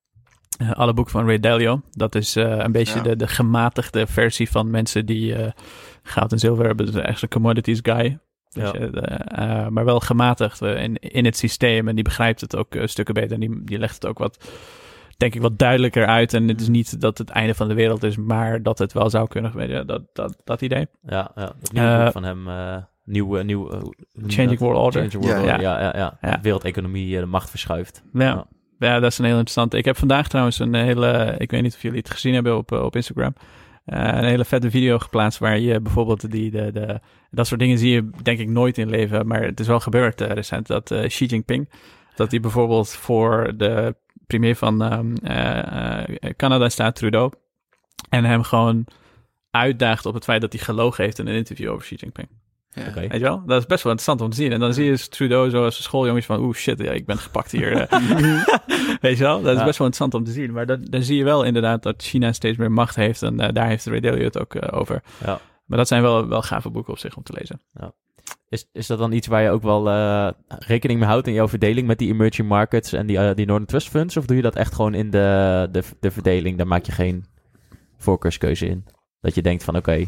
Eh, 0.59 0.71
alle 0.73 0.93
boeken 0.95 1.13
van 1.13 1.27
Ray 1.27 1.41
Dalio. 1.41 1.81
Dat 1.91 2.15
is 2.15 2.37
eh, 2.37 2.59
een 2.59 2.73
beetje 2.73 2.97
Ja. 2.97 3.03
de, 3.03 3.17
de 3.17 3.27
gematigde 3.29 4.07
versie 4.07 4.51
van 4.51 4.71
mensen 4.71 5.07
die 5.07 5.35
eh, 5.35 5.51
goud 6.03 6.33
en 6.33 6.39
zilver 6.39 6.67
hebben. 6.67 6.87
Dus 6.87 6.95
echt 6.95 7.23
een 7.23 7.29
commodities 7.29 7.79
guy. 7.83 8.19
Dus, 8.51 8.71
Ja. 8.71 9.71
maar 9.71 9.85
wel 9.85 10.01
gematigd 10.01 10.63
in, 10.63 10.97
in 10.97 11.25
het 11.25 11.37
systeem. 11.37 11.89
En 11.89 11.95
die 11.95 12.05
begrijpt 12.05 12.41
het 12.41 12.57
ook 12.57 12.77
stukken 12.85 13.15
beter. 13.15 13.33
En 13.33 13.41
die, 13.41 13.65
die 13.65 13.79
legt 13.79 13.95
het 13.95 14.07
ook 14.07 14.19
wat, 14.19 14.49
denk 15.17 15.35
ik, 15.35 15.41
wat 15.43 15.59
duidelijker 15.59 16.07
uit. 16.07 16.35
En 16.35 16.49
het 16.49 16.61
is 16.61 16.69
niet 16.69 17.01
dat 17.01 17.19
het 17.19 17.29
einde 17.31 17.55
van 17.55 17.69
de 17.69 17.75
wereld 17.75 18.03
is, 18.03 18.17
maar 18.17 18.63
dat 18.63 18.79
het 18.79 18.93
wel 18.93 19.11
zou 19.11 19.29
kunnen. 19.29 19.69
Je, 19.69 19.85
dat, 19.85 20.03
dat, 20.13 20.37
dat 20.45 20.63
idee. 20.63 20.87
Ja, 21.07 21.31
ja. 21.73 22.01
Dat 22.03 22.13
van 22.13 22.25
hem, 22.25 22.47
nieuw, 23.05 23.43
nieuw, 23.43 23.71
eh, 23.71 23.81
Changing? 24.27 24.59
World 24.59 24.79
Order. 24.79 25.01
Changing 25.01 25.25
World 25.25 25.45
Ja, 25.45 25.53
Order, 25.53 25.61
ja, 25.61 25.81
ja, 25.81 25.97
ja. 25.97 26.19
Ja. 26.21 26.31
De 26.31 26.43
wereldeconomie, 26.43 27.15
eh, 27.15 27.21
de 27.21 27.27
macht 27.27 27.51
verschuift. 27.51 28.03
Ja. 28.13 28.47
Ja. 28.79 29.01
dat 29.01 29.11
is 29.11 29.19
een 29.19 29.25
heel 29.25 29.35
interessant. 29.35 29.75
Ik 29.75 29.85
heb 29.85 29.97
vandaag 29.97 30.29
trouwens 30.29 30.59
een 30.59 30.75
hele, 30.75 31.35
ik 31.39 31.51
weet 31.51 31.63
niet 31.63 31.75
of 31.75 31.83
jullie 31.83 31.99
het 31.99 32.11
gezien 32.11 32.35
hebben 32.35 32.57
op, 32.57 32.73
eh, 32.73 32.83
op 32.83 32.97
Instagram, 32.97 33.35
een 33.85 34.25
hele 34.25 34.45
vette 34.45 34.71
video 34.71 34.99
geplaatst 34.99 35.39
waar 35.39 35.59
je 35.59 35.81
bijvoorbeeld 35.81 36.31
die, 36.31 36.51
de, 36.51 36.73
de, 36.73 37.01
dat 37.31 37.47
soort 37.47 37.61
dingen 37.61 37.79
zie 37.79 37.93
je 37.93 38.11
denk 38.23 38.39
ik 38.39 38.49
nooit 38.49 38.79
in 38.79 38.91
leven, 38.91 39.27
maar 39.27 39.43
het 39.43 39.61
is 39.61 39.67
wel 39.67 39.81
gebeurd 39.81 40.21
recent, 40.21 40.67
dat 40.67 40.95
Xi 41.07 41.25
Jinping, 41.25 41.71
dat 42.15 42.31
hij 42.31 42.41
bijvoorbeeld 42.41 42.89
voor 42.89 43.53
de 43.57 43.95
premier 44.27 44.57
van 44.57 44.83
ehm, 44.83 45.15
eh, 45.17 45.99
eh, 45.99 46.35
Canada 46.37 46.69
staat, 46.69 46.97
Trudeau, 46.97 47.33
en 48.09 48.25
hem 48.25 48.43
gewoon 48.43 48.87
uitdaagt 49.51 50.07
op 50.07 50.15
het 50.15 50.25
feit 50.25 50.41
dat 50.41 50.53
hij 50.53 50.63
gelogen 50.63 51.05
heeft 51.05 51.19
in 51.19 51.27
een 51.27 51.35
interview 51.35 51.71
over 51.71 51.85
Xi 51.85 51.95
Jinping. 51.95 52.29
Ja. 52.75 52.89
Oké. 52.89 53.01
Weet 53.01 53.13
je 53.13 53.19
wel? 53.19 53.45
Dat 53.47 53.61
is 53.61 53.67
best 53.67 53.83
wel 53.83 53.93
interessant 53.93 54.21
om 54.21 54.31
te 54.31 54.37
zien. 54.37 54.53
En 54.53 54.61
dan 54.61 54.75
zie 54.75 54.85
je 54.85 55.09
Trudeau 55.09 55.51
zo 55.51 55.65
als 55.65 55.83
schooljongens 55.83 56.27
van... 56.27 56.41
Oeh, 56.41 56.55
shit, 56.55 56.79
ja, 56.79 56.91
ik 56.91 57.07
ben 57.07 57.19
gepakt 57.19 57.51
hier. 57.51 57.73
eh. 57.73 58.01
Weet 59.01 59.17
je 59.19 59.23
wel? 59.25 59.43
Dat 59.43 59.53
is 59.53 59.59
Ja. 59.59 59.65
best 59.65 59.79
wel 59.79 59.87
interessant 59.87 60.15
om 60.15 60.25
te 60.25 60.31
zien. 60.31 60.53
Maar 60.53 60.67
dat, 60.67 60.91
dan 60.91 61.03
zie 61.03 61.17
je 61.17 61.25
wel 61.25 61.43
inderdaad 61.45 61.83
dat 61.83 62.03
China 62.03 62.33
steeds 62.33 62.59
meer 62.59 62.73
macht 62.73 62.97
heeft. 62.97 63.23
En 63.23 63.41
eh, 63.41 63.53
daar 63.53 63.69
heeft 63.69 63.87
Ray 63.87 64.01
Dalio 64.01 64.25
het 64.25 64.39
ook 64.41 64.55
eh, 64.55 64.79
over. 64.81 65.03
Ja. 65.25 65.41
Maar 65.67 65.79
dat 65.79 65.89
zijn 65.89 66.03
wel, 66.03 66.29
wel 66.29 66.43
gave 66.43 66.71
boeken 66.71 66.93
op 66.93 66.99
zich 66.99 67.17
om 67.17 67.23
te 67.23 67.33
lezen. 67.39 67.61
Is, 68.49 68.69
is 68.73 68.87
dat 68.87 68.99
dan 68.99 69.13
iets 69.13 69.27
waar 69.27 69.43
je 69.43 69.51
ook 69.51 69.63
wel 69.63 69.89
rekening 70.49 70.99
mee 71.01 71.09
houdt 71.09 71.27
in 71.27 71.33
jouw 71.33 71.49
verdeling 71.49 71.87
met 71.87 71.99
die 71.99 72.09
emerging 72.13 72.49
markets 72.49 72.93
en 72.93 73.07
die, 73.07 73.35
die 73.35 73.47
Northern 73.47 73.67
Trust 73.69 73.89
Funds? 73.89 74.17
Of 74.17 74.27
doe 74.27 74.37
je 74.37 74.43
dat 74.43 74.55
echt 74.57 74.75
gewoon 74.75 74.95
in 74.95 75.11
de, 75.11 75.69
de, 75.73 75.83
de 76.01 76.11
verdeling? 76.11 76.57
Daar 76.59 76.67
maak 76.67 76.85
je 76.87 76.93
geen 76.93 77.25
voorkeurskeuze 77.99 78.67
in. 78.67 78.85
Dat 79.21 79.35
je 79.35 79.43
denkt 79.43 79.65
van 79.65 79.77
oké, 79.77 80.07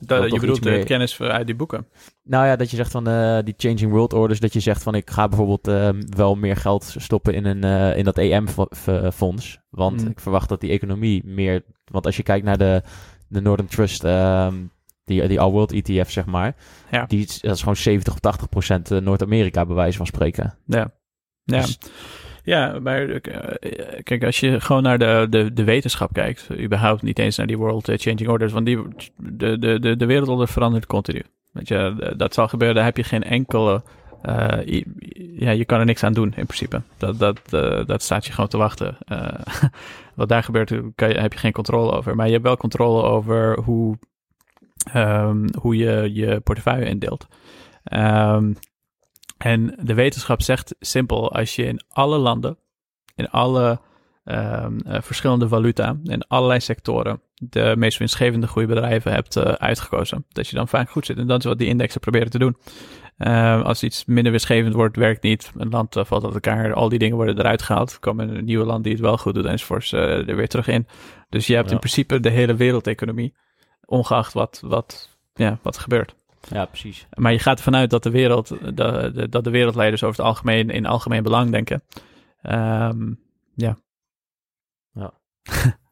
Dat, 0.00 0.32
je 0.32 0.40
bedoelt 0.40 0.62
de 0.62 0.70
meer- 0.70 0.84
kennis 0.84 1.20
uit 1.20 1.46
die 1.46 1.56
boeken. 1.56 1.86
Nou 2.22 2.46
ja, 2.46 2.56
dat 2.56 2.70
je 2.70 2.76
zegt 2.76 2.90
van 2.90 3.08
eh, 3.08 3.38
die 3.44 3.54
changing 3.56 3.90
world 3.90 4.12
orders, 4.12 4.40
dat 4.40 4.52
je 4.52 4.60
zegt 4.60 4.82
van 4.82 4.94
ik 4.94 5.10
ga 5.10 5.28
bijvoorbeeld 5.28 5.68
eh, 5.68 5.88
wel 6.16 6.34
meer 6.34 6.56
geld 6.56 6.94
stoppen 6.98 7.34
in, 7.34 7.44
een, 7.44 7.64
eh, 7.64 7.96
in 7.98 8.04
dat 8.04 8.18
EM-fonds. 8.18 9.58
Want 9.70 10.02
Mm. 10.02 10.08
ik 10.10 10.20
verwacht 10.20 10.48
dat 10.48 10.60
die 10.60 10.70
economie 10.70 11.22
meer. 11.24 11.62
Want 11.84 12.06
als 12.06 12.16
je 12.16 12.22
kijkt 12.22 12.44
naar 12.44 12.58
de, 12.58 12.82
de 13.28 13.40
Northern 13.40 13.68
Trust, 13.68 14.04
ehm, 14.04 14.54
die, 15.04 15.28
die 15.28 15.40
All 15.40 15.50
World 15.50 15.72
ETF, 15.72 16.10
zeg 16.10 16.26
maar. 16.26 16.56
Ja. 16.90 17.04
Die, 17.06 17.24
is- 17.26 17.40
dat 17.40 17.54
is 17.54 17.60
gewoon 17.60 17.76
70 17.76 18.12
of 18.12 18.18
80 18.20 18.48
procent 18.48 18.90
eh, 18.90 18.98
Noord-Amerika, 19.00 19.66
bij 19.66 19.74
wijze 19.76 19.96
van 19.96 20.06
spreken. 20.06 20.54
Ja. 20.66 20.90
Ja. 21.44 21.60
Dus- 21.60 21.78
Ja, 22.46 22.78
maar 22.82 23.08
eh, 23.08 24.02
kijk, 24.02 24.24
als 24.24 24.40
je 24.40 24.60
gewoon 24.60 24.82
naar 24.82 24.98
de, 24.98 25.26
de, 25.30 25.52
de 25.52 25.64
wetenschap 25.64 26.12
kijkt, 26.12 26.48
überhaupt 26.60 27.02
niet 27.02 27.18
eens 27.18 27.36
naar 27.36 27.46
die 27.46 27.58
World 27.58 27.88
eh, 27.88 27.98
Changing 27.98 28.28
Orders, 28.28 28.52
want 28.52 28.66
die, 28.66 28.82
de, 29.16 29.58
de, 29.58 29.78
de, 29.80 29.96
de 29.96 30.06
wereldorde 30.06 30.46
verandert 30.46 30.86
continu. 30.86 31.22
Weet 31.52 31.68
je, 31.68 32.14
dat 32.16 32.34
zal 32.34 32.48
gebeuren, 32.48 32.76
daar 32.76 32.84
heb 32.84 32.96
je 32.96 33.04
geen 33.04 33.22
enkele, 33.22 33.82
eh, 34.22 34.82
ja, 35.38 35.50
je 35.50 35.64
kan 35.64 35.78
er 35.78 35.84
niks 35.84 36.02
aan 36.02 36.12
doen 36.12 36.34
in 36.36 36.46
principe. 36.46 36.82
Dat, 36.98 37.18
dat, 37.18 37.40
dat 37.86 38.02
staat 38.02 38.26
je 38.26 38.32
gewoon 38.32 38.50
te 38.50 38.56
wachten. 38.56 38.96
Wat 40.14 40.28
daar 40.28 40.42
gebeurt, 40.42 40.72
kan 40.94 41.08
je, 41.08 41.20
heb 41.20 41.32
je 41.32 41.38
geen 41.38 41.52
controle 41.52 41.92
over. 41.92 42.16
Maar 42.16 42.26
je 42.26 42.32
hebt 42.32 42.44
wel 42.44 42.56
controle 42.56 43.02
over 43.02 43.58
hoe, 43.60 43.98
ehm, 44.92 45.46
hoe 45.58 45.76
je 45.76 46.10
je 46.12 46.40
portefeuille 46.40 46.86
indeelt. 46.86 47.26
Ehm, 47.84 48.52
en 49.38 49.78
de 49.82 49.94
wetenschap 49.94 50.42
zegt 50.42 50.74
simpel, 50.80 51.32
als 51.32 51.56
je 51.56 51.64
in 51.64 51.80
alle 51.88 52.18
landen, 52.18 52.58
in 53.14 53.30
alle 53.30 53.80
ehm, 54.24 54.78
eh, 54.78 55.02
verschillende 55.02 55.48
valuta, 55.48 55.96
in 56.04 56.22
allerlei 56.28 56.60
sectoren, 56.60 57.20
de 57.34 57.74
meest 57.78 57.98
winstgevende 57.98 58.46
groeibedrijven 58.46 59.12
hebt 59.12 59.36
eh, 59.36 59.52
uitgekozen, 59.52 60.24
dat 60.28 60.48
je 60.48 60.56
dan 60.56 60.68
vaak 60.68 60.90
goed 60.90 61.06
zit. 61.06 61.18
En 61.18 61.26
dat 61.26 61.38
is 61.38 61.44
wat 61.44 61.58
die 61.58 61.68
indexen 61.68 62.00
proberen 62.00 62.30
te 62.30 62.38
doen. 62.38 62.56
Ehm, 63.18 63.60
als 63.60 63.82
iets 63.82 64.04
minder 64.04 64.30
winstgevend 64.32 64.74
wordt, 64.74 64.96
werkt 64.96 65.22
niet. 65.22 65.52
Een 65.56 65.70
land 65.70 65.96
eh, 65.96 66.04
valt 66.04 66.24
uit 66.24 66.34
elkaar, 66.34 66.74
al 66.74 66.88
die 66.88 66.98
dingen 66.98 67.16
worden 67.16 67.38
eruit 67.38 67.62
gehaald. 67.62 67.92
Er 67.92 67.98
komen 67.98 68.36
een 68.36 68.44
nieuwe 68.44 68.64
land 68.64 68.84
die 68.84 68.92
het 68.92 69.02
wel 69.02 69.18
goed 69.18 69.34
doet 69.34 69.44
enzovoorts 69.44 69.92
er 69.92 70.36
weer 70.36 70.48
terug 70.48 70.68
in. 70.68 70.86
Dus 71.28 71.46
je 71.46 71.54
hebt 71.54 71.66
Ja. 71.66 71.72
in 71.72 71.78
principe 71.78 72.20
de 72.20 72.30
hele 72.30 72.54
wereldeconomie, 72.54 73.34
ongeacht 73.84 74.32
wat, 74.32 74.62
wat, 74.64 75.16
ja, 75.34 75.58
wat 75.62 75.78
gebeurt. 75.78 76.14
Ja, 76.50 76.64
precies. 76.64 77.06
Maar 77.14 77.32
je 77.32 77.38
gaat 77.38 77.58
ervan 77.58 77.76
uit 77.76 77.90
dat 77.90 78.02
de, 78.02 78.10
wereld, 78.10 78.48
de, 78.48 79.10
de- 79.14 79.28
dat 79.28 79.44
de 79.44 79.50
wereldleiders 79.50 80.02
over 80.02 80.16
het 80.16 80.26
algemeen 80.26 80.70
in 80.70 80.86
algemeen 80.86 81.22
belang 81.22 81.50
denken. 81.50 81.82
Ehm, 82.42 83.12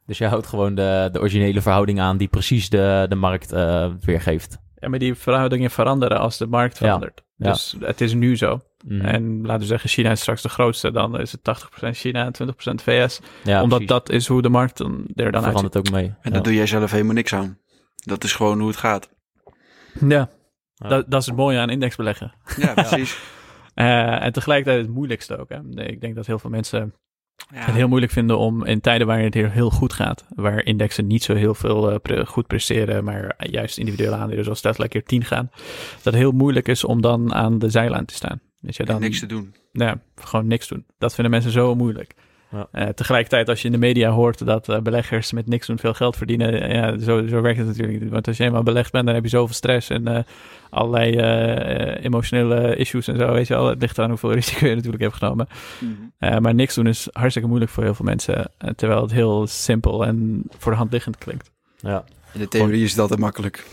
Dus 0.06 0.18
je 0.18 0.26
houdt 0.26 0.46
gewoon 0.46 0.74
de, 0.74 1.08
de 1.12 1.20
originele 1.20 1.62
verhouding 1.62 2.00
aan 2.00 2.16
die 2.16 2.28
precies 2.28 2.68
de, 2.68 3.06
de 3.08 3.14
markt 3.14 3.52
eh, 3.52 3.90
weergeeft. 4.00 4.58
ja, 4.74 4.88
maar 4.88 4.98
die 4.98 5.14
verhoudingen 5.14 5.70
veranderen 5.70 6.18
als 6.18 6.38
de 6.38 6.46
markt 6.46 6.78
Ja, 6.78 6.84
verandert. 6.84 7.22
ja. 7.36 7.50
Dus 7.52 7.76
het 7.80 8.00
is 8.00 8.14
nu 8.14 8.36
zo. 8.36 8.60
Mhm. 8.86 9.00
En 9.04 9.40
laten 9.42 9.60
we 9.60 9.66
zeggen, 9.66 9.88
China 9.90 10.10
is 10.10 10.20
straks 10.20 10.42
de 10.42 10.48
grootste. 10.48 10.90
Dan 10.92 11.20
is 11.20 11.32
het 11.32 11.40
80% 11.84 11.88
China 11.90 12.24
en 12.24 12.32
20% 12.32 12.82
VS. 12.82 13.20
ja, 13.44 13.54
omdat 13.62 13.68
precies. 13.68 13.86
dat 13.86 14.10
is 14.10 14.26
hoe 14.26 14.42
de 14.42 14.48
markt 14.48 14.76
dan, 14.78 14.92
er 14.92 15.02
dan 15.14 15.24
uitziet. 15.24 15.42
verandert 15.42 15.76
ook 15.76 15.90
mee. 15.90 16.04
En 16.06 16.16
ja. 16.22 16.30
daar 16.30 16.42
doe 16.42 16.54
jij 16.54 16.66
zelf 16.66 16.90
helemaal 16.90 17.14
niks 17.14 17.34
aan. 17.34 17.58
Dat 17.96 18.24
is 18.24 18.32
gewoon 18.32 18.58
hoe 18.58 18.68
het 18.68 18.76
gaat. 18.76 19.10
Ja, 20.08 20.28
Ja. 20.74 20.88
Dat, 20.88 21.10
dat 21.10 21.20
is 21.20 21.26
het 21.26 21.36
mooie 21.36 21.58
aan 21.58 21.70
indexbeleggen. 21.70 22.32
Ja, 22.56 22.74
precies. 22.84 23.18
Eh, 23.74 24.22
en 24.24 24.32
tegelijkertijd 24.32 24.84
het 24.84 24.94
moeilijkste 24.94 25.36
ook. 25.36 25.48
Hè. 25.48 25.84
Ik 25.86 26.00
denk 26.00 26.14
dat 26.14 26.26
heel 26.26 26.38
veel 26.38 26.50
mensen 26.50 26.94
Ja. 27.36 27.58
het 27.64 27.74
heel 27.74 27.88
moeilijk 27.88 28.12
vinden 28.12 28.38
om 28.38 28.64
in 28.64 28.80
tijden 28.80 29.06
waarin 29.06 29.24
het 29.24 29.34
heel, 29.34 29.48
heel 29.50 29.70
goed 29.70 29.92
gaat, 29.92 30.26
waar 30.34 30.64
indexen 30.64 31.06
niet 31.06 31.22
zo 31.22 31.34
heel 31.34 31.54
veel 31.54 31.90
eh, 31.90 31.98
pre- 32.02 32.26
goed 32.26 32.46
presteren, 32.46 33.04
maar 33.04 33.34
juist 33.50 33.78
individuele 33.78 34.16
aandelen 34.16 34.44
zoals 34.44 34.60
Tesla 34.60 34.86
keer 34.86 35.04
10 35.04 35.24
gaan, 35.24 35.50
dat 35.94 36.04
het 36.04 36.14
heel 36.14 36.32
moeilijk 36.32 36.68
is 36.68 36.84
om 36.84 37.00
dan 37.00 37.34
aan 37.34 37.58
de 37.58 37.70
zijlijn 37.70 38.04
te 38.04 38.14
staan. 38.14 38.40
Weet 38.60 38.76
je, 38.76 38.82
En 38.82 38.88
dan, 38.92 39.00
niks 39.00 39.18
te 39.20 39.26
doen. 39.26 39.54
ja, 39.72 40.00
gewoon 40.14 40.46
niks 40.46 40.68
doen. 40.68 40.84
Dat 40.98 41.14
vinden 41.14 41.32
mensen 41.32 41.50
zo 41.50 41.74
moeilijk. 41.74 42.14
Ja. 42.54 42.68
Eh, 42.70 42.88
tegelijkertijd, 42.88 43.48
als 43.48 43.60
je 43.60 43.66
in 43.66 43.72
de 43.72 43.78
media 43.78 44.10
hoort 44.10 44.46
dat 44.46 44.68
eh, 44.68 44.80
beleggers 44.80 45.32
met 45.32 45.46
niks 45.46 45.66
doen 45.66 45.78
veel 45.78 45.94
geld 45.94 46.16
verdienen, 46.16 46.62
eh, 46.62 46.74
ja, 46.74 46.98
zo, 46.98 47.26
zo 47.26 47.40
werkt 47.40 47.58
het 47.58 47.66
natuurlijk 47.66 48.00
niet. 48.00 48.10
Want 48.10 48.26
als 48.26 48.36
je 48.36 48.44
eenmaal 48.44 48.62
belegd 48.62 48.92
bent, 48.92 49.06
dan 49.06 49.14
heb 49.14 49.24
je 49.24 49.30
zoveel 49.30 49.54
stress 49.54 49.90
en 49.90 50.06
eh, 50.08 50.22
allerlei 50.70 51.16
emotionele 52.02 52.76
issues 52.76 53.08
en 53.08 53.16
zo. 53.16 53.32
Weet 53.32 53.46
je 53.46 53.54
wel, 53.54 53.66
het 53.66 53.80
ligt 53.80 53.98
aan 53.98 54.08
hoeveel 54.08 54.32
risico 54.40 54.66
je 54.66 54.74
natuurlijk 54.74 55.02
hebt 55.02 55.14
genomen. 55.14 55.48
Eh, 56.18 56.38
maar 56.38 56.54
niks 56.54 56.74
doen 56.74 56.86
is 56.86 57.08
hartstikke 57.12 57.48
moeilijk 57.48 57.72
voor 57.72 57.82
heel 57.82 57.94
veel 57.94 58.04
mensen. 58.04 58.50
terwijl 58.76 59.02
het 59.02 59.12
heel 59.12 59.46
simpel 59.46 60.06
en 60.06 60.42
voor 60.58 60.72
de 60.72 60.78
hand 60.78 60.92
liggend 60.92 61.18
klinkt. 61.18 61.50
Ja. 61.76 62.04
In 62.32 62.40
de 62.40 62.48
theorie 62.48 62.84
is 62.84 62.90
het 62.90 63.00
altijd 63.00 63.20
makkelijk. 63.20 63.66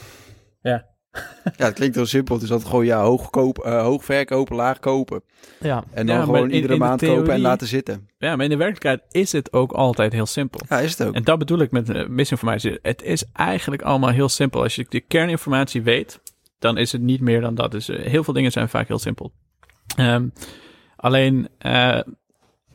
Ja. 0.62 0.86
Ja, 1.58 1.66
het 1.66 1.74
klinkt 1.74 1.96
heel 1.96 2.06
simpel. 2.06 2.36
Het 2.36 2.44
is 2.44 2.52
altijd 2.52 2.70
gewoon 2.70 2.86
ja, 2.86 3.02
hoog, 3.04 3.30
koop, 3.30 3.58
eh, 3.58 3.82
hoog 3.82 4.06
verkopen, 4.06 4.56
laag 4.56 4.80
kopen. 4.80 5.22
ja. 5.60 5.84
En 5.94 6.06
dan 6.06 6.16
Ja, 6.16 6.24
gewoon 6.24 6.50
in- 6.50 6.56
iedere 6.56 6.74
in 6.74 6.80
maand 6.80 7.02
kopen 7.06 7.34
en 7.34 7.42
laten 7.42 7.68
zitten. 7.68 8.10
Ja, 8.18 8.36
maar 8.36 8.44
in 8.46 8.52
de 8.52 8.58
werkelijkheid 8.58 9.02
is 9.12 9.32
het 9.32 9.54
ook 9.54 9.72
altijd 9.72 10.14
heel 10.14 10.26
simpel. 10.26 10.60
Ja, 10.70 10.80
is 10.80 10.98
het 10.98 11.08
ook. 11.08 11.14
En 11.14 11.24
dat 11.24 11.38
bedoel 11.40 11.60
ik 11.60 11.72
met 11.72 11.90
eh, 11.90 12.08
misinformatie. 12.08 12.80
Het 12.82 13.02
is 13.04 13.24
eigenlijk 13.34 13.82
allemaal 13.82 14.10
heel 14.10 14.30
simpel. 14.30 14.62
Als 14.64 14.76
je 14.76 14.86
de 14.90 15.00
kerninformatie 15.00 15.82
weet, 15.82 16.20
dan 16.60 16.78
is 16.78 16.92
het 16.92 17.02
niet 17.02 17.22
meer 17.22 17.42
dan 17.42 17.56
dat. 17.56 17.72
Dus 17.72 17.90
eh, 17.90 18.06
heel 18.06 18.24
veel 18.24 18.34
dingen 18.34 18.52
zijn 18.52 18.70
vaak 18.70 18.88
heel 18.88 19.00
simpel. 19.00 19.32
Ehm, 19.98 20.28
alleen, 20.96 21.48
eh, 21.58 22.00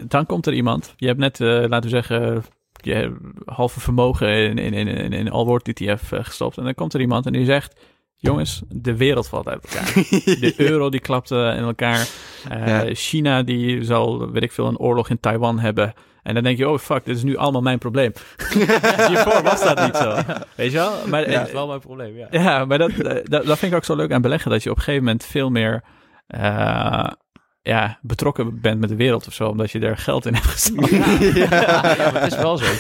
dan 0.07 0.27
komt 0.27 0.47
er 0.47 0.55
iemand. 0.55 0.95
Je 0.97 1.07
hebt 1.07 1.19
net, 1.19 1.41
eh, 1.41 1.49
laten 1.49 1.81
we 1.83 1.89
zeggen, 1.89 2.45
je 2.83 3.17
halve 3.45 3.81
vermogen 3.81 4.29
in, 4.29 4.59
in, 4.59 4.75
in, 4.75 4.89
in, 4.89 5.13
in 5.13 5.31
Allword 5.31 5.69
ETF 5.69 6.13
eh, 6.13 6.25
gestopt. 6.25 6.59
En 6.59 6.65
dan 6.65 6.75
komt 6.75 6.95
er 6.95 7.01
iemand 7.01 7.27
en 7.27 7.33
die 7.33 7.45
zegt... 7.45 7.81
Jongens, 8.27 8.63
de 8.69 8.97
wereld 8.97 9.29
valt 9.29 9.49
uit 9.49 9.65
elkaar. 9.65 9.93
De 10.41 10.55
euro 10.57 10.91
die 10.91 11.01
klapt 11.01 11.31
eh, 11.31 11.39
in 11.57 11.63
elkaar. 11.63 12.09
Eh, 12.49 12.67
Ja. 12.67 12.95
China 12.95 13.43
die 13.43 13.85
zal, 13.85 14.31
weet 14.31 14.43
ik 14.43 14.53
veel, 14.53 14.67
een 14.67 14.79
oorlog 14.79 15.09
in 15.11 15.21
Taiwan 15.21 15.59
hebben. 15.59 15.93
En 16.23 16.35
dan 16.35 16.43
denk 16.43 16.59
je, 16.59 16.69
oh 16.69 16.79
fuck, 16.79 17.05
dit 17.05 17.17
is 17.17 17.23
nu 17.23 17.37
allemaal 17.37 17.63
mijn 17.63 17.79
probleem. 17.79 18.13
Hiervoor 19.09 19.43
was 19.43 19.63
dat 19.65 19.85
niet 19.85 19.97
zo. 19.97 20.15
Weet 20.57 20.71
je 20.73 20.77
wel? 20.79 20.93
Maar, 21.07 21.21
Ja, 21.21 21.27
eh, 21.27 21.39
dat 21.39 21.47
is 21.47 21.53
wel 21.53 21.67
mijn 21.67 21.81
probleem, 21.81 22.17
ja. 22.17 22.27
ja, 22.31 22.65
maar 22.65 22.79
dat, 22.79 22.91
dat, 23.25 23.25
dat 23.47 23.59
vind 23.59 23.73
ik 23.73 23.75
ook 23.75 23.85
zo 23.85 23.97
leuk 23.97 24.13
aan 24.13 24.23
beleggen. 24.23 24.51
Dat 24.51 24.63
je 24.63 24.71
op 24.71 24.77
een 24.77 24.83
gegeven 24.83 25.05
moment 25.05 25.25
veel 25.25 25.51
meer 25.51 25.83
ja, 27.67 27.99
betrokken 28.03 28.61
bent 28.61 28.81
met 28.81 28.89
de 28.89 28.97
wereld 28.97 29.27
of 29.27 29.33
zo. 29.33 29.49
Omdat 29.49 29.71
je 29.71 29.79
er 29.81 29.97
geld 29.97 30.27
in 30.27 30.35
hebt 30.35 30.47
gestopt. 30.47 30.89
ja, 30.91 31.81
maar 32.13 32.23
het 32.23 32.33
is 32.33 32.39
wel 32.39 32.57
zo. 32.57 32.65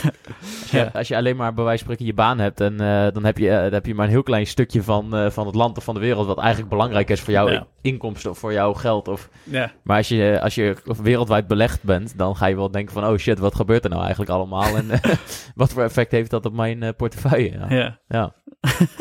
Als 0.62 0.70
je, 0.70 0.78
Ja. 0.78 0.91
als 0.93 1.09
je 1.09 1.16
alleen 1.16 1.37
maar 1.37 1.55
bij 1.55 1.64
wijze 1.64 1.84
van 1.84 1.93
spreken 1.95 2.14
je 2.14 2.22
baan 2.22 2.39
hebt 2.39 2.61
en 2.61 2.80
eh, 2.80 3.12
dan, 3.12 3.24
heb 3.24 3.39
je, 3.39 3.51
eh, 3.51 3.62
dan 3.62 3.72
heb 3.72 3.87
je 3.87 3.95
maar 3.95 4.05
een 4.05 4.11
heel 4.11 4.22
klein 4.22 4.47
stukje 4.47 4.82
van, 4.82 5.14
eh, 5.16 5.30
van 5.30 5.47
het 5.47 5.55
land 5.55 5.76
of 5.76 5.84
van 5.84 5.95
de 5.95 6.01
wereld 6.01 6.26
wat 6.26 6.39
eigenlijk 6.39 6.68
belangrijk 6.70 7.11
is 7.11 7.20
voor 7.20 7.32
jouw 7.32 7.49
Ja. 7.51 7.66
inkomsten 7.80 8.30
of 8.30 8.39
voor 8.39 8.53
jouw 8.53 8.72
geld. 8.72 9.09
Of, 9.09 9.28
Ja, 9.45 9.72
maar 9.82 9.97
als 9.97 10.09
je, 10.09 10.39
als 10.43 10.55
je 10.55 10.76
wereldwijd 11.03 11.47
belegd 11.47 11.82
bent, 11.82 12.18
dan 12.18 12.37
ga 12.37 12.47
je 12.47 12.57
wel 12.57 12.70
denken 12.70 12.93
van 12.95 13.05
oh 13.07 13.16
shit, 13.16 13.39
wat 13.39 13.55
gebeurt 13.55 13.84
er 13.84 13.91
nou 13.91 14.03
eigenlijk 14.03 14.30
allemaal 14.30 14.76
en 14.76 14.87
wat 15.55 15.72
voor 15.72 15.82
effect 15.82 16.11
heeft 16.12 16.30
dat 16.30 16.47
op 16.47 16.53
mijn 16.53 16.82
eh, 16.82 16.89
portefeuille? 16.97 17.59
Ja. 17.68 17.99
ja. 18.09 18.32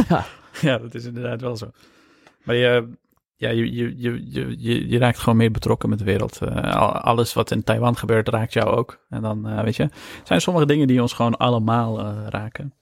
Ja. 0.08 0.26
ja, 0.62 0.78
dat 0.78 0.94
is 0.96 1.06
inderdaad 1.06 1.42
wel 1.42 1.58
zo. 1.58 1.72
Maar 2.44 2.56
je, 2.56 2.88
ja, 3.38 3.50
je, 3.50 3.74
je, 3.74 3.94
je, 3.98 4.26
je, 4.58 4.90
je, 4.90 4.98
raakt 4.98 5.20
gewoon 5.20 5.38
meer 5.38 5.52
betrokken 5.52 5.90
met 5.90 6.00
de 6.00 6.06
wereld. 6.06 6.42
Eh, 6.42 6.76
al- 6.76 6.92
alles 6.92 7.34
wat 7.34 7.52
in 7.52 7.64
Taiwan 7.64 7.98
gebeurt, 7.98 8.30
raakt 8.30 8.54
jou 8.54 8.68
ook. 8.68 9.06
En 9.10 9.22
dan, 9.22 9.48
eh, 9.48 9.64
weet 9.64 9.76
je, 9.76 9.90
zijn 10.24 10.42
sommige 10.42 10.66
dingen 10.66 10.88
die 10.88 11.02
ons 11.02 11.14
gewoon 11.14 11.38
allemaal 11.38 12.00
eh, 12.00 12.28
raken. 12.30 12.74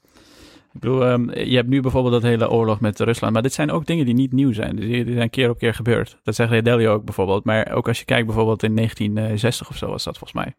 Ik 0.74 0.80
bedoel, 0.80 1.06
ehm, 1.06 1.40
je 1.40 1.56
hebt 1.56 1.70
nu 1.70 1.82
bijvoorbeeld 1.82 2.14
dat 2.14 2.24
hele 2.24 2.50
oorlog 2.50 2.80
met 2.80 3.00
Rusland. 3.00 3.34
Maar 3.34 3.42
dit 3.42 3.54
zijn 3.54 3.72
ook 3.72 3.86
dingen 3.86 4.06
die 4.06 4.14
niet 4.14 4.32
nieuw 4.32 4.54
zijn. 4.54 4.76
Dus 4.76 4.86
die, 4.86 5.14
zijn 5.14 5.30
keer 5.30 5.50
op 5.50 5.58
keer 5.58 5.74
gebeurd. 5.74 6.20
Dat 6.24 6.36
zegt 6.36 6.50
Ray 6.50 6.62
Dalio 6.62 6.94
ook 6.94 7.06
bijvoorbeeld. 7.06 7.44
Maar 7.44 7.72
ook 7.72 7.88
als 7.88 8.00
je 8.00 8.06
kijkt 8.06 8.26
bijvoorbeeld 8.26 8.64
in 8.64 8.76
1960 8.76 9.70
of 9.70 9.78
zo 9.78 9.88
was 9.90 10.04
dat 10.04 10.18
volgens 10.18 10.44
mij. 10.44 10.56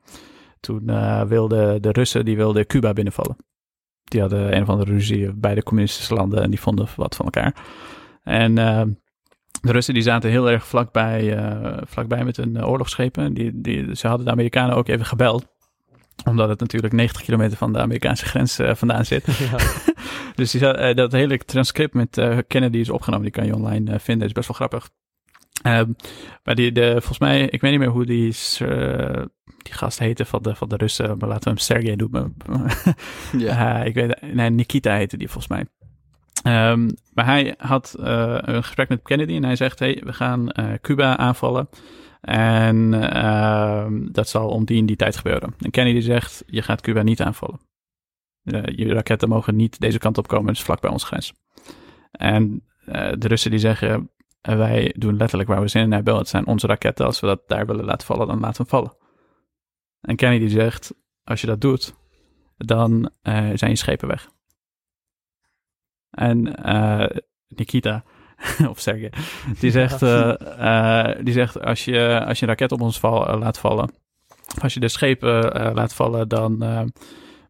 Toen 0.60 0.84
wilden 1.28 1.82
de 1.82 1.92
Russen, 1.92 2.24
die 2.24 2.36
wilden 2.36 2.66
Cuba 2.66 2.92
binnenvallen. 2.92 3.36
Die 4.04 4.20
hadden 4.20 4.56
een 4.56 4.62
of 4.62 4.68
andere 4.68 4.92
ruzie 4.92 5.32
bij 5.32 5.54
de 5.54 5.62
communistische 5.62 6.14
landen 6.14 6.42
en 6.42 6.50
die 6.50 6.60
vonden 6.60 6.88
wat 6.96 7.16
van 7.16 7.24
elkaar. 7.24 7.54
En 8.24 8.58
eh, 8.58 8.82
de 9.64 9.72
Russen 9.72 9.94
die 9.94 10.02
zaten 10.02 10.30
heel 10.30 10.50
erg 10.50 10.66
vlakbij, 10.66 11.36
eh, 11.36 11.82
vlakbij 11.86 12.24
met 12.24 12.36
hun 12.36 12.56
eh, 12.56 12.68
oorlogsschepen. 12.68 13.34
Die, 13.34 13.60
die, 13.60 13.96
ze 13.96 14.06
hadden 14.06 14.26
de 14.26 14.32
Amerikanen 14.32 14.76
ook 14.76 14.88
even 14.88 15.06
gebeld. 15.06 15.46
Omdat 16.24 16.48
het 16.48 16.60
natuurlijk 16.60 16.92
90 16.92 17.22
kilometer 17.22 17.56
van 17.56 17.72
de 17.72 17.78
Amerikaanse 17.78 18.24
grens 18.24 18.58
eh, 18.58 18.74
vandaan 18.74 19.04
zit. 19.04 19.26
dus 20.36 20.50
die, 20.50 20.94
dat 20.94 21.12
hele 21.12 21.38
transcript 21.38 21.94
met 21.94 22.18
eh, 22.18 22.38
Kennedy 22.46 22.78
is 22.78 22.90
opgenomen. 22.90 23.24
Die 23.24 23.34
kan 23.34 23.46
je 23.46 23.54
online 23.54 24.00
vinden. 24.00 24.26
is 24.26 24.32
best 24.32 24.48
wel 24.48 24.56
grappig. 24.56 24.90
Ehm, 25.62 25.92
maar 26.44 26.54
die, 26.54 26.72
de, 26.72 26.90
volgens 26.90 27.18
mij, 27.18 27.42
ik 27.42 27.60
weet 27.60 27.70
niet 27.70 27.80
meer 27.80 27.88
hoe 27.88 28.06
die, 28.06 28.34
die 29.62 29.72
gast 29.72 29.98
heette 29.98 30.24
van 30.24 30.42
de, 30.42 30.54
van 30.54 30.68
de 30.68 30.76
Russen. 30.76 31.18
Maar 31.18 31.28
laten 31.28 31.44
we 31.44 31.50
hem 31.50 31.58
Sergej 31.58 31.94
noemen. 31.94 32.36
Ja. 33.38 33.82
Ik 33.82 33.94
weet, 33.94 34.32
nee, 34.32 34.50
Nikita 34.50 34.94
heette 34.94 35.16
die 35.16 35.28
volgens 35.28 35.52
mij. 35.52 35.66
Ehm, 36.44 36.90
maar 37.14 37.24
hij 37.24 37.54
had 37.58 37.96
eh, 38.00 38.38
een 38.40 38.62
gesprek 38.62 38.88
met 38.88 39.02
Kennedy 39.02 39.34
en 39.34 39.44
hij 39.44 39.56
zegt: 39.56 39.78
hey, 39.78 40.02
we 40.04 40.12
gaan 40.12 40.50
eh, 40.50 40.72
Cuba 40.80 41.16
aanvallen. 41.16 41.68
En 42.20 42.94
ehm, 43.12 44.12
dat 44.12 44.28
zal 44.28 44.48
om 44.48 44.64
die 44.64 44.76
in 44.76 44.86
die 44.86 44.96
tijd 44.96 45.16
gebeuren. 45.16 45.54
En 45.58 45.70
Kennedy 45.70 46.00
zegt: 46.00 46.44
Je 46.46 46.62
gaat 46.62 46.80
Cuba 46.80 47.02
niet 47.02 47.20
aanvallen. 47.20 47.60
Eh, 48.42 48.62
je 48.64 48.92
raketten 48.92 49.28
mogen 49.28 49.56
niet 49.56 49.80
deze 49.80 49.98
kant 49.98 50.18
op 50.18 50.28
komen, 50.28 50.48
het 50.48 50.56
is 50.56 50.62
vlak 50.62 50.80
bij 50.80 50.90
onze 50.90 51.06
grens. 51.06 51.34
En 52.10 52.62
de 53.18 53.28
Russen 53.28 53.50
die 53.50 53.60
zeggen, 53.60 54.10
wij 54.40 54.94
doen 54.98 55.16
letterlijk 55.16 55.48
waar 55.48 55.60
we 55.60 55.68
zin 55.68 55.82
in 55.82 55.92
hebben. 55.92 56.16
Het 56.16 56.28
zijn 56.28 56.46
onze 56.46 56.66
raketten. 56.66 57.06
Als 57.06 57.20
we 57.20 57.26
dat 57.26 57.42
daar 57.46 57.66
willen 57.66 57.84
laten 57.84 58.06
vallen, 58.06 58.26
dan 58.26 58.40
laten 58.40 58.62
we 58.62 58.68
vallen. 58.68 58.96
En 60.00 60.16
Kennedy 60.16 60.48
zegt, 60.48 60.94
als 61.22 61.40
je 61.40 61.46
dat 61.46 61.60
doet, 61.60 61.94
dan 62.56 63.10
zijn 63.54 63.70
je 63.70 63.76
schepen 63.76 64.08
weg. 64.08 64.28
En 66.14 66.56
eh, 66.56 67.16
Nikita, 67.48 68.04
of 68.70 68.80
Sergej, 68.80 69.12
die 69.60 69.70
zegt, 69.70 70.02
eh, 70.02 71.08
eh, 71.08 71.24
die 71.24 71.32
zegt 71.32 71.60
als, 71.60 71.84
je, 71.84 72.24
als 72.26 72.38
je 72.38 72.44
een 72.44 72.50
raket 72.50 72.72
op 72.72 72.80
ons 72.80 72.98
val, 72.98 73.38
laat 73.38 73.58
vallen, 73.58 73.90
als 74.62 74.74
je 74.74 74.80
de 74.80 74.88
schepen 74.88 75.42
laat 75.74 75.94
vallen, 75.94 76.28
dan 76.28 76.58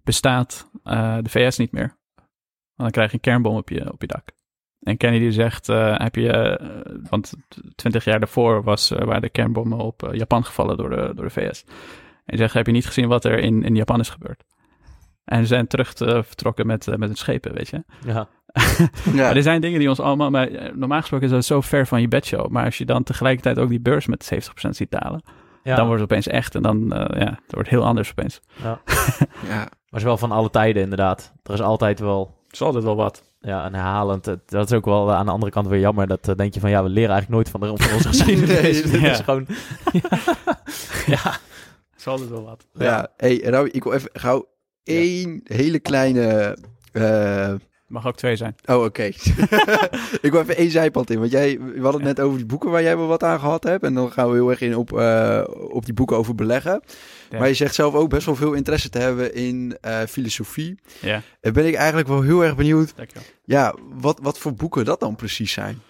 bestaat 0.04 0.70
de 1.22 1.28
VS 1.28 1.56
niet 1.58 1.72
meer. 1.72 1.96
Want 2.74 2.76
dan 2.76 2.90
krijg 2.90 3.08
je 3.10 3.14
een 3.14 3.20
kernbom 3.22 3.56
op 3.56 3.68
je, 3.68 3.92
op 3.92 4.00
je 4.00 4.06
dak. 4.06 4.32
En 4.80 4.96
Kennedy 4.96 5.30
zegt, 5.30 5.66
heb 5.66 6.14
je, 6.14 6.60
want 7.10 7.34
twintig 7.74 8.04
jaar 8.04 8.18
daarvoor 8.18 8.62
was, 8.62 8.90
eh, 8.90 9.04
waren 9.04 9.22
de 9.22 9.28
kernbommen 9.28 9.78
op 9.78 10.08
Japan 10.12 10.44
gevallen 10.44 10.76
door 10.76 10.90
de, 10.90 11.12
door 11.14 11.24
de 11.24 11.30
VS. 11.30 11.64
En 11.64 11.72
hij 12.24 12.38
zegt, 12.38 12.54
heb 12.54 12.66
je 12.66 12.72
niet 12.72 12.86
gezien 12.86 13.08
wat 13.08 13.24
er 13.24 13.38
in, 13.38 13.62
in 13.62 13.74
Japan 13.74 14.00
is 14.00 14.08
gebeurd? 14.10 14.44
En 15.24 15.40
ze 15.40 15.46
zijn 15.46 15.66
terug 15.66 15.92
te- 15.92 16.22
vertrokken 16.22 16.66
met, 16.66 16.86
met 16.86 17.08
hun 17.08 17.14
schepen, 17.16 17.54
weet 17.54 17.68
je. 17.68 17.84
Ja. 18.04 18.28
Ja. 18.54 19.12
Maar 19.12 19.36
er 19.36 19.42
zijn 19.42 19.60
dingen 19.60 19.78
die 19.78 19.88
ons 19.88 20.00
allemaal, 20.00 20.30
maar 20.30 20.48
eh, 20.48 20.74
normaal 20.74 21.00
gesproken 21.00 21.26
is 21.26 21.32
dat 21.32 21.44
zo 21.44 21.60
ver 21.60 21.86
van 21.86 22.00
je 22.00 22.08
bedshow. 22.08 22.48
Maar 22.48 22.64
als 22.64 22.78
je 22.78 22.84
dan 22.84 23.02
tegelijkertijd 23.02 23.58
ook 23.58 23.68
die 23.68 23.80
beurs 23.80 24.06
met 24.06 24.30
70% 24.66 24.68
ziet 24.70 24.90
dalen, 24.90 25.22
ja. 25.62 25.76
dan 25.76 25.86
wordt 25.86 26.00
het 26.02 26.10
opeens 26.10 26.26
echt. 26.26 26.54
En 26.54 26.62
dan, 26.62 26.92
eh, 26.92 27.20
ja, 27.20 27.30
het 27.44 27.54
wordt 27.54 27.68
heel 27.68 27.84
anders 27.84 28.10
opeens. 28.10 28.40
ja. 28.62 28.80
Maar 29.94 30.02
het 30.02 30.12
is 30.12 30.18
wel 30.18 30.28
van 30.28 30.38
alle 30.38 30.50
tijden 30.50 30.82
inderdaad. 30.82 31.32
Er 31.42 31.52
is 31.52 31.60
altijd 31.60 32.00
wel 32.00 32.38
Het 32.44 32.52
is 32.52 32.62
altijd 32.62 32.84
wel 32.84 32.96
wat. 32.96 33.22
ja, 33.40 33.66
een 33.66 33.74
herhalend. 33.74 34.24
Dat 34.46 34.70
is 34.70 34.72
ook 34.76 34.84
wel 34.84 35.08
eh, 35.10 35.16
aan 35.16 35.26
de 35.26 35.32
andere 35.32 35.52
kant 35.52 35.66
weer 35.66 35.80
jammer. 35.80 36.06
Dat 36.06 36.32
denk 36.36 36.54
je 36.54 36.60
van 36.60 36.70
ja, 36.70 36.82
we 36.82 36.88
leren 36.88 37.10
eigenlijk 37.10 37.30
nooit 37.30 37.48
van, 37.50 37.60
de, 37.60 37.82
van 37.84 37.94
onze 37.94 38.08
geschiedenis. 38.18 38.82
Nee, 38.82 38.82
Dit 38.90 39.00
ja. 39.00 39.10
is 39.10 39.20
gewoon. 39.20 39.46
ja. 41.16 41.30
Het 41.90 41.98
is 41.98 42.06
altijd 42.06 42.30
wel 42.30 42.44
wat. 42.44 42.66
Ja, 42.72 43.08
hey, 43.16 43.44
en 43.44 43.52
nou, 43.52 43.68
ik 43.70 43.84
wil 43.84 43.92
even 43.92 44.10
gauw 44.12 44.46
één 44.84 45.40
hele 45.44 45.78
kleine... 45.78 46.56
eh, 46.92 47.54
Mag 47.86 48.06
ook 48.06 48.16
twee 48.16 48.36
zijn. 48.36 48.54
Oh, 48.66 48.84
oké. 48.84 49.02
ik 50.26 50.28
wil 50.30 50.40
even 50.40 50.56
één 50.56 50.70
zijpad 50.70 51.10
in. 51.10 51.18
Want 51.18 51.30
jij, 51.30 51.58
we 51.60 51.80
hadden 51.82 52.06
het 52.06 52.16
net 52.16 52.20
over 52.26 52.36
die 52.38 52.46
boeken 52.46 52.70
waar 52.70 52.82
jij 52.82 52.96
wel 52.96 53.06
wat 53.06 53.22
aan 53.22 53.38
gehad 53.40 53.64
hebt. 53.64 53.82
En 53.84 53.94
dan 53.94 54.12
gaan 54.12 54.28
we 54.28 54.34
heel 54.34 54.50
erg 54.50 54.60
in 54.60 54.76
op, 54.76 54.98
eh, 54.98 55.44
op 55.68 55.84
die 55.84 55.94
boeken 55.94 56.16
over 56.16 56.34
beleggen. 56.34 56.82
Ja. 57.30 57.38
Maar 57.38 57.48
je 57.48 57.54
zegt 57.54 57.74
zelf 57.74 57.94
ook 57.94 58.08
best 58.08 58.26
wel 58.26 58.36
veel 58.36 58.52
interesse 58.52 58.88
te 58.90 58.98
hebben 58.98 59.34
in 59.34 59.76
eh, 59.80 60.00
filosofie. 60.08 60.78
Ja, 61.00 61.22
En 61.40 61.52
ben 61.52 61.66
ik 61.66 61.74
eigenlijk 61.74 62.08
wel 62.08 62.22
heel 62.22 62.44
erg 62.44 62.56
benieuwd. 62.56 62.92
dankjewel. 62.96 63.28
Ja, 63.44 63.74
wat, 63.92 64.18
wat 64.22 64.38
voor 64.38 64.54
boeken 64.54 64.84
dat 64.84 65.00
dan 65.00 65.16
precies 65.16 65.52
zijn. 65.52 65.80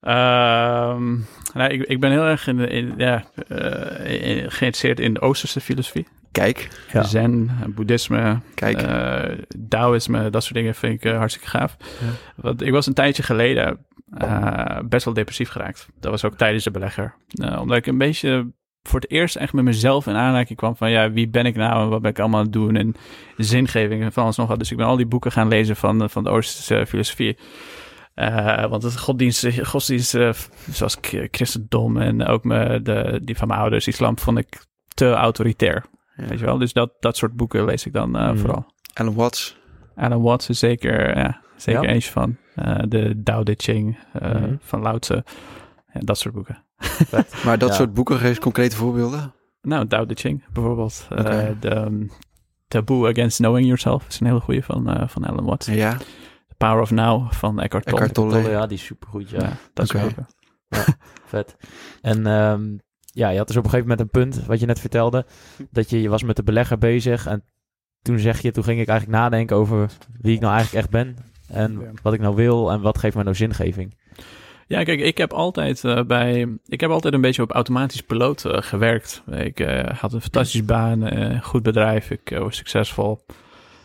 Ehm, 0.00 1.12
nou, 1.54 1.70
ik, 1.70 1.82
ik 1.82 2.00
ben 2.00 2.10
heel 2.10 2.24
erg 2.24 2.46
in, 2.46 2.58
in, 2.58 2.94
ja, 2.96 3.24
eh, 3.48 4.12
in- 4.36 4.50
geïnteresseerd 4.50 5.00
in 5.00 5.14
de 5.14 5.20
Oosterse 5.20 5.60
filosofie. 5.60 6.06
Kijk, 6.34 6.68
Ja. 6.92 7.02
Zen, 7.02 7.50
boeddhisme, 7.74 8.38
kijk. 8.54 8.82
eh 8.82 9.38
Taoïsme, 9.68 10.30
dat 10.30 10.42
soort 10.42 10.54
dingen 10.54 10.74
vind 10.74 10.92
ik 10.94 11.04
eh, 11.12 11.16
hartstikke 11.16 11.48
gaaf. 11.48 11.76
Ja. 11.78 12.06
Want 12.36 12.62
ik 12.62 12.70
was 12.72 12.86
een 12.86 12.94
tijdje 12.94 13.22
geleden 13.22 13.78
eh, 14.18 14.78
best 14.88 15.04
wel 15.04 15.14
depressief 15.14 15.48
geraakt. 15.48 15.86
Dat 16.00 16.10
was 16.10 16.24
ook 16.24 16.36
tijdens 16.36 16.64
de 16.64 16.70
belegger. 16.70 17.14
Omdat 17.58 17.76
ik 17.76 17.86
een 17.86 17.98
beetje 17.98 18.52
voor 18.82 19.00
het 19.00 19.10
eerst 19.10 19.36
echt 19.36 19.52
met 19.52 19.64
mezelf 19.64 20.06
in 20.06 20.14
aanraking 20.14 20.58
kwam 20.58 20.76
van 20.76 20.90
ja, 20.90 21.10
wie 21.10 21.28
ben 21.28 21.46
ik 21.46 21.56
nou 21.56 21.82
en 21.82 21.88
wat 21.88 22.02
ben 22.02 22.10
ik 22.10 22.18
allemaal 22.18 22.38
aan 22.38 22.44
het 22.44 22.52
doen 22.54 22.76
en 22.76 22.94
zingeving 23.36 24.02
en 24.02 24.12
van 24.12 24.22
alles 24.22 24.36
nog 24.36 24.48
wat. 24.48 24.58
Dus 24.58 24.70
ik 24.70 24.76
ben 24.76 24.86
al 24.86 24.96
die 24.96 25.06
boeken 25.06 25.32
gaan 25.32 25.48
lezen 25.48 25.76
van, 25.76 26.10
van 26.10 26.24
de 26.24 26.30
Oosterse 26.30 26.86
filosofie. 26.86 27.38
Eh, 28.14 28.66
want 28.66 28.82
het 28.82 28.98
godsdienst, 28.98 29.60
godsdienst 29.62 30.14
eh, 30.14 30.32
zoals 30.70 30.96
christendom 31.30 31.96
en 31.96 32.26
ook 32.26 32.44
me, 32.44 32.82
de, 32.82 33.20
die 33.22 33.36
van 33.36 33.48
mijn 33.48 33.60
ouders, 33.60 33.86
islam, 33.86 34.18
vond 34.18 34.38
ik 34.38 34.64
te 34.94 35.10
autoritair. 35.12 35.84
Ja. 36.16 36.26
Weet 36.26 36.38
je 36.38 36.44
wel? 36.44 36.58
Dus 36.58 36.72
dat, 36.72 36.92
dat 37.00 37.16
soort 37.16 37.32
boeken 37.36 37.64
lees 37.64 37.86
ik 37.86 37.92
dan 37.92 38.16
eh, 38.16 38.28
Mhm. 38.28 38.36
vooral. 38.36 38.66
Alan 38.94 39.14
Watts. 39.14 39.56
Alan 39.94 40.22
Watts 40.22 40.48
is 40.48 40.58
zeker, 40.58 41.16
ja, 41.18 41.40
zeker 41.56 41.82
Ja. 41.82 41.88
eentje 41.88 42.10
van. 42.10 42.36
Eh, 42.54 42.78
de 42.88 43.20
Tao 43.24 43.42
Te 43.42 43.54
Ching 43.56 43.98
eh, 44.12 44.30
Mhm. 44.34 44.54
van 44.60 44.80
Lao 44.80 44.98
Tse. 44.98 45.24
Ja, 45.92 46.00
dat 46.00 46.18
soort 46.18 46.34
boeken. 46.34 46.64
Maar 47.44 47.58
dat 47.58 47.68
Ja. 47.68 47.74
soort 47.74 47.94
boeken, 47.94 48.16
geef 48.18 48.28
eens 48.28 48.38
concrete 48.38 48.76
voorbeelden. 48.76 49.32
Nou, 49.62 49.86
Tao 49.86 50.06
Te 50.06 50.14
Ching 50.14 50.44
bijvoorbeeld. 50.52 51.06
Eh, 51.10 51.18
Oké. 51.18 51.56
de 51.60 51.76
um, 51.76 52.10
Taboo 52.68 53.08
Against 53.08 53.36
Knowing 53.38 53.64
Yourself 53.66 54.06
is 54.08 54.20
een 54.20 54.26
hele 54.26 54.40
goede 54.40 54.62
van, 54.62 54.90
eh, 54.90 55.08
van 55.08 55.24
Alan 55.24 55.44
Watts. 55.44 55.66
Ja, 55.66 55.96
The 56.48 56.54
Power 56.56 56.80
of 56.80 56.90
Now 56.90 57.32
van 57.32 57.60
Eckhart 57.60 57.84
Tolle. 57.84 57.96
Eckhart 57.96 58.14
Tolle. 58.14 58.30
Tolle, 58.42 58.50
ja, 58.54 58.66
die 58.66 58.76
is 58.78 58.84
supergoed. 58.84 59.30
Ja. 59.30 59.38
Ja, 59.42 59.52
dat 59.74 59.88
soort 59.88 60.04
Oké. 60.04 60.14
boeken. 60.14 60.34
Vet. 61.24 61.56
En 62.02 62.26
ehm, 62.26 62.76
ja, 63.14 63.28
je 63.28 63.38
had 63.38 63.46
dus 63.46 63.56
op 63.56 63.64
een 63.64 63.70
gegeven 63.70 63.90
moment 63.90 64.14
een 64.14 64.20
punt, 64.22 64.46
wat 64.46 64.60
je 64.60 64.66
net 64.66 64.80
vertelde, 64.80 65.26
dat 65.70 65.90
je, 65.90 66.00
je 66.00 66.08
was 66.08 66.22
met 66.22 66.36
de 66.36 66.42
belegger 66.42 66.78
bezig 66.78 67.26
en 67.26 67.44
toen 68.02 68.18
zeg 68.18 68.40
je, 68.40 68.50
toen 68.50 68.64
ging 68.64 68.80
ik 68.80 68.88
eigenlijk 68.88 69.18
nadenken 69.18 69.56
over 69.56 69.90
wie 70.20 70.34
ik 70.34 70.40
nou 70.40 70.54
eigenlijk 70.54 70.84
echt 70.84 70.92
ben 70.92 71.16
en 71.48 71.72
Ja. 71.80 71.90
wat 72.02 72.12
ik 72.14 72.20
nou 72.20 72.34
wil 72.34 72.70
en 72.70 72.80
wat 72.80 72.98
geeft 72.98 73.14
mij 73.14 73.24
nou 73.24 73.36
zingeving. 73.36 73.96
Ja, 74.66 74.82
kijk, 74.82 75.00
ik 75.00 75.18
heb 75.18 75.32
altijd 75.32 75.84
eh, 75.84 76.02
bij. 76.02 76.48
Ik 76.66 76.80
heb 76.80 76.90
altijd 76.90 77.14
een 77.14 77.20
beetje 77.20 77.42
op 77.42 77.50
automatisch 77.50 78.00
piloot 78.02 78.44
eh, 78.44 78.62
gewerkt. 78.62 79.22
Ik 79.30 79.60
eh, 79.60 79.98
had 79.98 80.12
een 80.12 80.20
fantastische 80.20 80.64
baan, 80.64 81.06
eh, 81.06 81.42
goed 81.42 81.62
bedrijf, 81.62 82.10
ik 82.10 82.36
was 82.38 82.56
succesvol. 82.56 83.24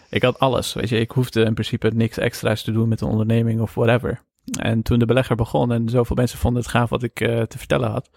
Ik 0.10 0.22
had 0.24 0.40
alles, 0.40 0.74
weet 0.74 0.90
je. 0.90 1.00
Ik 1.00 1.12
hoefde 1.12 1.44
in 1.44 1.54
principe 1.54 1.92
niks 1.94 2.18
extra's 2.18 2.64
te 2.64 2.72
doen 2.72 2.90
met 2.90 3.02
een 3.02 3.08
onderneming 3.08 3.62
of 3.62 3.74
whatever. 3.74 4.22
En 4.60 4.82
toen 4.82 5.00
de 5.00 5.06
belegger 5.06 5.36
begon 5.36 5.72
en 5.72 5.90
zoveel 5.90 6.16
mensen 6.16 6.38
vonden 6.40 6.62
het 6.62 6.72
gaaf 6.72 6.90
wat 6.90 7.04
ik 7.04 7.20
eh, 7.22 7.42
te 7.42 7.58
vertellen 7.58 7.90
had, 7.92 8.10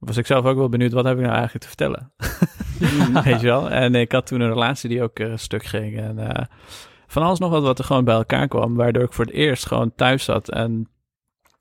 was 0.00 0.16
ik 0.16 0.26
zelf 0.26 0.44
ook 0.44 0.56
wel 0.56 0.68
benieuwd, 0.68 0.92
wat 0.92 1.04
heb 1.04 1.16
ik 1.16 1.22
nou 1.22 1.34
eigenlijk 1.34 1.62
te 1.62 1.68
vertellen? 1.68 2.12
weet 3.24 3.40
je 3.40 3.46
wel? 3.46 3.70
En 3.70 3.94
ik 3.94 4.12
had 4.12 4.26
toen 4.26 4.40
een 4.40 4.48
relatie 4.48 4.88
die 4.88 5.02
ook 5.02 5.18
eh, 5.18 5.36
stuk 5.36 5.64
ging. 5.64 5.98
En 5.98 6.18
eh, 6.18 6.44
van 7.06 7.22
alles 7.22 7.38
nog 7.38 7.50
wat 7.50 7.62
wat 7.62 7.78
er 7.78 7.84
gewoon 7.84 8.04
bij 8.04 8.14
elkaar 8.14 8.48
kwam, 8.48 8.74
waardoor 8.74 9.02
ik 9.02 9.12
voor 9.12 9.24
het 9.24 9.34
eerst 9.34 9.66
gewoon 9.66 9.94
thuis 9.94 10.24
zat 10.24 10.48
en 10.50 10.88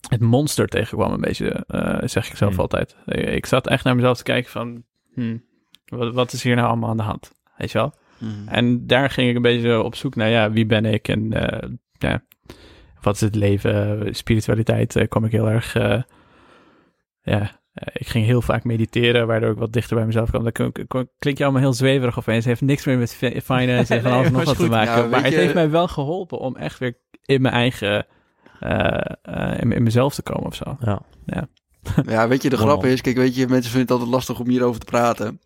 het 0.09 0.21
monster 0.21 0.67
tegenkwam 0.67 1.11
een 1.11 1.21
beetje, 1.21 1.63
eh, 1.67 1.97
zeg 2.03 2.29
ik 2.29 2.35
zelf 2.35 2.51
Hmm. 2.51 2.59
altijd. 2.59 2.95
Ik, 3.05 3.45
zat 3.45 3.67
echt 3.67 3.83
naar 3.83 3.95
mezelf 3.95 4.17
te 4.17 4.23
kijken 4.23 4.51
van, 4.51 4.83
hmm, 5.13 5.43
wat, 5.85 6.13
wat 6.13 6.31
is 6.31 6.43
hier 6.43 6.55
nou 6.55 6.67
allemaal 6.67 6.89
aan 6.89 6.97
de 6.97 7.03
hand? 7.03 7.31
Weet 7.57 7.71
je 7.71 7.77
wel? 7.77 7.93
Mhm. 8.17 8.47
En 8.47 8.87
daar 8.87 9.09
ging 9.09 9.29
ik 9.29 9.35
een 9.35 9.41
beetje 9.41 9.83
op 9.83 9.95
zoek 9.95 10.15
naar, 10.15 10.29
ja, 10.29 10.51
wie 10.51 10.65
ben 10.65 10.85
ik 10.85 11.07
en 11.07 11.29
ja, 11.97 12.23
wat 13.01 13.15
is 13.15 13.21
het 13.21 13.35
leven? 13.35 14.07
Spiritualiteit 14.15 15.07
kwam 15.07 15.25
ik 15.25 15.31
heel 15.31 15.49
erg, 15.49 15.73
ja, 17.21 17.58
ik 17.73 18.07
ging 18.07 18.25
heel 18.25 18.41
vaak 18.41 18.63
mediteren, 18.63 19.27
waardoor 19.27 19.51
ik 19.51 19.57
wat 19.57 19.73
dichter 19.73 19.95
bij 19.95 20.05
mezelf 20.05 20.29
kwam. 20.29 20.43
Dat 20.43 20.53
klink- 20.53 20.83
klink- 20.87 21.09
klinkt 21.19 21.39
je 21.39 21.43
allemaal 21.45 21.63
heel 21.63 21.73
zweverig 21.73 22.17
opeens. 22.19 22.45
heeft 22.45 22.61
niks 22.61 22.85
meer 22.85 22.97
met 22.97 23.13
fi- 23.13 23.41
finance 23.41 23.95
en 23.95 24.01
van 24.03 24.11
alles 24.11 24.23
Nee, 24.23 24.31
nog 24.31 24.45
maar 24.45 24.45
wat 24.45 24.57
te 24.57 24.67
maken. 24.69 24.93
Ja, 24.93 25.01
weet 25.01 25.11
maar 25.11 25.23
het 25.23 25.33
je- 25.33 25.39
heeft 25.39 25.53
mij 25.53 25.69
wel 25.69 25.87
geholpen 25.87 26.37
om 26.39 26.55
echt 26.55 26.79
weer 26.79 26.97
in 27.25 27.41
mijn 27.41 27.53
eigen, 27.53 28.05
eh, 28.59 28.99
eh, 29.21 29.61
in, 29.61 29.71
in 29.71 29.83
mezelf 29.83 30.13
te 30.15 30.21
komen 30.21 30.45
of 30.45 30.55
zo. 30.55 30.77
Ja. 30.79 31.01
Ja, 32.05 32.27
weet 32.27 32.41
je, 32.43 32.49
de 32.49 32.57
grap 32.57 32.85
is, 32.85 33.01
kijk, 33.01 33.15
weet 33.17 33.35
je, 33.35 33.47
mensen 33.47 33.71
vinden 33.71 33.81
het 33.81 33.91
altijd 33.91 34.09
lastig 34.09 34.39
om 34.39 34.49
hierover 34.49 34.79
te 34.79 34.85
praten. 34.85 35.39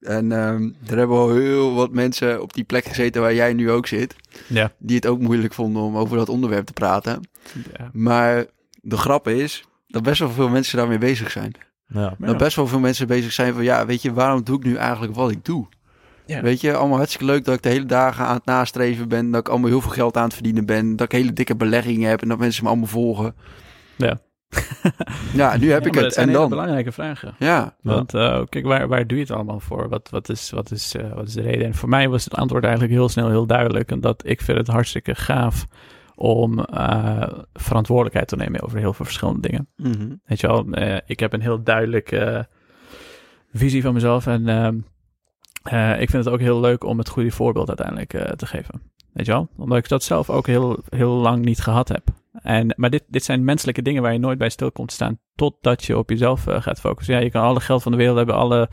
En 0.00 0.32
ehm, 0.32 0.70
er 0.90 0.98
hebben 0.98 1.16
al 1.16 1.30
heel 1.34 1.74
wat 1.74 1.92
mensen 1.92 2.42
op 2.42 2.52
die 2.54 2.64
plek 2.64 2.84
gezeten 2.84 3.22
waar 3.22 3.34
jij 3.34 3.52
nu 3.52 3.70
ook 3.70 3.86
zit, 3.86 4.16
Ja. 4.48 4.72
die 4.78 4.96
het 4.96 5.06
ook 5.06 5.20
moeilijk 5.20 5.52
vonden 5.54 5.82
om 5.82 5.96
over 5.96 6.16
dat 6.16 6.28
onderwerp 6.28 6.66
te 6.66 6.72
praten. 6.72 7.20
ja. 7.78 7.90
Maar 7.92 8.46
de 8.80 8.96
grap 8.96 9.28
is 9.28 9.64
dat 9.92 10.02
best 10.02 10.18
wel 10.18 10.30
veel 10.30 10.48
mensen 10.48 10.76
daarmee 10.78 10.98
bezig 10.98 11.30
zijn. 11.30 11.52
Ja. 11.86 12.14
Dat 12.18 12.36
best 12.36 12.56
wel 12.56 12.66
veel 12.66 12.78
mensen 12.80 13.06
bezig 13.06 13.32
zijn 13.32 13.54
van, 13.54 13.62
ja, 13.62 13.86
weet 13.86 14.02
je, 14.02 14.12
waarom 14.12 14.42
doe 14.44 14.56
ik 14.56 14.64
nu 14.64 14.74
eigenlijk 14.74 15.14
wat 15.14 15.30
ik 15.30 15.44
doe? 15.44 15.66
Ja. 16.26 16.40
Weet 16.42 16.60
je, 16.60 16.74
allemaal 16.74 16.96
hartstikke 16.96 17.26
leuk 17.32 17.44
dat 17.44 17.54
ik 17.54 17.62
de 17.62 17.68
hele 17.68 17.86
dagen 17.86 18.24
aan 18.24 18.34
het 18.34 18.44
nastreven 18.44 19.08
ben, 19.08 19.30
dat 19.30 19.40
ik 19.40 19.48
allemaal 19.48 19.68
heel 19.70 19.80
veel 19.80 19.90
geld 19.90 20.16
aan 20.16 20.24
het 20.24 20.34
verdienen 20.34 20.66
ben, 20.66 20.96
dat 20.96 21.06
ik 21.12 21.18
hele 21.18 21.32
dikke 21.32 21.56
beleggingen 21.56 22.08
heb 22.08 22.22
en 22.22 22.28
dat 22.28 22.38
mensen 22.38 22.62
me 22.62 22.68
allemaal 22.68 22.88
volgen. 22.88 23.34
Ja. 23.96 24.18
Ja, 25.34 25.56
nu 25.56 25.70
heb 25.70 25.82
Ja, 25.82 25.88
ik 25.88 25.94
het. 25.94 26.02
Dat 26.02 26.12
zijn 26.12 26.26
En 26.26 26.32
hele 26.32 26.40
dan? 26.40 26.48
belangrijke 26.50 26.92
vragen. 26.92 27.34
Ja, 27.38 27.76
Want 27.80 28.14
eh, 28.14 28.42
kijk, 28.48 28.64
waar, 28.66 28.88
waar 28.88 29.06
doe 29.06 29.16
je 29.18 29.22
het 29.24 29.32
allemaal 29.32 29.60
voor? 29.60 29.88
Wat, 29.88 30.08
wat, 30.10 30.28
is, 30.28 30.50
wat, 30.50 30.70
is, 30.70 30.94
eh, 30.94 31.12
wat 31.14 31.26
is 31.26 31.32
de 31.32 31.42
reden? 31.42 31.66
En 31.66 31.74
voor 31.74 31.88
mij 31.88 32.08
was 32.08 32.24
het 32.24 32.34
antwoord 32.34 32.62
eigenlijk 32.64 32.92
heel 32.92 33.08
snel 33.08 33.28
heel 33.28 33.46
duidelijk. 33.46 33.90
En 33.90 34.00
dat 34.00 34.22
ik 34.26 34.40
vind 34.40 34.58
het 34.58 34.66
hartstikke 34.66 35.14
gaaf 35.14 35.66
om 36.22 36.58
eh, 36.58 37.28
verantwoordelijkheid 37.52 38.28
te 38.28 38.36
nemen 38.36 38.62
over 38.62 38.78
heel 38.78 38.92
veel 38.92 39.04
verschillende 39.04 39.48
dingen. 39.48 39.68
Mhm. 39.76 40.14
Weet 40.24 40.40
je 40.40 40.46
wel, 40.46 40.66
eh, 40.66 40.98
ik 41.06 41.20
heb 41.20 41.32
een 41.32 41.40
heel 41.40 41.62
duidelijke 41.62 42.48
visie 43.52 43.82
van 43.82 43.94
mezelf. 43.94 44.26
En 44.26 44.46
eh, 45.62 46.00
ik 46.00 46.10
vind 46.10 46.24
het 46.24 46.34
ook 46.34 46.40
heel 46.40 46.60
leuk 46.60 46.84
om 46.84 46.98
het 46.98 47.08
goede 47.08 47.30
voorbeeld 47.30 47.68
uiteindelijk 47.68 48.14
eh, 48.14 48.30
te 48.30 48.46
geven. 48.46 48.82
Weet 49.12 49.26
je 49.26 49.32
wel? 49.32 49.48
Omdat 49.56 49.78
ik 49.78 49.88
dat 49.88 50.02
zelf 50.02 50.30
ook 50.30 50.46
heel, 50.46 50.78
heel 50.88 51.12
lang 51.12 51.44
niet 51.44 51.60
gehad 51.60 51.88
heb. 51.88 52.02
En, 52.32 52.74
maar 52.76 52.90
dit, 52.90 53.04
dit 53.08 53.24
zijn 53.24 53.44
menselijke 53.44 53.82
dingen 53.82 54.02
waar 54.02 54.12
je 54.12 54.18
nooit 54.18 54.38
bij 54.38 54.48
stil 54.48 54.72
komt 54.72 54.88
te 54.88 54.94
staan. 54.94 55.18
Totdat 55.34 55.84
je 55.84 55.98
op 55.98 56.10
jezelf 56.10 56.46
eh, 56.46 56.62
gaat 56.62 56.80
focussen. 56.80 57.14
Ja, 57.14 57.20
je 57.20 57.30
kan 57.30 57.42
alle 57.42 57.60
geld 57.60 57.82
van 57.82 57.92
de 57.92 57.98
wereld 57.98 58.16
hebben, 58.16 58.34
alle, 58.34 58.68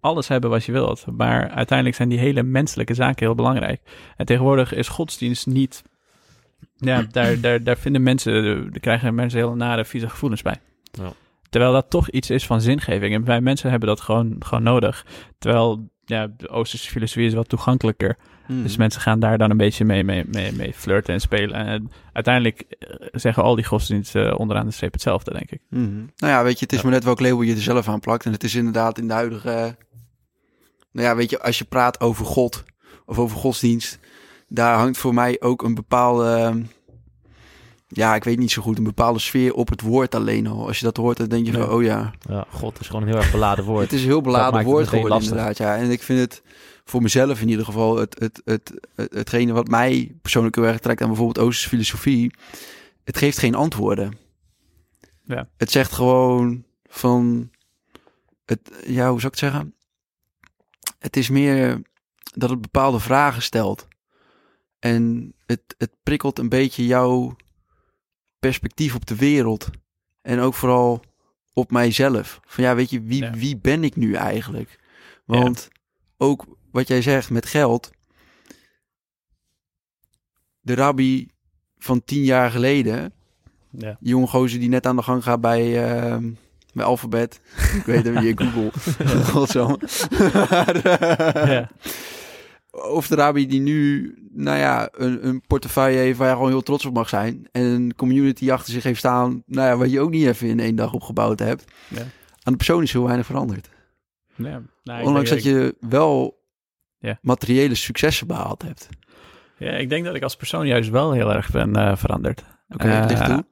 alles 0.00 0.28
hebben 0.28 0.50
wat 0.50 0.64
je 0.64 0.72
wilt. 0.72 1.04
Maar 1.16 1.50
uiteindelijk 1.50 1.96
zijn 1.96 2.08
die 2.08 2.18
hele 2.18 2.42
menselijke 2.42 2.94
zaken 2.94 3.26
heel 3.26 3.34
belangrijk. 3.34 3.80
En 4.16 4.26
tegenwoordig 4.26 4.74
is 4.74 4.88
godsdienst 4.88 5.46
niet 5.46 5.82
Ja, 6.76 7.06
daar, 7.10 7.40
daar, 7.40 7.62
daar 7.62 7.78
vinden 7.78 8.02
mensen, 8.02 8.62
daar 8.70 8.80
krijgen 8.80 9.14
mensen 9.14 9.38
heel 9.38 9.54
nare, 9.54 9.84
vieze 9.84 10.08
gevoelens 10.08 10.42
bij. 10.42 10.56
Ja. 10.92 11.12
Terwijl 11.48 11.72
dat 11.72 11.90
toch 11.90 12.10
iets 12.10 12.30
is 12.30 12.46
van 12.46 12.60
zingeving. 12.60 13.14
En 13.14 13.24
wij 13.24 13.40
mensen 13.40 13.70
hebben 13.70 13.88
dat 13.88 14.00
gewoon, 14.00 14.36
gewoon 14.38 14.62
nodig. 14.62 15.06
Terwijl 15.38 15.90
ja, 16.04 16.26
de 16.36 16.48
Oosterse 16.48 16.90
filosofie 16.90 17.26
is 17.26 17.34
wat 17.34 17.48
toegankelijker. 17.48 18.16
Hmm. 18.46 18.62
Dus 18.62 18.76
mensen 18.76 19.00
gaan 19.00 19.20
daar 19.20 19.38
dan 19.38 19.50
een 19.50 19.56
beetje 19.56 19.84
mee, 19.84 20.04
mee, 20.04 20.24
mee, 20.26 20.52
mee 20.52 20.74
flirten 20.74 21.14
en 21.14 21.20
spelen. 21.20 21.66
En 21.66 21.90
uiteindelijk 22.12 22.60
eh, 22.60 23.06
zeggen 23.12 23.42
al 23.42 23.54
die 23.54 23.64
godsdiensten 23.64 24.30
eh, 24.30 24.38
onderaan 24.38 24.66
de 24.66 24.72
streep 24.72 24.92
hetzelfde, 24.92 25.32
denk 25.32 25.50
ik. 25.50 25.60
Mhm. 25.68 26.04
Nou 26.16 26.32
ja, 26.32 26.42
weet 26.42 26.58
je, 26.58 26.64
het 26.64 26.72
is 26.72 26.82
maar 26.82 26.92
net 26.92 27.04
welk 27.04 27.20
label 27.20 27.42
je 27.42 27.54
er 27.54 27.60
zelf 27.60 27.88
aan 27.88 28.00
plakt. 28.00 28.24
En 28.24 28.32
het 28.32 28.44
is 28.44 28.54
inderdaad 28.54 28.98
in 28.98 29.08
de 29.08 29.14
huidige... 29.14 29.76
Nou 30.92 31.06
ja, 31.06 31.16
weet 31.16 31.30
je, 31.30 31.42
als 31.42 31.58
je 31.58 31.64
praat 31.64 32.00
over 32.00 32.24
God 32.24 32.64
of 33.04 33.18
over 33.18 33.36
godsdienst... 33.36 33.98
daar 34.52 34.78
hangt 34.78 34.98
voor 34.98 35.14
mij 35.14 35.40
ook 35.40 35.62
een 35.62 35.74
bepaalde... 35.74 36.24
ehm, 36.30 36.62
Ja, 37.88 38.14
ik 38.14 38.24
weet 38.24 38.38
niet 38.38 38.50
zo 38.50 38.62
goed, 38.62 38.78
een 38.78 38.84
bepaalde 38.84 39.18
sfeer 39.18 39.54
op 39.54 39.68
het 39.68 39.80
woord 39.80 40.14
alleen 40.14 40.46
al. 40.46 40.66
Als 40.66 40.78
je 40.78 40.84
dat 40.84 40.96
hoort, 40.96 41.16
dan 41.16 41.28
denk 41.28 41.46
je 41.46 41.52
van, 41.52 41.68
oh 41.70 41.82
ja... 41.82 42.10
Ja, 42.28 42.46
God 42.50 42.80
is 42.80 42.86
gewoon 42.86 43.02
een 43.02 43.08
heel 43.08 43.16
erg 43.16 43.30
beladen 43.32 43.64
woord. 43.64 43.82
Het 43.82 43.92
is 43.92 44.00
een 44.00 44.06
heel 44.06 44.14
Dat 44.14 44.24
beladen 44.24 44.52
maakt 44.52 44.64
het 44.64 44.74
woord 44.74 44.88
geworden 44.88 45.10
lastig. 45.12 45.30
inderdaad, 45.30 45.58
ja. 45.58 45.76
En 45.76 45.90
ik 45.90 46.02
vind 46.02 46.20
het 46.20 46.42
voor 46.84 47.02
mezelf 47.02 47.40
in 47.40 47.48
ieder 47.48 47.64
geval... 47.64 47.96
Het, 47.96 48.16
het, 48.18 48.40
het, 48.44 48.72
het, 48.94 49.14
hetgene 49.14 49.52
wat 49.52 49.68
mij 49.68 50.14
persoonlijk 50.22 50.54
heel 50.54 50.64
erg 50.64 50.78
trekt 50.78 51.00
aan 51.00 51.08
bijvoorbeeld 51.08 51.46
Oosterse 51.46 51.68
filosofie... 51.68 52.34
Het 53.04 53.18
geeft 53.18 53.38
geen 53.38 53.54
antwoorden. 53.54 54.18
Ja. 55.22 55.48
Het 55.56 55.70
zegt 55.70 55.92
gewoon 55.92 56.64
van... 56.88 57.50
Het, 58.44 58.60
ja, 58.86 59.10
hoe 59.10 59.20
zou 59.20 59.32
ik 59.32 59.38
het 59.40 59.50
zeggen? 59.50 59.74
Het 60.98 61.16
is 61.16 61.28
meer 61.28 61.82
dat 62.34 62.50
het 62.50 62.60
bepaalde 62.60 63.00
vragen 63.00 63.42
stelt. 63.42 63.88
En 64.80 65.32
het, 65.46 65.60
het 65.78 65.90
prikkelt 66.02 66.38
een 66.38 66.48
beetje 66.48 66.86
jouw 66.86 67.36
perspectief 68.38 68.94
op 68.94 69.06
de 69.06 69.16
wereld. 69.16 69.68
En 70.22 70.38
ook 70.38 70.54
vooral 70.54 71.02
op 71.52 71.70
mijzelf. 71.70 72.40
Van 72.44 72.64
ja, 72.64 72.74
weet 72.74 72.90
je, 72.90 73.02
wie, 73.02 73.22
Ja. 73.22 73.30
wie 73.32 73.56
ben 73.56 73.84
ik 73.84 73.96
nu 73.96 74.14
eigenlijk? 74.14 74.78
Want 75.24 75.68
ook 76.16 76.44
wat 76.70 76.88
jij 76.88 77.02
zegt 77.02 77.30
met 77.30 77.46
geld. 77.46 77.90
De 80.60 80.74
rabbi 80.74 81.28
van 81.78 82.04
tien 82.04 82.22
jaar 82.24 82.50
geleden. 82.50 83.12
Ja. 83.70 83.96
Die 84.00 84.08
jonge 84.10 84.26
gozer 84.26 84.58
die 84.60 84.68
net 84.68 84.86
aan 84.86 84.96
de 84.96 85.02
gang 85.02 85.22
gaat 85.22 85.40
bij, 85.40 85.88
ehm, 85.88 86.30
bij 86.72 86.84
Alphabet. 86.84 87.40
ik 87.74 87.82
weet 87.84 88.04
het 88.04 88.20
niet, 88.20 88.40
Google. 88.42 88.70
Godsamme. 89.24 89.78
Maar, 90.32 91.50
Ja. 91.52 91.70
Of 92.70 93.06
de 93.08 93.14
rabbi 93.14 93.46
die 93.46 93.60
nu, 93.60 94.14
nou 94.32 94.58
ja, 94.58 94.88
een, 94.92 95.26
een 95.26 95.40
portefeuille 95.46 95.98
heeft 95.98 96.18
waar 96.18 96.28
je 96.28 96.34
gewoon 96.34 96.48
heel 96.50 96.62
trots 96.62 96.84
op 96.84 96.94
mag 96.94 97.08
zijn. 97.08 97.48
En 97.52 97.62
een 97.62 97.94
community 97.96 98.50
achter 98.50 98.72
zich 98.72 98.82
heeft 98.82 98.98
staan, 98.98 99.42
nou 99.46 99.68
ja, 99.68 99.76
wat 99.76 99.90
je 99.90 100.00
ook 100.00 100.10
niet 100.10 100.26
even 100.26 100.48
in 100.48 100.60
één 100.60 100.76
dag 100.76 100.92
opgebouwd 100.92 101.38
hebt. 101.38 101.64
Ja. 101.88 102.00
Aan 102.42 102.52
de 102.52 102.56
persoon 102.56 102.82
is 102.82 102.92
heel 102.92 103.04
weinig 103.04 103.26
veranderd. 103.26 103.68
Ja. 104.34 104.62
Nou, 104.84 105.04
Ondanks 105.04 105.30
dat 105.30 105.42
je 105.42 105.76
wel 105.80 106.38
Ja. 106.98 107.18
materiële 107.22 107.74
successen 107.74 108.26
behaald 108.26 108.62
hebt. 108.62 108.88
Ja, 109.58 109.70
ik 109.70 109.88
denk 109.88 110.04
dat 110.04 110.14
ik 110.14 110.22
als 110.22 110.36
persoon 110.36 110.66
juist 110.66 110.90
wel 110.90 111.12
heel 111.12 111.32
erg 111.34 111.50
ben 111.50 111.76
eh, 111.76 111.96
veranderd. 111.96 112.44
Oké, 112.68 112.84
okay, 112.86 113.06
ligt 113.06 113.20
Eh, 113.20 113.26
toe. 113.26 113.44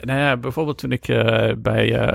Nou 0.00 0.18
ja, 0.18 0.36
bijvoorbeeld 0.36 0.78
toen 0.78 0.92
ik 0.92 1.08
eh, 1.08 1.52
bij 1.58 2.12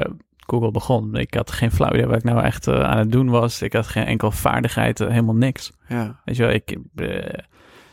Google 0.48 0.72
begon. 0.72 1.16
Ik 1.16 1.34
had 1.34 1.52
geen 1.52 1.72
flauw 1.72 1.94
idee 1.94 2.06
wat 2.06 2.18
ik 2.18 2.24
nou 2.24 2.44
echt 2.44 2.68
eh, 2.68 2.80
aan 2.80 2.98
het 2.98 3.12
doen 3.12 3.30
was. 3.30 3.62
Ik 3.62 3.74
had 3.74 3.88
geen 3.88 4.06
enkel 4.06 4.32
vaardigheid, 4.32 5.00
eh, 5.00 5.08
helemaal 5.08 5.36
niks. 5.36 5.72
Ja, 5.88 6.20
Weet 6.26 6.36
je 6.36 6.44
wel, 6.44 6.52
ik, 6.52 6.78
eh, 6.96 7.08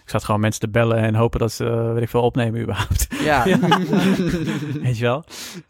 ik 0.03 0.17
zat 0.17 0.25
gewoon 0.25 0.41
mensen 0.41 0.61
te 0.61 0.69
bellen 0.69 0.97
en 0.97 1.15
hopen 1.15 1.41
dat 1.41 1.53
ze, 1.53 1.65
weet 1.95 2.03
ik 2.03 2.09
veel, 2.09 2.23
opnemen 2.23 2.61
überhaupt. 2.61 3.07
ja. 3.25 3.45
Ja. 3.47 3.59
ja. 3.59 3.77
Weet 4.83 4.99
je 4.99 5.05
wel? 5.05 5.25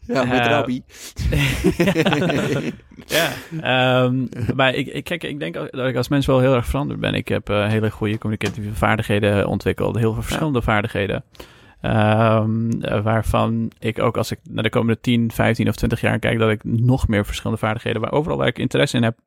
met 0.05 0.17
Eh, 0.17 0.45
rabbi. 0.45 0.83
ja, 3.17 3.29
ehm, 3.61 4.25
maar 4.55 4.73
ik, 4.73 4.87
ik, 4.87 5.03
kijk, 5.03 5.23
ik 5.23 5.39
denk 5.39 5.53
dat 5.53 5.87
ik 5.87 5.95
als 5.95 6.07
mens 6.07 6.25
wel 6.25 6.39
heel 6.39 6.55
erg 6.55 6.65
veranderd 6.65 6.99
ben. 6.99 7.13
Ik 7.13 7.27
heb 7.27 7.47
hele 7.47 7.91
goede 7.91 8.17
communicatieve 8.17 8.73
vaardigheden 8.73 9.47
ontwikkeld, 9.47 9.97
heel 9.97 10.13
veel 10.13 10.23
verschillende 10.23 10.61
vaardigheden. 10.61 11.23
Eh, 11.81 12.45
waarvan 13.03 13.71
ik 13.79 13.99
ook 13.99 14.17
als 14.17 14.31
ik 14.31 14.39
naar 14.43 14.63
de 14.63 14.69
komende 14.69 14.99
10, 15.01 15.31
15 15.31 15.67
of 15.67 15.75
20 15.75 16.01
jaar 16.01 16.19
kijk, 16.19 16.39
dat 16.39 16.49
ik 16.49 16.63
nog 16.63 17.07
meer 17.07 17.25
verschillende 17.25 17.59
vaardigheden, 17.59 18.01
waar 18.01 18.11
overal 18.11 18.37
waar 18.37 18.47
ik 18.47 18.59
interesse 18.59 18.97
in 18.97 19.03
heb, 19.03 19.19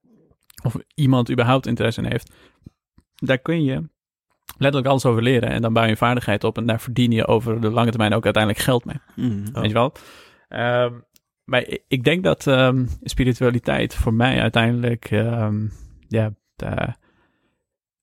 of 0.62 0.76
iemand 0.94 1.30
überhaupt 1.30 1.66
interesse 1.66 2.00
in 2.00 2.10
heeft, 2.10 2.34
daar 3.14 3.38
kun 3.38 3.64
je 3.64 3.88
letterlijk 4.46 4.86
alles 4.86 5.06
over 5.06 5.22
leren. 5.22 5.50
En 5.50 5.62
dan 5.62 5.72
bouw 5.72 5.84
je 5.84 5.90
een 5.90 5.96
vaardigheid 5.96 6.44
op 6.44 6.56
en 6.56 6.66
daar 6.66 6.80
verdien 6.80 7.10
je 7.10 7.26
over 7.26 7.60
de 7.60 7.70
lange 7.70 7.90
termijn 7.90 8.14
ook 8.14 8.24
uiteindelijk 8.24 8.64
geld 8.64 8.84
mee. 8.84 8.96
Mhm. 9.16 9.52
Weet 9.52 9.66
je 9.66 9.72
wel? 9.72 9.92
Ehm, 10.48 10.92
maar 11.44 11.64
ik, 11.88 12.04
denk 12.04 12.24
dat 12.24 12.46
ehm, 12.46 12.86
spiritualiteit 13.02 13.94
voor 13.94 14.14
mij 14.14 14.40
uiteindelijk, 14.40 15.08
ja, 16.08 16.32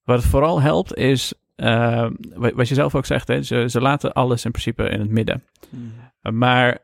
wat 0.04 0.18
het 0.18 0.26
vooral 0.26 0.62
helpt 0.62 0.96
is, 0.96 1.34
ehm, 1.62 2.14
wat 2.36 2.52
wat 2.54 2.68
je 2.68 2.74
zelf 2.76 2.96
ook 2.96 3.06
zegt, 3.06 3.28
hè, 3.28 3.44
ze, 3.44 3.66
ze 3.70 3.82
laten 3.82 4.14
alles 4.14 4.46
in 4.46 4.52
principe 4.52 4.84
in 4.90 5.00
het 5.00 5.10
midden. 5.10 5.44
Mhm. 5.70 6.38
Maar 6.38 6.80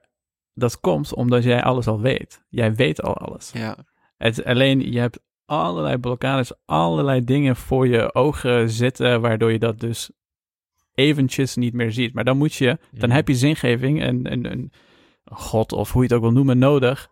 dat 0.53 0.79
komt 0.79 1.13
omdat 1.13 1.43
jij 1.43 1.63
alles 1.63 1.87
al 1.87 1.99
weet. 2.01 2.41
Jij 2.49 2.75
weet 2.75 3.01
al 3.01 3.17
alles. 3.17 3.51
Ja, 3.53 3.75
Het, 4.17 4.43
alleen 4.45 4.91
je 4.91 4.99
hebt 4.99 5.19
allerlei 5.45 5.97
blokkades, 5.97 6.51
allerlei 6.65 7.23
dingen 7.23 7.55
voor 7.55 7.87
je 7.87 8.13
ogen 8.15 8.69
zitten, 8.69 9.21
waardoor 9.21 9.51
je 9.51 9.59
dat 9.59 9.79
dus 9.79 10.09
eventjes 10.93 11.55
niet 11.55 11.73
meer 11.73 11.91
ziet. 11.91 12.13
Maar 12.13 12.23
dan 12.23 12.37
moet 12.37 12.53
je, 12.55 12.77
dan 12.91 13.09
Ja. 13.09 13.15
heb 13.15 13.27
je 13.27 13.35
zingeving 13.35 14.01
en 14.01 14.31
een, 14.31 14.51
een 14.51 14.71
god 15.25 15.71
of 15.71 15.91
hoe 15.91 16.01
je 16.01 16.07
het 16.07 16.17
ook 16.17 16.23
wil 16.23 16.33
noemen 16.33 16.57
nodig 16.57 17.09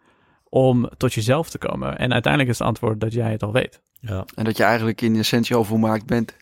om 0.50 0.90
tot 0.98 1.14
jezelf 1.14 1.50
te 1.50 1.58
komen. 1.58 1.98
En 1.98 2.14
uiteindelijk 2.14 2.52
is 2.52 2.60
het 2.60 2.68
antwoord 2.68 3.00
dat 3.00 3.14
jij 3.14 3.32
het 3.32 3.44
al 3.44 3.52
weet. 3.52 3.82
Ja. 4.00 4.26
en 4.36 4.44
dat 4.44 4.58
je 4.58 4.64
eigenlijk 4.64 5.02
in 5.02 5.16
essentie 5.16 5.56
al 5.56 5.64
volmaakt 5.64 6.06
bent. 6.06 6.36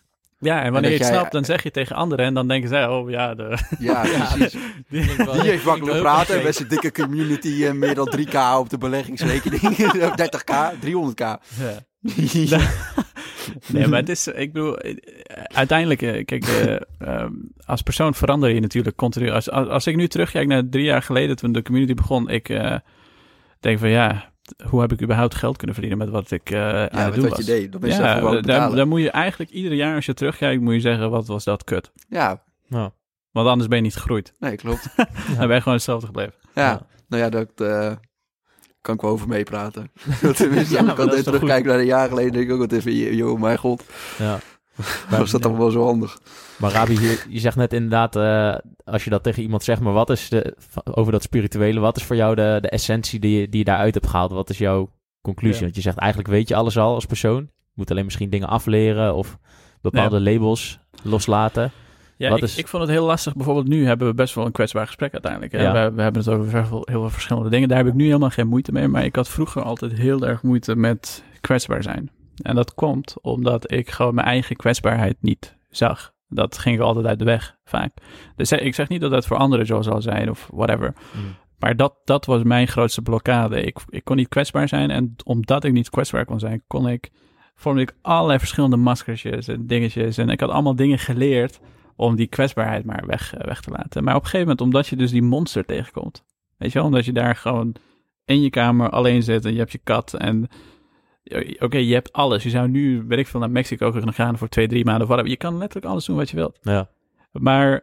Ja, 0.44 0.64
en 0.64 0.72
wanneer 0.72 0.92
je 0.92 0.98
het 0.98 1.06
jij- 1.08 1.16
snapt, 1.16 1.32
dan 1.32 1.46
zeg 1.46 1.64
je 1.64 1.72
tegen 1.72 1.96
anderen 1.96 2.26
en 2.26 2.34
dan 2.34 2.48
denken 2.48 2.70
zij, 2.70 2.88
oh 2.88 3.10
ja, 3.10 3.36
de... 3.36 3.58
Ja, 3.80 4.02
precies. 4.36 4.56
Die 4.90 5.42
heeft 5.42 5.66
makkelijk 5.66 6.00
praten 6.00 6.44
met 6.44 6.56
zijn 6.56 6.68
dikke 6.68 6.92
community 6.92 7.66
en 7.66 7.80
meer 7.80 7.96
dan 7.96 8.14
3k 8.18 8.36
op 8.58 8.70
de 8.70 8.78
beleggingsrekening. 8.78 9.62
30k, 10.22 10.54
300k. 10.86 11.26
Ja. 12.32 12.60
Nee, 13.68 13.88
maar 13.88 14.00
het 14.00 14.10
is, 14.10 14.28
ik 14.28 14.54
bedoel, 14.54 14.78
eh, 14.78 14.96
uiteindelijk, 15.44 16.02
eh, 16.02 16.26
kijk, 16.26 16.46
eh, 17.00 17.26
als 17.66 17.82
persoon 17.82 18.14
verander 18.14 18.50
je 18.50 18.60
natuurlijk 18.60 18.96
continu. 18.96 19.30
Als, 19.30 19.50
als, 19.50 19.68
als 19.68 19.88
ik 19.88 19.96
nu 19.96 20.08
terugkijk 20.08 20.48
naar 20.48 20.70
drie 20.70 20.84
jaar 20.84 21.02
geleden 21.02 21.36
toen 21.36 21.52
de 21.52 21.62
community 21.62 21.94
begon, 21.94 22.30
ik 22.30 22.50
eh, 22.50 22.76
denk 23.60 23.80
van 23.80 23.90
ja, 23.90 24.32
hoe 24.70 24.82
heb 24.82 24.92
ik 24.92 25.02
überhaupt 25.02 25.36
geld 25.36 25.58
kunnen 25.58 25.76
verdienen 25.76 26.00
met 26.06 26.10
wat 26.14 26.32
ik 26.32 26.50
eh 26.52 26.60
aan 26.60 26.88
Ja, 26.92 27.06
het 27.06 27.14
doen 27.14 27.24
wat 27.24 27.30
was? 27.38 27.40
je 27.40 27.46
deed. 27.46 27.72
Dan 27.72 27.82
ben 27.82 27.90
je 27.90 27.96
ja, 27.96 28.70
daar, 28.70 28.88
moet 28.88 29.02
je 29.02 29.12
eigenlijk 29.12 29.52
ieder 29.52 29.74
jaar 29.74 29.96
als 29.96 30.06
je 30.06 30.14
terugkijkt, 30.14 30.62
moet 30.62 30.74
je 30.74 30.80
zeggen, 30.80 31.10
wat 31.10 31.28
was 31.28 31.44
dat 31.44 31.64
kut. 31.64 31.92
Ja, 32.10 32.44
Ja. 32.68 32.92
Want 33.32 33.48
anders 33.48 33.68
ben 33.68 33.78
je 33.78 33.84
niet 33.84 33.96
gegroeid. 33.96 34.34
nee, 34.40 34.56
klopt. 34.56 34.88
Dan 35.38 35.48
ben 35.48 35.56
je 35.56 35.58
gewoon 35.62 35.74
hetzelfde 35.74 36.06
gebleven. 36.06 36.34
Ja, 36.54 36.70
Ja. 36.70 36.82
nou 37.08 37.24
ja, 37.24 37.30
dat 37.30 37.50
eh, 37.56 37.92
kan 38.82 38.96
ik 38.96 39.02
wel 39.02 39.12
over 39.12 39.28
meepraten. 39.28 39.92
Tenminste, 40.36 40.74
Ja, 40.74 40.80
ik 40.90 40.96
kan 40.96 41.08
dat 41.08 41.16
is 41.18 41.24
terugkijken 41.24 41.70
naar 41.70 41.80
een 41.80 41.86
jaar 41.86 42.08
geleden. 42.10 42.32
denk 42.32 42.46
ik 42.46 42.52
ook 42.52 42.60
wat 42.60 42.72
even, 42.72 43.16
joh, 43.16 43.40
mijn 43.40 43.58
god, 43.58 43.84
Ja. 44.18 44.40
was 45.10 45.32
dat 45.32 45.44
allemaal 45.46 45.62
wel 45.62 45.72
zo 45.72 45.84
handig. 45.86 46.18
Maar 46.58 46.72
Rabi, 46.72 46.98
hier, 47.00 47.26
je 47.30 47.40
zegt 47.40 47.56
net 47.56 47.74
inderdaad, 47.74 48.16
eh, 48.16 48.56
als 48.84 49.04
je 49.04 49.10
dat 49.10 49.24
tegen 49.24 49.42
iemand 49.44 49.64
zegt, 49.64 49.82
maar 49.82 49.94
wat 49.94 50.10
is 50.10 50.30
de, 50.30 50.56
over 50.84 51.12
dat 51.12 51.24
spirituele, 51.24 51.80
wat 51.80 51.98
is 51.98 52.04
voor 52.04 52.16
jou 52.16 52.36
de, 52.36 52.58
de 52.62 52.70
essentie 52.70 53.20
die 53.20 53.40
je, 53.40 53.50
die 53.50 53.60
je 53.60 53.66
daaruit 53.66 53.94
hebt 53.94 54.08
gehaald? 54.08 54.32
Wat 54.32 54.50
is 54.50 54.58
jouw 54.58 54.90
conclusie? 55.22 55.58
Ja. 55.58 55.64
Want 55.64 55.76
je 55.76 55.82
zegt 55.82 55.98
eigenlijk 55.98 56.30
weet 56.32 56.48
je 56.48 56.56
alles 56.56 56.78
al 56.78 56.94
als 56.94 57.06
persoon. 57.06 57.42
Je 57.42 57.80
moet 57.80 57.92
alleen 57.92 58.04
misschien 58.06 58.30
dingen 58.30 58.48
afleren 58.48 59.16
of 59.16 59.38
bepaalde 59.82 60.22
labels 60.22 60.80
loslaten. 61.04 61.72
Ja, 62.18 62.30
Wat 62.30 62.38
ik, 62.38 62.44
is- 62.44 62.58
ik 62.58 62.68
vond 62.68 62.84
het 62.84 62.92
heel 62.92 63.06
lastig. 63.06 63.36
Bijvoorbeeld 63.36 63.68
nu 63.68 63.86
hebben 63.86 64.08
we 64.08 64.14
best 64.14 64.36
wel 64.36 64.46
een 64.46 64.52
kwetsbaar 64.52 64.86
gesprek 64.86 65.12
uiteindelijk. 65.14 65.52
Hè? 65.52 65.62
Ja. 65.62 65.72
We, 65.90 65.96
we 65.96 66.02
hebben 66.02 66.22
het 66.22 66.32
over 66.32 66.52
heel 66.54 66.66
veel, 66.66 66.82
heel 66.92 67.00
veel 67.00 67.10
verschillende 67.10 67.50
dingen. 67.50 67.68
Daar 67.68 67.78
heb 67.78 67.88
ik 67.88 67.94
nu 67.94 68.06
helemaal 68.06 68.30
geen 68.30 68.48
moeite 68.48 68.72
mee. 68.72 68.88
Maar 68.88 69.06
ik 69.06 69.16
had 69.16 69.30
vroeger 69.30 69.62
altijd 69.64 69.92
heel 69.94 70.28
erg 70.28 70.42
moeite 70.42 70.76
met 70.76 71.24
kwetsbaar 71.42 71.84
zijn. 71.84 72.10
En 72.42 72.56
dat 72.56 72.74
komt 72.74 73.16
omdat 73.22 73.72
ik 73.72 73.90
gewoon 73.90 74.16
mijn 74.16 74.28
eigen 74.28 74.56
kwetsbaarheid 74.56 75.18
niet 75.20 75.58
zag. 75.70 76.14
Dat 76.28 76.58
ging 76.58 76.76
ik 76.76 76.82
altijd 76.82 77.06
uit 77.06 77.20
de 77.20 77.26
weg, 77.26 77.58
vaak. 77.64 77.98
Dus 78.36 78.52
ik 78.52 78.76
zeg 78.76 78.88
niet 78.88 79.02
dat 79.02 79.12
dat 79.12 79.26
voor 79.26 79.38
anderen 79.38 79.66
zo 79.66 79.82
zal 79.82 80.02
zijn 80.02 80.30
of 80.30 80.50
whatever. 80.52 80.94
Maar 81.60 81.76
dat, 81.76 81.96
dat 82.04 82.26
was 82.26 82.44
mijn 82.44 82.68
grootste 82.68 83.02
blokkade. 83.02 83.62
Ik, 83.62 83.78
ik 83.90 84.04
kon 84.04 84.16
niet 84.16 84.28
kwetsbaar 84.28 84.68
zijn. 84.68 84.90
En 84.92 85.16
omdat 85.24 85.64
ik 85.64 85.72
niet 85.72 85.90
kwetsbaar 85.90 86.26
kon 86.26 86.40
zijn, 86.40 86.64
kon 86.68 86.88
ik, 86.88 87.12
vormde 87.56 87.82
ik 87.82 87.96
allerlei 88.02 88.40
verschillende 88.40 88.78
maskersjes 88.78 89.48
en 89.48 89.68
dingetjes. 89.68 90.18
En 90.18 90.30
ik 90.30 90.40
had 90.40 90.50
allemaal 90.50 90.76
dingen 90.76 91.00
geleerd 91.00 91.60
om 91.96 92.16
die 92.16 92.28
kwetsbaarheid 92.28 92.86
maar 92.86 93.04
weg, 93.06 93.34
eh, 93.34 93.46
weg 93.46 93.62
te 93.62 93.72
laten. 93.72 94.04
Maar 94.04 94.16
op 94.16 94.22
een 94.22 94.30
gegeven 94.30 94.48
moment, 94.48 94.62
omdat 94.62 94.88
je 94.88 94.96
dus 94.96 95.12
die 95.12 95.22
monster 95.22 95.66
tegenkomt. 95.66 96.24
Weet 96.58 96.72
je 96.72 96.78
wel, 96.78 96.88
omdat 96.88 97.06
je 97.06 97.14
daar 97.14 97.36
gewoon 97.36 97.76
in 98.26 98.42
je 98.42 98.50
kamer 98.50 98.90
alleen 98.90 99.24
zit 99.24 99.46
en 99.46 99.52
je 99.52 99.60
hebt 99.60 99.72
je 99.72 99.82
kat 99.84 100.14
en... 100.14 100.48
Oké, 101.60 101.78
je 101.78 101.94
hebt 101.94 102.14
alles. 102.14 102.44
Je 102.44 102.50
zou 102.50 102.68
nu, 102.68 103.04
weet 103.08 103.20
ik 103.20 103.28
veel, 103.28 103.40
naar 103.40 103.52
Mexico 103.52 103.92
kunnen 103.92 104.14
gaan 104.14 104.38
voor 104.38 104.48
twee, 104.50 104.68
drie 104.68 104.84
maanden. 104.86 105.02
Of 105.04 105.08
whatever. 105.08 105.32
Je 105.32 105.38
kan 105.38 105.58
letterlijk 105.58 105.92
alles 105.92 106.06
doen 106.06 106.16
wat 106.16 106.30
je 106.30 106.36
wilt. 106.36 106.58
Ja. 106.62 106.90
Maar 107.32 107.82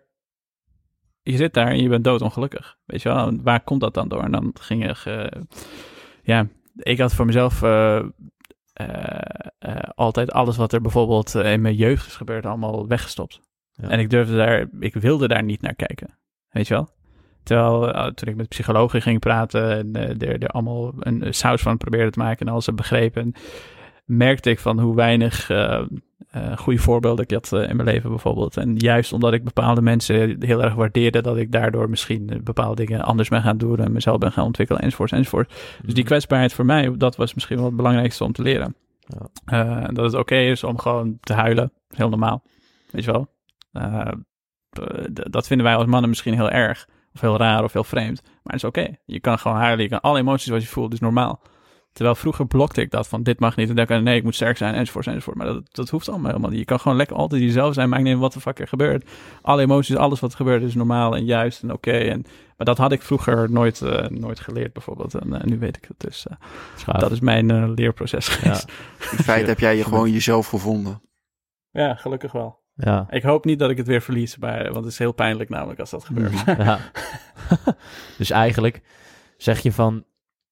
je 1.23 1.37
zit 1.37 1.55
daar 1.55 1.67
en 1.67 1.83
je 1.83 1.89
bent 1.89 2.05
doodongelukkig. 2.05 2.79
Weet 2.85 3.03
je 3.03 3.09
wel, 3.09 3.39
waar 3.43 3.61
komt 3.61 3.81
dat 3.81 3.95
dan 3.95 4.09
door? 4.09 4.23
En 4.23 4.33
dan 4.33 4.51
ging 4.61 4.87
je, 4.87 4.95
ge- 4.95 5.43
ja, 6.23 6.47
ik 6.77 6.99
had 6.99 7.15
voor 7.15 7.27
mezelf 7.27 7.62
eh, 7.62 7.97
eh, 7.97 8.05
eh, 9.59 9.77
altijd 9.95 10.33
alles 10.33 10.57
wat 10.57 10.73
er 10.73 10.81
bijvoorbeeld 10.81 11.35
eh, 11.35 11.53
in 11.53 11.61
mijn 11.61 11.75
jeugd 11.75 12.07
is 12.07 12.17
gebeurd, 12.17 12.47
allemaal 12.47 12.87
weggestopt. 12.87 13.41
Ja. 13.73 13.89
En 13.89 13.99
ik 13.99 14.11
durfde 14.11 14.37
daar, 14.37 14.69
ik 14.81 14.95
wilde 14.95 15.29
daar 15.29 15.43
niet 15.43 15.61
naar 15.61 15.75
kijken. 15.75 16.19
Weet 16.51 16.69
je 16.69 16.75
wel? 16.75 16.89
Terwijl 17.43 17.93
eh, 17.93 18.07
toen 18.07 18.29
ik 18.29 18.37
met 18.37 18.49
psychologen 18.49 19.03
ging 19.03 19.19
praten 19.19 19.71
en 19.79 19.97
eh, 19.97 20.29
er, 20.29 20.43
er 20.43 20.49
allemaal 20.49 20.93
een 20.99 21.35
saus 21.35 21.62
van 21.62 21.77
probeerde 21.77 22.11
te 22.11 22.19
maken 22.19 22.47
en 22.47 22.53
alles 22.53 22.67
heb 22.67 22.77
begrepen, 22.77 23.35
merkte 24.11 24.51
ik 24.51 24.59
van 24.59 24.81
hoe 24.81 24.95
weinig 24.95 25.51
eh, 25.51 25.83
eh, 26.31 26.57
goede 26.57 26.79
voorbeelden 26.79 27.25
ik 27.25 27.31
had 27.31 27.53
in 27.53 27.77
mijn 27.77 27.89
leven 27.89 28.11
bijvoorbeeld. 28.11 28.57
En 28.57 28.77
juist 28.77 29.12
omdat 29.12 29.33
ik 29.33 29.45
bepaalde 29.45 29.83
mensen 29.83 30.45
heel 30.45 30.62
erg 30.62 30.75
waardeerde, 30.75 31.23
dat 31.23 31.37
ik 31.37 31.53
daardoor 31.53 31.91
misschien 31.91 32.41
bepaalde 32.45 32.85
dingen 32.85 33.03
anders 33.03 33.29
ben 33.29 33.43
gaan 33.43 33.59
doen 33.59 33.79
en 33.79 33.93
mezelf 33.93 34.19
ben 34.19 34.33
gaan 34.33 34.45
ontwikkelen 34.45 34.83
enzovoort 34.83 35.12
enzovoort. 35.12 35.53
Dus 35.83 35.95
die 35.95 36.05
kwetsbaarheid 36.05 36.53
voor 36.53 36.65
mij, 36.65 36.97
dat 36.97 37.17
was 37.17 37.35
misschien 37.35 37.57
wel 37.57 37.67
het 37.67 37.77
belangrijkste 37.77 38.25
om 38.25 38.33
te 38.33 38.43
leren. 38.43 38.75
Ja. 39.47 39.87
Dat 39.87 40.05
het 40.05 40.15
oké 40.15 40.37
is 40.37 40.65
om 40.65 40.79
gewoon 40.79 41.19
te 41.21 41.33
huilen. 41.33 41.73
Heel 41.89 42.09
normaal. 42.09 42.43
Weet 42.91 43.05
je 43.05 43.12
wel? 43.12 43.29
Dat 45.31 45.47
vinden 45.47 45.67
wij 45.67 45.77
als 45.77 45.87
mannen 45.87 46.09
misschien 46.09 46.35
heel 46.35 46.51
erg. 46.51 46.89
Of 47.15 47.20
heel 47.20 47.37
raar 47.37 47.65
of 47.65 47.73
heel 47.73 47.85
vreemd. 47.85 48.23
Maar 48.23 48.53
het 48.55 48.62
is 48.62 48.65
oké. 48.65 48.95
Je 49.05 49.20
kan 49.20 49.39
gewoon 49.39 49.57
huilen. 49.57 49.82
Je 49.82 49.89
kan 49.91 50.01
alle 50.01 50.19
emoties 50.19 50.49
wat 50.49 50.62
je 50.62 50.69
voelt, 50.69 50.93
is 50.93 51.01
normaal. 51.01 51.41
Terwijl 51.93 52.15
vroeger 52.15 52.47
blokte 52.47 52.81
ik 52.81 52.91
dat 52.91 53.09
van 53.09 53.23
dit 53.23 53.41
mag 53.41 53.57
niet. 53.57 53.69
En 53.69 53.77
dan 53.77 53.87
kan 53.87 54.03
nee, 54.03 54.16
ik 54.16 54.23
moet 54.23 54.35
sterk 54.35 54.57
zijn 54.57 54.74
enzovoort 54.74 55.07
enzovoort. 55.07 55.37
Maar 55.37 55.47
dat, 55.47 55.62
dat 55.70 55.89
hoeft 55.89 56.09
allemaal 56.09 56.27
helemaal 56.27 56.51
niet. 56.51 56.59
Je 56.59 56.65
kan 56.65 56.81
gewoon 56.81 56.97
lekker 56.97 57.16
altijd 57.16 57.43
jezelf 57.43 57.74
zijn. 57.74 57.89
Maakt 57.89 58.03
niet 58.03 58.12
uit 58.12 58.20
wat 58.20 58.32
de 58.32 58.41
fuck 58.41 58.59
er 58.59 58.69
gebeurt. 58.69 59.09
Alle 59.43 59.62
emoties, 59.62 59.97
alles 59.97 60.20
wat 60.20 60.31
er 60.31 60.37
gebeurt 60.37 60.62
is 60.62 60.74
normaal 60.74 61.16
en 61.16 61.24
juist 61.24 61.62
en 61.62 61.73
oké. 61.73 61.91
En 61.91 62.23
Maar 62.57 62.66
dat 62.66 62.78
had 62.78 62.93
ik 62.93 63.03
vroeger 63.03 63.51
nooit, 63.51 63.82
eh, 63.82 64.09
nooit 64.09 64.41
geleerd 64.41 64.73
bijvoorbeeld. 64.73 65.15
En 65.15 65.35
eh, 65.35 65.45
nu 65.45 65.59
weet 65.59 65.77
ik 65.77 65.85
het 65.89 66.01
dus. 66.01 66.27
eh, 66.27 66.99
dat 66.99 67.11
is 67.11 67.20
mijn 67.20 67.73
leerproces 67.74 68.28
geweest. 68.28 68.69
In 69.12 69.19
feite 69.19 69.49
heb 69.49 69.59
jij 69.59 69.77
je 69.77 69.85
gewoon 69.85 70.11
jezelf 70.11 70.47
gevonden. 70.47 71.03
Ja, 71.70 71.95
gelukkig 71.95 72.32
wel. 72.32 72.60
Ja. 72.81 73.07
Ik 73.11 73.23
hoop 73.23 73.44
niet 73.44 73.59
dat 73.59 73.70
ik 73.70 73.77
het 73.77 73.86
weer 73.86 74.01
verlies, 74.01 74.39
maar, 74.39 74.65
want 74.65 74.85
het 74.85 74.93
is 74.93 74.98
heel 74.98 75.12
pijnlijk 75.12 75.48
namelijk 75.51 75.81
als 75.81 75.90
dat 75.90 76.05
gebeurt. 76.05 76.44
ja. 76.47 76.78
dus 78.19 78.31
eigenlijk 78.31 78.82
zeg 79.36 79.61
je 79.61 79.73
van, 79.73 80.05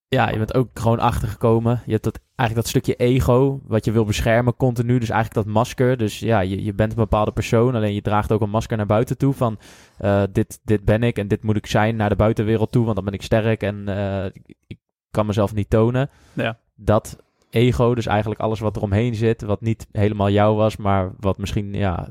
ja, 0.08 0.30
je 0.30 0.38
bent 0.38 0.54
ook 0.54 0.68
gewoon 0.74 0.98
achtergekomen. 0.98 1.82
Je 1.84 1.92
hebt 1.92 2.04
dat, 2.04 2.20
eigenlijk 2.36 2.54
dat 2.54 2.68
stukje 2.68 3.04
ego, 3.04 3.60
wat 3.66 3.84
je 3.84 3.92
wil 3.92 4.04
beschermen 4.04 4.56
continu. 4.56 4.98
Dus 4.98 5.10
eigenlijk 5.10 5.46
dat 5.46 5.54
masker. 5.54 5.96
Dus 5.96 6.18
ja, 6.18 6.40
je, 6.40 6.64
je 6.64 6.74
bent 6.74 6.90
een 6.90 6.96
bepaalde 6.96 7.32
persoon, 7.32 7.74
alleen 7.74 7.94
je 7.94 8.02
draagt 8.02 8.32
ook 8.32 8.40
een 8.40 8.50
masker 8.50 8.76
naar 8.76 8.86
buiten 8.86 9.18
toe. 9.18 9.34
Van, 9.34 9.58
eh, 9.98 10.22
dit, 10.32 10.60
dit 10.64 10.84
ben 10.84 11.02
ik 11.02 11.18
en 11.18 11.28
dit 11.28 11.42
moet 11.42 11.56
ik 11.56 11.66
zijn 11.66 11.96
naar 11.96 12.08
de 12.08 12.16
buitenwereld 12.16 12.72
toe, 12.72 12.84
want 12.84 12.96
dan 12.96 13.04
ben 13.04 13.14
ik 13.14 13.22
sterk 13.22 13.62
en 13.62 13.88
eh, 13.88 14.24
ik, 14.24 14.54
ik 14.66 14.78
kan 15.10 15.26
mezelf 15.26 15.54
niet 15.54 15.70
tonen. 15.70 16.10
Ja. 16.32 16.58
Dat 16.74 17.18
ego, 17.50 17.94
dus 17.94 18.06
eigenlijk 18.06 18.40
alles 18.40 18.60
wat 18.60 18.76
eromheen 18.76 19.14
zit, 19.14 19.42
wat 19.42 19.60
niet 19.60 19.86
helemaal 19.92 20.30
jou 20.30 20.56
was, 20.56 20.76
maar 20.76 21.12
wat 21.20 21.38
misschien, 21.38 21.74
ja, 21.74 22.08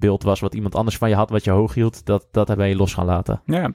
beeld 0.00 0.22
was 0.22 0.40
wat 0.40 0.54
iemand 0.54 0.74
anders 0.74 0.96
van 0.96 1.08
je 1.08 1.14
had, 1.14 1.30
wat 1.30 1.44
je 1.44 1.50
hoog 1.50 1.74
hield, 1.74 2.06
dat, 2.06 2.26
dat 2.30 2.56
ben 2.56 2.68
je 2.68 2.76
los 2.76 2.94
gaan 2.94 3.06
laten. 3.06 3.40
Ja. 3.44 3.72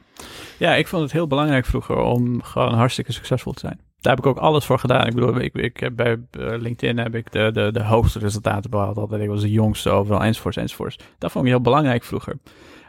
ja, 0.60 0.76
ik 0.76 0.88
vond 0.88 1.03
het 1.03 1.11
heel 1.11 1.27
belangrijk 1.27 1.65
vroeger 1.65 1.97
om 1.97 2.43
gewoon 2.43 2.73
hartstikke 2.73 3.11
succesvol 3.11 3.53
te 3.53 3.60
zijn. 3.60 3.80
Daar 3.99 4.15
heb 4.15 4.26
ik 4.26 4.31
ook 4.31 4.38
alles 4.38 4.65
voor 4.65 4.80
gedaan. 4.80 5.07
Ik 5.07 5.14
bedoel, 5.14 5.39
ik, 5.39 5.53
ik 5.53 5.80
heb 5.80 5.95
bij 5.95 6.19
eh, 6.31 6.53
LinkedIn 6.57 6.97
heb 6.97 7.15
ik 7.15 7.31
de, 7.31 7.49
de, 7.53 7.72
de 7.72 7.84
hoogste 7.84 8.19
resultaten 8.19 8.69
behaald. 8.69 8.97
Altijd. 8.97 9.22
Ik 9.22 9.30
was 9.30 9.41
de 9.41 9.52
jongste 9.52 9.89
overal, 9.89 10.23
enzovoorts, 10.23 10.57
enzovoorts. 10.57 10.99
Dat 11.18 11.31
vond 11.31 11.45
ik 11.45 11.52
heel 11.52 11.61
belangrijk 11.61 12.03
vroeger. 12.03 12.38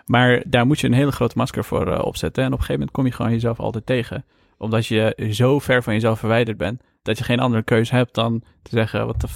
Maar 0.04 0.42
daar 0.46 0.66
moet 0.66 0.80
je 0.80 0.86
een 0.86 0.92
hele 0.92 1.12
grote 1.12 1.38
masker 1.38 1.64
voor 1.64 1.92
eh, 1.92 2.04
opzetten. 2.04 2.42
En 2.42 2.52
op 2.52 2.58
een 2.58 2.64
gegeven 2.64 2.80
moment 2.80 2.96
kom 2.96 3.06
je 3.06 3.12
gewoon 3.12 3.32
jezelf 3.32 3.60
altijd 3.60 3.86
tegen. 3.86 4.24
Omdat 4.58 4.86
je 4.86 5.28
zo 5.30 5.58
ver 5.58 5.82
van 5.82 5.92
jezelf 5.92 6.18
verwijderd 6.18 6.56
bent, 6.56 6.82
dat 7.06 7.18
je 7.18 7.24
geen 7.24 7.40
andere 7.40 7.62
keuze 7.62 7.94
hebt 7.94 8.14
dan 8.14 8.40
te 8.62 8.70
zeggen, 8.70 9.06
wat 9.06 9.20
de 9.20 9.26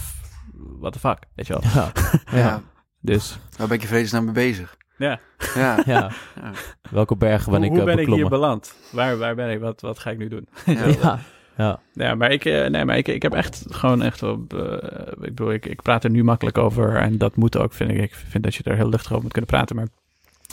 what 0.78 0.92
the 0.92 0.98
fuck, 0.98 1.18
weet 1.34 1.46
je 1.46 1.52
wel. 1.52 1.62
Ja. 1.74 1.92
Ja. 2.40 2.62
Dus 3.00 3.38
Waar 3.56 3.66
ben 3.66 3.76
ik 3.76 3.82
je 3.82 3.88
vredesnaam 3.88 4.24
mee 4.24 4.34
bezig? 4.34 4.76
ja, 4.96 5.20
Ja. 5.54 5.78
ja. 5.86 6.10
Ja. 6.34 6.52
Welke 6.90 7.16
bergen 7.16 7.50
ben 7.52 7.60
hoe, 7.60 7.70
ik 7.70 7.76
hoe 7.78 7.80
eh, 7.90 7.96
ben 7.96 7.98
ik 8.06 8.14
hier 8.14 8.28
beland? 8.28 8.74
Waar, 8.92 9.18
waar 9.18 9.34
ben 9.34 9.50
ik? 9.50 9.60
Wat, 9.60 9.80
wat 9.80 9.98
ga 9.98 10.10
ik 10.10 10.18
nu 10.18 10.28
doen? 10.28 10.48
Ja. 10.64 10.86
ja. 10.86 11.18
ja. 11.56 11.80
Ja, 11.92 12.14
maar 12.14 12.30
ik, 12.30 12.44
eh, 12.44 12.66
nee, 12.68 12.84
maar 12.84 12.96
ik, 12.96 13.08
ik 13.08 13.22
heb 13.22 13.32
echt 13.34 13.64
gewoon 13.68 14.02
echt 14.02 14.22
op. 14.22 14.54
eh, 14.54 15.08
ik 15.12 15.18
bedoel, 15.18 15.52
ik, 15.52 15.66
ik 15.66 15.82
praat 15.82 16.04
er 16.04 16.10
nu 16.10 16.24
makkelijk 16.24 16.58
over 16.58 16.96
en 16.96 17.18
dat 17.18 17.36
moet 17.36 17.56
ook, 17.58 17.72
vind 17.72 17.90
ik. 17.90 17.98
Ik 17.98 18.14
vind 18.14 18.44
dat 18.44 18.54
je 18.54 18.62
er 18.62 18.76
heel 18.76 18.88
luchtig 18.88 19.10
over 19.10 19.22
moet 19.22 19.32
kunnen 19.32 19.50
praten. 19.50 19.76
Maar 19.76 19.88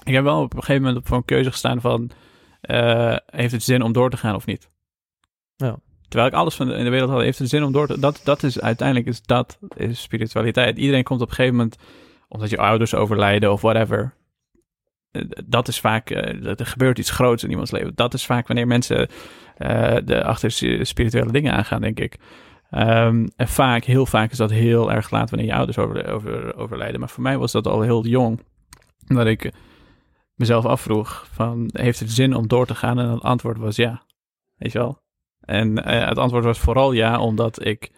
ik 0.03 0.13
heb 0.13 0.23
wel 0.23 0.41
op 0.41 0.53
een 0.53 0.63
gegeven 0.63 0.83
moment 0.87 1.07
voor 1.07 1.17
een 1.17 1.25
keuze 1.25 1.51
gestaan 1.51 1.81
van: 1.81 2.11
eh, 2.61 3.15
heeft 3.25 3.51
het 3.51 3.63
zin 3.63 3.81
om 3.81 3.91
door 3.93 4.09
te 4.09 4.17
gaan 4.17 4.35
of 4.35 4.45
niet? 4.45 4.69
Ja. 5.55 5.77
Terwijl 6.07 6.31
ik 6.31 6.37
alles 6.37 6.55
van 6.55 6.67
de, 6.67 6.73
in 6.73 6.83
de 6.83 6.89
wereld 6.89 7.09
had, 7.09 7.21
heeft 7.21 7.39
het 7.39 7.49
zin 7.49 7.63
om 7.63 7.71
door 7.71 7.87
te. 7.87 7.99
Dat, 7.99 8.21
dat 8.23 8.43
is 8.43 8.61
uiteindelijk 8.61 9.07
is 9.07 9.21
dat 9.21 9.59
is 9.75 10.01
spiritualiteit. 10.01 10.77
Iedereen 10.77 11.03
komt 11.03 11.21
op 11.21 11.27
een 11.29 11.35
gegeven 11.35 11.57
moment, 11.57 11.77
omdat 12.27 12.49
je 12.49 12.57
ouders 12.57 12.95
overlijden 12.95 13.51
of 13.51 13.61
whatever. 13.61 14.13
Eh, 15.11 15.21
Dat 15.45 15.67
is 15.67 15.79
vaak, 15.79 16.09
eh, 16.09 16.59
er 16.59 16.65
gebeurt 16.65 16.99
iets 16.99 17.09
groots 17.09 17.43
in 17.43 17.49
iemands 17.49 17.71
leven. 17.71 17.91
Dat 17.95 18.13
is 18.13 18.25
vaak 18.25 18.47
wanneer 18.47 18.67
mensen 18.67 19.09
eh, 19.57 19.95
de 20.05 20.23
achter 20.23 20.51
spirituele 20.85 21.31
dingen 21.31 21.53
aangaan, 21.53 21.81
denk 21.81 21.99
ik. 21.99 22.17
Ehm, 22.69 23.27
en 23.35 23.47
vaak, 23.47 23.83
heel 23.83 24.05
vaak 24.05 24.31
is 24.31 24.37
dat 24.37 24.51
heel 24.51 24.91
erg 24.91 25.09
laat 25.09 25.29
wanneer 25.29 25.47
je 25.47 25.55
ouders 25.55 25.77
over, 25.77 26.07
over, 26.07 26.55
overlijden. 26.55 26.99
Maar 26.99 27.09
voor 27.09 27.23
mij 27.23 27.37
was 27.37 27.51
dat 27.51 27.67
al 27.67 27.81
heel 27.81 28.05
jong. 28.05 28.41
Dat 29.07 29.27
ik 29.27 29.51
mezelf 30.35 30.65
afvroeg 30.65 31.27
van, 31.31 31.69
heeft 31.73 31.99
het 31.99 32.11
zin 32.11 32.35
om 32.35 32.47
door 32.47 32.65
te 32.65 32.75
gaan? 32.75 32.99
En 32.99 33.09
het 33.09 33.21
antwoord 33.21 33.57
was 33.57 33.75
ja. 33.75 34.01
Weet 34.57 34.71
je 34.71 34.77
wel? 34.77 35.01
En 35.47 35.83
eh, 35.83 36.07
het 36.07 36.17
antwoord 36.17 36.43
was 36.43 36.59
vooral 36.59 36.91
ja, 36.91 37.19
omdat 37.19 37.65
ik 37.65 37.91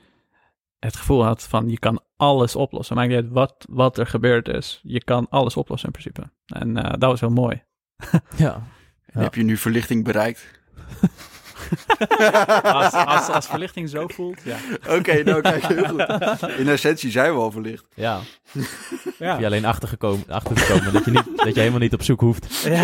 het 0.80 0.96
gevoel 0.96 1.24
had 1.24 1.44
van, 1.44 1.70
je 1.70 1.80
kan 1.80 2.02
alles 2.18 2.56
oplossen. 2.56 2.96
Maakt 2.96 3.08
niet 3.10 3.18
uit 3.18 3.30
wat, 3.30 3.66
wat 3.70 3.98
er 3.98 4.08
gebeurd 4.08 4.48
is. 4.48 4.80
Je 4.84 5.04
kan 5.04 5.28
alles 5.30 5.58
oplossen 5.58 5.94
in 5.94 6.02
principe. 6.02 6.32
En 6.46 6.78
eh, 6.78 6.90
dat 6.90 7.10
was 7.10 7.20
heel 7.20 7.30
mooi. 7.30 7.64
ja. 8.38 8.64
En 9.06 9.22
Heb 9.22 9.36
je 9.36 9.44
nu 9.44 9.58
verlichting 9.58 10.04
bereikt? 10.04 10.60
Als, 12.64 12.94
als, 12.94 13.28
als 13.30 13.48
verlichting 13.48 13.90
zo 13.90 14.08
voelt, 14.08 14.40
ja. 14.44 14.56
Oké, 14.98 15.24
nou 15.24 15.42
kijk, 15.42 15.66
heel 15.66 15.86
goed. 15.86 16.06
In 16.60 16.68
essentie 16.68 17.12
zijn 17.12 17.34
we 17.34 17.40
al 17.40 17.52
verlicht. 17.52 17.86
ja. 17.94 18.20
Ja, 19.20 19.40
Je 19.40 19.46
alleen 19.46 19.66
achtergekomen, 19.66 20.24
achtergekomen 20.28 20.94
dat, 20.94 21.06
je 21.06 21.12
niet, 21.12 21.24
dat 21.36 21.54
je 21.54 21.60
helemaal 21.60 21.80
niet 21.80 21.94
op 21.94 22.04
zoek 22.04 22.20
hoeft. 22.20 22.62
ja. 22.64 22.84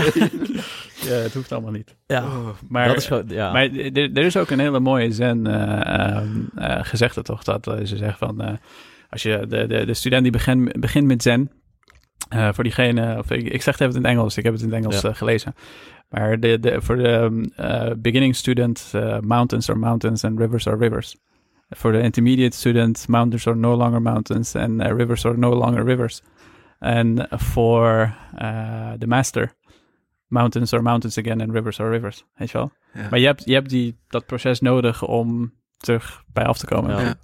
ja 1.01 1.11
het 1.13 1.33
hoeft 1.33 1.51
allemaal 1.51 1.71
niet. 1.71 1.95
Ja. 2.07 2.25
Maar, 2.69 2.87
dat 2.87 2.97
is 2.97 3.05
gewoon, 3.05 3.25
ja. 3.27 3.51
maar 3.51 3.63
er, 3.71 3.93
er 4.13 4.23
is 4.25 4.37
ook 4.37 4.49
een 4.49 4.59
hele 4.59 4.79
mooie 4.79 5.11
zen 5.11 5.47
eh, 5.47 5.99
ehm, 5.99 6.27
eh, 6.55 6.79
gezegde 6.81 7.21
toch, 7.21 7.43
dat 7.43 7.67
eh, 7.67 7.85
ze 7.85 7.97
zegt 7.97 8.17
van, 8.17 8.41
eh, 8.41 8.53
als 9.09 9.21
je 9.23 9.45
de, 9.47 9.67
de, 9.67 9.85
de 9.85 9.93
student 9.93 10.23
die 10.23 10.31
begint 10.31 10.79
begint 10.79 11.05
met 11.07 11.21
zen, 11.23 11.51
eh, 12.29 12.49
voor 12.53 12.63
diegene, 12.63 13.17
of 13.17 13.31
ik, 13.31 13.43
ik 13.43 13.61
zeg 13.61 13.77
het 13.77 13.87
even 13.87 13.95
in 13.95 14.01
het 14.03 14.11
Engels, 14.11 14.37
ik 14.37 14.43
heb 14.43 14.53
het 14.53 14.61
in 14.61 14.67
het 14.69 14.77
Engels 14.77 15.01
Ja. 15.01 15.13
gelezen, 15.13 15.55
de, 16.09 16.75
voor 16.81 16.95
de 16.95 17.49
eh, 17.55 17.91
beginning 17.97 18.35
student, 18.35 18.91
eh, 18.95 19.19
mountains 19.19 19.69
are 19.69 19.79
mountains 19.79 20.23
and 20.23 20.39
rivers 20.39 20.67
are 20.67 20.77
rivers. 20.77 21.15
For 21.69 21.91
the 21.91 22.01
intermediate 22.01 22.55
student, 22.55 23.07
mountains 23.07 23.47
are 23.47 23.55
no 23.55 23.75
longer 23.75 24.01
mountains 24.01 24.55
and 24.55 24.81
eh, 24.81 24.91
rivers 24.91 25.25
are 25.25 25.37
no 25.37 25.53
longer 25.53 25.83
rivers. 25.83 26.21
Voor 27.29 28.15
eh, 28.35 28.91
de 28.97 29.07
master, 29.07 29.55
mountains 30.27 30.73
are 30.73 30.83
mountains 30.83 31.17
again 31.17 31.41
and 31.41 31.51
rivers 31.51 31.79
are 31.79 31.89
rivers. 31.89 32.25
Weet 32.35 32.51
je 32.51 32.57
wel? 32.57 32.71
Ja. 32.93 33.09
Maar 33.09 33.19
je 33.19 33.25
hebt, 33.25 33.45
je 33.45 33.53
hebt 33.53 33.69
die, 33.69 33.97
dat 34.07 34.25
proces 34.25 34.59
nodig 34.59 35.07
om 35.07 35.53
terug 35.85 36.23
bij 36.33 36.43
af 36.45 36.57
te 36.57 36.65
komen. 36.65 36.91
Ja. 36.91 37.01
Ja. 37.01 37.15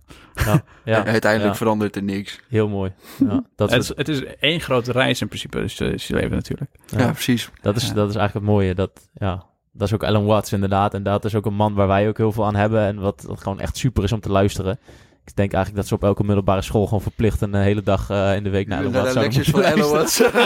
ja. 0.45 0.63
ja. 0.85 0.97
En 1.05 1.11
uiteindelijk 1.17 1.51
Ja. 1.51 1.57
verandert 1.57 1.95
er 1.95 2.03
niks. 2.03 2.39
Heel 2.49 2.69
mooi. 2.69 2.91
Ja. 3.19 3.43
Dat, 3.55 3.71
Het, 3.71 3.81
is, 3.81 3.91
het 3.95 4.07
is 4.09 4.23
één 4.39 4.59
grote 4.61 4.91
reis 4.91 5.21
in 5.21 5.27
principe, 5.27 5.59
dus, 5.61 5.79
eh, 5.79 5.91
is 5.91 6.07
je 6.07 6.13
leven 6.13 6.31
natuurlijk. 6.31 6.71
ja. 6.85 6.99
Ja, 6.99 7.11
precies. 7.11 7.49
dat, 7.61 7.75
is, 7.75 7.87
Ja. 7.87 7.93
dat 7.93 8.09
is 8.09 8.15
eigenlijk 8.15 8.33
het 8.45 8.55
mooie. 8.55 8.75
Dat, 8.75 8.91
ja. 9.13 9.43
dat 9.71 9.87
is 9.87 9.93
ook 9.93 10.03
Alan 10.03 10.25
Watts 10.25 10.53
inderdaad. 10.53 10.93
En 10.93 11.03
dat 11.03 11.25
is 11.25 11.35
ook 11.35 11.45
een 11.45 11.53
man 11.53 11.73
waar 11.73 11.87
wij 11.87 12.07
ook 12.07 12.17
heel 12.17 12.31
veel 12.31 12.45
aan 12.45 12.55
hebben. 12.55 12.81
En 12.85 12.99
wat, 12.99 13.23
wat 13.27 13.41
gewoon 13.41 13.59
echt 13.59 13.77
super 13.77 14.03
is 14.03 14.11
om 14.11 14.19
te 14.19 14.29
luisteren. 14.31 14.79
Ik 15.31 15.37
denk 15.37 15.53
eigenlijk 15.53 15.75
dat 15.75 15.87
ze 15.87 15.93
op 15.93 16.03
elke 16.09 16.23
middelbare 16.23 16.61
school 16.61 16.85
gewoon 16.85 17.01
verplicht 17.01 17.41
een 17.41 17.53
hele 17.53 17.81
dag 17.81 18.09
eh, 18.09 18.35
in 18.35 18.43
de 18.43 18.49
week 18.49 18.67
naar 18.67 18.91
Watts 18.91 19.13
de 19.13 19.43
zouden 19.43 19.45
van 19.45 19.91
luisteren. 19.91 20.41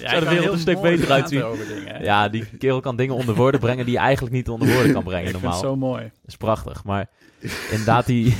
Ja, 0.00 0.20
de 0.20 0.26
wereld 0.28 0.52
een 0.52 0.58
stuk 0.58 0.80
beter 0.80 1.10
uitzien. 1.12 1.42
Over 1.42 1.66
dingen, 1.66 1.94
hè. 1.94 2.02
Ja, 2.02 2.28
die 2.28 2.44
kerel 2.58 2.80
kan 2.80 2.96
dingen 2.96 3.14
onder 3.14 3.34
woorden 3.34 3.60
brengen 3.60 3.84
die 3.84 3.94
je 3.94 4.00
eigenlijk 4.00 4.34
niet 4.34 4.48
onder 4.48 4.72
woorden 4.72 4.92
kan 4.92 5.04
brengen 5.04 5.24
ik 5.26 5.30
vind 5.30 5.42
normaal. 5.42 5.60
het 5.60 5.70
zo 5.70 5.76
mooi. 5.76 6.02
Dat 6.02 6.12
is 6.26 6.36
prachtig. 6.36 6.84
Maar 6.84 7.10
inderdaad, 7.70 8.06
die, 8.06 8.34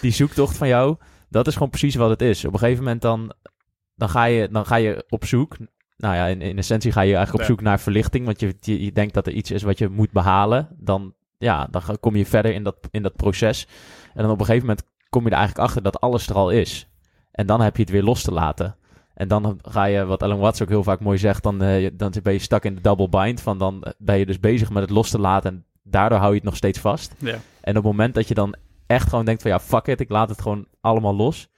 die 0.00 0.12
zoektocht 0.12 0.56
van 0.56 0.68
jou, 0.68 0.96
dat 1.28 1.46
is 1.46 1.52
gewoon 1.52 1.70
precies 1.70 1.94
wat 1.94 2.10
het 2.10 2.22
is. 2.22 2.44
Op 2.44 2.52
een 2.52 2.58
gegeven 2.58 2.84
moment 2.84 3.02
dan, 3.02 3.32
dan, 3.94 4.08
ga, 4.08 4.24
je, 4.24 4.48
dan 4.48 4.66
ga 4.66 4.76
je 4.76 5.04
op 5.08 5.24
zoek. 5.24 5.56
Nou 5.96 6.14
ja, 6.14 6.26
in, 6.26 6.42
in 6.42 6.58
essentie 6.58 6.92
ga 6.92 7.00
je 7.00 7.14
eigenlijk 7.14 7.44
op 7.44 7.50
zoek 7.50 7.60
naar 7.60 7.80
verlichting. 7.80 8.24
Want 8.24 8.40
je, 8.40 8.56
je, 8.60 8.84
je 8.84 8.92
denkt 8.92 9.14
dat 9.14 9.26
er 9.26 9.32
iets 9.32 9.50
is 9.50 9.62
wat 9.62 9.78
je 9.78 9.88
moet 9.88 10.12
behalen. 10.12 10.68
Dan, 10.78 11.14
ja, 11.38 11.68
dan 11.70 11.82
kom 12.00 12.16
je 12.16 12.26
verder 12.26 12.54
in 12.54 12.62
dat, 12.62 12.76
in 12.90 13.02
dat 13.02 13.16
proces. 13.16 13.66
En 14.14 14.22
dan 14.22 14.30
op 14.30 14.40
een 14.40 14.46
gegeven 14.46 14.66
moment 14.66 14.86
kom 15.08 15.24
je 15.24 15.30
er 15.30 15.36
eigenlijk 15.36 15.66
achter 15.66 15.82
dat 15.82 16.00
alles 16.00 16.28
er 16.28 16.34
al 16.34 16.50
is. 16.50 16.88
En 17.32 17.46
dan 17.46 17.60
heb 17.60 17.76
je 17.76 17.82
het 17.82 17.90
weer 17.90 18.02
los 18.02 18.22
te 18.22 18.32
laten. 18.32 18.76
En 19.14 19.28
dan 19.28 19.58
ga 19.62 19.84
je, 19.84 20.04
wat 20.04 20.22
Alan 20.22 20.38
Watts 20.38 20.62
ook 20.62 20.68
heel 20.68 20.82
vaak 20.82 21.00
mooi 21.00 21.18
zegt, 21.18 21.42
dan, 21.42 21.62
eh, 21.62 21.90
dan 21.92 22.12
ben 22.22 22.32
je 22.32 22.38
stak 22.38 22.64
in 22.64 22.74
de 22.74 22.80
double 22.80 23.08
bind. 23.08 23.40
Van 23.40 23.58
dan 23.58 23.84
ben 23.98 24.18
je 24.18 24.26
dus 24.26 24.40
bezig 24.40 24.70
met 24.70 24.82
het 24.82 24.90
los 24.90 25.10
te 25.10 25.18
laten 25.18 25.50
en 25.50 25.64
daardoor 25.82 26.18
hou 26.18 26.30
je 26.30 26.36
het 26.36 26.44
nog 26.44 26.56
steeds 26.56 26.78
vast. 26.78 27.14
Ja. 27.18 27.38
En 27.60 27.76
op 27.76 27.84
het 27.84 27.92
moment 27.92 28.14
dat 28.14 28.28
je 28.28 28.34
dan 28.34 28.54
echt 28.86 29.08
gewoon 29.08 29.24
denkt 29.24 29.42
van 29.42 29.50
ja, 29.50 29.60
fuck 29.60 29.86
it, 29.86 30.00
ik 30.00 30.10
laat 30.10 30.28
het 30.28 30.40
gewoon 30.40 30.66
allemaal 30.80 31.14
los. 31.14 31.48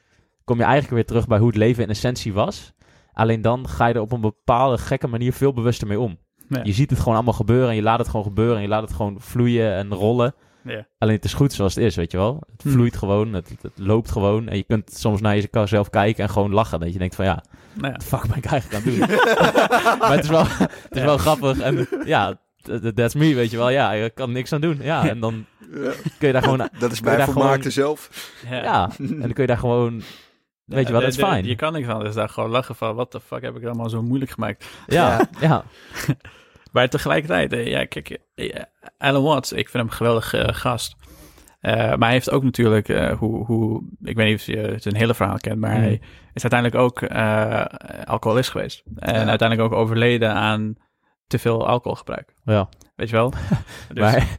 Kom 0.44 0.56
je 0.56 0.62
eigenlijk 0.62 0.94
weer 0.94 1.06
terug 1.06 1.26
bij 1.26 1.38
hoe 1.38 1.46
het 1.46 1.56
leven 1.56 1.82
in 1.82 1.88
essentie 1.88 2.32
was. 2.32 2.72
Alleen 3.12 3.42
dan 3.42 3.68
ga 3.68 3.86
je 3.86 3.94
er 3.94 4.00
op 4.00 4.12
een 4.12 4.20
bepaalde 4.20 4.78
gekke 4.78 5.06
manier 5.06 5.32
veel 5.32 5.52
bewuster 5.52 5.86
mee 5.86 6.00
om. 6.00 6.18
Ja. 6.48 6.60
Je 6.62 6.72
ziet 6.72 6.90
het 6.90 6.98
gewoon 6.98 7.14
allemaal 7.14 7.32
gebeuren 7.32 7.68
en 7.68 7.74
je 7.74 7.82
laat 7.82 7.98
het 7.98 8.08
gewoon 8.08 8.24
gebeuren 8.24 8.56
en 8.56 8.62
je 8.62 8.68
laat 8.68 8.82
het 8.82 8.92
gewoon 8.92 9.20
vloeien 9.20 9.74
en 9.74 9.94
rollen. 9.94 10.34
Ja. 10.64 10.86
Alleen 10.98 11.14
het 11.14 11.24
is 11.24 11.34
goed 11.34 11.52
zoals 11.52 11.74
het 11.74 11.84
is, 11.84 11.96
weet 11.96 12.10
je 12.10 12.16
wel. 12.16 12.42
Het 12.52 12.62
Hm. 12.62 12.68
vloeit 12.70 12.96
gewoon, 12.96 13.32
het, 13.32 13.48
het, 13.48 13.62
het 13.62 13.72
loopt 13.76 14.10
gewoon. 14.10 14.48
En 14.48 14.56
je 14.56 14.62
kunt 14.62 14.92
soms 14.92 15.20
naar 15.20 15.38
jezelf 15.38 15.90
kijken 15.90 16.24
en 16.24 16.30
gewoon 16.30 16.52
lachen. 16.52 16.80
Dat 16.80 16.92
je 16.92 16.98
denkt 16.98 17.14
van 17.14 17.24
ja, 17.24 17.42
Nou 17.74 17.92
ja. 17.92 18.00
fuck 18.04 18.26
ben 18.28 18.36
ik 18.36 18.44
eigenlijk 18.44 18.84
aan 18.86 18.92
het 18.92 18.98
doen? 19.08 19.18
maar 19.98 20.10
het 20.10 20.24
is 20.24 20.30
wel, 20.30 20.44
het 20.48 20.70
is 20.90 20.98
Ja. 20.98 21.04
wel 21.04 21.18
grappig 21.18 21.58
en 21.60 21.88
ja, 22.04 22.40
that's 22.94 23.14
me, 23.14 23.34
weet 23.34 23.50
je 23.50 23.56
wel. 23.56 23.68
Ja, 23.70 23.92
je 23.92 24.10
kan 24.10 24.32
niks 24.32 24.52
aan 24.52 24.60
doen. 24.60 24.78
Ja, 24.82 25.08
en 25.08 25.20
dan 25.20 25.46
kun 26.18 26.26
je 26.26 26.32
daar 26.32 26.42
gewoon... 26.42 26.58
Dat 26.78 26.92
is 26.92 27.00
daar 27.00 27.24
vermaakte 27.24 27.70
zelf. 27.70 28.30
Ja, 28.50 28.90
en 28.98 29.20
dan 29.20 29.32
kun 29.32 29.42
je 29.42 29.46
daar 29.46 29.58
gewoon... 29.58 30.02
Weet 30.64 30.86
je 30.86 30.92
wat, 30.92 31.02
dat 31.02 31.10
is 31.10 31.18
fijn. 31.18 31.44
Je 31.46 31.56
kan 31.56 31.72
niks 31.72 31.86
van, 31.86 32.04
dus 32.04 32.14
daar 32.14 32.28
gewoon 32.28 32.50
lachen 32.50 32.74
van, 32.74 32.94
wat 32.94 33.12
de 33.12 33.20
fuck 33.20 33.42
heb 33.42 33.56
ik 33.56 33.64
allemaal 33.64 33.88
zo 33.88 34.02
moeilijk 34.02 34.30
gemaakt. 34.30 34.66
Ja, 34.86 35.28
ja. 35.40 35.64
Maar 36.72 36.88
tegelijkertijd, 36.88 37.52
eh, 37.52 37.66
ja, 37.66 37.84
kijk, 37.84 38.18
eh, 38.34 38.62
Alan 38.98 39.22
Watts, 39.22 39.52
ik 39.52 39.68
vind 39.68 39.72
hem 39.72 39.82
een 39.86 39.92
geweldig 39.92 40.34
eh, 40.34 40.48
gast. 40.54 40.94
Eh, 41.60 41.74
maar 41.74 41.98
hij 41.98 42.12
heeft 42.12 42.30
ook 42.30 42.42
natuurlijk, 42.42 42.88
eh, 42.88 43.18
hoe, 43.18 43.44
hoe, 43.44 43.82
ik 44.02 44.16
weet 44.16 44.26
niet 44.26 44.38
of 44.40 44.46
je 44.46 44.74
zijn 44.78 44.94
hele 44.96 45.14
verhaal 45.14 45.36
kent, 45.38 45.60
maar 45.60 45.76
Mm. 45.76 45.82
hij 45.82 46.00
is 46.32 46.42
uiteindelijk 46.42 46.80
ook 46.82 47.02
eh, 47.02 47.64
alcoholist 48.04 48.50
geweest. 48.50 48.82
En 48.96 49.20
Ja. 49.20 49.26
uiteindelijk 49.28 49.72
ook 49.72 49.78
overleden 49.78 50.34
aan 50.34 50.74
te 51.26 51.38
veel 51.38 51.66
alcoholgebruik. 51.66 52.34
ja. 52.44 52.68
Weet 52.96 53.08
je 53.10 53.16
wel? 53.16 53.30
Dus, 53.88 53.98
Maar, 54.12 54.36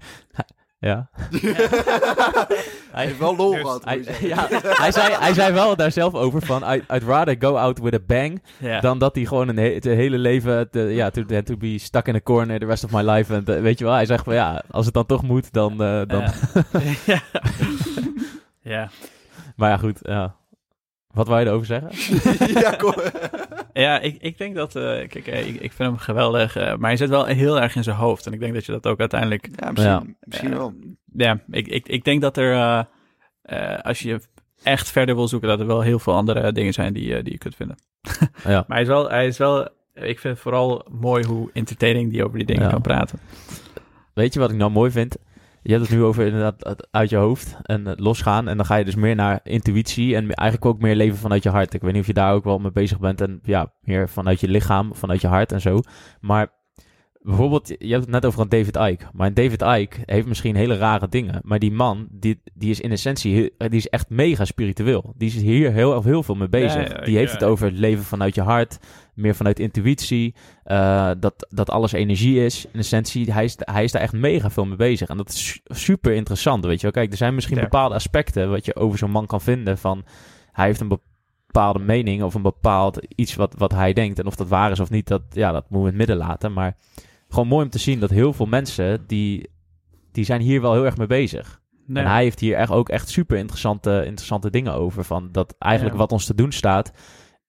ja. 0.83 1.09
Hij 2.91 3.05
heeft 3.05 3.17
wel 3.17 3.35
lol 3.35 3.51
Dus 3.51 3.61
gehad. 3.61 3.85
Hij, 3.85 4.03
ja, 4.33 4.47
zei, 4.91 5.13
hij 5.19 5.33
zei 5.33 5.53
wel 5.53 5.75
daar 5.75 5.91
zelf 5.91 6.13
over 6.13 6.41
van... 6.41 6.63
I, 6.73 6.83
I'd 6.93 7.03
rather 7.03 7.35
go 7.39 7.55
out 7.55 7.79
with 7.79 7.93
a 7.93 7.99
bang... 8.07 8.43
dan 8.81 8.97
dat 8.99 9.15
hij 9.15 9.25
gewoon 9.25 9.47
een 9.47 9.57
he- 9.57 9.73
het 9.73 9.83
hele 9.83 10.17
leven... 10.17 10.69
te- 10.69 10.79
ja, 10.79 11.09
to, 11.09 11.23
to 11.43 11.57
be 11.57 11.77
stuck 11.77 12.07
in 12.07 12.15
a 12.15 12.21
corner 12.21 12.59
the 12.59 12.65
rest 12.65 12.83
of 12.83 12.91
my 12.91 13.01
life. 13.01 13.33
En, 13.35 13.45
eh, 13.55 13.61
weet 13.61 13.79
je 13.79 13.85
wel, 13.85 13.93
hij 13.93 14.05
zegt 14.05 14.23
van 14.23 14.33
ja, 14.33 14.63
als 14.69 14.85
het 14.85 14.93
dan 14.93 15.05
toch 15.05 15.23
moet, 15.23 15.53
dan... 15.53 15.71
eh, 15.71 16.01
dan 16.07 16.21
Ja. 16.83 17.03
ja. 17.05 17.21
ja. 18.61 18.89
Maar 19.55 19.69
ja, 19.69 19.77
goed, 19.77 19.99
ja. 20.01 20.35
Wat 21.11 21.27
wou 21.27 21.39
je 21.39 21.45
erover 21.45 21.65
zeggen? 21.65 21.89
ja, 22.61 22.71
kom. 22.71 22.93
Ja, 23.73 23.99
ik, 23.99 24.17
ik 24.21 24.37
denk 24.37 24.55
dat, 24.55 24.75
eh, 24.75 24.83
kijk, 24.83 25.27
eh, 25.27 25.47
ik, 25.47 25.55
ik 25.61 25.71
vind 25.71 25.89
hem 25.89 25.97
geweldig, 25.97 26.55
eh, 26.55 26.63
maar 26.75 26.89
hij 26.89 26.97
zit 26.97 27.09
wel 27.09 27.25
heel 27.25 27.61
erg 27.61 27.75
in 27.75 27.83
zijn 27.83 27.95
hoofd. 27.95 28.25
En 28.25 28.33
ik 28.33 28.39
denk 28.39 28.53
dat 28.53 28.65
je 28.65 28.71
dat 28.71 28.87
ook 28.87 28.99
uiteindelijk 28.99 29.49
Ja, 29.55 29.71
misschien, 29.71 29.91
Ja. 29.91 30.03
misschien 30.19 30.49
wel. 30.57 30.73
ja, 31.13 31.39
ik, 31.49 31.67
ik, 31.67 31.87
ik 31.87 32.03
denk 32.03 32.21
dat 32.21 32.37
er, 32.37 32.53
eh, 32.53 32.83
eh, 33.41 33.79
als 33.81 33.99
je 33.99 34.19
echt 34.63 34.91
verder 34.91 35.15
wil 35.15 35.27
zoeken, 35.27 35.49
dat 35.49 35.59
er 35.59 35.67
wel 35.67 35.81
heel 35.81 35.99
veel 35.99 36.13
andere 36.13 36.51
dingen 36.51 36.73
zijn 36.73 36.93
die, 36.93 37.15
eh, 37.15 37.23
die 37.23 37.31
je 37.31 37.37
kunt 37.37 37.55
vinden. 37.55 37.77
Ja. 38.43 38.63
Maar 38.67 38.77
hij 38.77 38.81
is 38.81 38.87
wel, 38.87 39.09
hij 39.09 39.27
is 39.27 39.37
wel, 39.37 39.63
ik 39.93 40.19
vind 40.19 40.23
het 40.33 40.39
vooral 40.39 40.85
mooi 40.91 41.25
hoe 41.25 41.49
entertaining 41.53 42.11
die 42.11 42.23
over 42.25 42.37
die 42.37 42.47
dingen 42.47 42.63
Ja. 42.63 42.69
kan 42.69 42.81
praten. 42.81 43.19
Weet 44.13 44.33
je 44.33 44.39
wat 44.39 44.51
ik 44.51 44.57
nou 44.57 44.71
mooi 44.71 44.91
vind? 44.91 45.17
Je 45.63 45.71
hebt 45.71 45.81
het 45.87 45.97
nu 45.97 46.03
over 46.03 46.25
inderdaad 46.25 46.87
uit 46.91 47.09
je 47.09 47.15
hoofd 47.15 47.57
en 47.61 47.95
losgaan. 47.95 48.47
En 48.47 48.57
dan 48.57 48.65
ga 48.65 48.75
je 48.75 48.85
dus 48.85 48.95
meer 48.95 49.15
naar 49.15 49.39
intuïtie 49.43 50.15
en 50.15 50.31
eigenlijk 50.31 50.65
ook 50.65 50.81
meer 50.81 50.95
leven 50.95 51.17
vanuit 51.17 51.43
je 51.43 51.49
hart. 51.49 51.73
Ik 51.73 51.81
weet 51.81 51.91
niet 51.91 52.01
of 52.01 52.07
je 52.07 52.13
daar 52.13 52.33
ook 52.33 52.43
wel 52.43 52.59
mee 52.59 52.71
bezig 52.71 52.99
bent. 52.99 53.21
En 53.21 53.39
ja, 53.43 53.73
meer 53.81 54.09
vanuit 54.09 54.39
je 54.39 54.47
lichaam, 54.47 54.95
vanuit 54.95 55.21
je 55.21 55.27
hart 55.27 55.51
en 55.51 55.61
zo. 55.61 55.79
Maar 56.19 56.62
bijvoorbeeld, 57.23 57.67
je 57.67 57.87
hebt 57.91 58.01
het 58.01 58.09
net 58.09 58.25
over 58.25 58.41
een 58.41 58.49
David 58.49 58.75
Icke. 58.75 59.05
Maar 59.13 59.33
David 59.33 59.61
Icke 59.61 59.97
heeft 60.05 60.27
misschien 60.27 60.55
hele 60.55 60.77
rare 60.77 61.09
dingen. 61.09 61.39
Maar 61.43 61.59
die 61.59 61.71
man, 61.71 62.07
die, 62.11 62.41
die 62.53 62.69
is 62.69 62.79
in 62.79 62.91
essentie, 62.91 63.53
die 63.57 63.69
is 63.69 63.89
echt 63.89 64.09
mega 64.09 64.45
spiritueel. 64.45 65.13
Die 65.17 65.27
is 65.27 65.35
hier 65.35 65.71
heel, 65.71 66.03
heel 66.03 66.23
veel 66.23 66.35
mee 66.35 66.49
bezig. 66.49 66.87
Ja, 66.89 66.97
ja, 66.97 67.05
die 67.05 67.17
heeft 67.17 67.31
het 67.31 67.43
over 67.43 67.65
het 67.65 67.77
leven 67.77 68.03
vanuit 68.03 68.35
je 68.35 68.41
hart. 68.41 68.77
Meer 69.13 69.35
vanuit 69.35 69.59
intuïtie. 69.59 70.35
eh, 70.63 71.11
dat, 71.19 71.47
dat 71.49 71.69
alles 71.69 71.91
energie 71.91 72.45
is. 72.45 72.65
In 72.71 72.79
essentie, 72.79 73.31
hij 73.31 73.43
is, 73.43 73.55
hij 73.59 73.83
is 73.83 73.91
daar 73.91 74.01
echt 74.01 74.13
mega 74.13 74.49
veel 74.49 74.65
mee 74.65 74.77
bezig. 74.77 75.09
En 75.09 75.17
dat 75.17 75.29
is 75.29 75.47
su- 75.47 75.59
super 75.63 76.13
interessant, 76.13 76.65
weet 76.65 76.75
je 76.75 76.81
wel. 76.81 76.91
Kijk, 76.91 77.11
er 77.11 77.17
zijn 77.17 77.35
misschien 77.35 77.59
bepaalde 77.59 77.95
aspecten 77.95 78.49
wat 78.49 78.65
je 78.65 78.75
over 78.75 78.97
zo'n 78.97 79.11
man 79.11 79.25
kan 79.25 79.41
vinden. 79.41 79.77
Van, 79.77 80.03
hij 80.51 80.65
heeft 80.65 80.79
een 80.79 80.99
bepaalde 81.47 81.79
mening 81.79 82.23
of 82.23 82.33
een 82.33 82.41
bepaald 82.41 82.99
iets 83.15 83.35
wat, 83.35 83.55
wat 83.57 83.71
hij 83.71 83.93
denkt. 83.93 84.19
En 84.19 84.25
of 84.25 84.35
dat 84.35 84.47
waar 84.47 84.71
is 84.71 84.79
of 84.79 84.89
niet, 84.89 85.07
dat, 85.07 85.21
ja, 85.29 85.51
dat 85.51 85.69
moeten 85.69 85.79
we 85.89 85.93
in 85.93 85.99
het 85.99 86.07
midden 86.07 86.27
laten. 86.27 86.53
Maar 86.53 86.75
gewoon 87.33 87.47
mooi 87.47 87.63
om 87.65 87.69
te 87.71 87.79
zien 87.79 87.99
dat 87.99 88.09
heel 88.09 88.33
veel 88.33 88.45
mensen, 88.45 89.03
die, 89.07 89.49
die 90.11 90.23
zijn 90.25 90.41
hier 90.41 90.61
wel 90.61 90.73
heel 90.73 90.85
erg 90.85 90.97
mee 90.97 91.07
bezig. 91.07 91.61
Nee. 91.85 92.03
En 92.03 92.09
hij 92.09 92.23
heeft 92.23 92.39
hier 92.39 92.55
echt 92.55 92.71
ook 92.71 92.89
echt 92.89 93.09
super 93.09 93.37
interessante, 93.37 94.01
interessante 94.05 94.49
dingen 94.49 94.73
over. 94.73 95.03
Van 95.03 95.29
dat 95.31 95.55
eigenlijk 95.59 95.93
Ja. 95.93 95.99
wat 96.01 96.11
ons 96.11 96.25
te 96.25 96.35
doen 96.35 96.51
staat, 96.51 96.91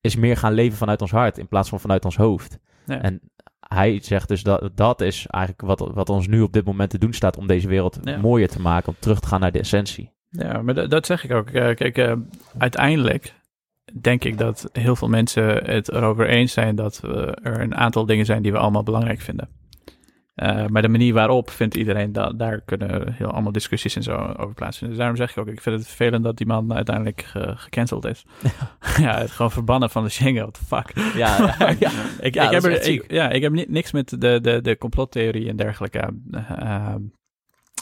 is 0.01 0.17
meer 0.17 0.37
gaan 0.37 0.53
leven 0.53 0.79
vanuit 0.79 1.01
ons 1.03 1.11
hart 1.11 1.39
in 1.39 1.49
plaats 1.49 1.69
van 1.69 1.81
vanuit 1.81 2.05
ons 2.05 2.17
hoofd. 2.17 2.59
En 2.87 3.21
hij 3.69 3.99
zegt 4.03 4.29
dus 4.29 4.43
dat 4.43 4.71
dat 4.75 5.01
is 5.01 5.27
eigenlijk 5.27 5.65
wat, 5.67 5.91
wat 5.95 6.09
ons 6.11 6.27
nu 6.27 6.41
op 6.41 6.53
dit 6.53 6.65
moment 6.65 6.91
te 6.91 6.99
doen 6.99 7.13
staat 7.13 7.37
om 7.37 7.47
deze 7.47 7.69
wereld 7.69 7.99
Ja. 8.03 8.17
mooier 8.19 8.49
te 8.49 8.61
maken, 8.61 8.89
om 8.89 8.97
terug 8.99 9.21
te 9.21 9.27
gaan 9.29 9.41
naar 9.41 9.53
de 9.53 9.59
essentie. 9.59 10.13
Ja, 10.29 10.63
maar 10.63 10.89
dat, 10.89 11.07
zeg 11.07 11.25
ik 11.25 11.33
ook. 11.33 11.49
Eh, 11.49 11.75
kijk, 11.75 11.99
eh, 11.99 12.13
uiteindelijk 12.59 13.35
denk 14.01 14.25
ik 14.25 14.39
dat 14.39 14.69
heel 14.73 14.97
veel 14.97 15.09
mensen 15.09 15.65
het 15.65 15.93
erover 15.93 16.29
eens 16.29 16.53
zijn 16.53 16.75
dat 16.77 17.01
er 17.43 17.61
een 17.61 17.75
aantal 17.75 18.07
dingen 18.07 18.25
zijn 18.27 18.43
die 18.43 18.53
we 18.53 18.59
allemaal 18.59 18.83
belangrijk 18.83 19.21
vinden. 19.21 19.49
Eh, 20.35 20.67
maar 20.67 20.83
de 20.83 20.89
manier 20.89 21.15
waarop 21.15 21.51
vindt 21.51 21.75
iedereen 21.77 22.13
dat 22.13 22.39
daar 22.39 22.61
kunnen 22.61 23.13
heel 23.13 23.31
allemaal 23.31 23.53
discussies 23.53 23.97
en 23.97 24.03
zo 24.03 24.17
over 24.37 24.55
plaatsvinden. 24.55 24.89
Dus 24.89 24.99
daarom 24.99 25.17
zeg 25.17 25.31
ik 25.31 25.39
ook, 25.39 25.47
ik 25.49 25.61
vind 25.61 25.77
het 25.77 25.87
vervelend 25.87 26.25
dat 26.25 26.37
die 26.37 26.47
man 26.47 26.75
uiteindelijk 26.75 27.23
ge- 27.23 27.53
gecanceld 27.57 28.05
is. 28.05 28.25
ja, 28.99 29.19
het 29.19 29.31
gewoon 29.31 29.51
verbannen 29.51 29.91
van 29.91 30.03
de 30.05 30.09
Schengen, 30.09 30.43
what 30.43 30.55
the 30.55 30.65
fuck. 30.65 31.15
Ja, 31.17 31.55
ja, 31.59 31.75
ja. 31.79 31.91
Ik, 32.21 32.35
Ja, 32.35 32.43
ik, 32.45 32.51
dat 32.53 32.63
heb 32.63 32.65
er, 32.65 32.83
ik, 32.87 33.05
ja, 33.13 33.31
ik 33.31 33.43
heb 33.43 33.53
ni- 33.53 33.67
niks 33.69 33.93
met 33.93 34.09
de, 34.21 34.41
de, 34.41 34.61
de 34.63 34.79
complottheorie 34.79 35.49
en 35.49 35.57
dergelijke. 35.57 35.99
Eh, 36.31 36.51
eh, 36.51 36.95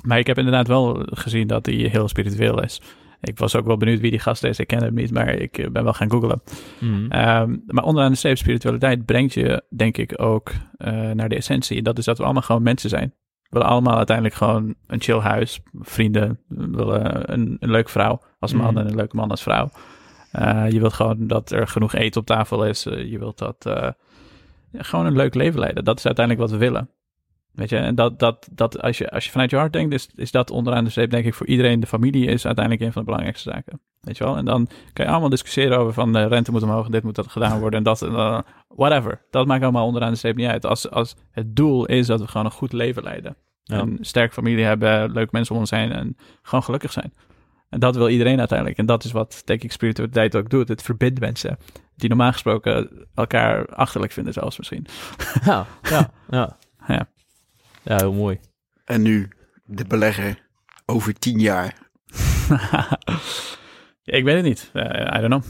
maar 0.07 0.19
ik 0.19 0.27
heb 0.27 0.39
inderdaad 0.39 0.67
wel 0.69 1.03
gezien 1.11 1.47
dat 1.47 1.67
hij 1.67 1.75
heel 1.75 2.09
spiritueel 2.09 2.63
is. 2.63 2.81
Ik 3.23 3.39
was 3.39 3.57
ook 3.57 3.67
wel 3.67 3.77
benieuwd 3.77 4.01
wie 4.01 4.11
die 4.11 4.21
gast 4.21 4.45
is. 4.45 4.59
Ik 4.59 4.67
ken 4.67 4.83
hem 4.83 4.95
niet, 4.95 5.11
maar 5.13 5.29
ik 5.35 5.59
eh, 5.59 5.71
ben 5.71 5.85
wel 5.85 5.93
gaan 5.93 6.11
googlen. 6.11 6.43
Mhm. 6.81 7.11
Ehm, 7.11 7.57
maar 7.67 7.85
onderaan 7.85 8.11
de 8.11 8.17
streep, 8.17 8.37
spiritualiteit 8.37 9.05
brengt 9.05 9.35
je, 9.35 9.63
denk 9.69 9.97
ik, 9.97 10.21
ook 10.23 10.51
eh, 10.77 11.11
naar 11.11 11.29
de 11.29 11.37
essentie. 11.37 11.77
En 11.79 11.85
dat 11.85 11.99
is 11.99 12.05
dat 12.05 12.19
we 12.19 12.25
allemaal 12.25 12.43
gewoon 12.43 12.63
mensen 12.63 12.91
zijn. 12.91 13.15
We 13.43 13.49
willen 13.59 13.67
allemaal 13.67 13.97
uiteindelijk 13.97 14.37
gewoon 14.37 14.75
een 14.87 15.01
chill 15.01 15.19
huis, 15.19 15.61
vrienden. 15.73 16.39
We 16.49 16.71
willen 16.71 17.33
een, 17.33 17.57
een 17.61 17.71
leuke 17.71 17.91
vrouw 17.91 18.21
als 18.39 18.53
man 18.53 18.67
Mhm. 18.75 18.79
en 18.79 18.87
een 18.89 18.97
leuke 18.97 19.17
man 19.17 19.31
als 19.31 19.43
vrouw. 19.43 19.71
Eh, 20.33 20.71
je 20.71 20.81
wilt 20.81 20.93
gewoon 20.93 21.27
dat 21.27 21.51
er 21.51 21.69
genoeg 21.69 21.95
eten 21.95 22.21
op 22.21 22.27
tafel 22.27 22.65
is. 22.65 22.83
Je 22.83 23.19
wilt 23.19 23.39
dat 23.39 23.71
gewoon 24.73 25.07
een 25.07 25.17
leuk 25.17 25.35
leven 25.35 25.61
leiden. 25.61 25.85
Dat 25.85 25.99
is 25.99 26.07
uiteindelijk 26.07 26.49
wat 26.51 26.59
we 26.59 26.65
willen. 26.65 26.91
Weet 27.53 27.69
je, 27.69 27.77
en 27.77 27.95
dat, 27.95 28.19
dat, 28.19 28.49
dat 28.51 28.83
als, 28.83 28.99
je, 28.99 29.11
als 29.11 29.25
je 29.25 29.31
vanuit 29.31 29.51
je 29.51 29.57
hart 29.57 29.73
denkt, 29.73 29.95
is, 29.95 30.09
is 30.15 30.31
dat 30.31 30.51
onderaan 30.51 30.85
de 30.85 30.91
streep, 30.91 31.11
denk 31.11 31.25
ik, 31.25 31.35
voor 31.35 31.47
iedereen, 31.47 31.81
de 31.81 31.87
familie, 31.87 32.27
is 32.27 32.47
uiteindelijk 32.47 32.85
een 32.85 32.93
van 32.93 33.01
de 33.03 33.07
belangrijkste 33.07 33.51
zaken. 33.51 33.81
Weet 34.01 34.17
je 34.17 34.25
wel? 34.25 34.37
En 34.37 34.45
dan 34.45 34.69
kan 34.93 35.05
je 35.05 35.11
allemaal 35.11 35.29
discussiëren 35.29 35.79
over 35.79 35.93
van 35.93 36.13
de 36.13 36.27
rente 36.27 36.51
moet 36.51 36.63
omhoog, 36.63 36.87
en 36.87 36.93
dit 36.93 37.03
moet 37.03 37.15
dat 37.15 37.29
gedaan 37.29 37.61
worden 37.61 37.79
en 37.79 37.85
dat, 37.85 38.03
en, 38.03 38.15
eh, 38.15 38.39
whatever. 38.69 39.23
Dat 39.31 39.47
maakt 39.47 39.63
allemaal 39.63 39.87
onderaan 39.87 40.11
de 40.11 40.17
streep 40.17 40.37
niet 40.37 40.49
uit. 40.49 40.67
Als, 40.67 40.91
als 40.91 41.17
het 41.31 41.57
doel 41.57 41.87
is 41.87 42.07
dat 42.07 42.21
we 42.21 42.27
gewoon 42.27 42.47
een 42.47 42.53
goed 42.53 42.73
leven 42.73 43.03
leiden. 43.03 43.37
Ja. 43.63 43.79
Een 43.79 43.99
sterke 44.01 44.33
familie 44.33 44.65
hebben, 44.65 45.13
leuke 45.13 45.31
mensen 45.33 45.55
om 45.55 45.61
ons 45.61 45.69
zijn 45.69 45.93
en 45.93 46.17
gewoon 46.43 46.65
gelukkig 46.65 46.93
zijn. 46.93 47.13
En 47.69 47.81
dat 47.81 47.97
wil 47.97 48.09
iedereen 48.09 48.39
uiteindelijk. 48.39 48.79
En 48.79 48.87
dat 48.87 49.05
is 49.05 49.13
wat, 49.13 49.43
denk 49.45 49.63
ik, 49.63 49.73
spiritualiteit 49.73 50.37
ook 50.37 50.51
doet. 50.51 50.69
Het 50.69 50.83
verbindt 50.83 51.21
mensen 51.21 51.59
die 51.97 52.09
normaal 52.09 52.33
gesproken 52.33 53.07
elkaar 53.15 53.67
achterlijk 53.67 54.13
vinden 54.13 54.33
zelfs 54.33 54.59
misschien. 54.59 54.87
ja, 55.45 55.67
ja, 55.83 56.11
ja. 56.31 56.57
Ja. 56.87 57.09
Ja, 57.83 57.97
heel 57.97 58.13
mooi. 58.13 58.41
En 58.85 59.03
nu 59.03 59.31
de 59.65 59.85
belegger 59.85 60.49
over 60.87 61.15
tien 61.15 61.39
jaar. 61.39 61.79
Ja, 62.49 62.99
ik 64.19 64.25
weet 64.25 64.37
het 64.37 64.45
niet. 64.45 64.71
Eh, 64.73 65.17
I 65.17 65.21
don't 65.21 65.27
know. 65.27 65.43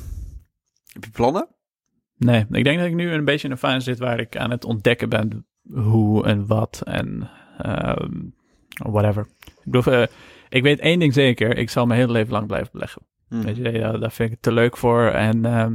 Heb 0.93 1.05
je 1.05 1.11
plannen? 1.11 1.49
Nee, 2.17 2.47
ik 2.51 2.65
denk 2.65 2.79
dat 2.79 2.87
ik 2.87 2.95
nu 2.95 3.13
een 3.13 3.25
beetje 3.25 3.47
in 3.47 3.53
een 3.53 3.59
fase 3.59 3.81
zit 3.81 3.99
waar 3.99 4.21
ik 4.21 4.37
aan 4.37 4.51
het 4.51 4.65
ontdekken 4.65 5.09
ben 5.09 5.47
hoe 5.73 6.25
en 6.25 6.47
wat 6.47 6.83
en 6.85 7.31
ehm, 7.59 8.21
whatever. 8.69 9.27
Ik 9.41 9.65
bedoel, 9.65 9.93
eh, 9.93 10.07
ik 10.49 10.63
weet 10.63 10.81
één 10.81 10.99
ding 10.99 11.13
zeker. 11.13 11.57
Ik 11.57 11.71
zal 11.71 11.87
mijn 11.87 12.01
hele 12.01 12.13
leven 12.13 12.33
lang 12.33 12.47
blijven 12.47 12.73
beleggen. 12.73 13.03
Hm. 13.29 13.43
Weet 13.43 13.57
je, 13.57 13.73
ja, 13.73 13.93
daar 13.93 14.13
vind 14.13 14.29
ik 14.29 14.35
het 14.35 14.43
te 14.43 14.53
leuk 14.53 14.77
voor 14.77 15.07
en 15.07 15.45
ehm 15.45 15.75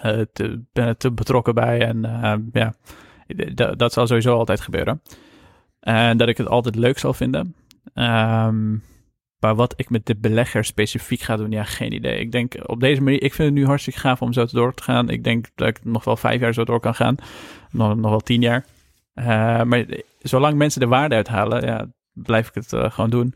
eh, 0.00 0.20
te, 0.32 0.64
ben 0.72 0.86
er 0.86 0.96
te 0.96 1.12
betrokken 1.12 1.54
bij. 1.54 1.80
En 1.80 2.04
ehm, 2.04 2.40
ja, 2.52 2.74
dat 3.74 3.92
zal 3.92 4.06
sowieso 4.06 4.36
altijd 4.36 4.60
gebeuren. 4.60 5.02
En 5.84 6.16
dat 6.16 6.28
ik 6.28 6.36
het 6.36 6.48
altijd 6.48 6.74
leuk 6.76 6.98
zal 6.98 7.14
vinden. 7.14 7.54
Ehm, 7.94 8.76
Maar 9.38 9.54
wat 9.54 9.74
ik 9.76 9.90
met 9.90 10.06
de 10.06 10.16
belegger 10.16 10.64
specifiek 10.64 11.20
ga 11.20 11.36
doen, 11.36 11.50
ja, 11.50 11.64
geen 11.64 11.92
idee. 11.92 12.18
Ik 12.18 12.32
denk 12.32 12.54
op 12.66 12.80
deze 12.80 13.02
manier, 13.02 13.22
ik 13.22 13.34
vind 13.34 13.48
het 13.48 13.58
nu 13.58 13.66
hartstikke 13.66 14.00
gaaf 14.00 14.22
om 14.22 14.32
zo 14.32 14.46
door 14.46 14.74
te 14.74 14.82
gaan. 14.82 15.08
Ik 15.10 15.24
denk 15.24 15.46
dat 15.54 15.68
ik 15.68 15.84
nog 15.84 16.04
wel 16.04 16.16
vijf 16.16 16.40
jaar 16.40 16.54
zo 16.54 16.64
door 16.64 16.80
kan 16.80 16.94
gaan. 16.94 17.16
Nog, 17.70 17.96
nog 17.96 18.10
wel 18.10 18.20
tien 18.20 18.40
jaar. 18.40 18.64
Uh, 19.14 19.24
maar 19.62 19.86
zolang 20.18 20.56
mensen 20.56 20.80
de 20.80 20.86
waarde 20.86 21.14
uithalen, 21.14 21.64
ja, 21.64 21.86
blijf 22.12 22.48
ik 22.48 22.54
het 22.54 22.72
uh, 22.72 22.90
gewoon 22.90 23.10
doen. 23.10 23.34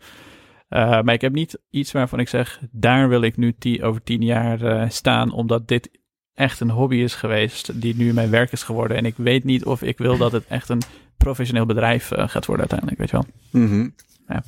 Maar 0.68 1.12
ik 1.12 1.20
heb 1.20 1.32
niet 1.32 1.58
iets 1.70 1.92
waarvan 1.92 2.18
ik 2.18 2.28
zeg, 2.28 2.60
daar 2.70 3.08
wil 3.08 3.22
ik 3.22 3.36
nu 3.36 3.54
die, 3.58 3.84
over 3.84 4.02
tien 4.02 4.22
jaar 4.22 4.92
staan, 4.92 5.32
omdat 5.32 5.68
dit 5.68 5.90
echt 6.34 6.60
een 6.60 6.70
hobby 6.70 6.96
is 6.96 7.14
geweest, 7.14 7.80
die 7.80 7.96
nu 7.96 8.12
mijn 8.12 8.30
werk 8.30 8.52
is 8.52 8.62
geworden. 8.62 8.96
En 8.96 9.04
ik 9.04 9.14
weet 9.16 9.44
niet 9.44 9.64
of 9.64 9.82
ik 9.82 9.98
wil 9.98 10.16
dat 10.16 10.32
het 10.32 10.46
echt 10.46 10.68
een 10.68 10.82
professioneel 11.18 11.66
bedrijf 11.66 12.10
gaat 12.14 12.46
worden 12.46 12.68
uiteindelijk, 12.70 12.98
weet 12.98 13.10
je 13.10 13.16
wel. 13.16 13.62
Mm 13.62 13.68
-hmm. 13.68 13.94
ja. 14.28 14.42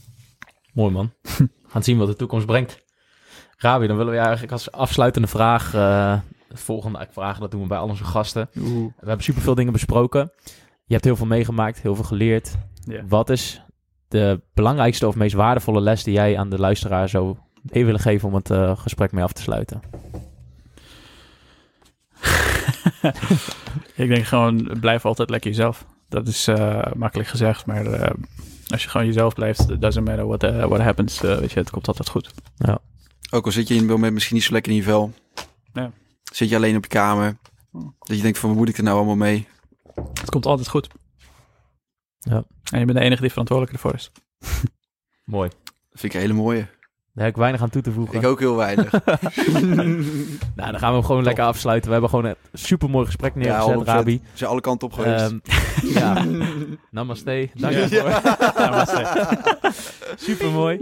Mooi 0.73 0.93
man. 0.93 1.13
Gaan 1.73 1.83
zien 1.83 1.99
wat 1.99 2.07
de 2.07 2.17
toekomst 2.17 2.47
brengt. 2.47 2.83
Rabi, 3.57 3.87
dan 3.87 3.97
willen 3.97 4.13
we 4.13 4.19
eigenlijk 4.19 4.53
als 4.53 4.73
afsluitende 4.73 5.29
vraag... 5.29 5.75
Uh, 5.75 6.19
het 6.51 6.61
volgende 6.61 7.09
vragen, 7.11 7.41
dat 7.41 7.51
doen 7.51 7.63
we 7.63 7.67
bij 7.67 7.79
al 7.79 7.89
onze 7.89 8.05
gasten. 8.05 8.49
Oeh. 8.59 8.93
We 9.01 9.07
hebben 9.07 9.25
superveel 9.25 9.55
dingen 9.55 9.73
besproken. 9.73 10.33
Je 10.85 10.93
hebt 10.93 11.05
heel 11.05 11.17
veel 11.17 11.27
meegemaakt, 11.27 11.81
heel 11.81 11.95
veel 11.95 12.05
geleerd. 12.05 12.57
Wat 13.09 13.31
is 13.31 13.63
de 14.09 14.41
belangrijkste 14.55 15.07
of 15.07 15.15
meest 15.15 15.35
waardevolle 15.35 15.81
les 15.81 16.05
die 16.05 16.15
jij 16.15 16.39
aan 16.39 16.51
de 16.51 16.59
luisteraar 16.59 17.09
zou 17.09 17.37
mee 17.63 17.85
willen 17.85 18.01
geven 18.01 18.29
om 18.29 18.35
het 18.35 18.51
uh, 18.51 18.79
gesprek 18.79 19.13
mee 19.13 19.25
af 19.25 19.33
te 19.33 19.43
sluiten? 19.43 19.81
ik 23.95 24.09
denk 24.09 24.25
gewoon, 24.25 24.77
blijf 24.81 25.05
altijd 25.05 25.31
lekker 25.31 25.51
jezelf. 25.51 25.87
Dat 26.11 26.29
is 26.29 26.49
uh, 26.49 26.83
makkelijk 26.97 27.29
gezegd, 27.29 27.67
maar 27.67 27.87
uh, 27.87 28.11
als 28.69 28.83
je 28.83 28.89
gewoon 28.89 29.07
jezelf 29.07 29.35
blijft, 29.35 29.71
it 29.71 29.81
doesn't 29.81 30.07
matter 30.07 30.27
what, 30.27 30.45
uh, 30.45 30.65
what 30.65 30.81
happens, 30.81 31.21
weet 31.21 31.53
je, 31.53 31.59
het 31.59 31.71
komt 31.71 31.89
altijd 31.89 32.09
goed. 32.09 32.31
Ja. 32.57 32.79
Ook 33.31 33.45
al 33.45 33.53
zit 33.53 33.69
je 33.69 33.75
in 33.75 33.81
het 33.81 33.91
moment 33.91 34.13
misschien 34.13 34.37
niet 34.37 34.45
zo 34.45 34.53
lekker 34.53 34.73
in 34.73 34.79
je 34.79 34.85
vel. 34.85 35.13
Ja. 35.73 35.93
Zit 36.33 36.49
je 36.49 36.57
alleen 36.57 36.77
op 36.77 36.83
je 36.83 36.89
kamer. 36.89 37.37
Dat 37.99 38.17
je 38.17 38.23
denkt 38.23 38.39
van, 38.39 38.49
wat 38.49 38.59
moet 38.59 38.69
ik 38.69 38.77
er 38.77 38.83
nou 38.83 38.97
allemaal 38.97 39.17
mee? 39.17 39.49
Het 39.95 40.31
komt 40.31 40.47
altijd 40.47 40.69
goed. 40.69 40.89
Ja. 42.19 42.45
En 42.71 42.79
je 42.79 42.85
bent 42.85 42.99
de 42.99 43.05
enige 43.05 43.21
die 43.21 43.31
verantwoordelijk 43.31 43.77
ervoor 43.77 43.95
is. 43.95 44.13
Mooi. 45.25 45.51
Dat 45.65 46.01
vind 46.01 46.13
ik 46.13 46.15
een 46.15 46.27
hele 46.27 46.43
mooie. 46.43 46.69
Daar 47.15 47.25
heb 47.25 47.35
ik 47.35 47.41
weinig 47.41 47.63
aan 47.63 47.71
toe 47.71 47.83
te 47.83 47.93
voegen. 47.93 48.19
Ik 48.19 48.27
ook 48.27 48.39
heel 48.39 48.57
weinig. 48.57 48.91
nou, 50.57 50.71
dan 50.71 50.79
gaan 50.79 50.89
we 50.89 50.97
hem 50.97 51.05
gewoon 51.05 51.23
lekker 51.23 51.45
afsluiten. 51.45 51.87
We 51.87 51.93
hebben 51.93 52.11
gewoon 52.11 52.25
een 52.25 52.37
super 52.53 52.91
mooi 52.91 53.07
gesprek 53.07 53.35
neergezet, 53.35 53.87
ja, 53.87 53.95
Rabi. 53.95 54.21
Ze 54.23 54.39
zijn 54.39 54.51
alle 54.51 54.61
kanten 54.61 54.89
op 54.89 54.95
geweest. 54.95 55.31
Um, 55.31 55.41
ja. 55.99 56.25
Namaste. 56.91 57.49
Dank 57.55 57.75
je 57.75 57.87
ja. 57.91 58.39
Namaste. 58.57 59.27
Super 60.17 60.51
mooi. 60.51 60.81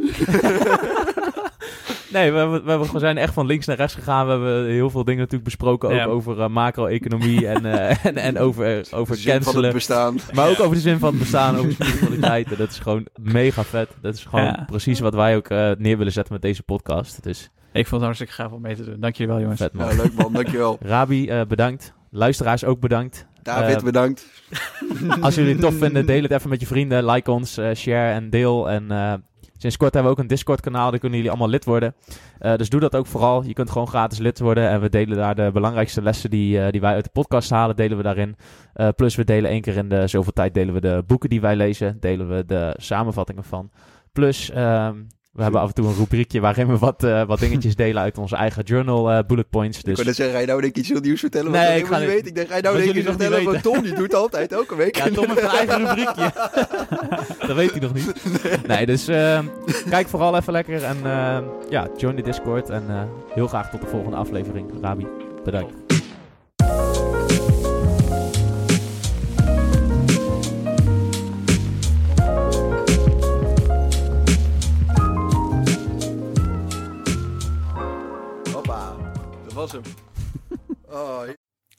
Nee, 2.13 2.33
we, 2.33 2.61
we, 2.65 2.79
we, 2.93 2.99
zijn 2.99 3.19
echt 3.19 3.33
van 3.33 3.47
links 3.47 3.67
naar 3.67 3.77
rechts 3.77 3.95
gegaan. 3.95 4.25
We 4.27 4.31
hebben 4.33 4.67
heel 4.67 4.91
veel 4.91 5.05
dingen 5.05 5.19
natuurlijk 5.19 5.45
besproken. 5.45 5.89
Ook 5.89 5.95
Ja. 5.95 6.05
over 6.05 6.39
uh, 6.39 6.49
macro-economie 6.49 7.47
en, 7.49 7.67
uh, 7.67 8.05
en, 8.07 8.17
en 8.17 8.39
over, 8.39 8.87
over 8.91 9.15
De 9.15 9.21
zin 9.21 9.43
van 9.43 9.65
het 9.65 9.73
bestaan. 9.73 10.17
Maar 10.35 10.49
ook 10.49 10.61
over 10.61 10.75
de 10.75 10.81
zin 10.81 10.99
van 10.99 11.09
het 11.11 11.19
bestaan, 11.19 11.57
over 11.57 11.73
spiritualiteit. 11.73 12.51
En 12.51 12.57
dat 12.57 12.71
is 12.71 12.79
gewoon 12.79 13.07
mega 13.21 13.65
vet. 13.65 13.89
Dat 14.01 14.15
is 14.15 14.25
gewoon 14.25 14.45
Ja. 14.45 14.65
precies 14.67 15.01
wat 15.01 15.15
wij 15.15 15.37
ook 15.37 15.51
uh, 15.51 15.71
neer 15.79 15.97
willen 15.99 16.13
zetten 16.13 16.33
met 16.33 16.43
deze 16.43 16.63
podcast. 16.63 17.23
Dus 17.23 17.51
Ik 17.73 17.87
vond 17.87 17.91
het 17.91 18.03
hartstikke 18.03 18.33
gaaf 18.33 18.53
om 18.53 18.61
mee 18.61 18.77
te 18.77 18.85
doen. 18.85 19.01
Dank 19.01 19.15
jullie 19.17 19.33
wel, 19.33 19.41
jongens. 19.43 19.61
vet 19.61 19.73
man. 19.73 19.89
Ja, 19.89 19.97
leuk 19.97 20.15
man, 20.15 20.33
dankjewel. 20.33 20.79
Rabi, 20.93 21.31
uh, 21.31 21.41
bedankt. 21.49 21.93
Luisteraars 22.11 22.65
ook 22.65 22.81
bedankt. 22.81 23.27
David, 23.43 23.77
Eh, 23.77 23.83
bedankt. 23.83 24.27
Als 25.21 25.35
jullie 25.35 25.53
het 25.53 25.61
tof 25.61 25.75
vinden, 25.79 26.07
deel 26.07 26.23
het 26.23 26.31
even 26.31 26.49
met 26.51 26.61
je 26.61 26.67
vrienden. 26.67 27.05
Like 27.11 27.31
ons, 27.31 27.57
eh, 27.57 27.75
share 27.75 28.13
en 28.13 28.31
deel. 28.31 28.71
En 28.71 28.91
eh, 28.91 29.15
sinds 29.59 29.77
kort 29.77 29.95
hebben 29.95 30.13
we 30.13 30.17
ook 30.17 30.23
een 30.23 30.31
Discord 30.31 30.61
kanaal. 30.61 30.91
Daar 30.91 31.01
kunnen 31.01 31.19
jullie 31.19 31.33
allemaal 31.33 31.51
lid 31.51 31.65
worden. 31.65 31.95
Eh, 32.39 32.57
dus 32.57 32.69
doe 32.69 32.81
dat 32.81 32.97
ook 32.97 33.07
vooral. 33.07 33.45
Je 33.45 33.53
kunt 33.53 33.71
gewoon 33.71 33.89
gratis 33.89 34.19
lid 34.19 34.39
worden. 34.39 34.69
En 34.69 34.81
we 34.81 34.89
delen 34.89 35.17
daar 35.17 35.35
de 35.35 35.51
belangrijkste 35.53 36.03
lessen 36.03 36.31
die, 36.31 36.61
eh, 36.61 36.71
die 36.71 36.81
wij 36.81 36.95
uit 36.95 37.05
de 37.05 37.11
podcast 37.13 37.51
halen, 37.51 37.77
delen 37.77 37.97
we 37.97 38.03
daarin. 38.03 38.37
Eh, 38.73 38.89
plus 38.97 39.15
we 39.15 39.25
delen 39.25 39.51
één 39.51 39.61
keer 39.61 39.77
in 39.77 39.89
de 39.89 40.07
zoveel 40.07 40.33
tijd 40.33 40.55
delen 40.55 40.75
we 40.75 40.81
de 40.81 41.05
boeken 41.07 41.29
die 41.29 41.41
wij 41.41 41.57
lezen. 41.57 42.01
Delen 42.01 42.29
we 42.29 42.45
de 42.47 42.75
samenvattingen 42.77 43.45
van. 43.45 43.71
Plus... 44.13 44.51
ehm, 44.51 44.97
we 45.33 45.43
hebben 45.43 45.61
af 45.61 45.69
en 45.69 45.75
toe 45.75 45.87
een 45.87 45.95
rubriekje 45.95 46.41
waarin 46.41 46.67
we 46.67 46.79
wat, 46.79 47.05
eh, 47.05 47.23
wat 47.27 47.39
dingetjes 47.39 47.77
delen 47.85 48.03
uit 48.03 48.19
onze 48.19 48.37
eigen 48.37 48.63
journal 48.63 49.11
eh, 49.11 49.19
bullet 49.27 49.51
points. 49.51 49.79
Ik 49.79 49.85
Dus 49.85 49.95
wou 49.95 50.07
net 50.07 50.17
zeggen, 50.17 50.35
ga 50.35 50.41
je 50.41 50.47
nou 50.47 50.61
denk 50.61 50.73
ik 50.73 50.79
iets 50.79 50.89
heel 50.89 51.01
nieuws 51.01 51.21
vertellen? 51.21 51.51
Nee, 51.53 51.67
wat 51.67 51.77
ik 51.77 51.83
ik 51.83 51.87
ga 51.87 51.99
niet 51.99 52.09
weten. 52.09 52.27
Ik 52.27 52.35
denk, 52.35 52.49
ga 52.49 52.57
je 52.57 52.63
nou 52.63 52.77
denk 52.77 52.91
ik 52.91 52.97
iets 52.97 53.07
vertellen? 53.07 53.45
Want 53.45 53.63
Tom, 53.63 53.83
die 53.83 53.95
doet 53.95 54.15
altijd 54.15 54.53
elke 54.53 54.77
week. 54.77 54.97
Ja, 54.97 55.09
Tom 55.11 55.27
heeft 55.29 55.43
een 55.43 55.49
eigen 55.49 55.79
rubriekje. 55.79 56.33
dat 57.47 57.57
weet 57.57 57.71
hij 57.71 57.81
nog 57.81 57.95
niet. 57.95 58.13
Nee, 58.67 58.87
dus 58.87 59.09
eh, 59.09 59.41
kijk 59.91 60.09
vooral 60.09 60.37
even 60.37 60.53
lekker. 60.53 60.85
En 60.85 60.97
eh, 61.05 61.39
ja, 61.71 61.89
join 61.97 62.17
de 62.17 62.23
Discord. 62.23 62.71
En 62.71 62.85
eh, 62.89 63.03
heel 63.35 63.47
graag 63.49 63.71
tot 63.71 63.81
de 63.81 63.87
volgende 63.87 64.17
aflevering. 64.17 64.71
Rabi, 64.83 65.07
bedankt. 65.45 65.75
Was 79.59 79.73
hem. 79.73 79.83
Oh, 80.91 81.23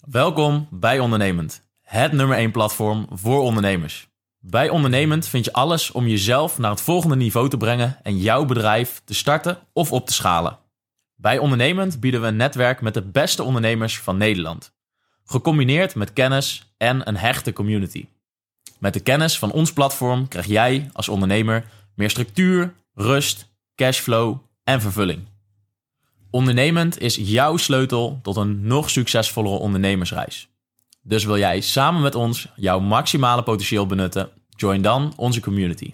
Welkom 0.07 0.67
bij 0.71 0.99
Ondernemend. 0.99 1.63
Het 1.81 2.11
nummer 2.11 2.37
1 2.37 2.51
platform 2.51 3.07
voor 3.11 3.41
ondernemers. 3.41 4.07
Bij 4.39 4.69
Ondernemend 4.69 5.27
vind 5.27 5.45
je 5.45 5.53
alles 5.53 5.91
om 5.91 6.07
jezelf 6.07 6.57
naar 6.57 6.69
het 6.69 6.81
volgende 6.81 7.15
niveau 7.15 7.49
te 7.49 7.57
brengen 7.57 7.99
en 8.03 8.17
jouw 8.17 8.45
bedrijf 8.45 9.01
te 9.05 9.13
starten 9.13 9.59
of 9.73 9.91
op 9.91 10.07
te 10.07 10.13
schalen. 10.13 10.59
Bij 11.15 11.37
Ondernemend 11.37 11.99
bieden 11.99 12.21
we 12.21 12.27
een 12.27 12.35
netwerk 12.35 12.81
met 12.81 12.93
de 12.93 13.01
beste 13.01 13.43
ondernemers 13.43 13.99
van 13.99 14.17
Nederland. 14.17 14.73
Gecombineerd 15.25 15.95
met 15.95 16.13
kennis 16.13 16.73
en 16.77 17.07
een 17.07 17.17
hechte 17.17 17.53
community. 17.53 18.07
Met 18.79 18.93
de 18.93 18.99
kennis 18.99 19.39
van 19.39 19.51
ons 19.51 19.73
platform 19.73 20.27
krijg 20.27 20.45
jij 20.45 20.89
als 20.93 21.09
ondernemer 21.09 21.65
meer 21.95 22.09
structuur, 22.09 22.73
rust, 22.93 23.47
cashflow 23.75 24.37
en 24.63 24.81
vervulling. 24.81 25.27
Ondernemend 26.31 26.99
is 26.99 27.15
jouw 27.15 27.57
sleutel 27.57 28.19
tot 28.21 28.35
een 28.35 28.67
nog 28.67 28.89
succesvollere 28.89 29.55
ondernemersreis. 29.55 30.49
Dus 31.01 31.23
wil 31.23 31.37
jij 31.37 31.61
samen 31.61 32.01
met 32.01 32.15
ons 32.15 32.47
jouw 32.55 32.79
maximale 32.79 33.43
potentieel 33.43 33.85
benutten? 33.85 34.29
Join 34.49 34.81
dan 34.81 35.13
onze 35.15 35.41
community. 35.41 35.93